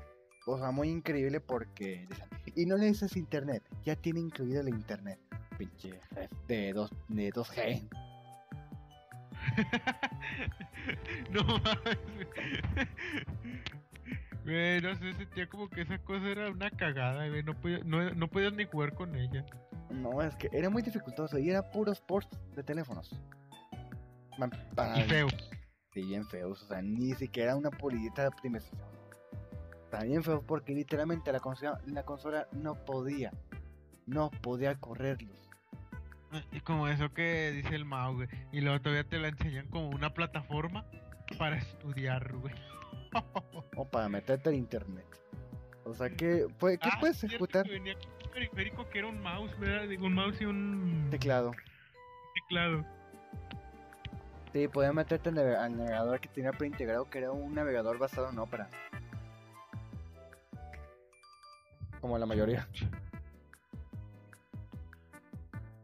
o 0.48 0.58
sea, 0.60 0.72
muy 0.72 0.90
increíble 0.90 1.40
porque 1.40 2.08
y 2.56 2.66
no 2.66 2.78
necesitas 2.78 3.16
internet, 3.18 3.64
ya 3.84 3.96
tiene 3.96 4.20
incluido 4.20 4.62
el 4.62 4.70
internet. 4.70 5.20
Pinche 5.58 6.00
de 6.48 6.74
2 6.74 6.92
de 7.08 7.32
2G. 7.32 7.88
no 11.32 11.44
mames. 11.44 11.98
Güey. 14.46 14.82
No 14.82 14.96
sé, 14.96 15.14
sentía 15.14 15.48
como 15.48 15.70
que 15.70 15.82
esa 15.82 15.98
cosa 16.00 16.30
era 16.30 16.50
una 16.50 16.70
cagada, 16.70 17.28
güey. 17.28 17.44
No, 17.44 17.54
podía- 17.60 17.82
no, 17.84 18.10
no 18.12 18.28
podías 18.28 18.54
ni 18.54 18.66
jugar 18.66 18.94
con 18.94 19.16
ella. 19.16 19.46
No, 19.90 20.22
es 20.22 20.36
que 20.36 20.50
era 20.54 20.70
muy 20.70 20.82
dificultoso 20.82 21.38
y 21.38 21.50
era 21.50 21.70
puros 21.72 22.00
ports 22.02 22.38
de 22.56 22.64
teléfonos. 22.64 23.14
Man, 24.38 24.52
para- 24.76 25.00
Y 25.00 25.04
feo. 25.04 25.28
Sí, 25.94 26.02
bien 26.04 26.26
feos, 26.28 26.62
o 26.64 26.68
sea, 26.68 26.82
ni 26.82 27.14
siquiera 27.14 27.56
una 27.56 27.70
pulidita 27.72 28.22
de 28.24 28.28
optimización. 28.28 28.82
Está 29.86 30.04
bien 30.04 30.24
feo 30.24 30.42
porque 30.46 30.74
literalmente 30.74 31.32
la 31.32 31.40
consola, 31.40 31.80
la 31.86 32.04
consola 32.04 32.48
no 32.52 32.76
podía, 32.84 33.32
no 34.06 34.30
podía 34.30 34.76
correrlos. 34.76 35.38
Y 36.52 36.60
como 36.60 36.90
eso 36.90 37.14
que 37.14 37.52
dice 37.52 37.76
el 37.76 37.86
Mao, 37.86 38.16
güey. 38.16 38.28
Y 38.52 38.60
luego 38.60 38.82
todavía 38.82 39.06
te 39.06 39.20
la 39.20 39.30
enseñan 39.30 39.68
como 39.70 39.88
una 39.90 40.14
plataforma 40.14 40.86
para 41.38 41.56
estudiar, 41.58 42.34
güey. 42.34 42.54
O 43.76 43.86
para 43.86 44.10
meterte 44.10 44.50
en 44.50 44.56
internet. 44.56 45.06
O 45.86 45.94
sea, 45.94 46.10
que 46.10 46.48
¿qué 46.60 46.78
Ah, 46.82 46.98
puedes 47.00 47.24
ejecutar? 47.24 47.64
que 47.66 47.74
Venía 47.74 47.94
con 47.96 48.08
un 48.26 48.32
periférico 48.32 48.90
que 48.90 49.00
era 49.00 49.08
un 49.08 49.22
mouse, 49.22 49.58
¿verdad? 49.60 49.88
Digo, 49.88 50.06
un 50.08 50.14
mouse 50.14 50.42
y 50.42 50.46
un 50.46 51.08
Teclado. 51.12 51.52
teclado. 52.34 52.86
Sí, 54.52 54.68
podía 54.70 54.94
meterte 54.94 55.30
al 55.30 55.38
al 55.38 55.78
navegador 55.78 56.20
que 56.20 56.30
tenía 56.30 56.52
preintegrado, 56.52 57.10
que 57.10 57.18
era 57.20 57.32
un 57.32 57.54
navegador 57.54 57.98
basado 57.98 58.30
en 58.30 58.40
Opera. 58.40 58.70
Como 62.02 62.18
la 62.18 62.26
mayoría. 62.26 62.68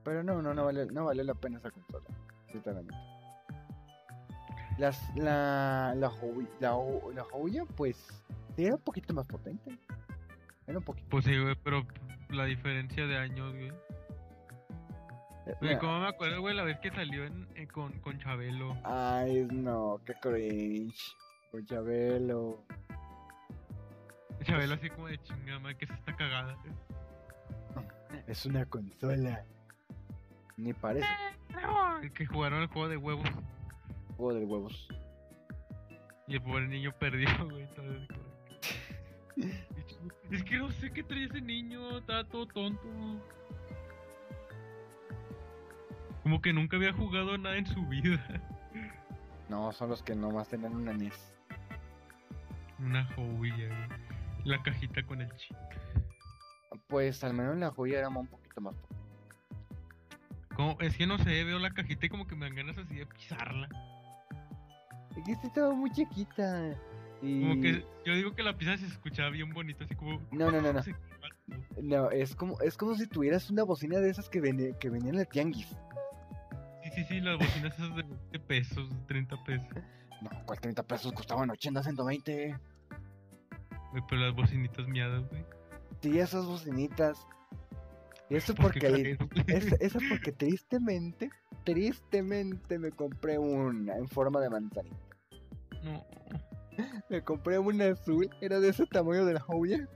Pero 0.04 0.24
no, 0.24 0.42
no, 0.42 0.54
no 0.54 0.66
vale, 0.66 0.86
no 0.88 1.06
vale 1.06 1.24
la 1.24 1.34
pena 1.36 1.58
esa 1.58 1.70
consola, 1.70 2.06
sinceramente. 2.52 2.96
Las, 4.78 5.16
la, 5.16 5.94
la, 5.96 6.10
Huawei- 6.10 6.48
la, 6.60 6.70
la 7.14 7.24
Huawei, 7.32 7.62
pues, 7.76 8.24
era 8.58 8.76
un 8.76 8.82
poquito 8.82 9.14
más 9.14 9.26
potente. 9.26 9.78
Era 10.68 10.78
un 10.78 10.84
poquito. 10.84 11.08
Pues 11.10 11.26
sí, 11.26 11.38
güey, 11.38 11.56
pero 11.64 11.86
la 12.30 12.46
diferencia 12.46 13.06
de 13.06 13.18
años, 13.18 13.52
güey. 13.54 13.68
eh, 15.48 15.56
Güey, 15.60 15.78
como 15.80 16.00
me 16.00 16.08
acuerdo, 16.08 16.42
güey, 16.42 16.56
la 16.56 16.64
vez 16.64 16.80
que 16.80 16.90
salió 16.92 17.26
en, 17.26 17.48
en- 17.56 17.68
con, 17.68 17.92
con 18.00 18.18
Chabelo. 18.20 18.76
Ay, 18.84 19.48
no, 19.52 20.00
qué 20.06 20.14
cringe. 20.22 21.16
Con 21.52 21.66
Chabelo. 21.66 22.64
Chabelo 24.44 24.74
así 24.76 24.90
como 24.90 25.08
de 25.08 25.22
chingama, 25.22 25.74
que 25.76 25.86
se 25.86 25.94
está 25.94 26.16
cagada. 26.16 26.58
Es 28.28 28.46
una 28.46 28.66
consola. 28.66 29.44
Ni 30.58 30.74
parece. 30.74 31.08
El 32.02 32.12
que 32.14 32.26
jugaron 32.26 32.62
el 32.62 32.68
juego 32.68 32.88
de 32.88 32.98
huevos. 32.98 33.28
Juego 34.22 34.40
de 34.40 34.46
huevos. 34.46 34.88
Y 36.28 36.36
el 36.36 36.44
pobre 36.44 36.68
niño 36.68 36.94
perdió, 37.00 37.28
güey. 37.50 37.68
Es 40.30 40.44
que 40.44 40.58
no 40.58 40.72
sé 40.74 40.92
qué 40.94 41.02
traía 41.02 41.26
ese 41.26 41.42
niño, 41.42 41.98
estaba 41.98 42.24
todo 42.26 42.46
tonto. 42.46 42.84
Como 46.22 46.40
que 46.40 46.54
nunca 46.54 46.78
había 46.78 46.94
jugado 46.94 47.36
nada 47.40 47.58
en 47.58 47.66
su 47.66 47.84
vida. 47.88 48.24
No, 49.50 49.72
son 49.72 49.90
los 49.90 50.04
que 50.04 50.14
nomás 50.14 50.50
tenían 50.50 50.76
una 50.76 50.94
NES. 50.94 51.34
Una 52.78 53.04
joya, 53.16 53.70
güey. 53.70 54.46
La 54.46 54.62
cajita 54.62 55.02
con 55.02 55.22
el 55.22 55.34
chip. 55.34 55.58
Pues 56.86 57.24
al 57.24 57.34
menos 57.34 57.58
la 57.58 57.72
joya 57.72 57.98
era 57.98 58.10
un 58.10 58.28
poquito 58.28 58.62
más 58.62 58.76
potente. 58.76 59.04
Como, 60.56 60.80
es 60.80 60.96
que 60.96 61.08
no 61.08 61.18
sé, 61.18 61.44
veo 61.44 61.58
la 61.58 61.72
cajita 61.72 62.06
y 62.06 62.10
como 62.10 62.28
que 62.28 62.36
me 62.36 62.46
dan 62.46 62.54
ganas 62.54 62.78
así 62.78 62.94
de 62.94 63.08
pisarla. 63.08 63.68
Esta 65.28 65.48
estaba 65.48 65.74
muy 65.74 65.92
chiquita. 65.92 66.76
Y... 67.22 67.42
Como 67.42 67.62
que 67.62 67.86
yo 68.06 68.16
digo 68.16 68.34
que 68.34 68.44
la 68.44 68.58
pizza 68.58 68.78
se 68.78 68.86
escuchaba 68.88 69.30
bien 69.30 69.54
bonito, 69.54 69.84
así 69.84 69.96
como. 69.96 70.20
No, 70.32 70.50
no, 70.52 70.62
no, 70.62 70.74
no. 70.74 70.82
Sí, 70.84 70.92
No, 71.82 72.10
es 72.10 72.36
como, 72.36 72.60
es 72.62 72.78
como 72.78 72.96
si 72.96 73.08
tuvieras 73.08 73.50
una 73.52 73.64
bocina 73.64 74.00
de 74.00 74.10
esas 74.10 74.30
que, 74.30 74.42
vene- 74.42 74.78
que 74.80 74.90
venían 74.90 75.20
en 75.20 75.26
tianguis. 75.26 75.68
sí, 76.96 77.04
sí, 77.08 77.20
las 77.22 77.38
bocinas 77.38 77.74
esas 77.78 77.96
de 77.96 78.04
20 78.04 78.40
pesos, 78.40 78.90
30 79.08 79.44
pesos. 79.44 79.68
No, 80.22 80.30
¿cuál 80.46 80.60
30 80.60 80.84
pesos 80.84 81.12
costaban 81.14 81.50
80, 81.50 81.84
120? 81.84 82.58
Güey, 83.92 84.04
pero 84.10 84.22
las 84.22 84.36
bocinitas 84.36 84.88
miadas, 84.88 85.28
güey. 85.30 85.46
Sí, 86.02 86.18
esas 86.20 86.46
bocinitas. 86.46 87.28
Y 88.32 88.36
eso 88.38 88.56
¿Por 88.56 88.72
qué 88.80 88.90
porque. 88.90 89.16
güey? 89.16 89.46
Es, 89.58 89.72
eso 89.82 90.00
porque 90.10 90.32
tristemente, 90.32 91.30
tristemente 91.66 92.80
me 92.80 92.92
compré 92.92 93.38
una 93.38 93.98
en 93.98 94.08
forma 94.08 94.40
de 94.40 94.50
manzanita. 94.50 94.96
No. 95.84 96.06
Me 97.10 97.22
compré 97.24 97.60
una 97.60 97.88
azul, 97.90 98.30
era 98.40 98.60
de 98.62 98.70
ese 98.70 98.86
tamaño 98.86 99.26
de 99.26 99.34
la 99.34 99.42
joya, 99.42 99.88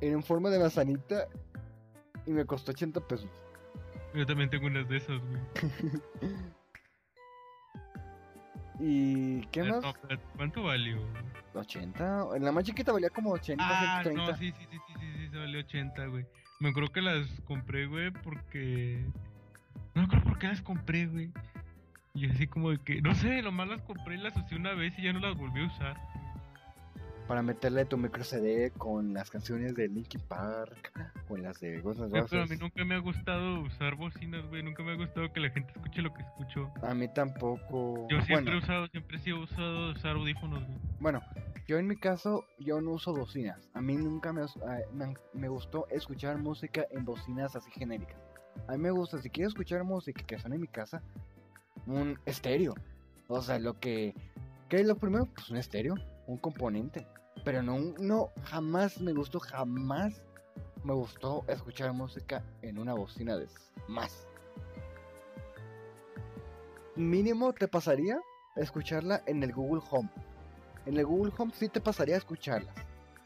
en 0.00 0.22
forma 0.22 0.48
de 0.50 0.60
manzanita 0.60 1.26
y 2.26 2.30
me 2.30 2.44
costó 2.46 2.70
80 2.70 3.00
pesos. 3.08 3.28
Yo 4.14 4.24
también 4.24 4.48
tengo 4.48 4.66
unas 4.68 4.88
de 4.88 4.96
esas, 4.98 5.18
güey. 5.20 5.40
¿Y 8.80 9.46
qué 9.46 9.62
más? 9.64 9.84
¿Cuánto 10.36 10.62
valió? 10.64 10.98
80. 11.54 12.28
En 12.36 12.44
la 12.44 12.52
más 12.52 12.64
chiquita 12.64 12.92
valía 12.92 13.10
como 13.10 13.30
80, 13.32 13.62
Ah, 13.66 14.02
130. 14.02 14.32
no, 14.32 14.38
sí, 14.38 14.52
sí, 14.52 14.66
sí, 14.70 14.78
sí, 14.86 14.94
sí, 15.00 15.12
sí, 15.18 15.28
se 15.30 15.38
valió 15.38 15.60
80, 15.60 16.06
güey. 16.06 16.26
Me 16.60 16.70
acuerdo 16.70 16.92
que 16.92 17.02
las 17.02 17.28
compré, 17.46 17.86
güey, 17.86 18.10
porque... 18.10 19.04
No 19.94 20.02
me 20.02 20.06
acuerdo 20.06 20.24
por 20.24 20.38
qué 20.38 20.48
las 20.48 20.62
compré, 20.62 21.06
güey. 21.06 21.30
Y 22.14 22.30
así 22.30 22.46
como 22.46 22.70
de 22.70 22.78
que, 22.78 23.02
no 23.02 23.14
sé, 23.14 23.42
nomás 23.42 23.68
las 23.68 23.82
compré 23.82 24.14
y 24.14 24.18
las 24.18 24.36
usé 24.36 24.54
una 24.54 24.72
vez 24.72 24.96
y 24.98 25.02
ya 25.02 25.12
no 25.12 25.18
las 25.18 25.36
volví 25.36 25.62
a 25.62 25.66
usar. 25.66 25.96
Para 27.26 27.42
meterle 27.42 27.84
tu 27.86 27.96
micro 27.96 28.22
CD 28.22 28.70
con 28.70 29.14
las 29.14 29.30
canciones 29.30 29.74
de 29.74 29.88
Linkin 29.88 30.20
Park, 30.28 30.92
con 31.26 31.42
las 31.42 31.58
de 31.58 31.80
Guns 31.80 31.98
N' 31.98 32.24
pero 32.30 32.42
a 32.42 32.46
mí 32.46 32.56
nunca 32.56 32.84
me 32.84 32.94
ha 32.94 32.98
gustado 32.98 33.62
usar 33.62 33.96
bocinas, 33.96 34.46
güey. 34.46 34.62
Nunca 34.62 34.82
me 34.82 34.92
ha 34.92 34.96
gustado 34.96 35.32
que 35.32 35.40
la 35.40 35.50
gente 35.50 35.72
escuche 35.74 36.02
lo 36.02 36.12
que 36.12 36.22
escucho. 36.22 36.70
A 36.82 36.94
mí 36.94 37.08
tampoco. 37.08 38.06
Yo 38.10 38.20
siempre 38.22 38.54
he 38.54 38.58
usado, 38.58 38.86
siempre 38.88 39.18
he 39.24 39.32
usado 39.32 39.92
usar 39.92 40.16
audífonos, 40.16 40.62
güey. 40.64 40.78
bueno, 41.00 41.22
yo 41.66 41.78
en 41.78 41.86
mi 41.86 41.96
caso, 41.96 42.44
yo 42.58 42.80
no 42.80 42.92
uso 42.92 43.14
bocinas. 43.14 43.68
A 43.74 43.80
mí 43.80 43.96
nunca 43.96 44.32
me, 44.32 44.42
me, 45.32 45.48
gustó 45.48 45.86
escuchar 45.88 46.38
música 46.38 46.86
en 46.90 47.04
bocinas 47.04 47.56
así 47.56 47.70
genéricas. 47.70 48.18
A 48.68 48.72
mí 48.72 48.78
me 48.78 48.90
gusta, 48.90 49.20
si 49.20 49.30
quiero 49.30 49.48
escuchar 49.48 49.84
música 49.84 50.22
que 50.24 50.38
suene 50.38 50.56
en 50.56 50.62
mi 50.62 50.68
casa, 50.68 51.02
un 51.86 52.18
estéreo. 52.26 52.74
O 53.28 53.40
sea, 53.40 53.58
lo 53.58 53.78
que... 53.80 54.14
¿Qué 54.68 54.76
es 54.80 54.86
lo 54.86 54.96
primero? 54.96 55.26
Pues 55.26 55.50
un 55.50 55.56
estéreo, 55.56 55.94
un 56.26 56.38
componente. 56.38 57.06
Pero 57.44 57.62
no, 57.62 57.78
no, 57.98 58.30
jamás 58.44 59.00
me 59.00 59.12
gustó, 59.12 59.40
jamás 59.40 60.22
me 60.84 60.92
gustó 60.92 61.44
escuchar 61.48 61.92
música 61.92 62.44
en 62.62 62.78
una 62.78 62.94
bocina 62.94 63.36
de. 63.36 63.48
Más. 63.88 64.26
Mínimo 66.96 67.52
te 67.52 67.68
pasaría 67.68 68.18
escucharla 68.56 69.22
en 69.26 69.42
el 69.42 69.52
Google 69.52 69.82
Home. 69.90 70.10
En 70.86 70.96
el 70.96 71.06
Google 71.06 71.32
Home 71.38 71.52
sí 71.54 71.68
te 71.68 71.80
pasaría 71.80 72.14
a 72.14 72.18
escucharlas. 72.18 72.74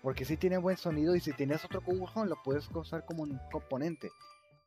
Porque 0.02 0.24
sí 0.24 0.36
tiene 0.36 0.58
buen 0.58 0.76
sonido 0.76 1.16
y 1.16 1.20
si 1.20 1.32
tienes 1.32 1.64
otro 1.64 1.80
Google 1.84 2.06
Home 2.14 2.28
lo 2.28 2.42
puedes 2.42 2.68
usar 2.72 3.04
como 3.04 3.24
un 3.24 3.38
componente. 3.50 4.10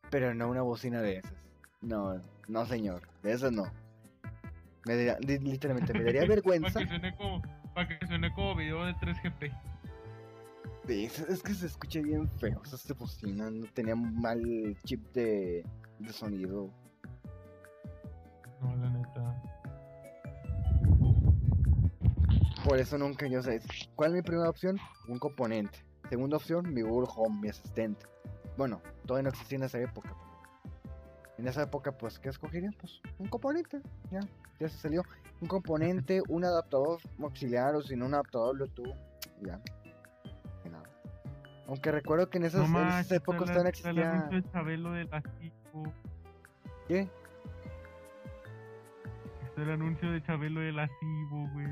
Pero 0.09 0.33
no 0.33 0.49
una 0.49 0.61
bocina 0.61 1.01
de 1.01 1.17
esas. 1.17 1.33
No, 1.81 2.21
no 2.47 2.65
señor, 2.65 3.07
de 3.23 3.31
esas 3.31 3.51
no. 3.51 3.63
Me 4.85 4.95
daría- 4.95 5.17
li- 5.19 5.39
literalmente 5.39 5.93
me 5.93 6.03
daría 6.03 6.25
vergüenza. 6.27 6.73
Para 6.73 6.85
que 6.85 6.89
suene 6.89 7.15
como, 7.15 7.41
para 7.73 7.87
que 7.87 8.07
suene 8.07 8.33
como 8.33 8.55
video 8.55 8.83
de 8.85 8.93
3GP. 8.95 9.57
Sí, 10.87 11.05
es, 11.05 11.19
es 11.19 11.41
que 11.43 11.53
se 11.53 11.67
escucha 11.67 12.01
bien 12.01 12.27
feo 12.39 12.61
esta 12.65 12.93
bocina. 12.93 13.49
No 13.49 13.65
tenía 13.67 13.95
mal 13.95 14.75
chip 14.83 15.01
de, 15.13 15.63
de 15.99 16.11
sonido. 16.13 16.69
No, 18.61 18.75
la 18.75 18.89
neta. 18.89 19.41
Por 22.63 22.77
eso 22.77 22.97
nunca 22.97 23.27
yo 23.27 23.41
sé. 23.41 23.59
¿Cuál 23.95 24.11
es 24.11 24.17
mi 24.17 24.21
primera 24.21 24.49
opción? 24.49 24.77
Un 25.07 25.17
componente. 25.17 25.83
Segunda 26.09 26.37
opción, 26.37 26.71
mi 26.73 26.81
Google 26.81 27.07
Home, 27.15 27.41
mi 27.41 27.49
asistente. 27.49 28.05
Bueno, 28.57 28.81
todavía 29.05 29.23
no 29.23 29.29
existía 29.29 29.57
en 29.57 29.63
esa 29.63 29.79
época. 29.79 30.13
En 31.37 31.47
esa 31.47 31.63
época, 31.63 31.91
pues, 31.91 32.19
¿qué 32.19 32.29
escogería? 32.29 32.69
Pues 32.79 33.01
un 33.17 33.27
componente. 33.27 33.81
Ya, 34.11 34.19
ya 34.59 34.69
se 34.69 34.77
salió. 34.77 35.03
Un 35.39 35.47
componente, 35.47 36.21
un 36.29 36.45
adaptador 36.45 36.99
auxiliar 37.19 37.75
o 37.75 37.81
sin 37.81 38.03
un 38.03 38.13
adaptador 38.13 38.55
Bluetooth. 38.55 38.95
Ya. 39.41 39.59
Y 40.63 40.69
nada. 40.69 40.83
Aunque 41.67 41.91
recuerdo 41.91 42.29
que 42.29 42.37
en 42.37 42.43
esas, 42.43 42.69
No 42.69 42.81
en 42.81 42.87
esas 42.89 43.11
épocas 43.11 43.47
todavía 43.47 43.61
el 43.61 43.67
existía. 43.69 44.43
Chabelo 44.51 44.91
de 44.91 45.05
la. 45.05 45.23
¿Qué? 46.87 47.09
Está 49.45 49.63
el 49.63 49.71
anuncio 49.71 50.11
de 50.11 50.21
Chabelo 50.21 50.59
de 50.59 50.73
la 50.73 50.87
Cibo, 50.99 51.49
güey. 51.53 51.67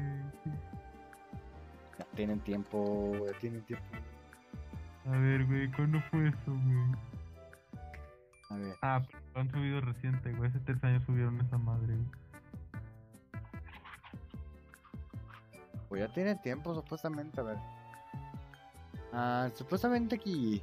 Tienen 2.19 2.41
tiempo, 2.41 3.13
ya 3.25 3.39
tienen 3.39 3.61
tiempo. 3.61 3.85
A 5.05 5.11
ver, 5.11 5.45
güey, 5.45 5.71
¿cuándo 5.71 6.01
fue 6.11 6.27
eso, 6.27 6.37
güey? 6.47 6.97
A 8.49 8.57
ver. 8.57 8.75
Ah, 8.81 9.01
pero 9.07 9.39
han 9.39 9.49
subido 9.49 9.79
reciente, 9.79 10.33
güey. 10.33 10.49
Hace 10.49 10.59
tres 10.59 10.83
años 10.83 11.01
subieron 11.05 11.39
esa 11.39 11.57
madre, 11.57 11.95
güey. 11.95 12.07
Pues 15.87 16.01
ya 16.01 16.13
tiene 16.13 16.35
tiempo, 16.35 16.75
supuestamente, 16.75 17.39
a 17.39 17.43
ver. 17.45 17.57
Ah, 19.13 19.49
supuestamente 19.55 20.15
aquí. 20.15 20.61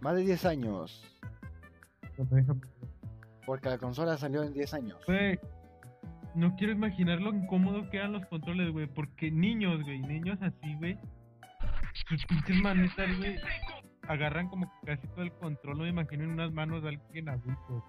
Más 0.00 0.14
de 0.14 0.22
10 0.22 0.46
años. 0.46 1.04
Porque 3.44 3.68
la 3.68 3.76
consola 3.76 4.16
salió 4.16 4.42
en 4.44 4.54
10 4.54 4.72
años. 4.72 4.98
Güey, 5.06 5.38
no 6.38 6.54
quiero 6.56 6.72
imaginar 6.72 7.20
lo 7.20 7.34
incómodo 7.34 7.88
que 7.90 7.98
eran 7.98 8.12
los 8.12 8.24
controles, 8.26 8.70
güey. 8.72 8.86
Porque 8.86 9.30
niños, 9.30 9.82
güey, 9.82 10.00
niños 10.00 10.38
así, 10.42 10.74
güey. 10.76 10.98
Sus 12.08 12.24
pinches 12.26 12.60
manitas, 12.62 13.16
güey. 13.18 13.36
Agarran 14.08 14.48
como 14.48 14.72
casi 14.84 15.06
todo 15.08 15.22
el 15.22 15.32
control. 15.32 15.78
No 15.78 15.84
me 15.84 15.90
imagino 15.90 16.24
en 16.24 16.30
unas 16.30 16.52
manos 16.52 16.82
de 16.82 16.90
alguien 16.90 17.28
adulto. 17.28 17.84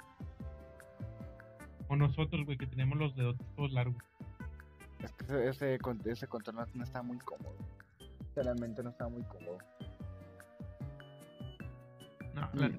O 1.88 1.96
nosotros, 1.96 2.46
güey, 2.46 2.58
que 2.58 2.68
tenemos 2.68 2.98
los 2.98 3.16
dedos 3.16 3.36
todos 3.56 3.72
largos. 3.72 4.04
Es 5.04 5.12
que 5.14 5.24
ese, 5.26 5.48
ese, 5.50 5.80
con- 5.80 6.02
ese 6.06 6.28
control 6.28 6.68
no- 6.76 6.84
está 6.84 7.02
muy 7.02 7.18
cómodo. 7.20 7.56
Realmente 8.36 8.84
no 8.84 8.90
está 8.90 9.08
muy 9.08 9.24
cómodo. 9.24 9.58
No, 12.36 12.50
la 12.54 12.68
Mm. 12.70 12.78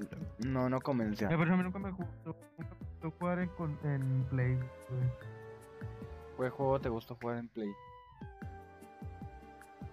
No, 0.53 0.69
no 0.69 0.81
convencía. 0.81 1.29
Eh, 1.29 1.35
pero 1.37 1.53
a 1.53 1.57
mí 1.57 1.63
nunca 1.63 1.79
me 1.79 1.91
gustó, 1.91 2.37
nunca 2.59 2.75
me 2.75 2.87
gustó 2.87 3.11
jugar 3.19 3.39
en, 3.41 3.51
en 3.85 4.25
Play, 4.31 4.55
güey. 4.55 5.30
¿Qué 6.41 6.49
juego 6.49 6.81
te 6.81 6.89
gustó 6.89 7.17
jugar 7.17 7.39
en 7.39 7.49
Play? 7.49 7.71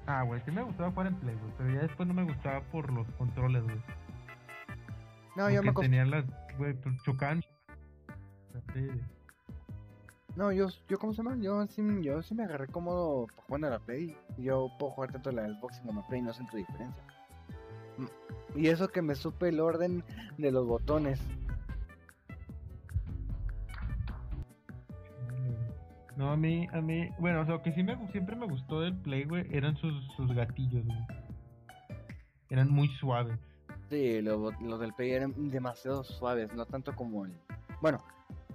Ah, 0.06 0.24
güey, 0.24 0.42
sí 0.46 0.52
me 0.52 0.64
gustaba 0.64 0.92
jugar 0.92 1.08
en 1.08 1.16
Play, 1.16 1.36
güey. 1.36 1.52
Pero 1.58 1.74
ya 1.74 1.82
después 1.82 2.08
no 2.08 2.14
me 2.14 2.24
gustaba 2.24 2.62
por 2.72 2.92
los 2.92 3.06
controles, 3.18 3.64
güey. 3.64 3.82
No, 5.36 5.50
yo 5.50 5.62
me 5.62 5.74
Porque 5.74 5.88
tenían 5.88 6.10
las, 6.10 6.26
güey, 6.58 6.74
pues 6.74 6.96
chocaban. 7.04 7.44
Sí. 8.74 8.88
No, 10.38 10.52
yo, 10.52 10.68
yo, 10.88 10.98
¿cómo 10.98 11.14
se 11.14 11.18
llama? 11.18 11.36
Yo 11.42 11.66
sí, 11.68 11.84
yo 12.02 12.22
sí 12.22 12.34
me 12.34 12.44
agarré 12.46 12.68
cómodo 12.68 13.28
para 13.28 13.42
jugar 13.48 13.66
a 13.66 13.70
la 13.72 13.80
Play. 13.80 14.18
Yo 14.38 14.72
puedo 14.80 14.94
jugar 14.94 15.12
tanto 15.12 15.32
la 15.32 15.48
Xbox 15.48 15.80
como 15.80 15.92
en 15.92 15.98
la 15.98 16.08
Play, 16.08 16.22
no 16.22 16.32
siento 16.32 16.56
diferencia. 16.56 17.04
Mm, 17.98 18.60
Y 18.60 18.68
eso 18.70 18.88
que 18.88 19.02
me 19.02 19.16
supe 19.16 19.50
el 19.50 19.60
orden 19.60 20.04
de 20.38 20.52
los 20.52 20.66
botones. 20.66 21.20
No, 26.18 26.32
a 26.32 26.36
mí, 26.36 26.68
a 26.74 26.82
mí, 26.82 27.12
bueno, 27.20 27.42
o 27.42 27.46
sea, 27.46 27.54
lo 27.54 27.62
que 27.62 27.72
sí 27.74 27.84
me, 27.84 27.96
siempre 28.12 28.36
me 28.36 28.48
gustó 28.48 28.82
del 28.82 28.96
Play, 28.96 29.26
güey, 29.26 29.46
eran 29.52 29.78
sus, 29.78 29.94
sus 30.16 30.34
gatillos, 30.34 30.84
güey. 30.84 30.98
Eran 32.50 32.72
muy 32.72 32.88
suaves. 32.96 33.38
Sí, 33.92 34.22
los, 34.24 34.60
los 34.60 34.80
del 34.80 34.94
Play 34.94 35.12
eran 35.12 35.52
demasiado 35.52 36.04
suaves, 36.04 36.52
no 36.56 36.66
tanto 36.66 36.96
como 36.96 37.26
el... 37.26 37.34
Bueno, 37.82 38.04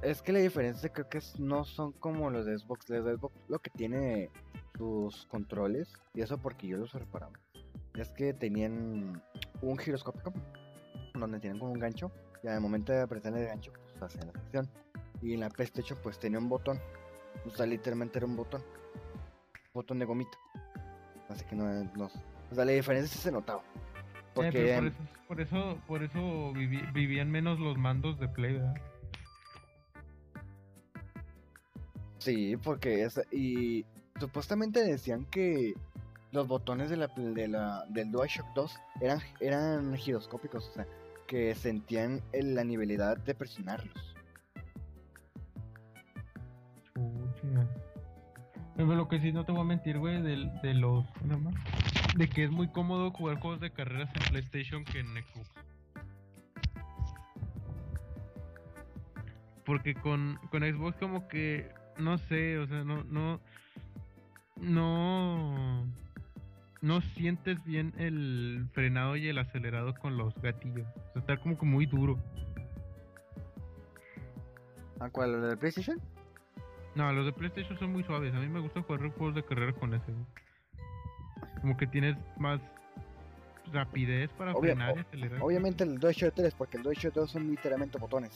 es 0.03 0.21
que 0.21 0.33
la 0.33 0.41
diferencia 0.41 0.93
creo 0.93 1.09
que 1.09 1.21
no 1.39 1.63
son 1.65 1.93
como 1.93 2.31
los 2.31 2.47
de 2.47 2.59
Xbox. 2.59 2.91
Los 2.91 3.05
de 3.05 3.17
Xbox 3.17 3.35
lo 3.49 3.61
que 3.61 3.71
tiene 3.71 4.29
sus 4.77 5.27
controles, 5.27 5.93
y 6.15 6.23
eso 6.23 6.39
porque 6.39 6.67
yo 6.67 6.79
los 6.79 6.93
reparaba, 6.93 7.39
es 7.95 8.11
que 8.11 8.35
tenían 8.35 9.23
un 9.61 9.79
giroscópico, 9.79 10.33
donde 11.15 11.39
tienen 11.39 11.61
como 11.61 11.71
un 11.71 11.79
gancho, 11.79 12.11
y 12.43 12.49
al 12.49 12.61
momento 12.61 12.93
de 12.93 13.03
apretar 13.03 13.37
el 13.37 13.47
gancho, 13.47 13.73
pues 13.73 14.03
hacían 14.03 14.33
la 14.35 14.41
acción. 14.41 14.69
Y 15.21 15.35
en 15.35 15.41
la 15.41 15.49
PlayStation 15.49 15.97
pues 16.03 16.19
tenía 16.19 16.41
un 16.41 16.49
botón, 16.49 16.81
o 17.47 17.51
sea, 17.51 17.67
literalmente 17.67 18.19
era 18.19 18.27
un 18.27 18.37
botón, 18.37 18.63
botón 19.75 19.99
de 19.99 20.05
gomita. 20.05 20.37
Así 21.29 21.45
que 21.47 21.57
no, 21.57 21.65
no 21.97 22.11
o 22.51 22.55
sea, 22.55 22.65
la 22.65 22.73
diferencia 22.73 23.17
sí 23.17 23.23
se 23.23 23.33
notaba. 23.33 23.63
Porque 24.35 24.75
por 24.75 24.85
eso, 24.87 24.97
por 25.29 25.41
eso, 25.41 25.79
por 25.87 26.03
eso 26.03 26.53
vivi- 26.53 26.91
vivían 26.93 27.31
menos 27.31 27.59
los 27.59 27.77
mandos 27.79 28.19
de 28.19 28.29
Play, 28.29 28.55
¿verdad? 28.55 28.75
Sí, 32.19 32.57
porque 32.57 33.03
es, 33.03 33.21
y 33.33 33.85
supuestamente 34.21 34.85
decían 34.85 35.25
que 35.27 35.75
los 36.31 36.47
botones 36.47 36.89
de 36.89 36.97
la, 36.97 37.09
de 37.09 37.49
la 37.49 37.85
del 37.89 38.11
DualShock 38.13 38.47
2 38.55 38.77
eran 39.01 39.21
eran 39.41 39.97
giroscópicos, 39.97 40.69
o 40.69 40.73
sea, 40.73 40.87
que 41.27 41.55
sentían 41.55 42.21
la 42.33 42.65
nivelidad 42.65 43.17
de 43.19 43.35
presionarlos. 43.35 44.12
Lo 48.85 49.09
que 49.09 49.21
sí 49.21 49.33
no 49.33 49.45
te 49.45 49.53
voy 49.53 49.61
a 49.61 49.65
mentir, 49.65 49.99
güey, 49.99 50.21
de, 50.23 50.51
de 50.63 50.75
los. 50.75 51.05
De 52.17 52.29
que 52.29 52.45
es 52.45 52.51
muy 52.51 52.69
cómodo 52.69 53.11
jugar 53.13 53.39
juegos 53.39 53.61
de 53.61 53.71
carreras 53.71 54.11
en 54.15 54.23
PlayStation 54.31 54.85
que 54.85 55.01
en 55.01 55.07
Xbox. 55.07 55.51
Porque 59.65 59.95
con, 59.95 60.39
con 60.51 60.63
Xbox 60.63 60.97
como 60.99 61.29
que. 61.29 61.71
No 61.99 62.19
sé, 62.19 62.59
o 62.59 62.67
sea, 62.67 62.83
no. 62.85 63.05
No. 63.05 63.41
No. 64.57 65.87
No 66.81 67.01
sientes 67.01 67.63
bien 67.65 67.95
el 67.99 68.67
frenado 68.73 69.17
y 69.17 69.29
el 69.29 69.39
acelerado 69.39 69.95
con 69.95 70.17
los 70.17 70.35
gatillos. 70.43 70.87
O 70.97 71.13
sea, 71.13 71.21
está 71.21 71.37
como 71.37 71.57
que 71.57 71.65
muy 71.65 71.87
duro. 71.87 72.19
¿A 74.99 75.09
cuál? 75.09 75.35
¿El 75.35 75.51
de 75.51 75.57
PlayStation? 75.57 76.01
No, 76.95 77.13
los 77.13 77.25
de 77.27 77.33
PlayStation 77.33 77.79
son 77.79 77.93
muy 77.93 78.03
suaves. 78.05 78.35
A 78.35 78.39
mí 78.39 78.49
me 78.49 78.61
gusta 78.61 78.83
jugar 78.83 79.01
juegos 79.13 79.35
de 79.35 79.45
carrera 79.45 79.73
con 79.73 79.95
ese. 79.95 80.13
Como 81.61 81.77
que 81.77 81.87
tienes 81.87 82.17
más 82.37 82.61
rapidez 83.73 84.31
para 84.33 84.53
Obvia- 84.53 84.75
frenar 84.75 84.97
y 84.97 84.99
o- 84.99 85.03
acelerar. 85.03 85.43
Obviamente 85.43 85.85
el 85.85 85.99
DualShock 85.99 86.35
3, 86.35 86.55
porque 86.55 86.77
el 86.77 86.83
DualShock 86.83 87.15
2 87.15 87.31
son 87.31 87.49
literalmente 87.49 87.99
botones. 87.99 88.33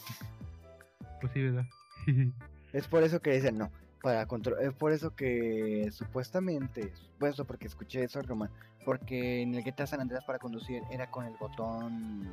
Pues 1.21 1.33
sí, 1.33 1.43
¿verdad? 1.43 1.65
Es 2.73 2.87
por 2.89 3.03
eso 3.05 3.21
que 3.21 3.31
dicen 3.33 3.57
no. 3.59 3.71
Para 4.03 4.27
control, 4.27 4.59
es 4.61 4.73
por 4.75 4.93
eso 4.93 5.15
que 5.17 5.89
supuestamente, 5.91 6.95
supuesto 6.95 7.45
porque 7.47 7.67
escuché 7.67 8.05
eso, 8.05 8.21
Roman, 8.23 8.51
porque 8.85 9.41
en 9.43 9.55
el 9.55 9.65
GTA 9.65 9.87
San 9.87 10.01
Andreas 10.01 10.25
para 10.25 10.39
conducir 10.39 10.83
era 10.91 11.11
con 11.11 11.25
el 11.25 11.35
botón 11.41 12.29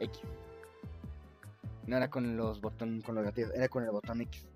X. 0.00 0.20
No 1.86 1.96
era 1.96 2.10
con 2.10 2.36
los 2.36 2.60
botones, 2.60 3.04
con 3.04 3.14
los 3.14 3.24
gatillos, 3.24 3.52
era 3.54 3.68
con 3.68 3.84
el 3.84 3.90
botón 3.90 4.20
X. 4.22 4.46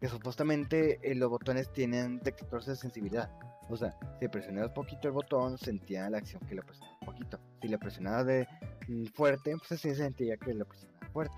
Que 0.00 0.08
supuestamente 0.08 0.98
eh, 1.02 1.14
los 1.14 1.30
botones 1.30 1.72
tienen 1.72 2.18
detectores 2.18 2.66
de 2.66 2.76
sensibilidad. 2.76 3.30
O 3.68 3.76
sea, 3.76 3.96
si 4.20 4.28
presionabas 4.28 4.70
poquito 4.72 5.08
el 5.08 5.12
botón, 5.14 5.58
sentía 5.58 6.08
la 6.10 6.18
acción 6.18 6.40
que 6.46 6.54
lo 6.54 6.62
presionaba 6.62 6.98
poquito. 7.04 7.38
Si 7.60 7.68
lo 7.68 7.78
presionabas 7.78 8.26
de 8.26 8.46
mm, 8.88 9.06
fuerte, 9.06 9.56
pues 9.66 9.80
sí 9.80 9.94
sentía 9.94 10.36
que 10.36 10.54
lo 10.54 10.64
presionaba 10.66 11.06
fuerte. 11.12 11.36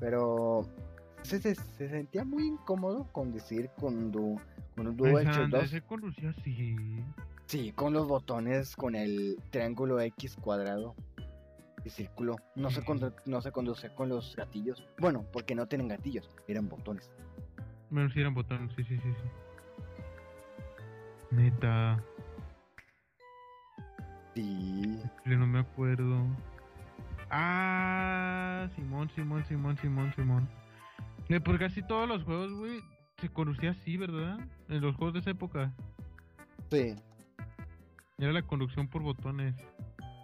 Pero 0.00 0.66
se, 1.22 1.38
se- 1.40 1.54
se 1.54 1.88
sentía 1.88 2.24
muy 2.24 2.46
incómodo 2.48 3.06
con, 3.12 3.30
du, 3.32 4.40
con 4.74 4.86
un 4.88 4.88
Ay, 4.88 4.96
DualShock 4.96 5.34
Sandra, 5.34 5.58
2. 5.60 5.68
ese 5.68 5.80
conducía 5.82 6.30
así. 6.30 6.76
Sí, 7.46 7.72
con 7.72 7.92
los 7.92 8.08
botones, 8.08 8.74
con 8.74 8.94
el 8.96 9.38
triángulo 9.50 10.00
X 10.00 10.36
cuadrado 10.36 10.94
y 11.84 11.90
círculo. 11.90 12.36
No 12.56 12.70
se, 12.70 12.80
Sí. 12.80 12.86
condu- 12.86 13.14
no 13.26 13.40
se 13.42 13.52
conduce 13.52 13.90
con 13.94 14.08
los 14.08 14.34
gatillos. 14.34 14.88
Bueno, 14.98 15.24
porque 15.32 15.54
no 15.54 15.66
tienen 15.68 15.88
gatillos, 15.88 16.28
eran 16.48 16.68
botones. 16.68 17.10
Bueno, 17.92 18.08
sí 18.10 18.20
eran 18.20 18.32
botones, 18.34 18.72
sí, 18.74 18.82
sí, 18.84 18.96
sí, 18.96 19.12
sí. 19.12 19.28
Neta, 21.30 22.02
Sí. 24.34 24.98
no 25.26 25.46
me 25.46 25.58
acuerdo. 25.60 26.24
Ah, 27.30 28.66
Simón, 28.74 29.10
Simón, 29.14 29.44
Simón, 29.46 29.76
Simón, 29.76 30.12
Simón. 30.16 30.48
Eh, 31.28 31.38
por 31.40 31.58
casi 31.58 31.82
todos 31.82 32.08
los 32.08 32.24
juegos, 32.24 32.52
güey, 32.54 32.80
se 33.18 33.28
conducía 33.28 33.72
así, 33.72 33.98
¿verdad? 33.98 34.38
En 34.70 34.80
los 34.80 34.96
juegos 34.96 35.12
de 35.14 35.20
esa 35.20 35.30
época. 35.30 35.70
Sí. 36.70 36.94
Era 38.18 38.32
la 38.32 38.42
conducción 38.42 38.88
por 38.88 39.02
botones. 39.02 39.54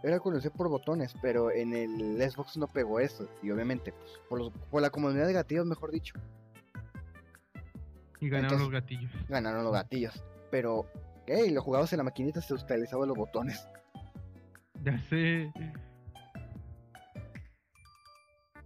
Era 0.02 0.20
conducir 0.20 0.52
por 0.52 0.68
botones, 0.70 1.14
pero 1.20 1.50
en 1.50 1.74
el 1.74 2.18
Xbox 2.30 2.56
no 2.56 2.66
pegó 2.66 2.98
eso. 3.00 3.28
Y 3.42 3.50
obviamente, 3.50 3.92
pues, 3.92 4.10
por, 4.28 4.38
los- 4.38 4.52
por 4.70 4.80
la 4.80 4.88
comunidad 4.90 5.26
de 5.26 5.32
gatillos, 5.34 5.66
mejor 5.66 5.90
dicho, 5.90 6.14
Y 8.20 8.28
ganaron 8.28 8.58
Entonces- 8.58 8.60
los 8.60 8.70
gatillos. 8.72 9.12
ganaron 9.28 9.64
los 9.64 9.72
gatillos. 9.72 10.24
Pero, 10.50 10.86
hey, 11.26 11.50
lo 11.50 11.62
jugabas 11.62 11.92
en 11.92 11.98
la 11.98 12.04
maquinita, 12.04 12.40
se 12.40 12.54
utilizaban 12.54 13.08
los 13.08 13.16
botones. 13.16 13.68
Ya 14.82 14.98
sé. 15.08 15.52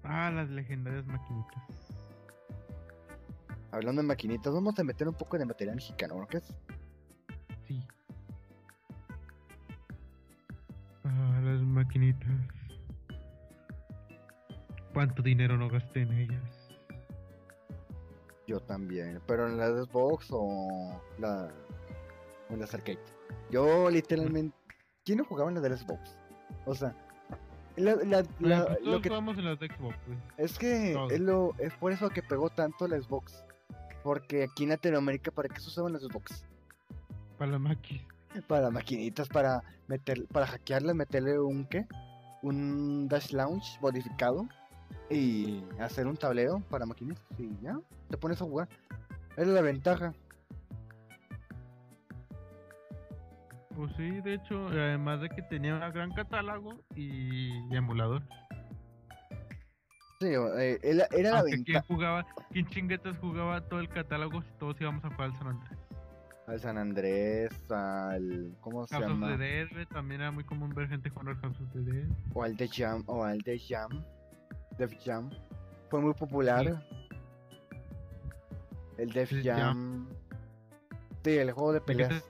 Ah, 0.04 0.30
las 0.30 0.48
legendarias 0.50 1.06
maquinitas. 1.06 1.98
Hablando 3.70 4.02
de 4.02 4.08
maquinitas, 4.08 4.52
vamos 4.52 4.78
a 4.78 4.84
meter 4.84 5.08
un 5.08 5.14
poco 5.14 5.38
de 5.38 5.46
material 5.46 5.76
mexicano, 5.76 6.18
¿no 6.18 6.26
crees? 6.26 6.54
Sí. 7.66 7.82
Ah, 11.04 11.40
las 11.42 11.62
maquinitas. 11.62 12.28
¿Cuánto 14.92 15.22
dinero 15.22 15.56
no 15.56 15.68
gasté 15.70 16.02
en 16.02 16.12
ellas? 16.12 16.61
Yo 18.52 18.60
también, 18.60 19.18
pero 19.26 19.48
en 19.48 19.56
las 19.56 19.70
Xbox 19.86 20.28
o 20.30 21.00
la 21.18 21.50
o 22.50 22.52
en 22.52 22.60
las 22.60 22.74
arcade. 22.74 22.98
Yo 23.50 23.88
literalmente, 23.88 24.54
¿quién 25.06 25.16
no 25.16 25.24
jugaba 25.24 25.48
en 25.48 25.54
las 25.54 25.62
de 25.62 25.70
la 25.70 25.76
Xbox? 25.78 26.18
O 26.66 26.74
sea, 26.74 26.94
la- 27.76 27.94
la- 27.96 28.22
la- 28.40 28.66
pues 28.66 28.80
lo 28.80 28.84
todos 28.84 29.00
que 29.02 29.08
jugamos 29.08 29.38
en 29.38 29.46
las 29.46 29.58
de 29.58 29.68
Xbox, 29.68 29.96
güey. 30.06 30.18
es 30.36 30.58
que 30.58 30.92
todos. 30.92 31.12
es 31.12 31.20
lo 31.20 31.54
es 31.58 31.72
por 31.76 31.92
eso 31.92 32.10
que 32.10 32.22
pegó 32.22 32.50
tanto 32.50 32.86
la 32.86 33.00
Xbox, 33.00 33.42
porque 34.04 34.42
aquí 34.42 34.64
en 34.64 34.68
Latinoamérica 34.68 35.30
para 35.30 35.48
qué 35.48 35.58
se 35.58 35.68
usaban 35.68 35.94
las 35.94 36.02
Xbox, 36.02 36.44
Para 37.38 37.58
maquis. 37.58 38.02
para 38.46 38.70
maquinitas, 38.70 39.28
para 39.30 39.62
meter, 39.88 40.26
para 40.26 40.46
hackearlas, 40.46 40.94
meterle 40.94 41.38
un 41.40 41.64
qué, 41.64 41.86
un 42.42 43.08
dash 43.08 43.32
launch 43.32 43.80
modificado 43.80 44.46
y 45.10 45.64
hacer 45.78 46.06
un 46.06 46.16
tablero 46.16 46.60
para 46.70 46.86
maquinitas 46.86 47.24
y 47.38 47.50
ya 47.60 47.78
te 48.08 48.16
pones 48.16 48.40
a 48.40 48.44
jugar. 48.44 48.68
Es 49.36 49.46
la 49.46 49.60
ventaja. 49.60 50.12
Pues 53.74 53.90
sí, 53.96 54.20
de 54.20 54.34
hecho, 54.34 54.68
además 54.68 55.20
de 55.22 55.30
que 55.30 55.42
tenía 55.42 55.74
un 55.74 55.80
gran 55.92 56.12
catálogo 56.12 56.78
y 56.94 57.74
emulador. 57.74 58.22
Sí, 60.20 60.28
eh, 60.28 60.78
era, 60.82 61.06
era 61.10 61.30
la 61.32 61.38
Aunque 61.40 61.62
¿quién 61.64 61.64
ventaja. 61.64 61.86
jugaba, 61.88 62.26
quién 62.50 62.66
chinguetas 62.68 63.18
jugaba 63.18 63.60
todo 63.68 63.80
el 63.80 63.88
catálogo 63.88 64.42
si 64.42 64.52
todos 64.58 64.80
íbamos 64.80 65.04
a 65.04 65.10
jugar 65.10 65.30
al 65.30 65.36
San 65.36 65.48
Andrés? 65.48 65.78
Al 66.46 66.60
San 66.60 66.78
Andrés, 66.78 67.70
al. 67.70 68.54
¿Cómo 68.60 68.86
se 68.86 68.94
House 68.96 69.06
of 69.06 69.10
llama? 69.12 69.28
the 69.28 69.38
Dead, 69.38 69.88
también 69.88 70.20
era 70.20 70.30
muy 70.30 70.44
común 70.44 70.74
ver 70.74 70.88
gente 70.88 71.08
jugando 71.08 71.32
al 71.32 71.38
House 71.38 71.60
of 71.60 71.72
the 71.72 71.80
Dead. 71.80 72.08
O 72.34 72.42
al 72.42 72.56
The 72.56 72.68
Jam, 72.68 73.02
o 73.06 73.24
al 73.24 73.42
The 73.42 73.58
Jam. 73.58 74.04
Def 74.86 74.96
Jam. 75.04 75.30
Fue 75.90 76.00
muy 76.00 76.12
popular. 76.14 76.82
El 78.98 79.12
Def 79.12 79.30
Jam. 79.42 79.58
Jam. 79.58 80.08
Sí, 81.24 81.30
el 81.38 81.52
juego 81.52 81.72
de 81.72 81.80
peleas. 81.80 82.12
Es 82.12 82.24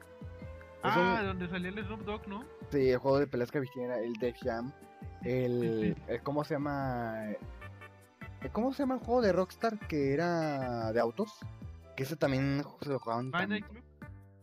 Ah, 0.83 1.19
un- 1.21 1.27
donde 1.29 1.49
salía 1.49 1.71
el 1.71 1.85
Snoop 1.85 2.01
Dogg, 2.05 2.29
¿no? 2.29 2.45
Sí, 2.71 2.91
el 2.91 2.99
juego 2.99 3.19
de 3.21 3.27
peleas 3.27 3.51
que 3.51 3.63
era 3.77 3.99
el 4.01 4.13
Def 4.15 4.37
Jam. 4.43 4.73
El, 5.23 5.95
Sí, 5.97 6.03
el- 6.09 6.23
¿Cómo 6.23 6.45
se 6.45 6.55
llama? 6.55 7.31
Eh, 7.31 7.39
¿Cómo 8.53 8.73
se 8.73 8.83
llama 8.83 8.95
el 8.95 9.01
juego 9.01 9.23
de 9.23 9.33
Rockstar 9.33 9.79
que 9.87 10.13
era 10.13 10.93
de 10.93 11.01
autos? 11.01 11.33
Que 11.97 12.03
ese 12.03 12.17
también 12.17 12.65
se 12.81 12.89
lo 12.91 12.99
jugaban 12.99 13.31
también 13.31 13.63
Club. 13.63 13.83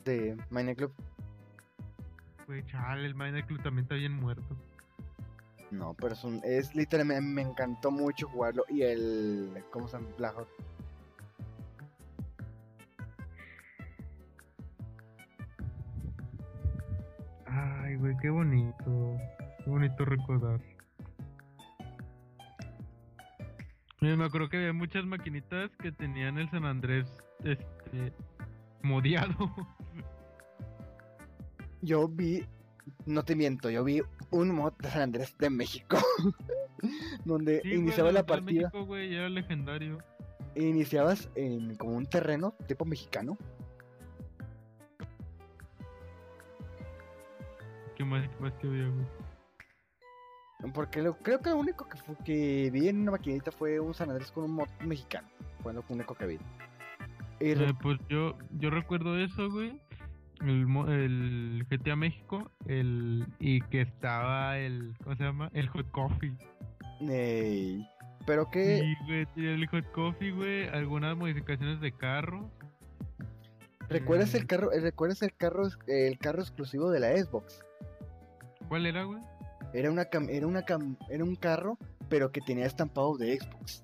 de 0.05 0.37
Minecraft 0.49 0.93
Club. 0.95 1.05
Güey, 2.47 2.65
chale, 2.65 3.05
el 3.05 3.13
Midnight 3.15 3.45
Club 3.45 3.61
también 3.61 3.83
está 3.83 3.95
bien 3.95 4.13
muerto. 4.13 4.55
No, 5.71 5.93
pero 5.93 6.13
es, 6.13 6.23
un- 6.23 6.41
es 6.43 6.73
literalmente 6.75 7.21
me 7.21 7.41
encantó 7.41 7.91
mucho 7.91 8.27
jugarlo 8.27 8.63
y 8.69 8.81
el 8.81 9.63
¿cómo 9.71 9.87
se 9.87 9.97
llama? 9.97 10.09
Hawk. 10.35 10.47
Ay, 17.45 17.95
güey, 17.95 18.15
qué 18.21 18.29
bonito. 18.29 19.17
Qué 19.63 19.69
bonito 19.69 20.05
recordar. 20.05 20.59
Me 24.01 24.23
acuerdo 24.23 24.49
que 24.49 24.57
había 24.57 24.73
muchas 24.73 25.05
maquinitas 25.05 25.71
que 25.81 25.91
tenían 25.91 26.37
el 26.37 26.49
San 26.49 26.65
Andrés, 26.65 27.05
este, 27.43 28.13
modiado. 28.81 29.51
Yo 31.81 32.07
vi, 32.07 32.45
no 33.05 33.23
te 33.23 33.35
miento, 33.35 33.69
yo 33.69 33.83
vi 33.83 34.01
un 34.31 34.49
mod 34.53 34.73
de 34.79 34.89
San 34.89 35.01
Andrés 35.03 35.35
de 35.37 35.49
México 35.49 35.97
donde 37.25 37.61
Sí, 37.61 37.73
iniciaba 37.73 38.11
la 38.11 38.25
partida 38.25 38.61
México, 38.63 38.85
güey, 38.85 39.13
era 39.15 39.29
legendario. 39.29 39.97
e 40.55 40.63
iniciabas 40.63 41.29
en 41.35 41.75
como 41.75 41.93
un 41.95 42.05
terreno 42.05 42.53
tipo 42.67 42.85
mexicano. 42.85 43.37
¿Qué 47.95 48.05
más, 48.05 48.27
qué 48.29 48.35
más 48.43 48.53
que 48.53 48.67
había, 48.67 48.87
güey? 48.87 49.05
Porque 50.73 51.01
lo, 51.01 51.17
creo 51.17 51.39
que 51.39 51.49
lo 51.49 51.57
único 51.57 51.87
que, 51.87 51.97
fu- 51.97 52.17
que 52.23 52.69
vi 52.71 52.87
en 52.89 53.01
una 53.01 53.11
maquinita 53.11 53.51
fue 53.51 53.79
un 53.79 53.93
San 53.93 54.09
Andrés 54.09 54.31
con 54.31 54.43
un 54.45 54.51
mod 54.51 54.67
mexicano. 54.81 55.27
Fue 55.63 55.73
lo 55.73 55.83
único 55.89 56.13
que 56.15 56.25
vi. 56.25 56.35
Y 57.39 57.51
Eh, 57.51 57.73
pues 57.81 57.97
yo, 58.09 58.37
yo 58.57 58.69
recuerdo 58.69 59.17
eso, 59.17 59.49
güey. 59.49 59.81
El, 60.41 60.65
el 60.89 61.65
GTA 61.69 61.95
México, 61.95 62.49
el 62.65 63.25
y 63.39 63.61
que 63.61 63.81
estaba 63.81 64.57
el, 64.57 64.95
¿cómo 65.03 65.15
se 65.15 65.23
llama? 65.23 65.49
El 65.53 65.67
Hot 65.69 65.91
Coffee. 65.91 66.33
ey, 67.09 67.85
pero 68.25 68.49
que 68.49 68.79
Sí, 68.79 68.95
güey, 69.05 69.25
tenía 69.35 69.51
el 69.51 69.67
Hot 69.67 69.91
Coffee, 69.91 70.31
güey, 70.31 70.67
algunas 70.69 71.17
modificaciones 71.17 71.81
de 71.81 71.91
carro. 71.91 72.49
¿Recuerdas 73.89 74.33
el 74.35 74.43
Mm. 74.43 74.47
carro, 74.47 74.71
eh, 74.71 74.79
recuerdas 74.81 75.21
el 75.23 75.33
carro, 75.35 75.63
el 75.87 76.17
carro 76.19 76.41
exclusivo 76.41 76.89
de 76.91 76.99
la 76.99 77.17
Xbox? 77.17 77.63
¿Cuál 78.67 78.85
era, 78.85 79.03
güey? 79.03 79.19
Era 79.73 79.89
una 79.91 80.05
cam- 80.05 80.29
era 80.29 80.47
una 80.47 80.61
cam- 80.65 80.97
era 81.09 81.23
un 81.23 81.35
carro, 81.35 81.77
pero 82.07 82.31
que 82.31 82.39
tenía 82.41 82.65
estampado 82.65 83.17
de 83.17 83.37
Xbox. 83.39 83.83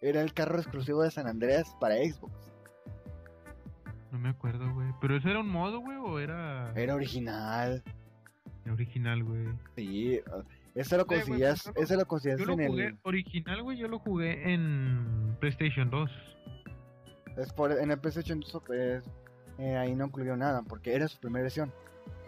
Era 0.00 0.22
el 0.22 0.32
carro 0.34 0.58
exclusivo 0.58 1.02
de 1.02 1.10
San 1.10 1.26
Andreas 1.26 1.74
para 1.80 1.96
Xbox. 1.96 2.43
No 4.14 4.20
me 4.20 4.28
acuerdo, 4.28 4.72
güey. 4.72 4.86
¿Pero 5.00 5.16
eso 5.16 5.28
era 5.28 5.40
un 5.40 5.48
modo, 5.48 5.80
güey? 5.80 5.96
¿O 5.98 6.20
era 6.20 6.72
Era 6.76 6.94
original. 6.94 7.82
el 8.64 8.70
original, 8.70 9.24
güey? 9.24 9.48
Sí, 9.74 10.20
ah, 10.32 10.42
eso 10.76 10.96
lo 10.96 11.02
Sí, 11.02 11.06
güey, 11.08 11.18
conseguías, 11.20 11.62
pues 11.64 11.74
lo- 11.76 11.82
eso 11.82 11.96
lo 11.96 12.06
conseguías 12.06 12.38
Yo 12.38 12.46
lo 12.46 12.52
en 12.52 12.68
jugué 12.68 12.84
el, 12.86 12.98
original, 13.02 13.62
güey. 13.64 13.76
Yo 13.76 13.88
lo 13.88 13.98
jugué 13.98 14.54
en 14.54 15.36
PlayStation 15.40 15.90
2. 15.90 16.08
es 17.36 17.52
por- 17.52 17.72
en 17.72 17.90
el 17.90 17.98
PlayStation 17.98 18.38
2, 18.38 18.62
pues, 18.64 19.02
eh, 19.58 19.76
ahí 19.76 19.96
no 19.96 20.06
incluyó 20.06 20.36
nada, 20.36 20.62
porque 20.62 20.94
era 20.94 21.08
su 21.08 21.18
primera 21.18 21.42
versión. 21.42 21.72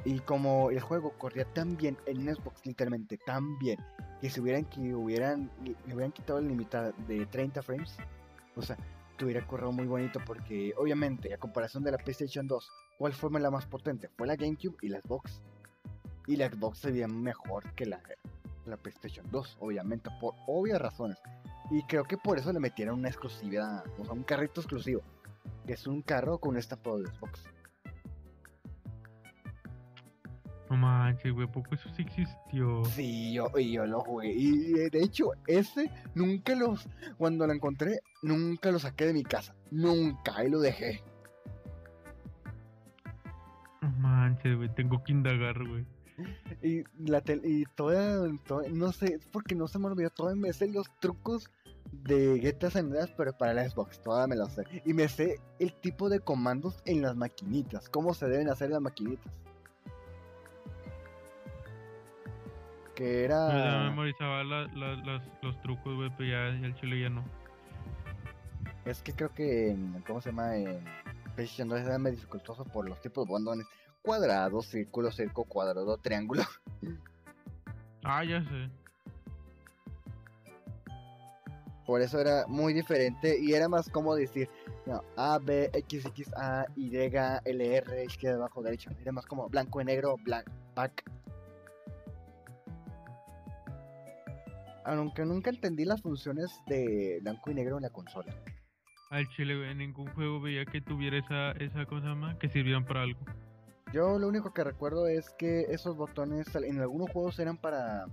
Y 0.05 0.19
como 0.19 0.73
el 0.73 0.81
juego 0.81 1.13
corría 1.17 1.45
tan 1.45 1.77
bien 1.77 1.97
en 2.07 2.23
Xbox, 2.35 2.67
literalmente 2.67 3.17
tan 3.17 3.57
bien, 3.61 3.79
que 4.21 4.29
si 4.29 4.41
hubieran, 4.41 4.65
que 4.65 4.93
hubieran, 4.93 5.49
le 5.65 5.95
hubieran 5.95 6.11
quitado 6.11 6.41
el 6.41 6.49
limitado 6.49 6.93
de 7.07 7.25
30 7.27 7.63
frames, 7.63 7.97
o 8.57 8.63
sea, 8.63 8.77
te 9.17 9.25
hubiera 9.25 9.47
corrido 9.47 9.73
muy 9.73 9.87
bonito, 9.87 10.21
porque 10.25 10.75
obviamente, 10.77 11.33
a 11.33 11.39
comparación 11.39 11.83
de 11.83 11.91
la 11.91 11.99
PlayStation 11.99 12.47
2, 12.47 12.71
¿cuál 12.99 13.13
fue 13.13 13.31
la 13.41 13.51
más 13.51 13.67
potente? 13.67 14.09
Fue 14.17 14.27
la 14.27 14.37
GameCube 14.37 14.77
y 14.83 14.89
la 14.89 15.01
Xbox. 15.01 15.41
Y 16.27 16.37
la 16.37 16.49
Xbox 16.49 16.79
se 16.79 16.91
veía 16.91 17.09
mejor 17.09 17.73
que 17.75 17.87
la, 17.87 18.01
la 18.65 18.77
PlayStation 18.77 19.27
2, 19.31 19.59
obviamente, 19.61 20.11
por 20.21 20.35
obvias 20.47 20.81
razones. 20.81 21.19
Y 21.71 21.83
creo 21.85 22.05
que 22.05 22.17
por 22.17 22.39
eso 22.39 22.53
le 22.53 22.61
metieron 22.61 22.99
una 22.99 23.09
exclusividad, 23.09 23.85
o 23.99 24.05
sea, 24.05 24.13
un 24.13 24.23
carrito 24.23 24.61
exclusivo. 24.61 25.03
Que 25.67 25.73
es 25.73 25.87
un 25.87 26.03
carro 26.03 26.39
con 26.39 26.51
un 26.51 26.59
estampado 26.59 26.99
de 26.99 27.09
Xbox. 27.09 27.45
No 30.69 30.77
manches, 30.77 31.33
güey. 31.33 31.47
¿Poco 31.47 31.75
eso 31.75 31.89
sí 31.95 32.03
existió? 32.03 32.85
Sí, 32.87 33.35
yo, 33.35 33.49
yo 33.59 33.87
lo 33.87 34.01
jugué. 34.01 34.33
Y 34.33 34.73
de 34.73 35.03
hecho, 35.03 35.31
ese 35.47 35.91
nunca 36.15 36.55
los. 36.57 36.89
Cuando 37.19 37.47
lo 37.47 37.53
encontré, 37.53 38.01
nunca 38.23 38.71
lo 38.73 38.79
saqué 38.79 39.07
de 39.07 39.13
mi 39.13 39.23
casa. 39.23 39.55
Nunca, 39.71 40.37
ahí 40.37 40.51
lo 40.51 40.59
dejé. 40.59 41.03
No 43.81 43.91
manches, 43.99 44.57
güey. 44.57 44.69
Tengo 44.75 45.03
que 45.05 45.13
indagar, 45.13 45.57
güey. 45.67 45.87
Y 46.63 46.83
la 46.99 47.21
tel- 47.21 47.43
y 47.45 47.65
toda, 47.75 48.27
toda- 48.47 48.69
no 48.71 48.91
sé, 48.93 49.15
es 49.15 49.27
porque 49.27 49.55
no 49.55 49.69
se 49.69 49.79
me 49.79 49.87
olvidó, 49.87 50.09
todavía 50.11 50.41
me 50.41 50.53
sé 50.53 50.67
los 50.69 50.87
trucos 50.99 51.51
de 51.93 52.57
San 52.71 52.87
Andreas, 52.87 53.13
pero 53.17 53.37
para 53.37 53.53
la 53.55 53.69
Xbox, 53.69 54.01
todavía 54.01 54.27
me 54.27 54.37
los 54.37 54.53
sé. 54.53 54.65
Y 54.85 54.95
me 54.95 55.09
sé 55.09 55.41
el 55.59 55.75
tipo 55.75 56.09
de 56.09 56.21
comandos 56.21 56.81
en 56.87 57.03
las 57.03 57.17
maquinitas, 57.17 57.89
cómo 57.91 58.15
se 58.15 58.29
deben 58.29 58.49
hacer 58.49 58.71
las 58.71 58.81
maquinitas. 58.81 59.31
Que 62.97 63.05
Yo 63.23 63.28
ya 63.28 63.59
era... 63.77 63.90
memorizaba 63.90 64.43
la- 64.43 64.66
la- 64.74 64.97
las- 64.97 65.28
los 65.43 65.60
trucos, 65.60 65.94
güey, 65.94 66.10
pero 66.16 66.28
ya, 66.31 66.59
ya 66.60 66.66
el 66.66 66.74
chile 66.74 67.01
ya 67.02 67.10
no. 67.10 67.23
Es 68.85 69.02
que 69.02 69.12
creo 69.12 69.32
que, 69.32 69.77
¿cómo 70.06 70.20
se 70.20 70.31
llama? 70.31 70.56
En 70.56 70.82
PlayStation 71.35 71.68
2 71.68 71.81
era 71.81 71.98
medio 71.98 72.16
dificultoso 72.16 72.64
por 72.64 72.89
los 72.89 73.01
tipos 73.01 73.27
de 73.27 73.31
botones. 73.32 73.66
Cuadrado, 74.02 74.62
círculo, 74.62 75.12
círculo, 75.12 75.47
cuadrado, 75.47 75.97
triángulo. 75.98 76.43
Ah, 78.09 78.23
ya 78.23 78.40
sé. 78.40 78.70
Por 81.85 82.01
eso 82.01 82.20
era 82.20 82.47
muy 82.47 82.73
diferente 82.73 83.36
y 83.40 83.52
era 83.52 83.68
más 83.68 83.90
cómodo 83.90 84.14
decir 84.14 84.48
no, 84.86 85.02
A, 85.16 85.39
B, 85.40 85.70
X, 85.73 86.06
X, 86.06 86.32
A, 86.36 86.66
Y, 86.77 86.97
L, 86.97 87.77
R, 87.77 88.05
izquierda, 88.05 88.36
abajo, 88.39 88.62
derecha. 88.62 88.93
Era 89.02 89.10
más 89.10 89.27
como 89.27 89.48
blanco 89.48 89.81
y 89.81 89.85
negro, 89.85 90.16
black, 90.23 90.48
back. 90.77 91.02
Aunque 94.87 95.25
nunca 95.25 95.51
entendí 95.51 95.85
las 95.85 96.01
funciones 96.01 96.63
de 96.67 97.19
blanco 97.21 97.51
y 97.51 97.55
negro 97.55 97.77
en 97.77 97.83
la 97.83 97.91
consola. 97.91 98.35
Al 99.11 99.29
chile, 99.29 99.71
en 99.71 99.79
ningún 99.79 100.09
juego 100.15 100.41
veía 100.41 100.65
que 100.65 100.81
tuviera 100.81 101.19
esa, 101.19 101.53
esa 101.53 101.87
cosa 101.87 102.15
más 102.15 102.37
que 102.39 102.49
sirvieran 102.49 102.85
para 102.85 103.03
algo. 103.03 103.21
Yo 103.93 104.19
lo 104.19 104.29
único 104.29 104.53
que 104.53 104.65
recuerdo 104.65 105.07
es 105.07 105.31
que 105.39 105.63
esos 105.71 105.97
botones 105.97 106.55
en 106.55 106.81
algunos 106.81 107.11
juegos 107.11 107.39
eran 107.39 107.57
para 107.57 108.07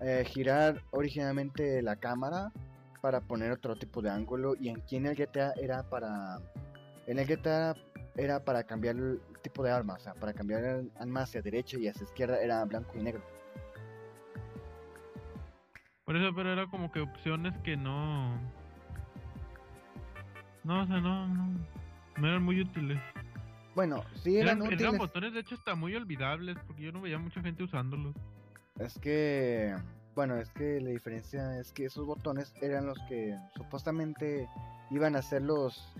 eh, 0.00 0.24
girar 0.26 0.82
originalmente 0.90 1.82
la 1.82 1.96
cámara 1.96 2.52
para 3.00 3.20
poner 3.20 3.52
otro 3.52 3.76
tipo 3.76 4.02
de 4.02 4.10
ángulo 4.10 4.54
y 4.58 4.70
aquí 4.70 4.96
en 4.96 5.06
el 5.06 5.14
GTA 5.14 5.52
era 5.60 5.88
para 5.88 6.38
en 7.06 7.18
el 7.18 7.26
GTA 7.26 7.76
era 8.16 8.44
para 8.44 8.64
cambiar 8.64 8.96
el 8.96 9.20
tipo 9.42 9.62
de 9.62 9.70
arma, 9.70 9.94
o 9.94 10.00
sea, 10.00 10.14
para 10.14 10.32
cambiar 10.32 10.64
el 10.64 10.92
arma 10.96 11.22
hacia 11.22 11.42
derecha 11.42 11.78
y 11.78 11.86
hacia 11.86 12.04
izquierda 12.04 12.40
era 12.42 12.64
blanco 12.64 12.98
y 12.98 13.02
negro. 13.02 13.22
Por 16.04 16.16
eso, 16.16 16.34
pero 16.34 16.52
era 16.52 16.66
como 16.66 16.92
que 16.92 17.00
opciones 17.00 17.56
que 17.58 17.76
no. 17.76 18.38
No, 20.64 20.82
o 20.82 20.86
sea, 20.86 21.00
no, 21.00 21.26
no. 21.28 21.58
No 22.16 22.28
eran 22.28 22.42
muy 22.42 22.60
útiles. 22.60 22.98
Bueno, 23.74 24.04
sí 24.22 24.36
eran, 24.38 24.58
Eran, 24.58 24.72
eran 24.72 24.74
útiles. 24.74 24.98
botones, 24.98 25.32
de 25.34 25.40
hecho, 25.40 25.54
hasta 25.56 25.74
muy 25.74 25.94
olvidables, 25.96 26.56
porque 26.66 26.82
yo 26.82 26.92
no 26.92 27.00
veía 27.00 27.18
mucha 27.18 27.40
gente 27.42 27.64
usándolos. 27.64 28.14
Es 28.78 28.98
que, 28.98 29.74
bueno, 30.14 30.36
es 30.36 30.50
que 30.50 30.80
la 30.80 30.90
diferencia 30.90 31.58
es 31.58 31.72
que 31.72 31.86
esos 31.86 32.06
botones 32.06 32.54
eran 32.62 32.86
los 32.86 32.98
que 33.08 33.36
supuestamente 33.56 34.48
iban 34.90 35.16
a 35.16 35.22
ser 35.22 35.42
los 35.42 35.94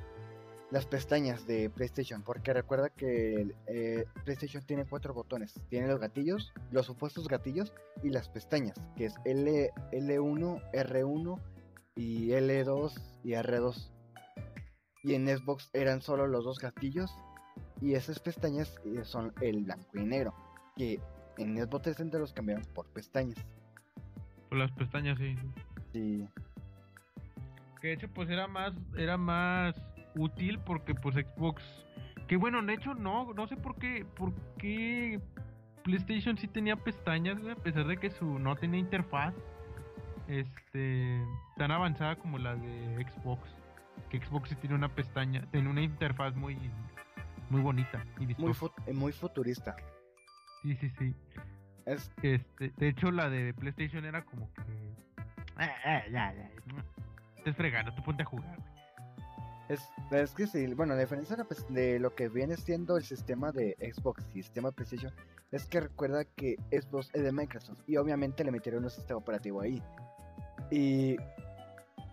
las 0.75 0.87
pestañas 0.87 1.47
de 1.47 1.71
PlayStation, 1.71 2.23
porque 2.23 2.53
recuerda 2.53 2.89
que 2.89 3.55
eh, 3.69 4.07
PlayStation 4.25 4.61
tiene 4.67 4.85
cuatro 4.85 5.15
botones, 5.15 5.55
tiene 5.69 5.87
los 5.87 6.01
gatillos, 6.01 6.53
los 6.73 6.87
supuestos 6.87 7.29
gatillos 7.29 7.73
y 8.03 8.11
las 8.11 8.29
pestañas, 8.29 8.75
que 8.97 9.05
es 9.05 9.15
L, 9.25 9.71
L1, 9.93 10.73
R1 10.73 11.41
y 11.95 12.31
L2 12.31 12.93
y 13.23 13.31
R2. 13.35 13.93
Y 15.05 15.15
en 15.15 15.29
Xbox 15.29 15.71
eran 15.75 16.03
solo 16.03 16.27
los 16.27 16.43
dos 16.43 16.59
gatillos 16.59 17.15
y 17.81 17.95
esas 17.95 18.19
pestañas 18.19 18.75
eh, 18.85 19.05
son 19.05 19.33
el 19.43 19.63
blanco 19.63 19.97
y 19.97 20.05
negro, 20.05 20.35
que 20.75 20.99
en 21.39 21.57
Xbox 21.57 21.85
360 21.85 22.19
los 22.19 22.33
cambiaron 22.33 22.65
por 22.75 22.87
pestañas. 22.87 23.39
Por 24.49 24.59
las 24.59 24.73
pestañas, 24.73 25.19
sí. 25.19 25.37
Sí. 25.93 26.29
Que 27.81 27.89
de 27.89 27.93
hecho, 27.93 28.09
pues 28.13 28.29
era 28.29 28.49
más, 28.49 28.73
era 28.97 29.17
más 29.17 29.77
útil 30.15 30.59
porque, 30.61 30.95
pues, 30.95 31.15
Xbox. 31.17 31.63
Que 32.29 32.37
bueno, 32.37 32.63
de 32.63 32.75
hecho, 32.75 32.95
no, 32.95 33.33
no 33.35 33.47
sé 33.47 33.57
por 33.57 33.77
qué, 33.77 34.05
por 34.17 34.33
qué 34.59 35.21
PlayStation 35.83 36.39
sí 36.39 36.49
tenía 36.49 36.77
pestañas, 36.77 37.37
a 37.47 37.55
pesar 37.57 37.87
de 37.87 37.99
que 37.99 38.11
su 38.11 38.39
no 38.39 38.57
tenía 38.57 38.81
interfaz, 38.81 39.35
este, 40.29 41.21
tan 41.57 41.71
avanzada 41.71 42.17
como 42.17 42.39
la 42.39 42.55
de 42.57 43.07
Xbox. 43.11 43.49
Que 44.09 44.19
Xbox 44.25 44.49
sí 44.51 44.57
tiene 44.57 44.75
una 44.75 44.89
pestaña, 44.89 45.47
tiene 45.51 45.69
una 45.69 45.83
interfaz 45.83 46.35
muy, 46.35 46.57
muy 47.51 47.61
bonita 47.61 48.05
y 48.17 48.21
Muy, 48.21 48.27
vistosa. 48.27 48.55
fu- 48.55 48.73
eh, 48.87 48.93
muy 48.95 49.13
futurista. 49.13 49.77
Sí, 50.63 50.75
sí, 50.77 50.91
sí. 50.99 51.15
Es, 51.87 52.11
Este, 52.23 52.73
de 52.79 52.89
hecho, 52.89 53.11
la 53.11 53.29
de 53.29 53.53
PlayStation 53.55 54.05
era 54.07 54.25
como 54.25 54.51
que. 54.55 54.63
"Eh, 54.63 55.71
eh, 55.85 56.03
ya, 56.11 56.33
ya. 56.33 56.51
Estés 57.37 57.55
fregando, 57.57 57.93
tú 57.95 58.03
ponte 58.03 58.23
a 58.23 58.27
jugar, 58.27 58.57
güey". 58.57 58.74
Es, 59.69 59.89
es 60.11 60.35
que 60.35 60.47
sí, 60.47 60.67
bueno, 60.75 60.95
la 60.95 61.01
diferencia 61.01 61.37
de, 61.71 61.99
lo 61.99 62.15
que 62.15 62.29
viene 62.29 62.57
siendo 62.57 62.97
el 62.97 63.05
sistema 63.05 63.53
de 63.53 63.77
Xbox 63.81 64.25
y 64.35 64.43
sistema 64.43 64.73
PlayStation 64.73 65.13
es 65.53 65.65
que 65.67 65.81
recuerda 65.81 66.25
que 66.25 66.57
Xbox 66.71 67.11
es 67.15 67.23
de 67.23 67.33
Microsoft 67.33 67.81
y 67.87 67.97
obviamente 67.97 68.45
le 68.45 68.51
metieron 68.51 68.85
un 68.85 68.91
sistema 68.91 69.19
operativo 69.19 69.61
ahí. 69.61 69.83
Y 70.71 71.17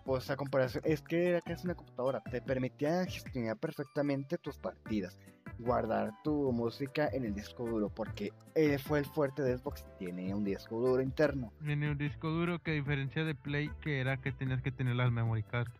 pues 0.04 0.30
a 0.30 0.36
comparación, 0.36 0.82
es 0.86 1.02
que 1.02 1.28
era 1.28 1.40
casi 1.40 1.66
una 1.66 1.74
computadora, 1.74 2.22
te 2.30 2.40
permitía 2.40 3.04
gestionar 3.04 3.56
perfectamente 3.56 4.38
tus 4.38 4.58
partidas, 4.58 5.18
guardar 5.58 6.12
tu 6.24 6.52
música 6.52 7.08
en 7.12 7.24
el 7.24 7.34
disco 7.34 7.64
duro, 7.64 7.88
porque 7.88 8.32
eh, 8.54 8.78
fue 8.78 8.98
el 9.00 9.04
fuerte 9.04 9.42
de 9.42 9.58
Xbox, 9.58 9.84
tiene 9.98 10.34
un 10.34 10.44
disco 10.44 10.80
duro 10.80 11.02
interno. 11.02 11.52
Tiene 11.64 11.90
un 11.90 11.98
disco 11.98 12.30
duro 12.30 12.58
que 12.60 12.72
a 12.72 12.74
diferencia 12.74 13.24
de 13.24 13.34
Play, 13.34 13.70
que 13.80 14.00
era 14.00 14.16
que 14.16 14.32
tenías 14.32 14.62
que 14.62 14.72
tener 14.72 14.96
las 14.96 15.12
memory 15.12 15.42
cards. 15.42 15.72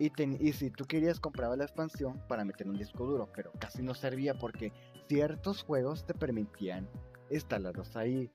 Y, 0.00 0.52
si 0.54 0.70
tú 0.70 0.86
querías 0.86 1.20
compraba 1.20 1.56
la 1.56 1.64
expansión 1.64 2.18
para 2.26 2.42
meter 2.42 2.66
un 2.66 2.78
disco 2.78 3.04
duro, 3.04 3.28
pero 3.34 3.52
casi 3.58 3.82
no 3.82 3.94
servía 3.94 4.32
porque 4.32 4.72
ciertos 5.08 5.62
juegos 5.62 6.06
te 6.06 6.14
permitían 6.14 6.88
instalarlos 7.28 7.94
ahí. 7.96 8.30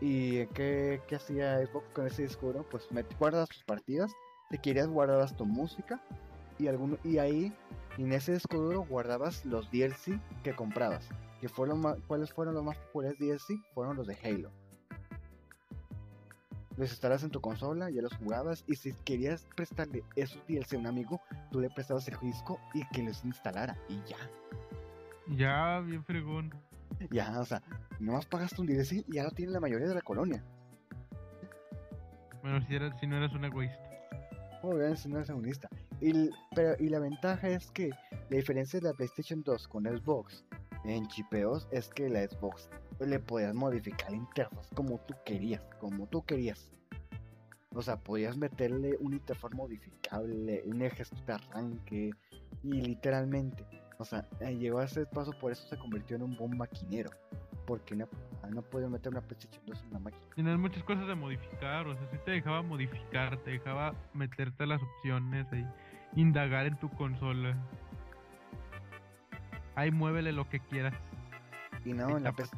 ¿Y 0.00 0.46
qué, 0.46 1.02
qué 1.06 1.16
hacía 1.16 1.58
Xbox 1.58 1.86
con 1.92 2.06
ese 2.06 2.22
disco 2.22 2.46
duro? 2.46 2.66
Pues 2.70 2.88
guardas 3.18 3.50
tus 3.50 3.64
partidas, 3.64 4.10
si 4.50 4.56
querías 4.56 4.88
guardabas 4.88 5.36
tu 5.36 5.44
música 5.44 6.02
y, 6.58 6.68
alguno, 6.68 6.96
y 7.04 7.18
ahí 7.18 7.52
en 7.98 8.12
ese 8.14 8.32
disco 8.32 8.56
duro 8.56 8.86
guardabas 8.88 9.44
los 9.44 9.70
DLC 9.70 10.18
que 10.42 10.54
comprabas. 10.54 11.06
Que 11.42 11.50
fueron 11.50 12.00
¿Cuáles 12.06 12.32
fueron 12.32 12.54
los 12.54 12.64
más 12.64 12.78
populares 12.78 13.18
DLC? 13.18 13.60
Fueron 13.74 13.94
los 13.98 14.06
de 14.06 14.16
Halo. 14.24 14.50
Los 16.76 16.90
instalas 16.90 17.22
en 17.22 17.30
tu 17.30 17.40
consola, 17.40 17.90
ya 17.90 18.02
los 18.02 18.14
jugabas, 18.16 18.64
y 18.66 18.76
si 18.76 18.92
querías 19.04 19.46
prestarle 19.54 20.02
esos 20.14 20.44
DLC 20.46 20.74
a 20.74 20.78
un 20.78 20.86
amigo, 20.86 21.20
tú 21.50 21.60
le 21.60 21.70
prestabas 21.70 22.06
el 22.08 22.18
disco 22.20 22.60
y 22.74 22.86
que 22.88 23.02
los 23.02 23.24
instalara, 23.24 23.76
y 23.88 23.96
ya. 24.08 24.18
Ya, 25.28 25.80
bien 25.80 26.04
fregón. 26.04 26.54
Ya, 27.10 27.38
o 27.40 27.44
sea, 27.44 27.62
nomás 27.98 28.26
pagaste 28.26 28.60
un 28.60 28.66
DLC 28.66 29.04
y 29.08 29.14
ya 29.14 29.24
lo 29.24 29.30
tiene 29.30 29.52
la 29.52 29.60
mayoría 29.60 29.88
de 29.88 29.94
la 29.94 30.02
colonia. 30.02 30.42
Bueno, 32.42 32.64
si, 32.66 32.76
eras, 32.76 32.98
si 33.00 33.06
no 33.06 33.16
eras 33.16 33.32
un 33.32 33.44
egoísta. 33.44 33.82
Obviamente 34.62 35.02
si 35.02 35.08
no 35.08 35.16
eres 35.16 35.30
egoísta. 35.30 35.68
Y, 36.00 36.30
pero, 36.54 36.76
y 36.78 36.88
la 36.88 37.00
ventaja 37.00 37.48
es 37.48 37.70
que 37.70 37.90
la 38.30 38.36
diferencia 38.36 38.78
de 38.80 38.88
la 38.88 38.94
PlayStation 38.94 39.42
2 39.42 39.68
con 39.68 39.84
Xbox 39.84 40.44
en 40.84 41.08
chipeos 41.08 41.66
es 41.70 41.88
que 41.88 42.08
la 42.08 42.24
Xbox 42.24 42.68
le 43.00 43.18
podías 43.18 43.54
modificar 43.54 44.10
la 44.10 44.16
interfaz 44.16 44.68
como 44.74 44.98
tú 45.00 45.14
querías, 45.24 45.62
como 45.80 46.06
tú 46.06 46.24
querías. 46.24 46.72
O 47.74 47.82
sea, 47.82 47.96
podías 47.96 48.36
meterle 48.36 48.96
un 49.00 49.12
interfaz 49.12 49.52
modificable, 49.52 50.62
un 50.64 50.80
gesto 50.90 51.16
de 51.26 51.32
arranque 51.34 52.10
y 52.62 52.80
literalmente, 52.80 53.66
o 53.98 54.04
sea, 54.04 54.26
eh, 54.40 54.56
llegó 54.56 54.78
a 54.78 54.84
ese 54.84 55.04
paso, 55.06 55.32
por 55.38 55.52
eso 55.52 55.68
se 55.68 55.76
convirtió 55.76 56.16
en 56.16 56.22
un 56.22 56.36
buen 56.36 56.56
maquinero. 56.56 57.10
Porque 57.66 57.96
no, 57.96 58.08
no 58.48 58.62
podía 58.62 58.88
meter 58.88 59.10
una 59.10 59.20
PlayStation 59.20 59.60
2 59.66 59.82
en 59.82 59.88
una 59.88 59.98
máquina. 59.98 60.22
Tienes 60.36 60.56
muchas 60.56 60.84
cosas 60.84 61.08
de 61.08 61.16
modificar, 61.16 61.86
o 61.88 61.94
sea, 61.96 62.08
sí 62.12 62.16
te 62.24 62.30
dejaba 62.30 62.62
modificar, 62.62 63.36
te 63.38 63.50
dejaba 63.50 63.92
meterte 64.14 64.66
las 64.66 64.80
opciones 64.80 65.46
y 65.52 66.20
indagar 66.20 66.66
en 66.66 66.78
tu 66.78 66.88
consola. 66.90 67.56
Ahí 69.74 69.90
muévele 69.90 70.32
lo 70.32 70.48
que 70.48 70.60
quieras. 70.60 70.94
Y 71.84 71.92
no, 71.92 72.16
en 72.16 72.22
la. 72.22 72.32
PS 72.32 72.52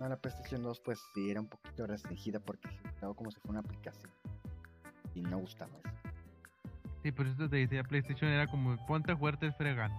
no, 0.00 0.08
la 0.08 0.16
PlayStation 0.16 0.62
2 0.62 0.80
pues 0.80 1.00
sí 1.14 1.30
era 1.30 1.40
un 1.40 1.48
poquito 1.48 1.86
restringida 1.86 2.40
porque 2.40 2.68
ejecutaba 2.68 3.14
como 3.14 3.30
si 3.30 3.40
fuera 3.40 3.58
una 3.58 3.60
aplicación. 3.60 4.10
Y 5.14 5.22
no 5.22 5.38
gustaba 5.38 5.72
eso. 5.84 5.98
Sí, 7.02 7.12
por 7.12 7.26
eso 7.26 7.48
te 7.48 7.56
decía 7.56 7.82
PlayStation 7.82 8.30
era 8.30 8.46
como 8.46 8.76
ponte 8.86 9.16
fuerte 9.16 9.52
fregan. 9.52 9.92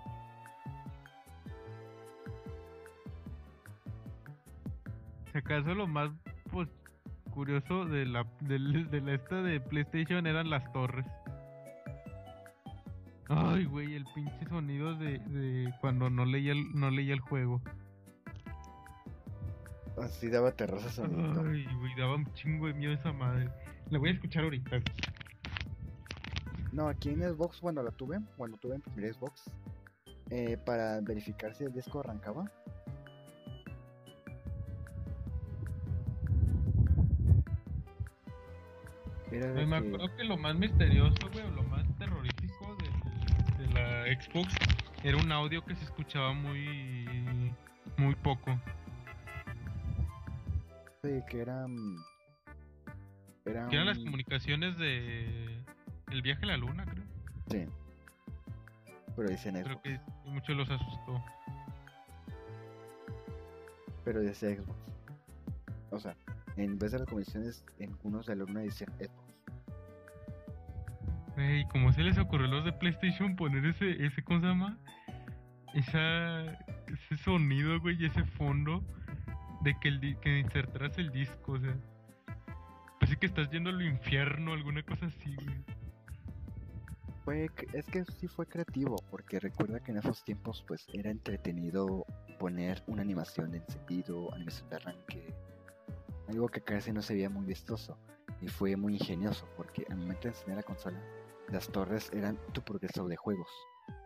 Si 5.32 5.38
acaso 5.38 5.74
lo 5.74 5.88
más 5.88 6.12
pues 6.52 6.68
curioso 7.32 7.86
de 7.86 8.06
la 8.06 8.26
de 8.42 8.60
la 9.02 9.14
esta 9.14 9.42
de 9.42 9.60
PlayStation 9.60 10.28
eran 10.28 10.50
las 10.50 10.72
torres. 10.74 11.06
Ay, 13.28 13.66
güey, 13.66 13.94
el 13.94 14.06
pinche 14.16 14.46
sonido 14.50 14.96
de, 14.96 15.20
de 15.20 15.72
cuando 15.82 16.10
no 16.10 16.26
leía 16.26 16.52
el, 16.52 16.74
no 16.74 16.90
leía 16.90 17.14
el 17.14 17.20
juego. 17.20 17.62
Así 20.02 20.30
daba 20.30 20.50
ese 20.50 20.90
sonido. 20.90 21.44
Ay, 21.46 21.66
güey, 21.80 21.96
daba 21.98 22.16
un 22.16 22.32
chingo 22.34 22.68
de 22.68 22.74
miedo 22.74 22.94
esa 22.94 23.12
madre. 23.12 23.50
La 23.90 24.00
voy 24.00 24.10
a 24.10 24.14
escuchar 24.14 24.44
ahorita. 24.44 24.80
No, 26.72 26.88
aquí 26.88 27.10
en 27.10 27.22
Xbox 27.22 27.60
cuando 27.60 27.82
la 27.84 27.92
tuve, 27.92 28.20
cuando 28.38 28.58
tuve 28.58 28.76
en 28.76 28.82
primer 28.82 29.14
Xbox, 29.14 29.50
eh, 30.30 30.58
para 30.66 31.02
verificar 31.02 31.54
si 31.56 31.64
el 31.64 31.74
disco 31.74 32.00
arrancaba. 32.00 32.50
Era 39.32 39.54
Pues 39.54 39.68
me 39.68 39.82
que- 39.82 39.88
acuerdo 39.88 40.16
que 40.18 40.24
lo 40.24 40.38
más 40.38 40.56
misterioso, 40.56 41.30
güey, 41.32 41.46
o 41.46 41.52
lo 41.52 41.64
más 41.64 41.86
terrorífico 41.98 42.76
de, 42.78 43.64
de 43.68 43.74
la 43.74 44.22
Xbox 44.22 44.56
era 45.04 45.18
un 45.18 45.32
audio 45.32 45.64
que 45.64 45.76
se 45.76 45.84
escuchaba 45.86 46.34
muy 46.34 47.54
muy 47.98 48.16
poco. 48.16 48.60
Que 51.02 51.46
mm, 51.46 52.04
Que 53.46 53.52
eran 53.52 53.86
las 53.86 53.98
un- 54.00 54.06
comunicaciones 54.06 54.78
de 54.78 55.64
el 56.12 56.22
viaje 56.22 56.44
a 56.44 56.48
la 56.48 56.58
luna, 56.58 56.86
creo. 56.86 57.06
Sí. 57.50 57.66
Pero 59.16 59.30
dice 59.30 59.50
en 59.50 59.64
Creo 59.64 59.82
que 59.82 60.00
mucho 60.26 60.54
los 60.54 60.70
asustó. 60.70 61.24
Pero 64.04 64.22
dice 64.22 64.56
Xbox. 64.58 64.80
O 65.92 66.00
sea, 66.00 66.16
en 66.58 66.78
vez 66.78 66.92
de 66.92 67.00
las 67.00 67.08
convenciones, 67.08 67.64
en 67.80 67.96
unos 68.04 68.26
de 68.26 68.36
la 68.36 68.46
luna 68.46 68.62
dicen 68.62 68.90
Xbox. 68.98 69.30
Güey, 71.36 71.66
¿cómo 71.70 71.92
se 71.94 72.02
les 72.04 72.18
ocurrió 72.18 72.48
a 72.48 72.50
los 72.50 72.66
de 72.66 72.74
PlayStation 72.74 73.36
poner 73.36 73.66
ese, 73.66 74.06
ese 74.06 74.22
¿cómo 74.24 74.42
se 74.42 74.48
llama? 74.48 74.78
Esa, 75.74 76.44
ese 76.88 77.18
sonido, 77.24 77.80
güey, 77.80 78.02
y 78.02 78.06
ese 78.08 78.24
fondo 78.26 78.84
de 79.62 79.78
que, 79.80 79.88
el 79.90 80.00
di- 80.00 80.16
que 80.16 80.40
insertaras 80.40 80.98
el 80.98 81.12
disco, 81.12 81.54
o 81.54 81.60
sea. 81.60 81.76
Parece 83.00 83.18
que 83.18 83.26
estás 83.28 83.50
yendo 83.50 83.70
al 83.70 83.82
infierno, 83.82 84.54
alguna 84.54 84.84
cosa 84.84 85.06
así, 85.08 85.36
güey. 85.36 85.64
Fue, 87.26 87.50
es 87.74 87.86
que 87.88 88.04
sí 88.06 88.28
fue 88.28 88.46
creativo, 88.48 88.96
porque 89.12 89.40
recuerda 89.40 89.80
que 89.80 89.92
en 89.92 89.98
esos 90.00 90.24
tiempos 90.24 90.64
pues 90.68 90.88
era 90.94 91.12
entretenido 91.12 92.06
poner 92.40 92.84
una 92.88 93.02
animación 93.04 93.52
de 93.52 93.58
encendido, 93.60 94.34
animación 94.34 94.70
de 94.70 94.76
arranque, 94.78 95.34
algo 96.28 96.48
que 96.50 96.62
casi 96.62 96.92
no 96.92 97.02
se 97.02 97.14
veía 97.14 97.30
muy 97.30 97.46
vistoso, 97.46 97.98
y 98.42 98.48
fue 98.48 98.76
muy 98.76 98.94
ingenioso, 98.96 99.48
porque 99.56 99.86
al 99.90 99.98
momento 99.98 100.24
de 100.24 100.30
enseñar 100.30 100.58
la 100.58 100.64
consola, 100.64 101.00
las 101.52 101.68
torres 101.70 102.10
eran 102.14 102.38
tu 102.54 102.62
progreso 102.64 103.08
de 103.08 103.16
juegos, 103.16 103.50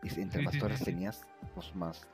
y 0.04 0.08
entre 0.20 0.40
Sí, 0.40 0.46
más 0.46 0.54
sí, 0.56 0.60
torres 0.60 0.80
sí. 0.80 0.86
tenías, 0.86 1.22
pues 1.56 1.74
más, 1.76 2.08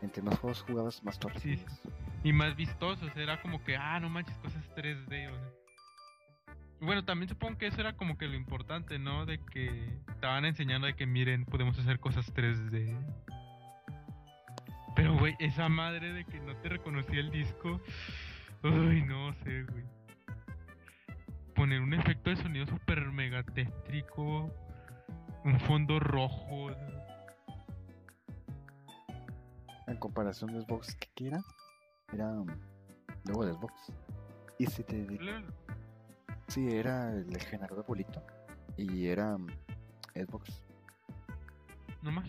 entre 0.00 0.22
más 0.22 0.38
juegos 0.38 0.62
jugabas, 0.62 1.02
más 1.04 1.18
torres 1.18 1.42
Sí, 1.42 1.56
tenías. 1.56 1.82
Y 2.24 2.32
más 2.32 2.56
vistosos, 2.56 3.10
era 3.16 3.40
como 3.40 3.62
que, 3.62 3.76
ah, 3.76 4.00
no 4.00 4.08
manches, 4.08 4.36
cosas 4.38 4.64
3D, 4.74 5.30
o 5.30 5.38
sea. 5.38 5.58
Bueno, 6.80 7.04
también 7.04 7.28
supongo 7.28 7.58
que 7.58 7.66
eso 7.66 7.80
era 7.80 7.96
como 7.96 8.16
que 8.16 8.28
lo 8.28 8.34
importante, 8.34 8.98
¿no? 8.98 9.26
De 9.26 9.40
que 9.40 9.98
estaban 10.08 10.44
enseñando 10.44 10.86
de 10.86 10.94
que 10.94 11.06
miren, 11.06 11.44
podemos 11.44 11.76
hacer 11.78 11.98
cosas 11.98 12.32
3D. 12.32 12.96
Pero, 14.94 15.16
güey, 15.18 15.34
esa 15.40 15.68
madre 15.68 16.12
de 16.12 16.24
que 16.24 16.40
no 16.40 16.56
te 16.56 16.68
reconocía 16.68 17.20
el 17.20 17.30
disco. 17.30 17.80
Uy, 18.62 19.02
no 19.02 19.32
sé, 19.44 19.64
güey. 19.64 19.84
Poner 21.54 21.80
un 21.80 21.94
efecto 21.94 22.30
de 22.30 22.36
sonido 22.36 22.66
super 22.66 23.04
mega 23.10 23.42
tétrico. 23.42 24.52
Un 25.44 25.58
fondo 25.60 25.98
rojo. 25.98 26.70
En 29.86 29.96
comparación 29.96 30.52
de 30.52 30.62
Xbox, 30.62 30.96
¿qué 31.14 31.28
era? 31.28 31.40
Era 32.12 32.32
luego 33.24 33.44
de 33.44 33.52
Xbox. 33.52 33.92
Y 34.58 34.66
si 34.66 34.82
te 34.82 35.06
Sí, 36.48 36.66
era 36.68 37.12
el 37.12 37.36
generador 37.38 37.84
bolito. 37.86 38.22
Y 38.76 39.06
era 39.08 39.36
mm, 39.36 39.46
Xbox. 40.14 40.62
No 42.02 42.12
más. 42.12 42.28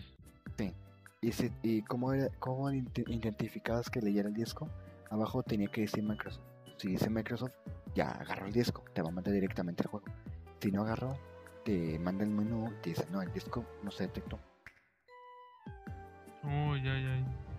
Y, 1.22 1.32
si, 1.32 1.52
y 1.62 1.82
cómo, 1.82 2.14
era, 2.14 2.28
cómo 2.38 2.70
ident- 2.70 3.04
identificabas 3.06 3.90
que 3.90 4.00
leyera 4.00 4.28
el 4.28 4.34
disco, 4.34 4.66
abajo 5.10 5.42
tenía 5.42 5.70
que 5.70 5.82
decir 5.82 6.02
Microsoft. 6.02 6.42
Si 6.78 6.88
dice 6.88 7.10
Microsoft, 7.10 7.52
ya 7.94 8.10
agarró 8.12 8.46
el 8.46 8.52
disco, 8.54 8.82
te 8.94 9.02
va 9.02 9.10
a 9.10 9.12
mandar 9.12 9.34
directamente 9.34 9.82
al 9.82 9.90
juego. 9.90 10.06
Si 10.62 10.70
no 10.72 10.80
agarró, 10.80 11.18
te 11.62 11.98
manda 11.98 12.24
el 12.24 12.30
menú, 12.30 12.72
te 12.80 12.88
dice, 12.90 13.06
no, 13.10 13.20
el 13.20 13.30
disco 13.34 13.66
no 13.82 13.90
se 13.90 14.04
detectó. 14.04 14.38
Oh, 16.42 16.74
ya, 16.76 16.98
ya. 16.98 17.49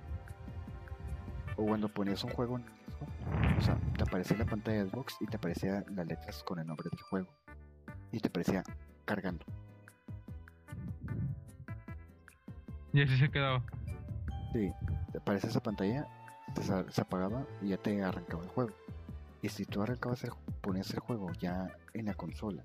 O 1.62 1.66
cuando 1.66 1.90
ponías 1.90 2.24
un 2.24 2.32
juego 2.32 2.58
en 2.58 2.64
el 2.64 2.74
disco, 2.86 3.06
o 3.60 3.62
sea, 3.62 3.78
te 3.96 4.02
aparecía 4.02 4.36
la 4.36 4.46
pantalla 4.46 4.84
de 4.84 4.90
Xbox 4.90 5.16
y 5.20 5.28
te 5.28 5.38
aparecía 5.38 5.86
las 5.92 6.08
letras 6.08 6.44
con 6.44 6.58
el 6.58 6.66
nombre 6.66 6.90
del 6.90 7.00
juego. 7.02 7.28
Y 8.12 8.20
te 8.20 8.30
aparecía 8.30 8.64
cargando. 9.06 9.46
Y 12.94 13.04
así 13.04 13.16
se 13.16 13.30
quedaba. 13.30 13.64
Sí, 14.54 14.72
te 15.12 15.20
aparecía 15.20 15.52
esa 15.52 15.62
pantalla, 15.62 16.08
te 16.56 16.64
se 16.64 17.02
apagaba 17.02 17.46
y 17.62 17.70
ya 17.70 17.78
te 17.78 18.04
arrancaba 18.04 18.42
el 18.42 18.50
juego. 18.50 18.72
Y 19.44 19.50
si 19.50 19.66
tú 19.66 19.84
arrancabas 19.84 20.24
el, 20.24 20.32
ponías 20.62 20.92
el 20.92 21.00
juego 21.00 21.32
ya 21.34 21.78
en 21.94 22.08
la 22.08 22.16
consola 22.16 22.64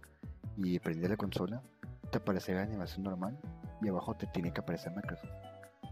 y 0.56 0.78
prendías 0.78 1.10
la 1.10 1.18
consola, 1.18 1.62
te 2.10 2.16
aparecía 2.16 2.55
la 2.55 2.62
animación 2.62 3.05
normal 3.05 3.39
y 3.82 3.89
abajo 3.89 4.14
te 4.14 4.27
tiene 4.27 4.55
que 4.55 4.60
aparecer 4.60 4.97
Microsoft. 4.97 5.45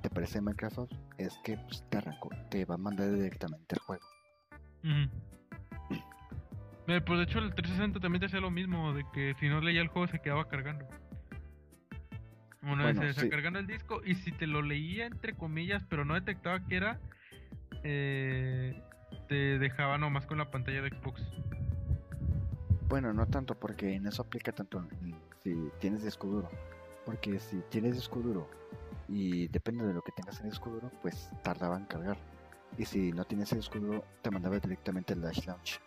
Te 0.04 0.08
aparece 0.08 0.42
Microsoft, 0.42 0.92
es 1.16 1.38
que 1.44 1.56
pues, 1.56 1.82
te 1.88 1.96
arrancó, 1.96 2.28
te 2.50 2.66
va 2.66 2.74
a 2.74 2.76
mandar 2.76 3.10
directamente 3.10 3.74
el 3.74 3.80
juego. 3.80 4.04
Eh, 4.82 5.08
pues 7.00 7.20
de 7.20 7.24
hecho 7.24 7.38
el 7.38 7.54
360 7.54 8.00
también 8.00 8.20
te 8.20 8.26
hacía 8.26 8.40
lo 8.40 8.50
mismo, 8.50 8.92
de 8.92 9.02
que 9.14 9.34
si 9.40 9.48
no 9.48 9.62
leía 9.62 9.80
el 9.80 9.88
juego 9.88 10.06
se 10.08 10.20
quedaba 10.20 10.46
cargando. 10.46 10.86
Una 12.60 12.92
vez 12.92 13.16
se 13.16 13.22
sí. 13.22 13.30
cargando 13.30 13.60
el 13.60 13.66
disco 13.66 14.02
y 14.04 14.16
si 14.16 14.30
te 14.32 14.46
lo 14.46 14.60
leía 14.60 15.06
entre 15.06 15.34
comillas, 15.34 15.82
pero 15.88 16.04
no 16.04 16.12
detectaba 16.12 16.66
que 16.66 16.76
era, 16.76 17.00
eh, 17.82 18.78
te 19.28 19.58
dejaba 19.58 19.96
nomás 19.96 20.26
con 20.26 20.36
la 20.36 20.50
pantalla 20.50 20.82
de 20.82 20.90
Xbox. 20.90 21.22
Bueno, 22.90 23.14
no 23.14 23.24
tanto 23.24 23.58
porque 23.58 23.94
en 23.94 24.06
eso 24.06 24.20
aplica 24.20 24.52
tanto 24.52 24.86
si 25.42 25.70
tienes 25.80 26.04
disco 26.04 26.26
duro. 26.26 26.50
Porque 27.06 27.38
si 27.38 27.62
tienes 27.70 27.94
disco 27.94 28.20
duro 28.20 28.50
y 29.08 29.48
depende 29.48 29.86
de 29.86 29.92
lo 29.94 30.02
que 30.02 30.12
tengas 30.12 30.38
en 30.40 30.46
el 30.46 30.50
disco 30.52 30.70
duro, 30.70 30.90
pues 31.02 31.30
tardaba 31.42 31.76
en 31.76 31.84
cargar. 31.86 32.16
Y 32.78 32.84
si 32.84 33.12
no 33.12 33.24
tienes 33.24 33.52
el 33.52 33.58
disco 33.58 33.78
duro, 33.78 34.04
te 34.22 34.30
mandaba 34.30 34.58
directamente 34.58 35.12
el 35.12 35.20
Dash 35.20 35.46
Launch. 35.46 35.80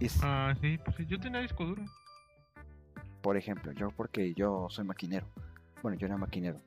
Es, 0.00 0.18
Ah, 0.22 0.54
sí, 0.60 0.78
pues 0.84 1.08
yo 1.08 1.18
tenía 1.18 1.40
disco 1.40 1.64
duro. 1.64 1.82
por 3.22 3.36
ejemplo, 3.36 3.72
yo 3.72 3.90
porque 3.90 4.32
yo 4.34 4.68
soy 4.70 4.84
maquinero. 4.84 5.26
Bueno, 5.82 5.98
yo 5.98 6.06
era 6.06 6.16
maquinero. 6.16 6.60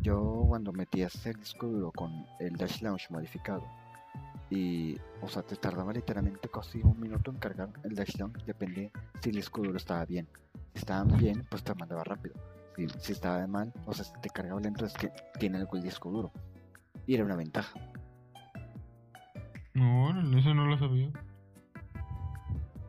Yo 0.00 0.44
cuando 0.48 0.72
metías 0.72 1.24
el 1.26 1.36
disco 1.36 1.66
duro 1.66 1.92
con 1.92 2.26
el 2.40 2.56
Dash 2.56 2.80
Launch 2.82 3.10
modificado 3.10 3.62
y, 4.50 4.96
o 5.20 5.28
sea, 5.28 5.42
te 5.42 5.56
tardaba 5.56 5.92
literalmente 5.92 6.48
casi 6.48 6.80
un 6.82 6.98
minuto 7.00 7.30
en 7.30 7.38
cargar 7.38 7.68
el 7.84 7.94
Dash 7.94 8.16
Launch, 8.18 8.44
depende 8.44 8.90
si 9.20 9.30
el 9.30 9.36
disco 9.36 9.62
duro 9.62 9.76
estaba 9.76 10.04
bien. 10.04 10.26
Si 10.72 10.78
estaban 10.80 11.08
bien, 11.18 11.46
pues 11.50 11.62
te 11.62 11.74
mandaba 11.74 12.02
rápido. 12.04 12.34
Si, 12.76 12.88
si 13.00 13.12
estaba 13.12 13.46
mal, 13.46 13.72
o 13.86 13.92
sea, 13.94 14.04
si 14.04 14.12
te 14.20 14.28
cargaba 14.30 14.60
lento, 14.60 14.84
es 14.84 14.92
que 14.94 15.10
tiene 15.38 15.58
algo 15.58 15.76
el 15.76 15.82
disco 15.82 16.10
duro. 16.10 16.30
Y 17.06 17.14
era 17.14 17.24
una 17.24 17.36
ventaja. 17.36 17.78
No, 19.74 20.38
eso 20.38 20.54
no 20.54 20.66
lo 20.66 20.78
sabía. 20.78 21.10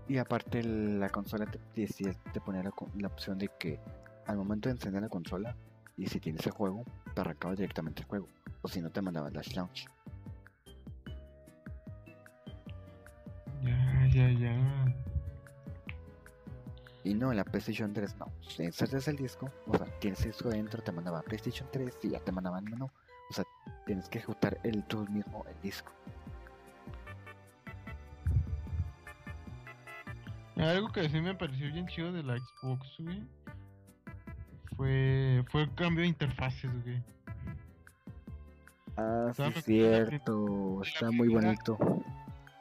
Y 0.09 0.17
aparte 0.19 0.63
la 0.63 1.09
consola 1.09 1.45
te, 1.45 1.59
decía- 1.75 2.13
te 2.33 2.39
ponía 2.39 2.63
la, 2.63 2.71
la 2.97 3.07
opción 3.07 3.37
de 3.37 3.49
que 3.59 3.79
al 4.25 4.37
momento 4.37 4.69
de 4.69 4.75
encender 4.75 5.01
la 5.01 5.09
consola 5.09 5.55
y 5.97 6.07
si 6.07 6.19
tienes 6.19 6.45
el 6.45 6.53
juego, 6.53 6.83
te 7.13 7.21
arrancaba 7.21 7.55
directamente 7.55 8.01
el 8.01 8.07
juego. 8.07 8.27
O 8.61 8.67
si 8.67 8.81
no 8.81 8.89
te 8.89 9.01
mandaba 9.01 9.27
el 9.27 9.33
Dash 9.33 9.53
Launch. 9.55 9.85
Ya, 13.63 14.07
ya, 14.13 14.29
ya. 14.31 14.76
Y 17.07 17.13
no, 17.13 17.31
en 17.31 17.37
la 17.37 17.45
PlayStation 17.45 17.93
3 17.93 18.17
no. 18.17 18.33
Si 18.41 18.63
insertas 18.63 19.07
el 19.07 19.15
disco, 19.15 19.49
o 19.65 19.77
sea, 19.77 19.87
tienes 19.99 20.19
el 20.25 20.31
disco 20.31 20.49
dentro, 20.49 20.83
te 20.83 20.91
mandaba 20.91 21.21
PlayStation 21.21 21.69
3 21.71 21.99
y 22.03 22.09
ya 22.09 22.19
te 22.19 22.33
mandaba 22.33 22.59
el 22.59 22.65
menú. 22.65 22.85
O 23.29 23.33
sea, 23.33 23.45
tienes 23.85 24.09
que 24.09 24.17
ejecutar 24.17 24.59
el 24.63 24.83
tú 24.83 25.07
mismo 25.07 25.45
el 25.47 25.61
disco. 25.61 25.89
Algo 30.57 30.89
que 30.89 31.07
sí 31.07 31.21
me 31.21 31.33
pareció 31.33 31.71
bien 31.71 31.87
chido 31.87 32.11
de 32.11 32.23
la 32.23 32.37
Xbox, 32.37 32.97
güey. 32.99 33.23
Fue, 34.75 35.45
fue 35.49 35.61
el 35.61 35.73
cambio 35.75 36.01
de 36.01 36.07
interfaces, 36.09 36.71
güey. 36.83 37.01
Ah, 38.97 39.31
sí, 39.33 39.43
es 39.43 39.63
cierto. 39.63 40.81
Está 40.83 41.09
muy 41.11 41.29
bonito. 41.29 41.77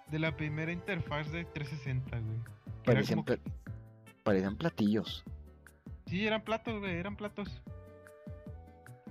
De 0.09 0.20
la 0.20 0.36
primera 0.36 0.70
interfaz 0.70 1.32
de 1.32 1.44
360, 1.47 2.20
güey. 2.20 2.39
Parecían, 2.85 3.24
como 3.24 3.36
parecían 4.27 4.57
platillos. 4.57 5.24
Sí, 6.07 6.27
eran 6.27 6.43
platos, 6.43 6.78
güey, 6.81 6.97
eran 6.98 7.16
platos. 7.16 7.62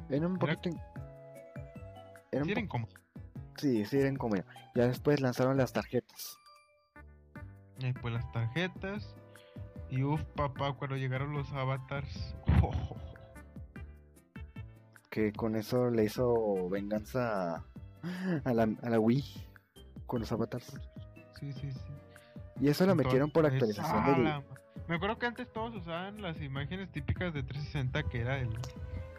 Eran 0.10 0.32
un 0.32 0.38
Era- 0.44 0.56
poquito. 0.56 0.70
in- 0.70 0.82
Eran 2.32 2.46
Sí, 2.46 2.52
eran 2.52 2.68
como. 2.68 2.88
sí, 3.58 3.86
sí, 3.86 3.98
eran 3.98 4.18
como. 4.18 4.36
Ya 4.76 4.88
después 4.88 5.22
lanzaron 5.22 5.56
las 5.58 5.72
tarjetas. 5.74 6.38
Y 7.80 7.94
pues 7.94 8.14
las 8.14 8.30
tarjetas. 8.34 9.16
Y 9.90 10.04
uff, 10.04 10.22
papá, 10.36 10.74
cuando 10.74 10.98
llegaron 10.98 11.34
los 11.34 11.52
avatars. 11.54 12.36
Que 15.10 15.32
con 15.32 15.56
eso 15.56 15.90
le 15.92 16.04
hizo 16.04 16.68
venganza 16.70 17.64
a, 18.44 18.54
la, 18.54 18.64
a 18.82 18.90
la 18.90 19.00
Wii. 19.00 19.24
Con 20.06 20.20
los 20.20 20.32
avatars. 20.32 20.78
Sí, 21.40 21.54
sí, 21.54 21.72
sí. 21.72 21.80
Y 22.60 22.68
eso 22.68 22.86
lo 22.86 22.96
metieron 22.96 23.32
por 23.32 23.46
actualización 23.46 24.04
¡ah, 24.04 24.12
del. 24.12 24.24
la 24.26 24.40
ma- 24.42 24.46
Me 24.88 24.96
acuerdo 24.96 25.18
que 25.18 25.26
antes 25.26 25.52
todos 25.52 25.76
usaban 25.76 26.22
las 26.22 26.40
imágenes 26.42 26.92
típicas 26.92 27.34
de 27.34 27.42
360 27.44 28.04
que 28.04 28.22
era 28.22 28.38
el 28.40 28.50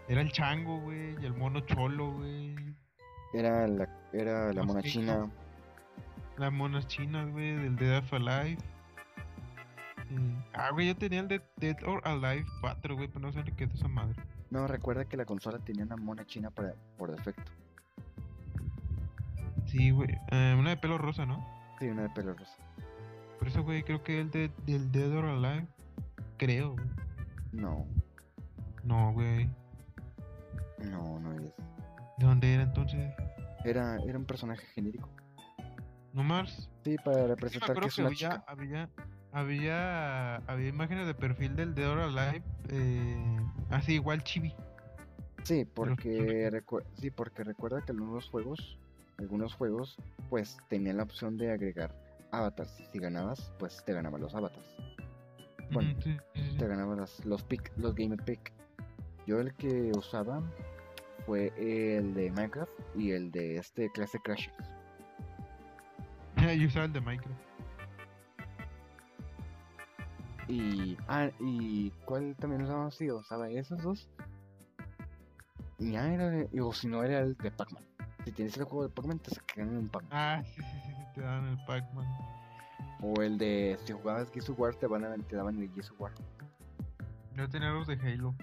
era 0.08 0.20
el 0.20 0.30
chango, 0.30 0.78
güey, 0.82 1.20
y 1.20 1.26
el 1.26 1.34
mono 1.34 1.60
cholo, 1.60 2.12
güey. 2.12 2.54
Era 3.34 3.66
la, 3.66 3.88
era 4.12 4.52
la 4.52 4.62
mona 4.62 4.80
china. 4.82 5.28
Las 6.36 6.52
monas 6.52 6.86
chinas, 6.86 7.28
güey, 7.32 7.56
del 7.56 7.74
Dead 7.76 7.98
of 7.98 8.12
Alive. 8.12 8.58
Y- 10.10 10.36
Ah, 10.54 10.70
güey, 10.70 10.86
yo 10.86 10.96
tenía 10.96 11.18
el 11.20 11.26
de 11.28 11.42
Dead 11.56 11.76
or 11.84 12.00
Alive 12.06 12.46
4, 12.60 12.94
güey, 12.94 13.08
pero 13.08 13.20
no 13.20 13.32
sé 13.32 13.42
qué 13.56 13.64
es 13.64 13.74
esa 13.74 13.88
madre. 13.88 14.14
No, 14.50 14.68
recuerda 14.68 15.06
que 15.06 15.16
la 15.16 15.24
consola 15.24 15.58
tenía 15.58 15.82
una 15.84 15.96
mona 15.96 16.24
china 16.24 16.50
por, 16.50 16.72
por 16.96 17.10
defecto. 17.10 17.50
Sí, 19.66 19.90
güey. 19.90 20.08
eh, 20.30 20.54
una 20.56 20.70
de 20.70 20.76
pelo 20.76 20.98
rosa, 20.98 21.26
¿no? 21.26 21.44
Sí, 21.80 21.86
una 21.88 22.02
de 22.02 22.10
pelo 22.10 22.32
rosa. 22.34 22.56
Por 23.38 23.48
eso, 23.48 23.62
güey, 23.62 23.82
creo 23.82 24.02
que 24.02 24.20
el 24.20 24.30
de, 24.30 24.50
del 24.66 24.90
Dead 24.92 25.12
or 25.16 25.24
Alive. 25.26 25.66
Creo. 26.38 26.76
No, 27.52 27.86
No, 28.84 29.12
güey. 29.12 29.48
no, 30.90 31.18
no 31.20 31.32
es. 31.34 31.42
¿De 32.18 32.26
dónde 32.26 32.54
era 32.54 32.62
entonces? 32.62 33.12
Era, 33.64 33.96
era 34.06 34.18
un 34.18 34.24
personaje 34.24 34.64
genérico. 34.74 35.08
¿No 36.12 36.22
más? 36.22 36.70
Sí, 36.84 36.96
para 37.04 37.22
Sí, 37.22 37.28
representar 37.28 37.66
que 37.68 37.72
acuerdo 37.72 37.88
es 37.88 37.94
que 37.94 38.00
una 38.02 38.08
había, 38.08 38.18
chica. 38.30 38.44
había, 38.46 38.88
había, 39.32 40.36
había 40.36 40.68
imágenes 40.68 41.06
de 41.06 41.14
perfil 41.14 41.56
del 41.56 41.74
Dead 41.74 41.90
or 41.90 41.98
Alive. 41.98 42.42
Eh, 42.70 43.40
así, 43.70 43.94
igual 43.94 44.22
chibi. 44.24 44.54
Sí, 45.44 45.64
porque 45.64 46.50
recu- 46.50 46.84
sí, 46.94 47.10
porque 47.10 47.44
recuerda 47.44 47.80
que 47.84 47.92
algunos 47.92 48.28
juegos, 48.30 48.78
algunos 49.18 49.54
juegos, 49.54 49.96
pues 50.28 50.56
tenían 50.68 50.96
la 50.96 51.04
opción 51.04 51.36
de 51.36 51.52
agregar 51.52 51.94
avatars. 52.36 52.70
Si 52.92 52.98
ganabas, 52.98 53.52
pues 53.58 53.82
te 53.84 53.92
ganaban 53.92 54.20
los 54.20 54.34
avatars. 54.34 54.76
Bueno, 55.72 55.90
Ujú, 55.92 56.02
sí, 56.02 56.16
sí, 56.34 56.50
sí. 56.52 56.56
te 56.58 56.66
ganaban 56.68 56.98
las- 57.00 57.24
los 57.26 57.42
pick, 57.42 57.72
los 57.76 57.94
game 57.94 58.16
pick. 58.18 58.52
Yo 59.26 59.40
el 59.40 59.52
que 59.54 59.90
usaba 59.96 60.40
fue 61.24 61.52
el 61.56 62.14
de 62.14 62.30
Minecraft 62.30 62.70
y 62.94 63.10
el 63.12 63.32
de 63.32 63.56
este 63.56 63.90
clase 63.90 64.20
Crash. 64.20 64.48
Yo 66.60 66.66
usaba 66.68 66.84
el 66.86 66.92
de 66.92 67.00
Minecraft. 67.00 67.40
Y 70.48 70.96
ah, 71.08 71.28
y 71.40 71.90
cuál 72.04 72.36
también 72.36 72.62
usaba 72.62 72.90
sí, 72.92 73.10
usaba 73.10 73.50
esos 73.50 73.82
dos. 73.82 74.08
Y 75.78 75.92
ya 75.92 76.12
era 76.14 76.46
o 76.62 76.72
si 76.72 76.86
no 76.86 77.02
era 77.02 77.18
el 77.20 77.36
de 77.36 77.50
Pac-Man. 77.50 77.84
Si 78.26 78.32
tienes 78.32 78.56
el 78.56 78.64
juego 78.64 78.82
de 78.82 78.88
Pac-Man 78.88 79.20
te 79.20 79.30
sacan 79.30 79.68
un 79.68 79.88
Pac-Man. 79.88 80.10
Ah, 80.12 80.42
sí, 80.44 80.54
sí, 80.56 80.80
sí, 80.84 80.92
sí, 80.96 81.02
te 81.14 81.20
dan 81.20 81.46
el 81.46 81.64
Pac-Man. 81.64 82.04
O 83.00 83.22
el 83.22 83.38
de 83.38 83.78
si 83.84 83.92
jugabas 83.92 84.32
Gears 84.32 84.50
of 84.50 84.58
War 84.58 84.74
te, 84.74 84.88
van 84.88 85.04
a, 85.04 85.16
te 85.16 85.36
daban 85.36 85.62
el 85.62 85.70
Gears 85.70 85.92
of 85.92 86.00
War. 86.00 86.12
Yo 87.36 87.48
tenía 87.48 87.70
los 87.70 87.86
de 87.86 87.94
Halo. 87.94 88.34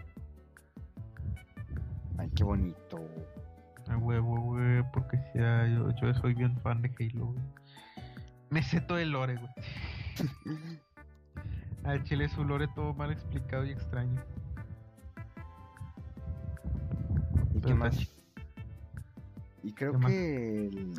Ay, 2.17 2.31
qué 2.33 2.45
bonito. 2.45 3.05
A 3.89 3.97
huevo, 3.97 4.39
güey, 4.39 4.89
porque 4.93 5.17
ah, 5.35 5.67
yo, 5.67 5.89
yo 6.01 6.13
soy 6.13 6.33
bien 6.33 6.57
fan 6.61 6.81
de 6.81 6.89
Halo, 6.97 7.25
güey. 7.25 7.43
Me 8.51 8.63
sé 8.63 8.79
todo 8.79 8.99
el 8.99 9.09
lore, 9.11 9.35
güey. 9.35 9.51
Al 11.83 12.05
chile 12.05 12.29
su 12.29 12.45
lore 12.45 12.69
todo 12.69 12.93
mal 12.93 13.11
explicado 13.11 13.65
y 13.65 13.71
extraño. 13.71 14.23
¿Y 17.53 17.59
qué 17.59 17.73
más? 17.73 18.13
Y 19.63 19.73
creo 19.73 19.97
que 19.99 20.67
el- 20.67 20.93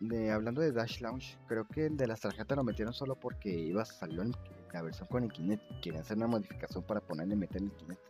de, 0.00 0.30
hablando 0.30 0.60
de 0.60 0.72
Dash 0.72 1.00
Launch, 1.00 1.38
creo 1.46 1.66
que 1.66 1.86
el 1.86 1.96
de 1.96 2.06
las 2.06 2.20
tarjetas 2.20 2.56
lo 2.56 2.64
metieron 2.64 2.92
solo 2.92 3.14
porque 3.14 3.48
iba 3.50 3.82
a 3.82 3.84
salir 3.86 4.20
en 4.20 4.32
la 4.72 4.82
versión 4.82 5.08
con 5.08 5.24
el 5.24 5.32
Kinect. 5.32 5.62
Querían 5.80 6.02
hacer 6.02 6.16
una 6.16 6.26
modificación 6.26 6.82
para 6.84 7.00
ponerle 7.00 7.36
meter 7.36 7.62
el 7.62 7.70
Kinect. 7.72 8.00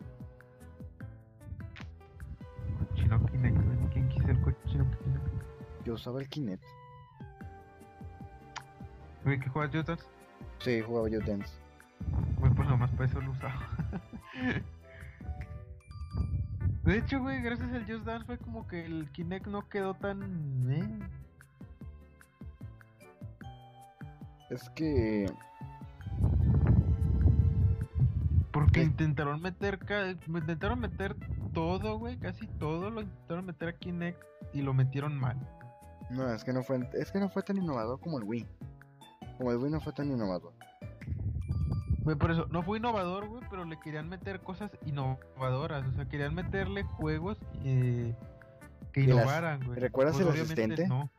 Cochino 2.78 3.26
Kinect. 3.26 3.92
¿Quién 3.92 4.08
quiso 4.08 4.28
el 4.28 4.40
cochino 4.40 4.84
Kinect? 4.98 5.26
Yo 5.84 5.94
usaba 5.94 6.20
el 6.20 6.28
Kinect. 6.28 6.64
Güey, 9.24 9.40
¿qué 9.40 9.48
juegas 9.48 9.74
Jotas? 9.74 10.08
Sí, 10.58 10.80
jugaba 10.82 11.08
Dance. 11.08 11.52
Güey, 12.38 12.52
pues 12.54 12.68
nomás 12.68 12.90
para 12.92 13.06
eso 13.06 13.20
lo 13.20 13.30
usaba. 13.32 13.68
De 16.86 16.98
hecho, 16.98 17.20
güey, 17.20 17.42
gracias 17.42 17.72
al 17.72 17.84
Just 17.84 18.04
Dance 18.04 18.24
fue 18.26 18.38
como 18.38 18.68
que 18.68 18.86
el 18.86 19.10
Kinect 19.10 19.48
no 19.48 19.68
quedó 19.68 19.94
tan... 19.94 20.70
¿eh? 20.70 20.98
Es 24.50 24.70
que 24.70 25.26
Porque 28.52 28.84
intentaron 28.84 29.42
meter 29.42 29.80
intentaron 30.28 30.78
meter 30.78 31.16
todo, 31.52 31.98
güey, 31.98 32.16
casi 32.18 32.46
todo 32.46 32.88
lo 32.88 33.00
intentaron 33.00 33.46
meter 33.46 33.70
a 33.70 33.72
Kinect 33.72 34.22
y 34.52 34.62
lo 34.62 34.72
metieron 34.72 35.18
mal. 35.18 35.36
no, 36.10 36.32
es 36.32 36.44
que 36.44 36.52
no 36.52 36.62
fue 36.62 36.88
es 36.92 37.10
que 37.10 37.18
no 37.18 37.28
fue 37.28 37.42
tan 37.42 37.56
innovador 37.56 37.98
como 37.98 38.18
el 38.18 38.24
Wii. 38.24 38.46
Como 39.38 39.50
el 39.50 39.58
Wii 39.58 39.72
no 39.72 39.80
fue 39.80 39.92
tan 39.92 40.08
innovador. 40.08 40.52
Güey, 42.06 42.16
por 42.16 42.30
eso, 42.30 42.46
no 42.52 42.62
fue 42.62 42.78
innovador, 42.78 43.26
güey, 43.26 43.42
pero 43.50 43.64
le 43.64 43.80
querían 43.80 44.08
meter 44.08 44.38
cosas 44.40 44.70
innovadoras, 44.86 45.84
o 45.88 45.92
sea, 45.92 46.08
querían 46.08 46.36
meterle 46.36 46.84
juegos 46.84 47.36
eh, 47.64 48.14
que 48.92 49.00
¿Y 49.00 49.06
las- 49.06 49.16
innovaran, 49.16 49.64
güey. 49.66 49.80
recuerdas 49.80 50.14
Pues 50.14 50.26
el 50.28 50.40
asistente? 50.42 50.86
No. 50.86 51.10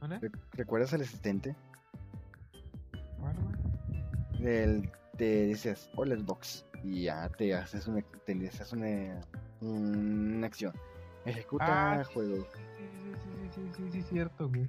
¿Vale? 0.00 0.20
Re- 0.20 0.30
¿Recuerdas 0.52 0.94
al 0.94 1.00
asistente? 1.00 1.56
Del 4.38 4.88
te 5.16 5.46
dices 5.46 5.90
hola 5.96 6.14
Xbox 6.16 6.64
y 6.84 7.02
ya 7.04 7.28
te 7.30 7.52
haces 7.52 7.88
una 7.88 8.02
te 8.24 8.48
haces 8.48 8.72
una, 8.72 9.20
una 9.60 10.46
acción. 10.46 10.72
Ejecuta 11.24 11.94
Ah, 12.00 12.04
juego. 12.04 12.36
Sí, 12.36 12.42
sí, 12.78 13.12
sí, 13.12 13.50
sí, 13.50 13.50
sí, 13.50 13.70
sí, 13.76 13.90
sí, 13.90 14.02
cierto, 14.02 14.48
güey. 14.48 14.68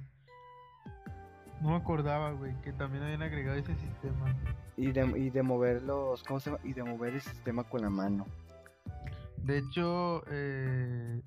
No 1.60 1.70
me 1.70 1.76
acordaba, 1.76 2.32
güey, 2.32 2.60
que 2.62 2.72
también 2.72 3.04
habían 3.04 3.22
agregado 3.22 3.56
ese 3.56 3.76
sistema. 3.76 4.34
Y 4.76 4.92
de, 4.92 5.06
y 5.18 5.30
de 5.30 5.42
mover 5.42 5.82
los. 5.82 6.22
¿Cómo 6.24 6.40
se 6.40 6.50
llama? 6.50 6.62
Y 6.64 6.72
de 6.72 6.82
mover 6.84 7.14
el 7.14 7.20
sistema 7.20 7.64
con 7.64 7.82
la 7.82 7.90
mano. 7.90 8.26
De 9.38 9.58
hecho, 9.58 10.22
eh, 10.30 11.20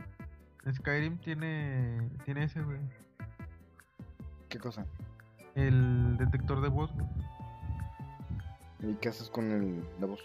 Skyrim 0.71 1.17
tiene, 1.17 2.09
tiene 2.25 2.43
ese, 2.45 2.61
güey. 2.61 2.79
¿Qué 4.49 4.59
cosa? 4.59 4.85
El 5.55 6.17
detector 6.17 6.61
de 6.61 6.69
voz. 6.69 6.91
güey. 6.93 7.07
¿Y 8.83 8.95
qué 8.95 9.09
haces 9.09 9.29
con 9.29 9.51
el, 9.51 9.83
la 9.99 10.07
voz? 10.07 10.19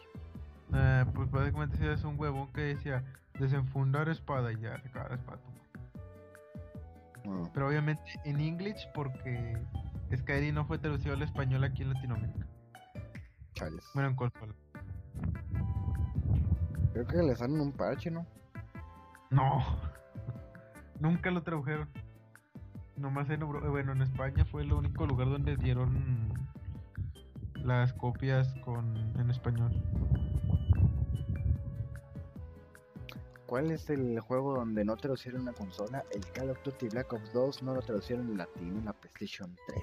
Eh, 0.75 1.05
pues 1.15 1.31
básicamente 1.31 1.77
si 1.79 1.87
es 1.87 2.05
un 2.05 2.19
huevón 2.19 2.53
que 2.53 2.61
decía 2.61 3.03
desenfundar 3.39 4.09
espada 4.09 4.53
y 4.53 4.61
ya 4.61 4.81
sacaba 4.83 5.11
la 5.11 5.15
espada. 5.15 5.39
Ah, 7.27 7.49
Pero 7.55 7.69
obviamente 7.69 8.03
en 8.25 8.41
English 8.41 8.89
porque 8.95 9.57
Skyrim 10.15 10.55
no 10.55 10.65
fue 10.67 10.79
traducido 10.79 11.15
al 11.15 11.23
español 11.23 11.65
aquí 11.65 11.83
en 11.83 11.93
Latinoamérica. 11.95 12.47
Chales. 13.59 13.85
Bueno, 13.95 14.11
en. 14.11 14.55
Creo 16.93 17.07
que 17.07 17.17
le 17.17 17.37
salen 17.37 17.61
un 17.61 17.73
parche, 17.73 18.11
¿no? 18.11 18.27
No. 19.31 19.65
Nunca 21.01 21.31
lo 21.31 21.43
tradujeron. 21.43 21.89
Nomás 22.97 23.31
en 23.31 23.41
bueno, 23.47 23.93
en 23.93 24.03
España 24.03 24.45
fue 24.45 24.63
el 24.63 24.73
único 24.73 25.07
lugar 25.07 25.29
donde 25.29 25.57
dieron 25.57 26.33
las 27.55 27.93
copias 27.93 28.53
con 28.65 28.97
en 29.19 29.31
español. 29.31 29.73
¿Cuál 33.47 33.71
es 33.71 33.89
el 33.89 34.19
juego 34.21 34.57
donde 34.57 34.85
no 34.85 34.97
traducieron 34.97 35.43
una 35.43 35.53
consola? 35.53 36.05
El 36.11 36.25
Call 36.33 36.51
of 36.51 36.63
Duty 36.65 36.89
Black 36.89 37.13
Ops 37.13 37.33
2 37.33 37.63
no 37.63 37.75
lo 37.75 37.81
traducieron 37.81 38.29
en 38.29 38.39
latino 38.39 38.79
en 38.79 38.85
la 38.85 38.93
PlayStation 38.93 39.57
3. 39.69 39.83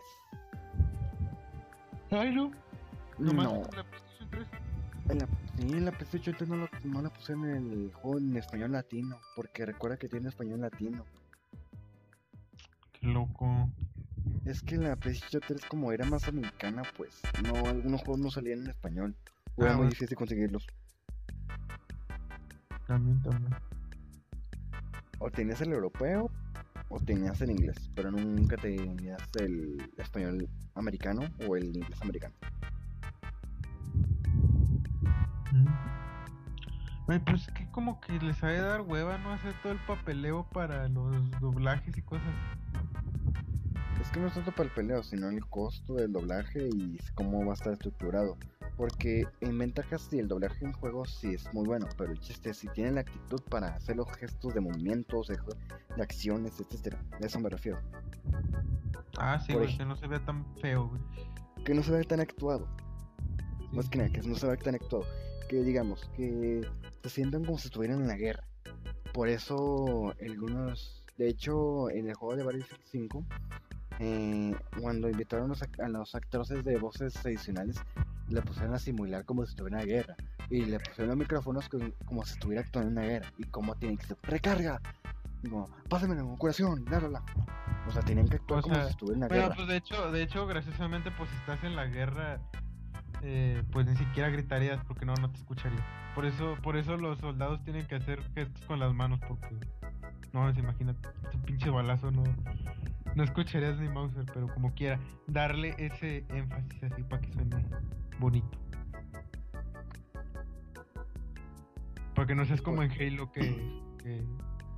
Ay, 2.12 2.36
no. 2.36 2.52
Nomás 3.18 3.46
No, 3.46 3.62
la 3.76 3.84
PlayStation 3.84 4.30
3. 4.30 4.48
en 5.10 5.20
la, 5.20 5.26
sí, 5.56 5.62
en 5.62 5.86
la 5.86 5.92
PlayStation 5.92 6.36
3 6.36 6.50
no, 6.50 6.58
lo, 6.58 6.70
no 6.84 7.02
la 7.02 7.10
pusieron 7.10 7.46
en 7.50 7.72
el 7.72 7.94
juego 7.94 8.18
en 8.18 8.36
español 8.38 8.72
latino. 8.74 9.20
Porque 9.36 9.66
recuerda 9.66 9.98
que 9.98 10.08
tiene 10.10 10.30
español 10.30 10.62
latino. 10.62 11.06
Qué 12.94 13.08
loco. 13.08 13.70
Es 14.46 14.62
que 14.62 14.78
la 14.78 14.96
PlayStation 14.96 15.42
3 15.48 15.66
como 15.66 15.92
era 15.92 16.06
más 16.06 16.28
americana, 16.28 16.84
pues 16.98 17.22
no 17.44 17.56
algunos 17.68 18.02
juegos 18.02 18.20
no 18.20 18.32
salían 18.32 18.60
en 18.62 18.68
español. 18.70 19.16
O 19.56 19.64
era 19.64 19.72
Ah, 19.72 19.76
muy 19.76 19.84
bueno. 19.86 19.90
difícil 19.92 20.18
conseguirlos. 20.18 20.68
También, 22.88 23.22
también. 23.24 23.56
O 25.20 25.32
tenías 25.32 25.62
el 25.62 25.72
europeo 25.74 26.30
o 26.90 27.00
tenías 27.00 27.42
el 27.42 27.52
inglés, 27.52 27.90
pero 27.96 28.12
nunca 28.12 28.58
tenías 28.58 29.22
el 29.40 29.92
español 29.98 30.48
americano 30.76 31.22
o 31.48 31.56
el 31.56 31.76
inglés 31.76 32.00
americano. 32.02 32.36
Güey, 37.08 37.20
pues 37.20 37.48
es 37.48 37.54
que 37.54 37.70
como 37.70 38.02
que 38.02 38.14
les 38.20 38.44
ha 38.44 38.48
de 38.48 38.62
dar 38.62 38.82
hueva, 38.82 39.18
¿no? 39.20 39.32
Hacer 39.34 39.54
todo 39.62 39.74
el 39.74 39.80
papeleo 39.86 40.48
para 40.52 40.88
los 40.90 41.30
doblajes 41.40 41.96
y 41.98 42.02
cosas. 42.02 42.34
Es 44.02 44.10
que 44.10 44.20
no 44.20 44.28
es 44.28 44.34
tanto 44.34 44.52
para 44.52 44.70
el 44.70 44.76
peleo, 44.76 45.04
sino 45.04 45.30
el 45.30 45.46
costo 45.46 45.96
del 45.96 46.12
doblaje 46.12 46.68
y 46.68 46.98
cómo 47.14 47.46
va 47.46 47.52
a 47.52 47.54
estar 47.54 47.74
estructurado. 47.74 48.38
Porque 48.76 49.28
en 49.42 49.58
ventajas 49.58 50.02
sí, 50.10 50.20
el 50.20 50.28
doblaje 50.28 50.66
en 50.66 50.74
juegos 50.74 51.16
sí 51.20 51.34
es 51.34 51.52
muy 51.54 51.66
bueno, 51.66 51.88
pero 51.98 52.12
el 52.12 52.20
chiste 52.20 52.54
si 52.54 52.68
tienen 52.70 52.96
la 52.96 53.02
actitud 53.02 53.42
para 53.50 53.76
hacer 53.76 53.96
los 53.96 54.12
gestos 54.18 54.54
de 54.54 54.62
movimientos, 54.62 55.28
de, 55.28 55.38
de 55.96 56.02
acciones, 56.02 56.60
etcétera. 56.60 57.00
A 57.22 57.26
eso 57.26 57.40
me 57.40 57.50
refiero. 57.50 57.80
Ah, 59.18 59.40
sí, 59.40 59.54
güey, 59.54 59.78
que 59.78 59.86
no 59.86 59.96
se 59.96 60.08
vea 60.08 60.20
tan 60.26 60.46
feo, 60.60 60.90
güey. 60.90 61.02
Que 61.64 61.74
no 61.74 61.84
se 61.84 61.92
vea 61.92 62.04
tan 62.04 62.20
actuado. 62.20 62.68
Sí, 63.60 63.76
Más 63.76 63.90
que 63.90 63.98
nada, 64.00 64.10
que 64.10 64.22
no 64.22 64.36
se 64.36 64.48
vea 64.48 64.58
tan 64.58 64.76
actuado. 64.76 65.06
Que 65.48 65.64
digamos, 65.64 66.10
que 66.16 66.68
se 67.04 67.10
sientan 67.10 67.46
como 67.46 67.58
si 67.58 67.68
estuvieran 67.68 68.02
en 68.02 68.08
la 68.08 68.16
guerra. 68.18 68.44
Por 69.14 69.30
eso, 69.30 70.14
algunos. 70.22 71.04
De 71.18 71.30
hecho, 71.30 71.90
en 71.92 72.10
el 72.10 72.16
juego 72.16 72.36
de 72.36 72.44
Battlefield 72.44 72.82
5, 72.92 73.24
eh, 74.00 74.54
cuando 74.82 75.10
invitaron 75.10 75.52
a 75.80 75.88
los, 75.88 76.16
actores 76.16 76.64
de 76.66 76.78
voces 76.78 77.16
adicionales, 77.26 77.78
le 78.28 78.42
pusieron 78.42 78.74
a 78.74 78.80
simular 78.80 79.24
como 79.24 79.46
si 79.46 79.52
estuviera 79.52 79.82
en 79.82 79.88
la 79.88 79.94
guerra. 79.96 80.16
Y 80.50 80.66
le 80.66 80.80
pusieron 80.80 81.10
los 81.10 81.18
micrófonos 81.18 81.70
con- 81.70 81.94
como 82.06 82.26
si 82.26 82.34
estuviera 82.34 82.62
actuando 82.62 82.90
en 82.90 82.98
una 82.98 83.08
guerra. 83.08 83.32
Y 83.38 83.44
como 83.46 83.76
tienen 83.76 83.98
que 83.98 84.08
ser, 84.08 84.18
¡recarga! 84.24 84.82
Como, 85.50 85.70
pásame 85.90 86.16
la 86.16 86.24
curación, 86.38 86.84
bla, 86.86 87.00
bla, 87.00 87.08
bla. 87.08 87.24
O 87.88 87.92
sea, 87.92 88.02
tienen 88.02 88.28
que 88.28 88.38
actuar 88.38 88.60
O 88.60 88.64
como 88.64 88.76
sea, 88.76 88.86
si 88.86 88.90
estuviera 88.92 89.16
en 89.16 89.22
la 89.22 89.28
Pero 89.28 89.42
guerra. 89.44 89.56
pues 89.56 89.68
de 89.68 89.78
hecho, 89.78 90.12
de 90.12 90.24
hecho, 90.24 90.48
graciosamente, 90.48 91.12
pues 91.12 91.32
estás 91.34 91.64
en 91.64 91.76
la 91.76 91.86
guerra, 91.86 92.42
eh, 93.22 93.64
pues 93.72 93.86
ni 93.86 93.96
siquiera 93.96 94.30
gritarías 94.30 94.84
porque 94.86 95.06
no, 95.06 95.14
no 95.16 95.30
te 95.30 95.38
escucharía. 95.38 95.84
Por 96.14 96.26
eso, 96.26 96.58
por 96.62 96.78
eso 96.78 96.98
los 96.98 97.20
soldados 97.20 97.64
tienen 97.64 97.86
que 97.88 97.96
hacer 97.96 98.22
gestos 98.34 98.64
con 98.66 98.80
las 98.80 98.94
manos 98.94 99.20
porque 99.28 99.56
no, 100.34 100.54
se 100.54 100.60
imagínate, 100.60 101.08
tu 101.32 101.40
pinche 101.44 101.70
balazo 101.70 102.12
no, 102.12 102.24
no 103.16 103.24
escucharías 103.24 103.80
ni 103.80 103.88
Mauser, 103.88 104.26
pero 104.34 104.54
como 104.54 104.74
quiera, 104.74 105.00
darle 105.28 105.76
ese 105.78 106.26
énfasis 106.30 106.84
así 106.84 107.04
para 107.04 107.22
que 107.22 107.32
suene 107.32 107.66
bonito. 108.20 108.58
Para 112.14 112.28
que 112.28 112.36
no 112.36 112.46
seas 112.46 112.62
como 112.62 112.84
en 112.84 112.92
Halo 112.92 113.32
que, 113.32 113.82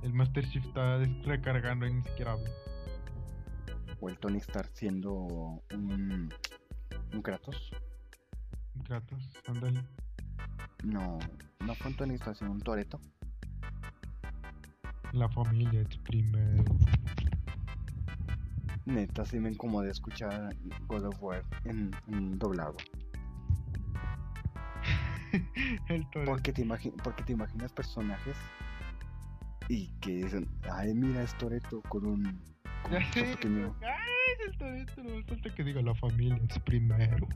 el 0.02 0.12
Master 0.12 0.48
Chief 0.48 0.64
está 0.64 0.98
recargando 1.24 1.86
y 1.86 1.92
ni 1.92 2.02
siquiera 2.04 2.32
habla. 2.32 2.50
O 4.00 4.08
el 4.08 4.16
Tony 4.18 4.38
Stark 4.38 4.70
siendo 4.74 5.12
un, 5.12 6.32
un 7.12 7.22
Kratos. 7.22 7.72
Kratos, 8.84 9.28
ándale. 9.46 9.82
No, 10.84 11.18
no 11.60 11.74
fue 11.74 11.90
un 11.90 12.34
sino 12.34 12.50
un 12.50 12.60
Toreto. 12.60 13.00
La 15.12 15.28
familia 15.28 15.80
es 15.80 15.96
primero. 15.98 16.64
Neta, 18.84 19.24
sí 19.24 19.38
me 19.38 19.50
incomodé 19.50 19.90
escuchar 19.90 20.54
God 20.86 21.04
of 21.06 21.22
War 21.22 21.42
en, 21.64 21.90
en 22.08 22.38
doblado. 22.38 22.76
El. 25.88 26.06
Porque 26.24 26.52
te, 26.52 26.64
porque 27.02 27.22
te 27.24 27.32
imaginas 27.32 27.72
personajes 27.72 28.36
y 29.68 29.88
que 30.00 30.24
dicen, 30.24 30.48
ay, 30.70 30.94
mira, 30.94 31.22
es 31.22 31.36
Toreto 31.36 31.82
con 31.82 32.06
un, 32.06 32.40
con 32.82 32.92
Ya 32.92 32.98
un 32.98 33.10
pequeño. 33.12 33.76
Ay, 33.82 34.32
es 34.32 34.46
el 34.46 34.58
Toreto, 34.58 35.02
no 35.02 35.16
me 35.16 35.22
falta 35.24 35.54
que 35.54 35.64
diga 35.64 35.82
la 35.82 35.94
familia 35.94 36.40
es 36.48 36.58
primero. 36.60 37.28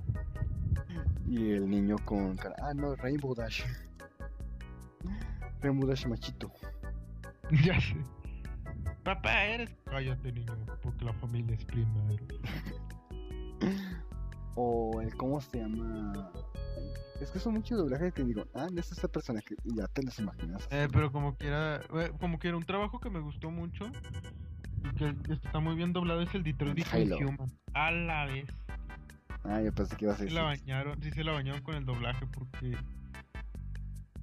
Y 1.26 1.52
el 1.52 1.68
niño 1.68 1.96
con 2.04 2.36
cara, 2.36 2.54
ah, 2.62 2.74
no, 2.74 2.94
Rainbow 2.96 3.34
Dash. 3.34 3.62
Rainbow 5.60 5.88
Dash 5.88 6.06
machito. 6.06 6.50
ya 7.64 7.80
sé. 7.80 7.96
Papá, 9.04 9.44
eres. 9.44 9.70
Cállate, 9.86 10.32
niño, 10.32 10.54
porque 10.82 11.04
la 11.04 11.12
familia 11.14 11.56
es 11.56 11.64
primero. 11.64 12.24
O 14.54 15.00
el, 15.00 15.14
¿cómo 15.16 15.40
se 15.40 15.60
llama? 15.60 16.30
Es 17.20 17.30
que 17.30 17.38
son 17.38 17.54
muchos 17.54 17.78
doblajes 17.78 18.12
que 18.12 18.24
digo, 18.24 18.44
ah, 18.54 18.66
es 18.76 18.92
este 18.92 19.08
personaje, 19.08 19.54
y 19.64 19.76
ya 19.76 19.86
te 19.86 20.02
los 20.02 20.18
imaginas. 20.18 20.68
Eh, 20.70 20.88
pero 20.92 21.10
como 21.10 21.36
quiera, 21.36 21.80
eh, 21.94 22.10
como 22.20 22.38
quiera, 22.38 22.56
un 22.56 22.64
trabajo 22.64 23.00
que 23.00 23.08
me 23.08 23.20
gustó 23.20 23.50
mucho 23.50 23.90
y 24.84 24.94
que 24.96 25.14
está 25.32 25.60
muy 25.60 25.76
bien 25.76 25.92
doblado 25.92 26.20
es 26.20 26.34
el 26.34 26.42
Detroit. 26.42 26.84
Human. 26.92 27.50
A 27.74 27.90
la 27.90 28.26
vez. 28.26 28.48
Ah, 29.44 29.60
yo 29.60 29.72
pensé 29.74 29.96
que 29.96 30.04
iba 30.04 30.14
a 30.14 30.16
ser. 30.16 30.30
la 30.32 30.42
bañaron, 30.42 31.02
sí 31.02 31.10
se 31.10 31.24
la 31.24 31.32
bañaron 31.32 31.62
con 31.62 31.74
el 31.74 31.84
doblaje 31.84 32.26
porque 32.26 32.76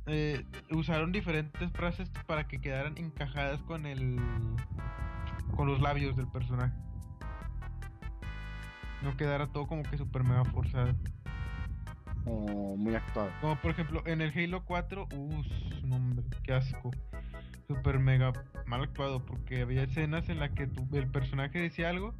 eh, 0.07 0.45
usaron 0.71 1.11
diferentes 1.11 1.71
frases 1.73 2.09
para 2.25 2.47
que 2.47 2.59
quedaran 2.61 2.97
encajadas 2.97 3.61
con 3.63 3.85
el 3.85 4.17
con 5.55 5.67
los 5.67 5.81
labios 5.81 6.15
del 6.15 6.27
personaje. 6.27 6.73
No 9.03 9.15
quedara 9.17 9.47
todo 9.47 9.67
como 9.67 9.83
que 9.83 9.97
super 9.97 10.23
mega 10.23 10.45
forzado. 10.45 10.93
O 12.25 12.75
muy 12.77 12.95
actuado. 12.95 13.29
Como 13.41 13.55
por 13.57 13.71
ejemplo 13.71 14.01
en 14.05 14.21
el 14.21 14.31
Halo 14.37 14.63
4, 14.65 15.07
uff, 15.13 15.47
no 15.83 15.95
hombre, 15.97 16.23
qué 16.43 16.53
asco. 16.53 16.91
Super 17.67 17.99
mega 17.99 18.33
mal 18.65 18.81
actuado 18.83 19.25
porque 19.25 19.61
había 19.61 19.83
escenas 19.83 20.27
en 20.29 20.39
las 20.39 20.51
que 20.51 20.65
tu- 20.67 20.87
el 20.97 21.07
personaje 21.07 21.59
decía 21.59 21.89
algo 21.89 22.15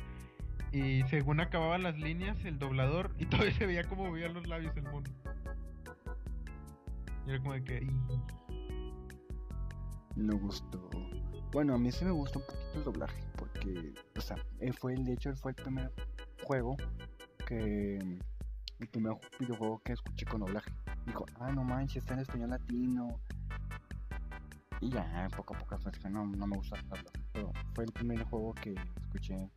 y 0.72 1.04
según 1.04 1.40
acababan 1.40 1.84
las 1.84 1.98
líneas 1.98 2.38
el 2.46 2.60
doblador 2.60 3.12
y 3.18 3.26
todavía 3.26 3.54
se 3.54 3.66
veía 3.66 3.84
como 3.84 4.06
movía 4.06 4.30
los 4.30 4.48
labios 4.48 4.76
el 4.78 4.84
mono. 4.84 5.10
Y 7.26 7.30
era 7.30 7.40
como 7.40 7.54
de 7.54 7.64
que... 7.64 7.88
No 10.16 10.38
gustó. 10.38 10.90
Bueno, 11.52 11.74
a 11.74 11.78
mí 11.78 11.91
sí 11.91 12.06
me 12.06 12.12
gustó 12.12 12.40
un 12.40 12.46
poquito 12.46 12.74
el 12.76 12.84
doblaje, 12.84 13.24
porque, 13.36 13.94
o 14.16 14.22
sea, 14.22 14.38
eh, 14.60 14.72
fue 14.74 14.96
de 14.96 15.14
hecho, 15.14 15.36
fue 15.36 15.52
el 15.52 15.56
primer 15.56 15.91
juego 16.44 16.76
que, 17.48 17.98
el 18.80 18.88
primer 18.88 19.14
videojuego 19.40 19.82
que 19.84 19.94
escuché 19.94 20.26
con 20.26 20.41
doblaje. 20.41 20.72
Dijo, 21.06 21.26
ah, 21.40 21.52
no 21.52 21.64
manches, 21.64 22.04
está 22.04 22.14
en 22.14 22.20
español 22.20 22.52
latino. 22.52 23.20
Y 24.82 24.90
ya, 24.90 25.28
poco 25.36 25.56
a 25.56 25.60
poco 25.60 25.78
dije, 25.91 26.10
no, 26.10 26.26
no 26.26 26.48
me 26.48 26.58
gusta 26.58 26.78
doblaje. 26.84 27.20
Pero 27.34 27.52
fue 27.74 27.86
el 27.86 27.91
primer 27.91 28.24
juego 28.26 28.54
que 28.54 28.76
escuché 29.06 29.50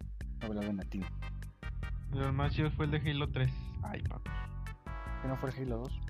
doblado 0.47 0.69
en 0.69 0.77
latino. 0.77 1.07
El 2.15 2.33
más 2.33 2.53
chido 2.53 2.71
fue 2.73 2.85
el 2.87 2.91
de 2.91 3.11
Halo 3.11 3.29
3. 3.31 3.51
Ay, 3.85 4.03
papi. 4.03 4.31
¿Que 5.23 5.29
no 5.29 5.37
fue 5.37 5.51
el 5.51 5.57
Halo 5.63 5.79
2? 5.79 6.01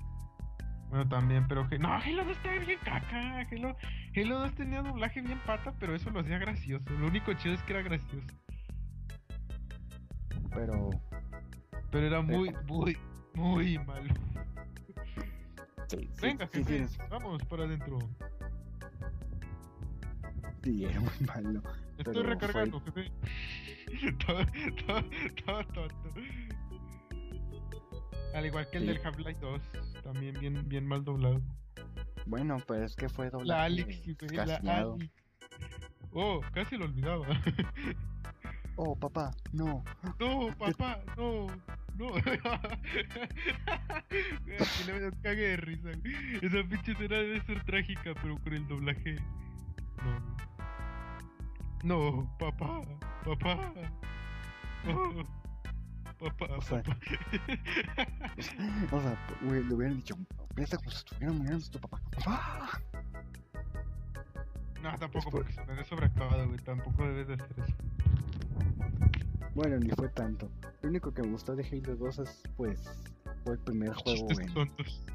Bueno, 0.89 1.09
también, 1.09 1.47
pero 1.47 1.67
que. 1.69 1.79
No, 1.79 1.93
Halo 1.93 2.23
2 2.25 2.37
estaba 2.37 2.57
bien 2.59 2.79
caca. 2.83 3.39
Halo, 3.51 3.75
Halo 4.15 4.39
2 4.39 4.55
tenía 4.55 4.81
doblaje 4.81 5.21
bien 5.21 5.39
pata, 5.45 5.73
pero 5.79 5.95
eso 5.95 6.09
lo 6.11 6.19
hacía 6.19 6.37
gracioso. 6.37 6.83
Lo 6.99 7.07
único 7.07 7.33
chido 7.33 7.55
es 7.55 7.63
que 7.63 7.73
era 7.73 7.81
gracioso. 7.81 8.27
Pero. 10.53 10.89
Pero 11.91 12.07
era 12.07 12.21
muy, 12.21 12.53
muy, 12.67 12.97
muy 13.33 13.77
malo. 13.79 14.13
Sí, 15.87 15.97
sí, 16.13 16.21
Venga, 16.21 16.47
sí, 16.51 16.63
jefe, 16.63 16.87
vamos 17.09 17.43
para 17.45 17.65
adentro. 17.65 17.99
sí, 20.63 20.85
era 20.85 20.99
muy 20.99 21.27
malo. 21.27 21.61
Estoy 22.03 22.13
Pero 22.15 22.29
recargando, 22.29 22.81
jefe. 22.81 23.11
todo, 24.25 24.45
todo, 24.85 25.03
todo. 25.73 25.87
Al 28.33 28.45
igual 28.45 28.69
que 28.69 28.77
el 28.77 28.83
Sí. 28.83 28.89
del 28.89 29.05
Half-Life 29.05 29.39
2, 29.39 29.61
también 30.03 30.35
bien, 30.39 30.67
bien 30.67 30.85
mal 30.85 31.03
doblado. 31.03 31.41
Bueno, 32.25 32.57
pues 32.65 32.81
es 32.81 32.95
que 32.95 33.07
fue 33.07 33.29
doble. 33.29 33.47
La 33.47 33.65
Alex, 33.65 34.01
güey, 34.19 34.35
la 34.35 34.55
Alex. 34.55 35.11
Oh, 36.11 36.41
casi 36.53 36.77
lo 36.77 36.85
olvidaba. 36.85 37.25
Oh, 38.75 38.95
papá, 38.95 39.29
no. 39.51 39.83
No, 40.19 40.49
papá, 40.57 40.99
no, 41.15 41.45
no. 41.95 42.15
Aquí 42.15 42.39
le 44.87 44.93
me 44.93 45.11
cague 45.21 45.47
de 45.49 45.57
risa. 45.57 45.89
Esa 46.41 46.63
pinche 46.67 46.93
escena 46.93 47.17
debe 47.17 47.39
ser 47.45 47.63
trágica, 47.65 48.15
pero 48.19 48.39
con 48.39 48.51
el 48.51 48.67
doblaje. 48.67 49.13
No. 50.03 50.35
No, 51.83 52.33
papá, 52.39 52.81
papá. 53.25 53.73
Papá, 56.19 56.45
O 56.57 56.61
sea, 56.61 56.81
papá. 56.83 56.97
O 58.91 59.01
sea, 59.01 59.17
güey, 59.41 59.63
le 59.63 59.73
hubieran 59.73 59.97
dicho, 59.97 60.15
piensa 60.55 60.77
como 60.77 60.91
si 60.91 60.97
estuviera 60.97 61.33
muriendo 61.33 61.69
tu 61.69 61.79
papá. 61.79 61.99
¡Papá! 62.11 62.81
No, 64.81 64.97
tampoco, 64.97 65.29
por- 65.29 65.39
porque 65.41 65.53
se 65.53 65.65
me 65.65 65.73
ve 65.75 65.83
sobreactuado, 65.83 66.47
güey. 66.47 66.59
Tampoco 66.59 67.03
debes 67.03 67.27
de 67.27 67.33
hacer 67.35 67.59
eso. 67.59 67.73
Bueno, 69.55 69.77
ni 69.79 69.89
fue 69.91 70.09
tanto. 70.09 70.49
Lo 70.81 70.89
único 70.89 71.13
que 71.13 71.21
me 71.23 71.29
gustó 71.29 71.55
de 71.55 71.63
Halo 71.67 71.95
2 71.95 72.19
es, 72.19 72.43
pues, 72.57 72.81
fue 73.43 73.53
el 73.53 73.59
primer 73.59 73.93
juego 73.93 74.27
Chistes 74.27 74.39
en 74.39 74.53
tontos. 74.53 75.05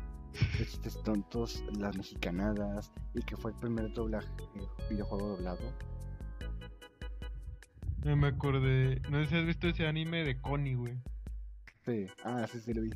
chistes 0.56 1.02
tontos, 1.02 1.64
las 1.78 1.96
mexicanadas, 1.96 2.92
y 3.14 3.22
que 3.22 3.36
fue 3.36 3.50
el 3.52 3.56
primer 3.58 3.92
doblaje, 3.92 4.28
eh, 4.56 4.66
videojuego 4.90 5.28
doblado. 5.28 5.72
No 8.04 8.16
me 8.16 8.28
acordé. 8.28 9.00
No 9.10 9.18
sé 9.22 9.26
si 9.26 9.36
has 9.36 9.46
visto 9.46 9.68
ese 9.68 9.86
anime 9.86 10.24
de 10.24 10.40
Connie, 10.40 10.74
güey. 10.74 10.94
Sí, 11.84 12.06
ah, 12.24 12.46
sí, 12.50 12.60
sí 12.60 12.74
lo 12.74 12.82
vi. 12.82 12.90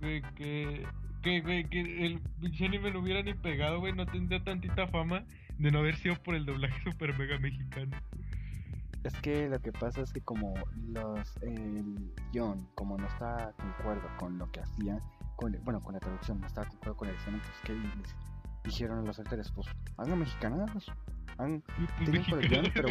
Güey, 0.00 0.22
que, 0.34 0.86
que, 1.22 1.40
güey, 1.40 1.68
que 1.68 2.06
el 2.06 2.20
pinche 2.40 2.66
anime 2.66 2.92
no 2.92 3.00
hubiera 3.00 3.22
ni 3.22 3.34
pegado, 3.34 3.80
güey, 3.80 3.92
no 3.92 4.06
tendría 4.06 4.42
tantita 4.42 4.86
fama 4.88 5.24
de 5.58 5.70
no 5.70 5.80
haber 5.80 5.96
sido 5.96 6.14
por 6.22 6.34
el 6.34 6.46
doblaje 6.46 6.80
super 6.84 7.16
mega 7.18 7.38
mexicano. 7.38 7.96
Es 9.04 9.14
que 9.20 9.48
lo 9.48 9.60
que 9.60 9.72
pasa 9.72 10.02
es 10.02 10.12
que 10.12 10.20
como 10.20 10.54
los 10.88 11.36
el 11.42 12.12
guion, 12.32 12.68
como 12.74 12.98
no 12.98 13.06
está 13.06 13.52
concuerdo 13.56 14.08
con 14.18 14.38
lo 14.38 14.50
que 14.50 14.60
hacía, 14.60 14.98
con, 15.36 15.56
bueno, 15.64 15.80
con 15.82 15.94
la 15.94 16.00
traducción, 16.00 16.40
no 16.40 16.46
estaba 16.46 16.68
concuerdo 16.68 16.96
con 16.96 17.08
la 17.08 17.14
edición, 17.14 17.40
pues 17.40 17.60
que 17.64 18.68
dijeron 18.68 18.98
a 18.98 19.02
los 19.02 19.18
actores, 19.18 19.50
pues, 19.52 19.68
hagan 19.96 20.18
mexicanadas, 20.18 20.86
Tienen 21.38 22.24
por 22.28 22.42
el 22.44 22.48
guion, 22.50 22.70
pero- 22.74 22.88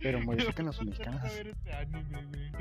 pero 0.00 0.20
modifican 0.20 0.66
las 0.66 0.82
mexicanas. 0.84 1.24
a 1.24 1.28
ver 1.28 1.48
ese 1.48 1.72
anime, 1.72 2.24
güey. 2.26 2.52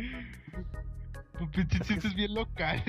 Tu 1.37 1.51
pinche 1.51 1.77
Es 1.77 1.87
que 1.87 1.93
chiste 1.93 2.07
es 2.07 2.15
bien 2.15 2.33
local. 2.33 2.83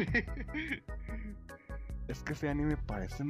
Es 2.09 2.23
que 2.23 2.33
ese 2.33 2.49
anime 2.49 2.77
parece, 2.87 3.23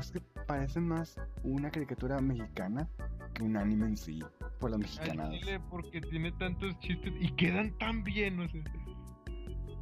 es 0.00 0.10
que 0.10 0.20
parece 0.46 0.80
más 0.80 1.20
una 1.42 1.70
caricatura 1.70 2.18
mexicana 2.20 2.88
que 3.34 3.42
un 3.42 3.58
anime 3.58 3.86
en 3.88 3.96
sí, 3.98 4.20
por 4.58 4.70
las 4.70 4.80
mexicanadas. 4.80 5.38
chile, 5.38 5.60
porque 5.68 6.00
tiene 6.00 6.32
tantos 6.32 6.78
chistes 6.80 7.12
y 7.20 7.30
quedan 7.32 7.76
tan 7.78 8.02
bien, 8.02 8.40
o 8.40 8.48
sea. 8.48 8.62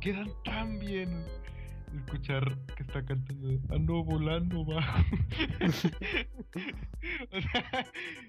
Quedan 0.00 0.28
tan 0.44 0.78
bien. 0.80 1.24
Escuchar 1.96 2.56
que 2.76 2.82
está 2.84 3.04
cantando 3.04 3.58
Ando 3.74 4.04
volando 4.04 4.64
bajo. 4.64 5.02
o 7.32 7.40
sea, 7.40 7.86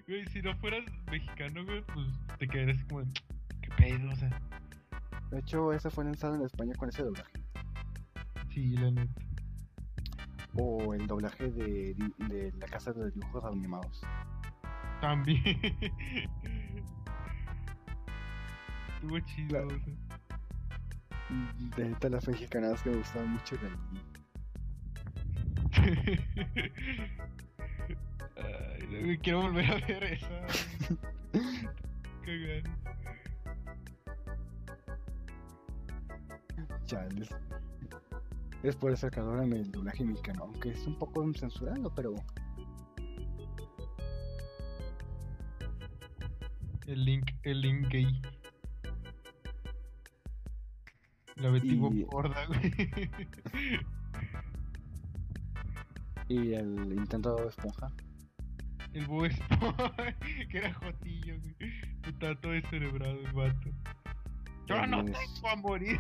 güey, 0.08 0.26
si 0.28 0.42
no 0.42 0.56
fueras 0.58 0.84
mexicano, 1.12 1.64
güey, 1.66 1.84
pues 1.94 2.08
te 2.40 2.48
quedarías 2.48 2.78
así 2.78 2.86
como, 2.88 3.04
¿qué 3.62 3.70
pedo? 3.78 4.10
O 4.12 4.16
sea, 4.16 4.42
De 5.30 5.40
hecho, 5.40 5.72
ese 5.74 5.90
fue 5.90 6.04
lanzado 6.06 6.36
en 6.36 6.42
España 6.44 6.74
con 6.76 6.90
ese 6.90 7.04
doblaje. 7.04 7.32
sí, 8.50 8.76
la 8.78 8.92
neta. 8.92 9.22
O 10.56 10.94
el 10.94 11.08
doblaje 11.08 11.50
de, 11.52 11.96
de 12.28 12.52
la 12.58 12.66
casa 12.68 12.92
de 12.92 13.10
dibujos 13.12 13.46
animados. 13.46 14.02
También. 15.00 15.42
Estuvo 18.96 19.20
chido, 19.22 19.66
o 19.66 19.70
sea. 19.70 20.11
De 21.78 21.90
neta, 21.90 22.10
las 22.10 22.28
mexicanadas 22.28 22.82
que 22.82 22.90
me 22.90 22.98
gustaban 22.98 23.30
mucho 23.30 23.56
Ay, 28.36 29.18
quiero 29.20 29.44
volver 29.44 29.72
a 29.72 29.76
ver 29.88 30.04
esa. 30.04 30.46
Chales. 36.86 37.30
Es 38.64 38.76
por 38.76 38.92
eso 38.92 39.10
que 39.10 39.20
adoran 39.20 39.52
el 39.54 39.72
doblaje 39.72 40.04
mexicano, 40.04 40.44
aunque 40.44 40.70
es 40.70 40.86
un 40.86 41.00
poco 41.00 41.26
censurado, 41.34 41.92
pero 41.96 42.16
El 46.88 47.06
link, 47.06 47.32
el 47.44 47.62
link 47.62 47.88
gay. 47.90 48.22
La 51.42 51.50
Betty 51.50 51.74
Y- 51.74 52.04
gorda, 52.04 52.46
güey. 52.46 52.72
y 56.30 56.54
el 56.54 56.94
intento 56.94 57.36
de 57.36 57.48
esponja. 57.50 57.88
El 58.94 59.06
Bob 59.08 59.26
Esponja, 59.26 59.92
que 60.50 60.58
era 60.58 60.74
Jotillo, 60.74 61.36
güey. 61.40 61.56
Estaba 62.06 62.36
todo 62.36 62.52
descerebrado 62.52 63.14
el 63.20 63.32
vato. 63.34 63.70
Yo 64.68 64.86
no 64.88 64.98
También 64.98 65.16
es- 65.18 65.34
tengo 65.36 65.50
a 65.50 65.56
morir. 65.56 66.00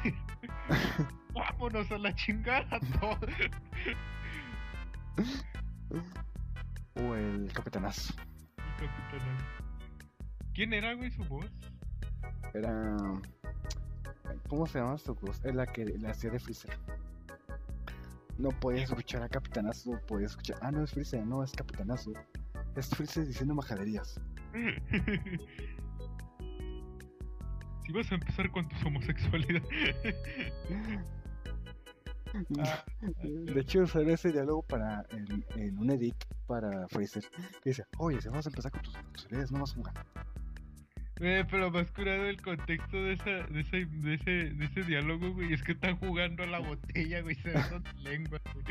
Vámonos 1.33 1.89
a 1.91 1.97
la 1.97 2.13
chingada 2.15 2.79
todos. 2.99 3.17
O 6.95 7.15
el 7.15 7.51
capitanazo. 7.53 8.13
El 8.57 8.87
capitán. 8.87 9.37
¿Quién 10.53 10.73
era, 10.73 10.93
güey, 10.93 11.09
su 11.11 11.23
voz? 11.25 11.49
Era. 12.53 12.97
¿Cómo 14.51 14.67
se 14.67 14.79
llama 14.79 14.97
su 14.97 15.15
voz? 15.15 15.39
Es 15.45 15.55
la 15.55 15.65
que 15.65 15.85
la 15.85 16.09
hacía 16.09 16.29
de 16.29 16.37
Freezer. 16.37 16.77
No 18.37 18.49
podías 18.49 18.89
escuchar 18.89 19.23
a 19.23 19.29
Capitanazo, 19.29 19.97
podías 20.05 20.31
escuchar. 20.31 20.57
Ah, 20.59 20.71
no 20.73 20.83
es 20.83 20.91
Freezer, 20.91 21.25
no 21.25 21.41
es 21.41 21.53
Capitanazo. 21.53 22.11
Es 22.75 22.89
Freezer 22.89 23.25
diciendo 23.25 23.55
majaderías. 23.55 24.19
Si 27.85 27.91
vas 27.93 28.11
a 28.11 28.15
empezar 28.15 28.51
con 28.51 28.67
tu 28.69 28.87
homosexualidad. 28.87 29.63
Ah, 32.59 32.85
De 33.23 33.59
hecho, 33.59 33.81
usar 33.81 34.03
ese 34.03 34.31
diálogo 34.31 34.61
para 34.63 35.05
en, 35.11 35.45
en 35.55 35.77
un 35.77 35.89
edit 35.89 36.15
para 36.47 36.87
Freezer. 36.87 37.23
Que 37.61 37.71
dice: 37.71 37.83
Oye, 37.97 38.21
si 38.21 38.29
vas 38.29 38.45
a 38.45 38.49
empezar 38.49 38.71
con 38.71 38.81
tus 38.83 38.93
responsabilidades, 38.93 39.51
no 39.51 39.59
vas 39.59 39.71
a 39.71 39.75
jugar. 39.75 39.93
Eh, 41.23 41.45
pero 41.51 41.69
más 41.69 41.91
curado 41.91 42.25
el 42.25 42.41
contexto 42.41 42.97
de, 42.97 43.13
esa, 43.13 43.29
de, 43.29 43.59
ese, 43.59 43.85
de, 43.85 44.15
ese, 44.15 44.31
de 44.55 44.65
ese 44.65 44.81
diálogo, 44.81 45.31
güey. 45.33 45.53
Es 45.53 45.61
que 45.61 45.73
están 45.73 45.95
jugando 45.97 46.41
a 46.41 46.47
la 46.47 46.57
botella, 46.57 47.21
güey. 47.21 47.35
Se 47.35 47.49
besan 47.49 47.83
la 47.83 47.93
lengua, 48.09 48.41
güey. 48.53 48.65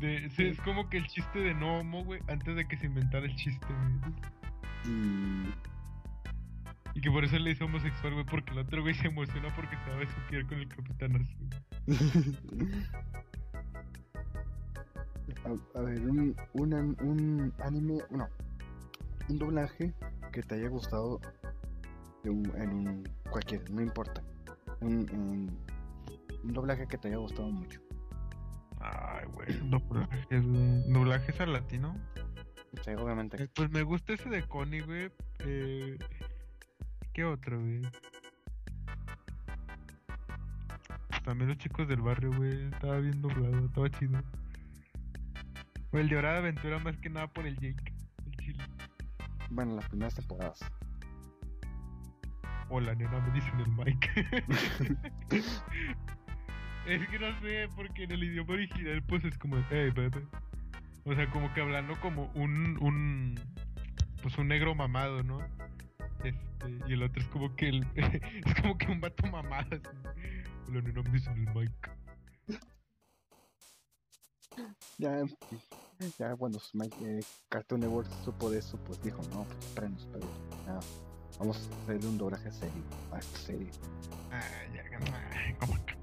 De, 0.00 0.28
sí, 0.30 0.46
es 0.46 0.60
como 0.62 0.90
que 0.90 0.96
el 0.96 1.06
chiste 1.06 1.38
de 1.38 1.54
no 1.54 1.78
homo, 1.78 2.02
güey, 2.04 2.20
antes 2.26 2.56
de 2.56 2.66
que 2.66 2.76
se 2.78 2.86
inventara 2.86 3.24
el 3.24 3.36
chiste, 3.36 3.68
güey. 3.68 3.92
Y. 4.86 5.54
Y 6.94 7.00
que 7.02 7.10
por 7.12 7.24
eso 7.24 7.38
le 7.38 7.50
dice 7.50 7.62
homosexual, 7.62 8.14
güey, 8.14 8.26
porque 8.26 8.50
el 8.50 8.58
otro 8.58 8.82
güey 8.82 8.94
se 8.94 9.06
emociona 9.06 9.54
porque 9.54 9.76
se 9.76 9.90
va 9.90 9.96
a 9.96 10.00
besuquear 10.00 10.44
con 10.46 10.58
el 10.58 10.68
capitán 10.68 11.14
azul. 11.14 11.48
a, 15.44 15.50
a 15.78 15.82
ver, 15.82 16.00
un, 16.00 16.34
un, 16.54 16.74
un 16.74 17.52
anime, 17.60 18.00
no, 18.10 18.28
un 19.30 19.38
doblaje 19.38 19.92
que 20.32 20.42
te 20.42 20.54
haya 20.56 20.68
gustado 20.68 21.20
un- 22.24 22.52
en 22.56 22.70
un 22.70 23.08
cualquier, 23.30 23.68
no 23.70 23.80
importa. 23.82 24.22
Un, 24.80 25.08
un, 25.12 25.58
un 26.44 26.52
doblaje 26.52 26.86
que 26.86 26.98
te 26.98 27.08
haya 27.08 27.16
gustado 27.18 27.50
mucho. 27.50 27.80
Ay, 28.80 29.26
güey, 29.32 29.52
doblajes, 29.70 30.42
güey. 30.46 30.82
¿Doblajes 30.92 31.40
al 31.40 31.52
latino? 31.52 31.94
Sí, 32.84 32.90
obviamente. 32.92 33.42
Eh, 33.42 33.48
Pues 33.54 33.70
me 33.70 33.82
gusta 33.82 34.12
ese 34.14 34.28
de 34.28 34.42
Connie, 34.46 34.80
güey. 34.80 35.10
Eh, 35.40 35.98
¿Qué 37.12 37.24
otro, 37.24 37.58
güey? 37.60 37.82
también 41.24 41.48
los 41.48 41.58
chicos 41.58 41.86
del 41.86 42.00
barrio, 42.00 42.32
güey. 42.34 42.64
Estaba 42.72 42.98
bien 42.98 43.20
doblado, 43.20 43.66
estaba 43.66 43.90
chido. 43.90 44.20
O 45.92 45.98
el 45.98 46.08
de 46.08 46.16
Hora 46.16 46.32
de 46.32 46.38
Aventura 46.38 46.78
más 46.78 46.96
que 46.96 47.10
nada 47.10 47.26
por 47.28 47.46
el 47.46 47.56
Jake. 47.58 47.89
Bueno, 49.50 49.74
las 49.74 49.88
primeras 49.88 50.14
temporadas. 50.14 50.60
Hola, 52.68 52.94
nena, 52.94 53.20
me 53.20 53.32
dicen 53.32 53.58
el 53.58 53.68
Mike. 53.72 54.08
es 56.86 57.08
que 57.08 57.18
no 57.18 57.40
sé, 57.40 57.68
porque 57.74 58.04
en 58.04 58.12
el 58.12 58.22
idioma 58.22 58.54
original 58.54 59.02
pues 59.08 59.24
es 59.24 59.36
como, 59.38 59.56
hey, 59.70 59.90
bebé. 59.92 60.24
O 61.04 61.14
sea, 61.14 61.28
como 61.30 61.52
que 61.52 61.62
hablando 61.62 61.98
como 62.00 62.30
un, 62.34 62.78
un, 62.80 63.34
pues 64.22 64.38
un 64.38 64.46
negro 64.46 64.76
mamado, 64.76 65.24
¿no? 65.24 65.40
Este, 66.22 66.78
y 66.86 66.92
el 66.92 67.02
otro 67.02 67.20
es 67.20 67.28
como 67.28 67.56
que 67.56 67.70
el, 67.70 67.86
es 67.96 68.54
como 68.62 68.78
que 68.78 68.86
un 68.86 69.00
vato 69.00 69.26
mamado. 69.26 69.66
Así. 69.74 69.82
Hola, 70.68 70.80
nena, 70.82 71.02
me 71.02 71.10
dicen 71.10 71.48
el 71.48 71.52
Mike. 71.52 71.90
Ya, 74.98 75.24
ya 76.18 76.34
cuando 76.36 76.60
eh, 77.02 77.20
Cartoon 77.48 77.80
Network 77.80 78.08
supo 78.24 78.50
de 78.50 78.58
eso, 78.58 78.78
pues 78.86 79.02
dijo, 79.02 79.20
no, 79.32 79.44
pues 79.44 79.58
espérenos, 79.66 80.08
pero 80.12 80.26
ya, 80.66 80.80
vamos 81.38 81.56
a 81.56 81.82
hacerle 81.82 82.08
un 82.08 82.18
doblaje 82.18 82.50
serio 82.52 82.82
a 83.12 83.18
esta 83.18 83.38
serie. 83.38 83.70
Ya, 84.30 84.82
ay, 85.32 85.54
como 85.54 85.74
caca. 85.84 85.96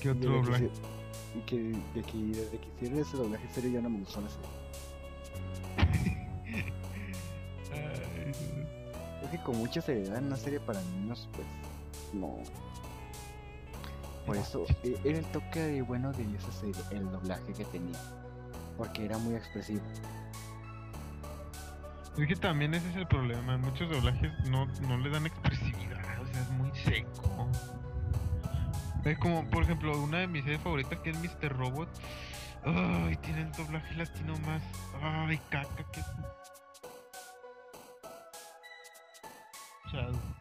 ¿Qué 0.00 0.10
otro 0.10 0.32
doblaje? 0.32 0.70
Y 1.34 1.40
que, 1.42 1.56
de 1.94 2.02
que 2.02 2.18
desde 2.18 2.58
que 2.58 2.68
hicieron 2.76 2.98
ese 2.98 3.16
doblaje 3.16 3.48
serio 3.54 3.70
ya 3.70 3.80
no 3.80 3.90
me 3.90 4.00
gustó 4.00 4.20
la 4.20 4.28
serie. 4.28 4.48
Ay, 7.72 8.32
Es 9.24 9.30
que 9.30 9.38
con 9.42 9.56
mucha 9.56 9.80
seriedad 9.80 10.18
en 10.18 10.26
una 10.26 10.36
serie 10.36 10.60
para 10.60 10.82
niños, 10.82 11.28
pues, 11.32 11.46
no. 12.12 12.42
Por 14.26 14.36
eso, 14.36 14.64
e- 14.82 14.98
era 15.04 15.18
el 15.18 15.24
toque 15.26 15.60
de 15.60 15.82
bueno 15.82 16.12
de 16.12 16.22
esa 16.36 16.52
serie, 16.52 16.80
el 16.90 17.10
doblaje 17.10 17.52
que 17.52 17.64
tenía. 17.66 17.98
Porque 18.76 19.04
era 19.04 19.18
muy 19.18 19.34
expresivo. 19.34 19.82
Es 22.18 22.26
que 22.28 22.36
también 22.36 22.74
ese 22.74 22.88
es 22.90 22.96
el 22.96 23.06
problema. 23.06 23.56
Muchos 23.56 23.90
doblajes 23.90 24.32
no, 24.48 24.66
no 24.82 24.98
le 24.98 25.10
dan 25.10 25.26
expresividad, 25.26 26.20
o 26.20 26.26
sea, 26.26 26.40
es 26.42 26.50
muy 26.50 26.70
seco. 26.76 27.48
Es 29.04 29.18
como, 29.18 29.44
por 29.50 29.64
ejemplo, 29.64 30.00
una 30.00 30.18
de 30.18 30.26
mis 30.28 30.44
series 30.44 30.60
favoritas 30.60 30.98
que 31.00 31.10
es 31.10 31.18
Mr. 31.18 31.56
Robot. 31.56 31.88
Ay, 32.64 33.16
tiene 33.16 33.42
el 33.42 33.52
doblaje 33.52 33.94
latino 33.96 34.38
más. 34.46 34.62
Ay, 35.02 35.40
caca, 35.50 35.84
que. 35.90 36.00
Chao. 39.90 40.31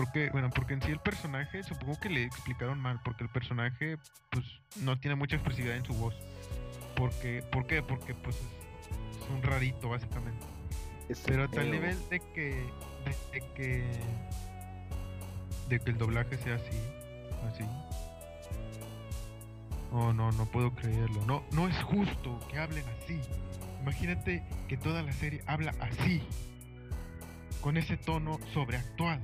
¿Por 0.00 0.12
qué? 0.12 0.30
Bueno, 0.30 0.48
porque 0.48 0.72
en 0.72 0.80
sí 0.80 0.90
el 0.90 0.98
personaje, 0.98 1.62
supongo 1.62 2.00
que 2.00 2.08
le 2.08 2.24
explicaron 2.24 2.80
mal, 2.80 2.98
porque 3.04 3.22
el 3.22 3.28
personaje, 3.28 3.98
pues, 4.30 4.46
no 4.76 4.98
tiene 4.98 5.14
mucha 5.14 5.36
expresividad 5.36 5.76
en 5.76 5.84
su 5.84 5.92
voz. 5.92 6.14
Porque, 6.96 7.44
¿Por 7.52 7.66
qué? 7.66 7.82
Porque, 7.82 8.14
pues, 8.14 8.34
es 8.36 9.28
un 9.28 9.42
rarito, 9.42 9.90
básicamente. 9.90 10.46
Pero 11.26 11.44
a 11.44 11.48
tal 11.48 11.70
nivel 11.70 11.98
de 12.08 12.18
que, 12.18 12.64
de, 13.04 13.40
de 13.40 13.46
que, 13.54 13.84
de 15.68 15.80
que 15.80 15.90
el 15.90 15.98
doblaje 15.98 16.38
sea 16.38 16.54
así, 16.54 16.80
así. 17.46 17.64
Oh, 19.92 20.14
no, 20.14 20.32
no 20.32 20.46
puedo 20.46 20.74
creerlo. 20.74 21.22
No, 21.26 21.44
no 21.52 21.68
es 21.68 21.76
justo 21.82 22.40
que 22.50 22.58
hablen 22.58 22.84
así. 23.02 23.20
Imagínate 23.82 24.44
que 24.66 24.78
toda 24.78 25.02
la 25.02 25.12
serie 25.12 25.42
habla 25.46 25.74
así, 25.78 26.22
con 27.60 27.76
ese 27.76 27.98
tono 27.98 28.38
sobreactuado. 28.54 29.20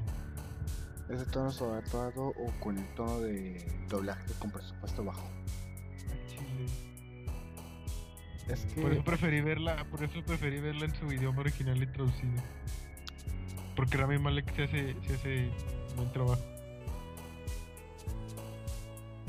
Ese 1.08 1.24
tono 1.26 1.52
sobreactuado 1.52 2.28
o 2.28 2.50
con 2.60 2.78
el 2.78 2.86
tono 2.94 3.20
de 3.20 3.64
doblaje 3.88 4.32
con 4.40 4.50
presupuesto 4.50 5.04
bajo. 5.04 5.28
Es 8.48 8.64
que 8.66 8.80
Por 8.80 8.92
eso 8.92 9.04
preferí 9.04 9.40
verla, 9.40 9.84
por 9.90 10.02
eso 10.02 10.22
preferí 10.24 10.60
verla 10.60 10.84
en 10.84 10.94
su 10.94 11.12
idioma 11.12 11.40
original 11.40 11.82
y 11.82 11.86
traducido. 11.86 12.42
Porque 13.74 13.96
Rami 13.96 14.18
Malek 14.18 14.54
se 14.54 14.64
hace, 14.64 14.96
se 15.06 15.14
hace 15.14 15.50
buen 15.96 16.10
trabajo. 16.12 16.42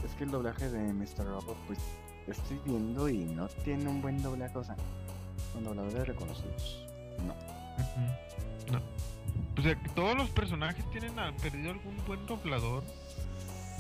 es 0.06 0.14
que 0.16 0.24
el 0.24 0.32
doblaje 0.32 0.70
de 0.70 0.94
Mr. 0.94 1.26
Robot, 1.26 1.58
pues 1.66 1.80
estoy 2.28 2.60
viendo 2.66 3.10
y 3.10 3.26
no 3.26 3.48
tiene 3.64 3.90
un 3.90 4.02
buen 4.02 4.22
doblaje, 4.22 4.58
o 4.58 4.64
sea, 4.64 4.76
con 5.54 5.64
dobladores 5.64 6.08
reconocidos. 6.08 6.86
No. 7.20 7.34
No. 7.34 8.47
O 9.58 9.62
sea, 9.62 9.76
todos 9.96 10.16
los 10.16 10.30
personajes 10.30 10.90
tienen 10.92 11.18
a- 11.20 11.36
perdido 11.38 11.72
algún 11.72 11.96
buen 12.06 12.26
doblador. 12.26 12.84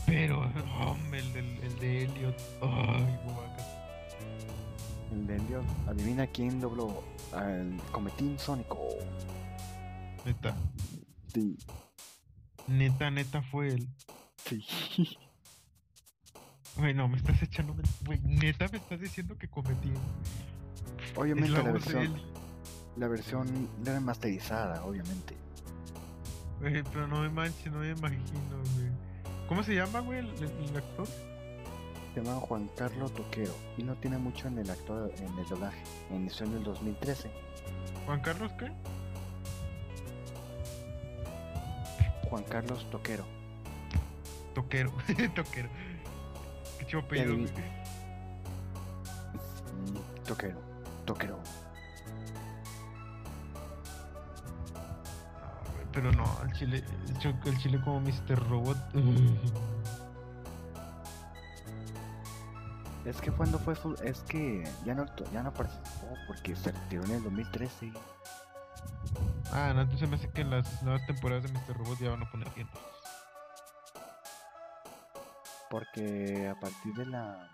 Pero, 0.06 0.50
hombre, 0.80 1.20
el, 1.20 1.34
del- 1.34 1.60
el 1.64 1.80
de 1.80 2.04
Elliot. 2.06 2.42
Ay. 2.62 3.20
El 5.12 5.28
de 5.28 5.36
Elliot, 5.38 5.66
adivina 5.88 6.28
quién 6.28 6.60
dobló 6.60 7.04
al 7.34 7.78
Cometín 7.92 8.38
Sónico. 8.40 8.78
Neta. 10.26 10.56
Sí, 11.34 11.58
Neta, 12.68 13.10
neta 13.12 13.42
fue 13.44 13.70
él. 13.70 13.88
sí. 14.46 14.66
Güey, 16.78 16.94
no, 16.94 17.08
me 17.08 17.18
estás 17.18 17.42
echando. 17.42 17.74
Güey, 18.06 18.20
neta 18.22 18.68
me 18.72 18.78
estás 18.78 19.00
diciendo 19.00 19.36
que 19.36 19.48
cometí. 19.48 19.90
Obviamente 21.16 21.50
la 21.50 21.64
la 21.64 21.72
versión, 21.72 22.22
la 22.98 23.08
versión 23.08 23.70
remasterizada, 23.84 24.86
obviamente. 24.86 25.36
Güey, 26.60 26.84
pero 26.84 27.08
no 27.08 27.22
me 27.22 27.30
manches, 27.30 27.72
no 27.72 27.80
me 27.80 27.92
imagino, 27.92 28.58
güey. 28.76 28.90
¿Cómo 29.48 29.64
se 29.64 29.76
llama, 29.76 30.00
güey, 30.00 30.20
el, 30.20 30.76
actor? 30.76 31.08
Se 32.14 32.22
llama 32.22 32.40
Juan 32.40 32.70
Carlos 32.76 33.14
Toquero 33.14 33.54
y 33.78 33.84
no 33.84 33.96
tiene 33.96 34.18
mucho 34.18 34.48
en 34.48 34.58
el 34.58 34.70
actor, 34.70 35.12
en 35.18 35.38
el 35.38 35.46
doblaje. 35.46 35.82
Inició 36.10 36.46
en 36.48 36.54
el 36.54 36.64
2013. 36.64 37.30
¿Juan 38.06 38.22
Carlos 38.22 38.52
qué? 38.60 38.72
Juan 42.30 42.44
Carlos 42.44 42.90
Toquero. 42.90 43.26
Toquero. 44.54 44.92
Toquero. 45.36 45.70
Qué 46.80 46.86
chido 46.88 47.00
apellido, 47.00 47.36
güey. 47.36 47.48
Toquero. 50.26 50.60
Toquero. 51.06 51.40
Pero 55.98 56.12
no, 56.12 56.26
el 56.44 56.54
chile, 56.54 56.84
el 57.46 57.58
chile 57.58 57.82
como 57.84 58.00
Mr. 58.02 58.38
Robot. 58.50 58.78
Es 63.04 63.20
que 63.22 63.32
cuando 63.32 63.58
fue 63.58 63.74
su, 63.74 63.94
es 64.04 64.20
que 64.28 64.70
ya 64.86 64.94
no 64.94 65.06
ya 65.32 65.42
no 65.42 65.54
participó 65.54 66.14
porque 66.28 66.54
se 66.58 66.74
retiró 66.74 67.06
en 67.06 67.12
el 67.12 67.24
2013. 67.24 67.94
ah, 69.54 69.72
no, 69.74 69.82
entonces 69.82 70.10
me 70.10 70.18
hace 70.18 70.30
que 70.30 70.42
en 70.42 70.50
las 70.52 70.84
nuevas 70.84 71.06
temporadas 71.08 71.44
de 71.44 71.54
Mr. 71.54 71.78
Robot 71.78 71.98
ya 72.00 72.10
van 72.10 72.24
a 72.24 72.30
poner 72.30 72.50
bien. 72.54 72.68
Porque 75.70 76.50
a 76.50 76.60
partir 76.60 76.94
de 76.96 77.06
la. 77.06 77.50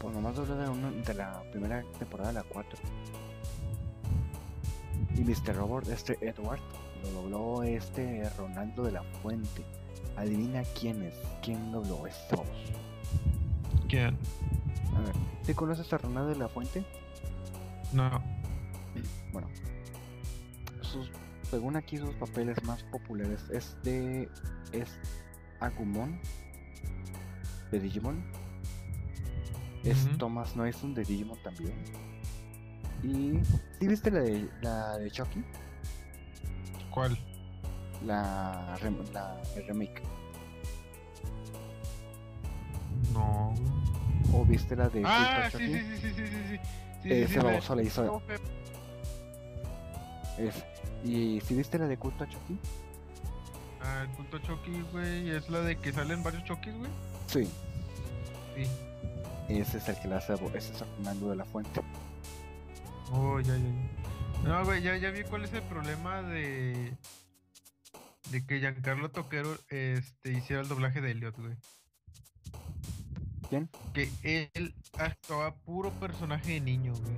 Pues 0.00 0.12
nomás 0.14 0.34
dobló 0.34 0.56
de, 0.56 0.68
uno- 0.68 0.90
de 0.90 1.14
la 1.14 1.40
primera 1.52 1.84
temporada 2.00 2.30
a 2.30 2.32
la 2.32 2.42
4. 2.42 2.78
Y 5.16 5.20
Mr. 5.20 5.56
Robot, 5.56 5.88
este 5.88 6.18
Edward, 6.20 6.60
lo 7.02 7.10
dobló 7.10 7.62
este 7.62 8.28
Ronaldo 8.36 8.84
de 8.84 8.92
la 8.92 9.02
Fuente. 9.22 9.64
Adivina 10.16 10.62
quién 10.78 11.02
es, 11.02 11.14
quién 11.42 11.72
dobló 11.72 12.06
esta 12.06 12.36
voz. 12.36 12.46
¿Quién? 13.88 14.16
A 14.94 15.00
ver, 15.00 15.14
¿te 15.44 15.54
conoces 15.54 15.90
a 15.92 15.98
Ronaldo 15.98 16.30
de 16.30 16.36
la 16.36 16.48
Fuente? 16.48 16.84
No. 17.92 18.22
Bueno, 19.32 19.48
sus, 20.82 21.10
según 21.50 21.76
aquí 21.76 21.98
sus 21.98 22.14
papeles 22.14 22.62
más 22.64 22.82
populares 22.84 23.44
es 23.50 23.76
de 23.82 24.28
es 24.72 24.98
Agumon 25.60 26.18
de 27.70 27.80
Digimon, 27.80 28.24
es 29.84 30.04
Ujú. 30.06 30.16
Thomas 30.18 30.56
Noison 30.56 30.94
de 30.94 31.04
Digimon 31.04 31.38
también. 31.42 31.74
Y 33.02 33.38
¿sí 33.80 33.86
viste 33.86 34.10
la 34.10 34.20
de 34.20 34.48
la 34.62 34.98
de 34.98 35.10
Chucky? 35.10 35.44
¿Cuál? 36.90 37.16
La, 38.04 38.76
rem- 38.80 39.10
la 39.12 39.36
el 39.56 39.66
remake. 39.66 40.02
No. 43.12 43.54
¿O 44.32 44.44
viste 44.44 44.74
la 44.76 44.88
de 44.88 45.02
Ah, 45.04 45.48
sí, 45.50 45.52
Chucky? 45.52 45.66
sí, 45.66 45.80
sí, 45.80 45.96
sí, 46.00 46.14
sí, 46.14 46.26
sí, 46.26 46.58
sí. 47.02 47.12
Ese 47.12 47.38
baboso 47.40 47.74
le 47.74 47.84
hizo- 47.84 48.22
Es- 50.38 50.64
¿Y 51.04 51.40
si 51.42 51.54
viste 51.54 51.78
la 51.78 51.86
de 51.86 51.96
Culto 51.96 52.24
Chucky? 52.26 52.58
Ah, 53.82 54.02
el 54.02 54.08
culto 54.16 54.38
Chucky, 54.40 54.82
güey. 54.92 55.30
Es 55.30 55.48
la 55.48 55.60
de 55.60 55.76
que 55.76 55.92
salen 55.92 56.22
varios 56.22 56.44
Chuckys, 56.44 56.74
güey. 56.76 56.90
Sí, 57.28 57.44
Sí. 58.56 58.66
ese 59.48 59.78
es 59.78 59.88
el 59.88 59.96
que 60.00 60.08
la 60.08 60.16
hace, 60.16 60.34
ese 60.34 60.72
es 60.72 60.78
Fernando 60.96 61.30
de 61.30 61.36
la 61.36 61.44
Fuente. 61.44 61.80
Oh, 63.12 63.40
ya, 63.40 63.56
ya, 63.56 63.64
ya. 63.64 64.48
No, 64.48 64.64
güey, 64.64 64.82
ya, 64.82 64.96
ya 64.96 65.10
vi 65.10 65.22
cuál 65.24 65.44
es 65.44 65.52
el 65.52 65.62
problema 65.62 66.22
de. 66.22 66.96
De 68.30 68.44
que 68.46 68.58
Giancarlo 68.58 69.10
Toquero 69.10 69.56
este, 69.68 70.32
hiciera 70.32 70.62
el 70.62 70.68
doblaje 70.68 71.00
de 71.00 71.12
Elliot, 71.12 71.36
güey. 71.36 71.56
¿Quién? 73.48 73.68
Que 73.94 74.10
él 74.54 74.74
actuaba 74.98 75.54
puro 75.54 75.90
personaje 75.92 76.52
de 76.52 76.60
niño, 76.60 76.92
güey. 76.92 77.16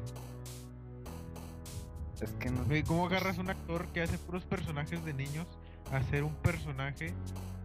Es 2.20 2.30
que 2.32 2.50
no. 2.50 2.64
Güey, 2.64 2.82
¿Cómo 2.82 3.06
agarras 3.06 3.38
un 3.38 3.48
actor 3.48 3.86
que 3.88 4.02
hace 4.02 4.18
puros 4.18 4.44
personajes 4.44 5.04
de 5.04 5.14
niños 5.14 5.46
a 5.92 5.98
hacer 5.98 6.24
un 6.24 6.34
personaje 6.36 7.14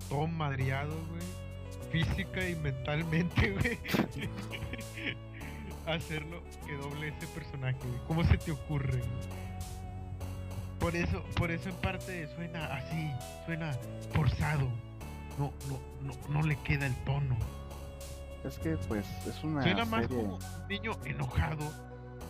todo 0.09 0.27
madriado, 0.27 0.95
güey? 1.07 1.23
Física 1.91 2.47
y 2.47 2.55
mentalmente, 2.55 3.51
güey. 3.53 3.79
Hacerlo 5.87 6.41
que 6.65 6.75
doble 6.77 7.09
ese 7.09 7.27
personaje. 7.27 7.77
¿Cómo 8.07 8.23
se 8.23 8.37
te 8.37 8.51
ocurre? 8.51 9.01
Por 10.79 10.95
eso, 10.95 11.23
por 11.35 11.51
eso 11.51 11.69
en 11.69 11.75
parte 11.75 12.27
suena 12.35 12.65
así, 12.75 13.11
suena 13.45 13.73
forzado. 14.13 14.67
No, 15.37 15.51
no, 15.69 15.79
no, 16.01 16.13
no 16.29 16.41
le 16.47 16.55
queda 16.57 16.85
el 16.85 16.95
tono. 17.03 17.37
Es 18.43 18.57
que 18.59 18.75
pues 18.87 19.05
es 19.25 19.43
una 19.43 19.63
Suena 19.63 19.85
más 19.85 20.01
serie. 20.07 20.17
como 20.17 20.35
un 20.35 20.67
niño 20.69 20.91
enojado 21.05 21.71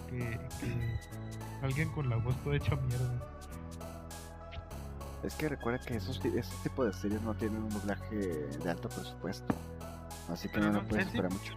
que, 0.09 0.19
que 0.59 0.99
alguien 1.63 1.89
con 1.89 2.09
la 2.09 2.17
voz 2.17 2.35
toda 2.43 2.55
hecha 2.55 2.75
mierda. 2.75 3.27
Es 5.23 5.33
que 5.35 5.49
recuerda 5.49 5.79
que 5.83 5.95
esos, 5.95 6.19
ti- 6.19 6.31
ese 6.37 6.53
tipo 6.63 6.85
de 6.85 6.93
series 6.93 7.21
no 7.21 7.33
tienen 7.33 7.63
un 7.63 7.69
doblaje 7.69 8.15
de 8.15 8.69
alto 8.69 8.89
presupuesto. 8.89 9.55
Así 10.29 10.47
que 10.49 10.55
Pero 10.55 10.67
no, 10.71 10.81
no, 10.81 10.87
puedes 10.87 11.07
esperar 11.07 11.31
mucho. 11.31 11.53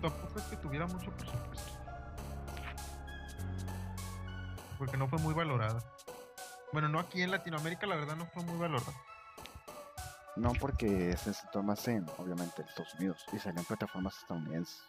Tampoco 0.00 0.38
es 0.38 0.44
que 0.44 0.56
tuviera 0.56 0.86
mucho 0.86 1.10
presupuesto. 1.12 1.72
Porque 4.78 4.96
no 4.96 5.08
fue 5.08 5.18
muy 5.18 5.34
valorada. 5.34 5.82
Bueno, 6.72 6.88
no 6.88 6.98
aquí 6.98 7.22
en 7.22 7.30
Latinoamérica, 7.30 7.86
la 7.86 7.96
verdad 7.96 8.16
no 8.16 8.26
fue 8.26 8.42
muy 8.44 8.56
valorada. 8.58 8.94
No 10.36 10.52
porque 10.54 11.16
se 11.16 11.34
centró 11.34 11.62
más 11.62 11.86
en, 11.88 12.06
obviamente, 12.16 12.62
en 12.62 12.68
Estados 12.68 12.94
Unidos 12.94 13.24
y 13.32 13.38
salió 13.38 13.60
en 13.60 13.66
plataformas 13.66 14.16
estadounidenses. 14.18 14.80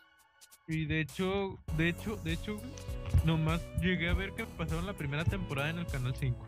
Y 0.68 0.86
de 0.86 1.02
hecho, 1.02 1.58
de 1.76 1.90
hecho, 1.90 2.16
de 2.18 2.34
hecho, 2.34 2.58
nomás 3.26 3.62
llegué 3.82 4.10
a 4.10 4.14
ver 4.14 4.32
que 4.34 4.46
pasaron 4.46 4.86
la 4.86 4.94
primera 4.94 5.26
temporada 5.26 5.70
en 5.70 5.80
el 5.80 5.88
canal 5.88 6.16
5. 6.16 6.46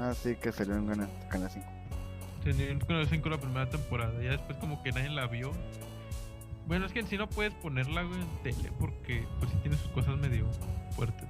Así 0.00 0.36
que 0.36 0.52
salió 0.52 0.76
en 0.76 0.86
Canal, 0.86 1.10
Canal 1.28 1.50
5. 1.50 1.66
Tenía 2.44 2.70
el 2.70 2.78
canal 2.86 3.06
5 3.08 3.28
la 3.30 3.38
primera 3.38 3.68
temporada. 3.70 4.22
Ya 4.22 4.32
después 4.32 4.58
como 4.58 4.82
que 4.82 4.92
nadie 4.92 5.08
la 5.08 5.26
vio. 5.26 5.52
Bueno, 6.66 6.86
es 6.86 6.92
que 6.92 7.00
en 7.00 7.06
sí 7.06 7.16
no 7.16 7.28
puedes 7.28 7.52
ponerla 7.54 8.02
en 8.02 8.42
tele 8.42 8.70
porque 8.78 9.26
pues 9.38 9.50
sí 9.50 9.56
tiene 9.62 9.76
sus 9.76 9.90
cosas 9.92 10.16
medio 10.18 10.46
fuertes. 10.94 11.28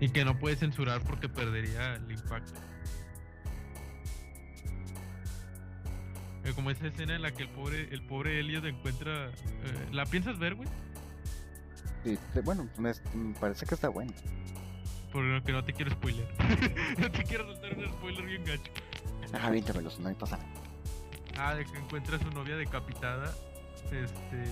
Y 0.00 0.08
que 0.10 0.24
no 0.24 0.38
puedes 0.38 0.60
censurar 0.60 1.00
porque 1.02 1.28
perdería 1.28 1.94
el 1.94 2.10
impacto. 2.10 2.52
Eh, 6.44 6.52
Como 6.54 6.70
esa 6.70 6.86
escena 6.86 7.16
en 7.16 7.22
la 7.22 7.32
que 7.32 7.42
el 7.42 7.48
pobre, 7.48 7.88
el 7.92 8.02
pobre 8.02 8.38
Elliot 8.38 8.64
encuentra... 8.64 9.28
eh, 9.28 9.32
¿La 9.92 10.06
piensas 10.06 10.38
ver, 10.38 10.54
güey? 10.54 10.68
Sí, 12.04 12.16
bueno, 12.44 12.68
me 12.78 12.92
parece 13.40 13.66
que 13.66 13.74
está 13.74 13.88
bueno. 13.88 14.12
Porque 15.12 15.52
no 15.52 15.64
te 15.64 15.72
quiero 15.72 15.90
spoiler. 15.90 16.26
no 16.98 17.10
te 17.10 17.24
quiero 17.24 17.46
soltar 17.46 17.76
un 17.76 17.88
spoiler 17.88 18.24
bien 18.26 18.44
gacho. 18.44 18.70
Ajá, 19.32 19.50
véntamelos, 19.50 19.98
no 19.98 20.08
me 20.08 20.14
pasa 20.14 20.36
nada. 20.36 20.50
Ah, 21.38 21.54
de 21.54 21.64
que 21.64 21.78
encuentra 21.78 22.16
a 22.16 22.18
su 22.18 22.30
novia 22.30 22.56
decapitada. 22.56 23.32
Este. 23.86 24.44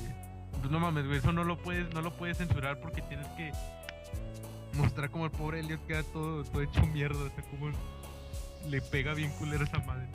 Pues 0.61 0.71
no 0.71 0.81
mames, 0.81 1.07
güey. 1.07 1.19
Eso 1.19 1.33
no 1.33 1.45
lo 1.45 1.59
puedes, 1.59 1.93
no 1.93 2.01
lo 2.01 2.13
puedes 2.13 2.39
censurar 2.39 2.81
porque 2.81 3.03
tienes 3.03 3.27
que 3.29 3.53
mostrar 4.75 5.11
como 5.11 5.27
el 5.27 5.31
pobre 5.31 5.61
Elliot 5.61 5.85
queda 5.87 6.03
todo, 6.05 6.45
todo 6.45 6.63
hecho 6.63 6.87
mierda. 6.87 7.19
O 7.19 7.29
sea, 7.29 7.45
como 7.51 7.71
le 8.69 8.81
pega 8.81 9.15
bien 9.15 9.31
culero 9.33 9.63
a 9.63 9.67
esa 9.67 9.79
madre. 9.81 10.07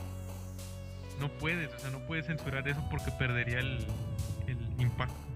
No 1.20 1.30
puedes, 1.30 1.72
o 1.74 1.80
sea, 1.80 1.92
no 1.92 2.00
puedes 2.08 2.26
censurar 2.26 2.68
eso 2.68 2.84
porque 2.90 3.12
perdería 3.12 3.60
el, 3.60 3.86
el 4.48 4.58
impacto. 4.82 5.31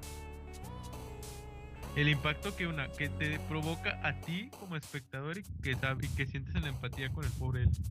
El 1.96 2.10
impacto 2.10 2.56
que 2.56 2.68
una 2.68 2.90
que 2.90 3.08
te 3.08 3.40
provoca 3.40 4.00
a 4.04 4.20
ti 4.20 4.50
como 4.60 4.76
espectador 4.76 5.38
y 5.38 5.44
que 6.10 6.26
sientes 6.26 6.54
en 6.54 6.64
la 6.64 6.70
empatía 6.70 7.10
con 7.10 7.24
el 7.24 7.32
pobre 7.32 7.62
Elliot. 7.62 7.88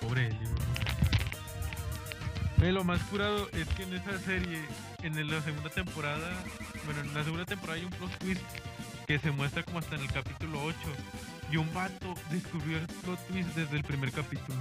Pobre 0.00 0.26
Elliot. 0.26 0.60
Güey, 2.58 2.70
lo 2.70 2.84
más 2.84 3.02
curado 3.04 3.48
es 3.52 3.66
que 3.70 3.82
en 3.84 3.94
esa 3.94 4.18
serie, 4.20 4.62
en 5.02 5.30
la 5.30 5.40
segunda 5.40 5.70
temporada, 5.70 6.30
bueno, 6.84 7.00
en 7.00 7.14
la 7.14 7.24
segunda 7.24 7.46
temporada 7.46 7.78
hay 7.78 7.84
un 7.86 7.90
plot 7.90 8.18
twist 8.18 8.42
que 9.06 9.18
se 9.18 9.30
muestra 9.30 9.62
como 9.62 9.78
hasta 9.78 9.96
en 9.96 10.02
el 10.02 10.12
capítulo 10.12 10.62
8. 10.62 10.76
Y 11.50 11.56
un 11.56 11.72
vato 11.72 12.14
descubrió 12.30 12.78
el 12.78 12.86
plot 12.86 13.26
twist 13.26 13.48
desde 13.56 13.76
el 13.76 13.84
primer 13.84 14.12
capítulo. 14.12 14.58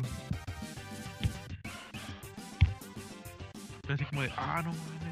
Así 3.90 4.06
como 4.06 4.22
de, 4.22 4.32
ah, 4.38 4.62
no 4.64 4.72
mames, 4.72 5.11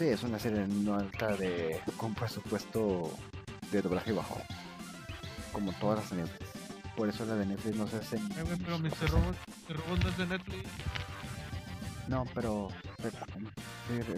Sí, 0.00 0.06
es 0.08 0.22
una 0.22 0.38
serie 0.38 0.66
no 0.66 0.94
alta 0.94 1.36
de 1.36 1.78
con 1.98 2.14
presupuesto 2.14 3.12
de 3.70 3.82
doblaje 3.82 4.12
bajo. 4.12 4.40
Como 5.52 5.74
todas 5.74 5.98
las 5.98 6.10
de 6.10 6.16
Netflix. 6.22 6.50
Por 6.96 7.10
eso 7.10 7.26
la 7.26 7.34
de 7.34 7.44
Netflix 7.44 7.76
no 7.76 7.86
se 7.86 7.96
hacen. 7.96 8.20
Eh, 8.32 8.42
güey, 8.42 8.56
pero 8.64 8.78
Mr. 8.78 9.10
Robot, 9.10 9.36
Mr. 9.68 9.76
Robot 9.76 10.02
no 10.02 10.08
es 10.08 10.16
de 10.16 10.26
Netflix. 10.26 10.68
No, 12.08 12.24
pero 12.34 12.68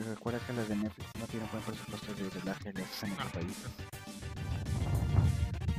recuerda 0.09 0.39
que 0.47 0.53
las 0.53 0.69
de 0.69 0.77
Netflix 0.77 1.09
no 1.19 1.27
tienen 1.27 1.49
buen 1.51 1.65
presupuesto 1.65 2.15
de 2.15 2.31
doblaje 2.31 2.73
las 2.75 2.89
hacen 2.89 3.11
en 3.11 3.19
Ah. 3.19 3.25
otro 3.27 3.41
país. 3.41 3.57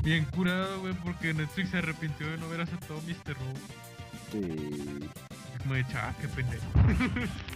Bien 0.03 0.25
curado, 0.25 0.81
güey, 0.81 0.93
porque 0.95 1.33
Netflix 1.33 1.69
se 1.69 1.77
arrepintió 1.77 2.29
de 2.29 2.37
no 2.39 2.47
haber 2.47 2.59
aceptado 2.59 2.99
Mr. 3.03 3.37
Robot. 3.37 3.57
Sí. 4.33 5.09
Como 5.59 5.75
de, 5.75 5.85
ah, 5.95 6.13
qué 6.19 6.27
pendejo. 6.27 6.65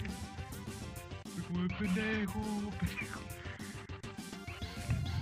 De 1.49 1.76
pendejo, 1.76 2.41
pendejo. 2.80 3.22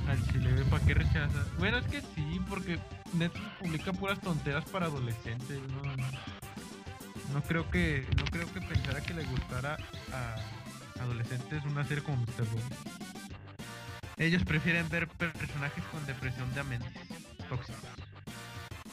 Al 0.07 0.23
chile, 0.31 0.51
güey, 0.53 0.63
¿para 0.65 0.85
qué 0.85 0.93
rechaza? 0.93 1.45
Bueno, 1.57 1.77
es 1.77 1.85
que 1.87 2.01
sí, 2.01 2.39
porque 2.47 2.79
Netflix 3.13 3.47
publica 3.59 3.93
puras 3.93 4.19
tonteras 4.21 4.65
para 4.65 4.85
adolescentes, 4.87 5.59
¿no? 5.71 5.81
No 7.33 7.41
creo 7.43 7.69
que, 7.71 8.07
no 8.17 8.25
creo 8.25 8.51
que 8.53 8.61
pensara 8.61 9.01
que 9.01 9.13
le 9.13 9.23
gustara 9.25 9.77
a 10.13 11.01
adolescentes 11.01 11.63
una 11.65 11.83
serie 11.85 12.03
como 12.03 12.17
Mr. 12.17 12.45
Robot. 12.45 12.63
Ellos 14.17 14.43
prefieren 14.43 14.87
ver 14.89 15.07
per- 15.07 15.33
personajes 15.33 15.83
con 15.85 16.05
depresión 16.05 16.53
de 16.53 16.59
amentis 16.61 17.01
tóxicos 17.49 17.81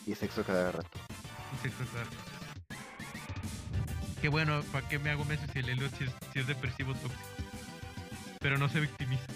Y 0.06 0.14
sexo 0.14 0.42
cada 0.44 0.72
rato. 0.72 0.88
y 1.54 1.62
sexo 1.62 1.84
claro. 1.92 2.08
Que 4.22 4.28
bueno, 4.28 4.62
¿para 4.70 4.88
qué 4.88 5.00
me 5.00 5.10
hago 5.10 5.24
meses 5.24 5.50
si 5.52 5.58
el 5.58 5.68
Elliot 5.68 5.92
si 5.98 6.04
es, 6.04 6.10
si 6.32 6.38
es 6.38 6.46
depresivo 6.46 6.94
tóxico? 6.94 7.24
Pero 8.38 8.56
no 8.56 8.68
se 8.68 8.78
victimiza. 8.78 9.26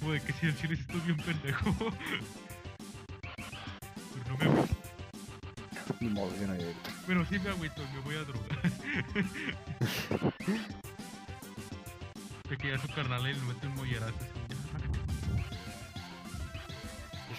De 0.00 0.22
que 0.22 0.32
si 0.34 0.46
el 0.46 0.56
chile 0.56 0.74
estoy 0.74 1.00
bien 1.00 1.16
pendejo. 1.16 1.74
Pero 4.14 4.28
no 4.28 4.36
me 4.38 4.44
agüito. 4.44 4.76
Yo 6.00 6.46
no 6.46 6.54
he 6.54 6.74
Bueno, 7.06 7.26
sí 7.28 7.40
me 7.40 7.50
agüito, 7.50 7.82
me 7.92 7.98
voy 7.98 8.14
a 8.14 8.22
drogar. 8.22 8.62
de 12.48 12.56
que 12.58 12.68
ya 12.68 12.78
su 12.78 12.86
carnal 12.94 13.24
le 13.24 13.34
mete 13.34 13.66
un 13.66 13.74
mollerazo. 13.74 14.14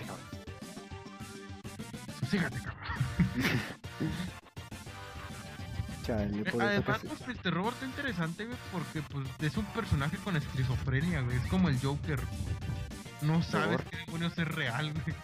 cabrón. 0.06 0.28
Chale, 6.08 6.40
Eh, 6.40 6.52
por 6.52 6.62
Además, 6.62 7.02
pues 7.06 7.36
este 7.36 7.52
Robert 7.52 7.74
está 7.76 7.86
interesante, 7.86 8.46
güey, 8.46 8.58
porque 8.72 9.02
pues 9.02 9.28
es 9.42 9.58
un 9.58 9.66
personaje 9.66 10.16
con 10.18 10.38
esquizofrenia, 10.38 11.20
güey. 11.22 11.36
Es 11.36 11.46
como 11.48 11.68
el 11.68 11.78
Joker. 11.82 12.20
No 13.22 13.44
sabes 13.44 13.82
qué 13.92 13.98
demonios 14.06 14.38
es 14.38 14.48
real, 14.48 14.94
güey. 14.94 15.16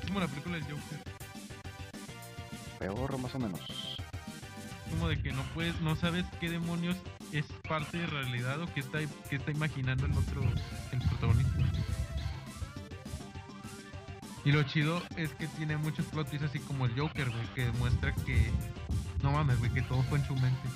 Es 0.00 0.08
como 0.08 0.18
la 0.18 0.26
película 0.26 0.56
del 0.56 0.64
Joker. 0.64 0.98
Peor, 2.80 3.18
más 3.18 3.34
o 3.36 3.38
menos. 3.38 3.60
Como 4.90 5.08
de 5.08 5.22
que 5.22 5.32
no 5.32 5.42
puedes, 5.54 5.80
no 5.80 5.94
sabes 5.94 6.24
qué 6.40 6.50
demonios 6.50 6.96
es 7.30 7.46
parte 7.68 7.98
de 7.98 8.06
realidad 8.06 8.60
o 8.60 8.66
qué 8.74 8.80
está, 8.80 8.98
qué 9.30 9.36
está 9.36 9.52
imaginando 9.52 10.06
el 10.06 10.12
otro, 10.12 10.42
el 10.90 10.98
protagonista. 11.08 11.58
Y 14.44 14.50
lo 14.50 14.64
chido 14.64 15.00
es 15.16 15.30
que 15.34 15.46
tiene 15.46 15.76
muchos 15.76 16.04
plot 16.06 16.28
twists 16.28 16.48
así 16.48 16.58
como 16.58 16.86
el 16.86 16.98
Joker, 16.98 17.30
güey, 17.30 17.46
que 17.54 17.66
demuestra 17.66 18.12
que 18.26 18.50
no 19.22 19.32
mames, 19.32 19.58
güey, 19.58 19.70
que 19.72 19.82
todo 19.82 20.02
fue 20.04 20.18
en 20.18 20.24
su 20.26 20.34
mente. 20.34 20.68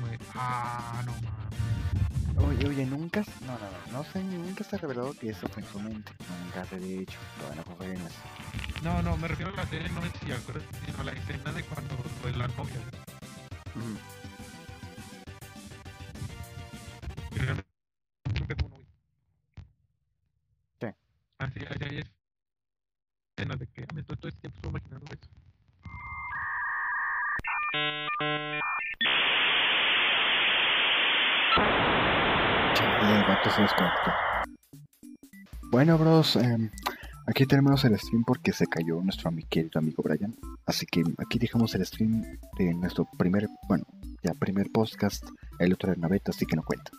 Güey, 0.00 0.18
ah, 0.34 1.02
no 1.04 1.12
mames. 1.12 1.38
Oye, 2.46 2.68
oye, 2.68 2.86
nunca. 2.86 3.24
No, 3.40 3.52
no, 3.52 3.92
no. 3.92 3.98
No 3.98 4.04
sé, 4.12 4.22
nunca 4.22 4.64
se 4.64 4.76
ha 4.76 4.78
revelado 4.78 5.12
que 5.14 5.30
eso 5.30 5.48
fue 5.48 5.62
en 5.62 5.68
su 5.68 5.80
mente. 5.80 6.12
Nunca 6.44 6.62
te 6.62 6.76
he 6.76 6.78
dicho, 6.78 7.18
todavía 7.38 7.62
no 7.62 7.64
confirmes. 7.64 8.12
No, 8.82 9.02
no, 9.02 9.16
me 9.16 9.28
refiero 9.28 9.52
a 9.52 9.56
la 9.56 9.66
serie, 9.66 9.88
no 9.88 10.04
es 10.04 10.40
acuerdas, 10.40 10.62
sino 10.86 11.00
a 11.00 11.04
la 11.04 11.12
escena 11.12 11.52
de 11.52 11.64
cuando 11.64 11.96
fue 12.22 12.32
la 12.32 12.46
novia. 12.48 12.80
Bueno, 35.78 35.96
bros, 35.96 36.34
em, 36.34 36.70
aquí 37.28 37.46
terminamos 37.46 37.84
el 37.84 37.96
stream 37.96 38.24
porque 38.24 38.52
se 38.52 38.66
cayó 38.66 39.00
nuestro 39.00 39.30
querido 39.48 39.78
amigo 39.78 40.02
Brian. 40.02 40.34
Así 40.66 40.86
que 40.86 41.04
aquí 41.18 41.38
dejamos 41.38 41.72
el 41.76 41.86
stream 41.86 42.24
de 42.58 42.74
nuestro 42.74 43.06
primer, 43.16 43.46
bueno, 43.68 43.84
ya 44.20 44.34
primer 44.34 44.72
podcast, 44.72 45.24
el 45.60 45.72
otro 45.72 45.92
era 45.92 45.98
una 46.00 46.08
beta, 46.08 46.32
así 46.32 46.46
que 46.46 46.56
no 46.56 46.64
cuenta. 46.64 46.90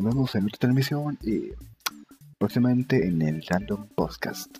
Nos 0.00 0.12
vemos 0.12 0.34
en 0.34 0.42
otra 0.42 0.58
transmisión 0.58 1.16
y 1.22 1.52
próximamente 2.36 3.06
en 3.06 3.22
el 3.22 3.44
Random 3.48 3.86
Podcast. 3.94 4.58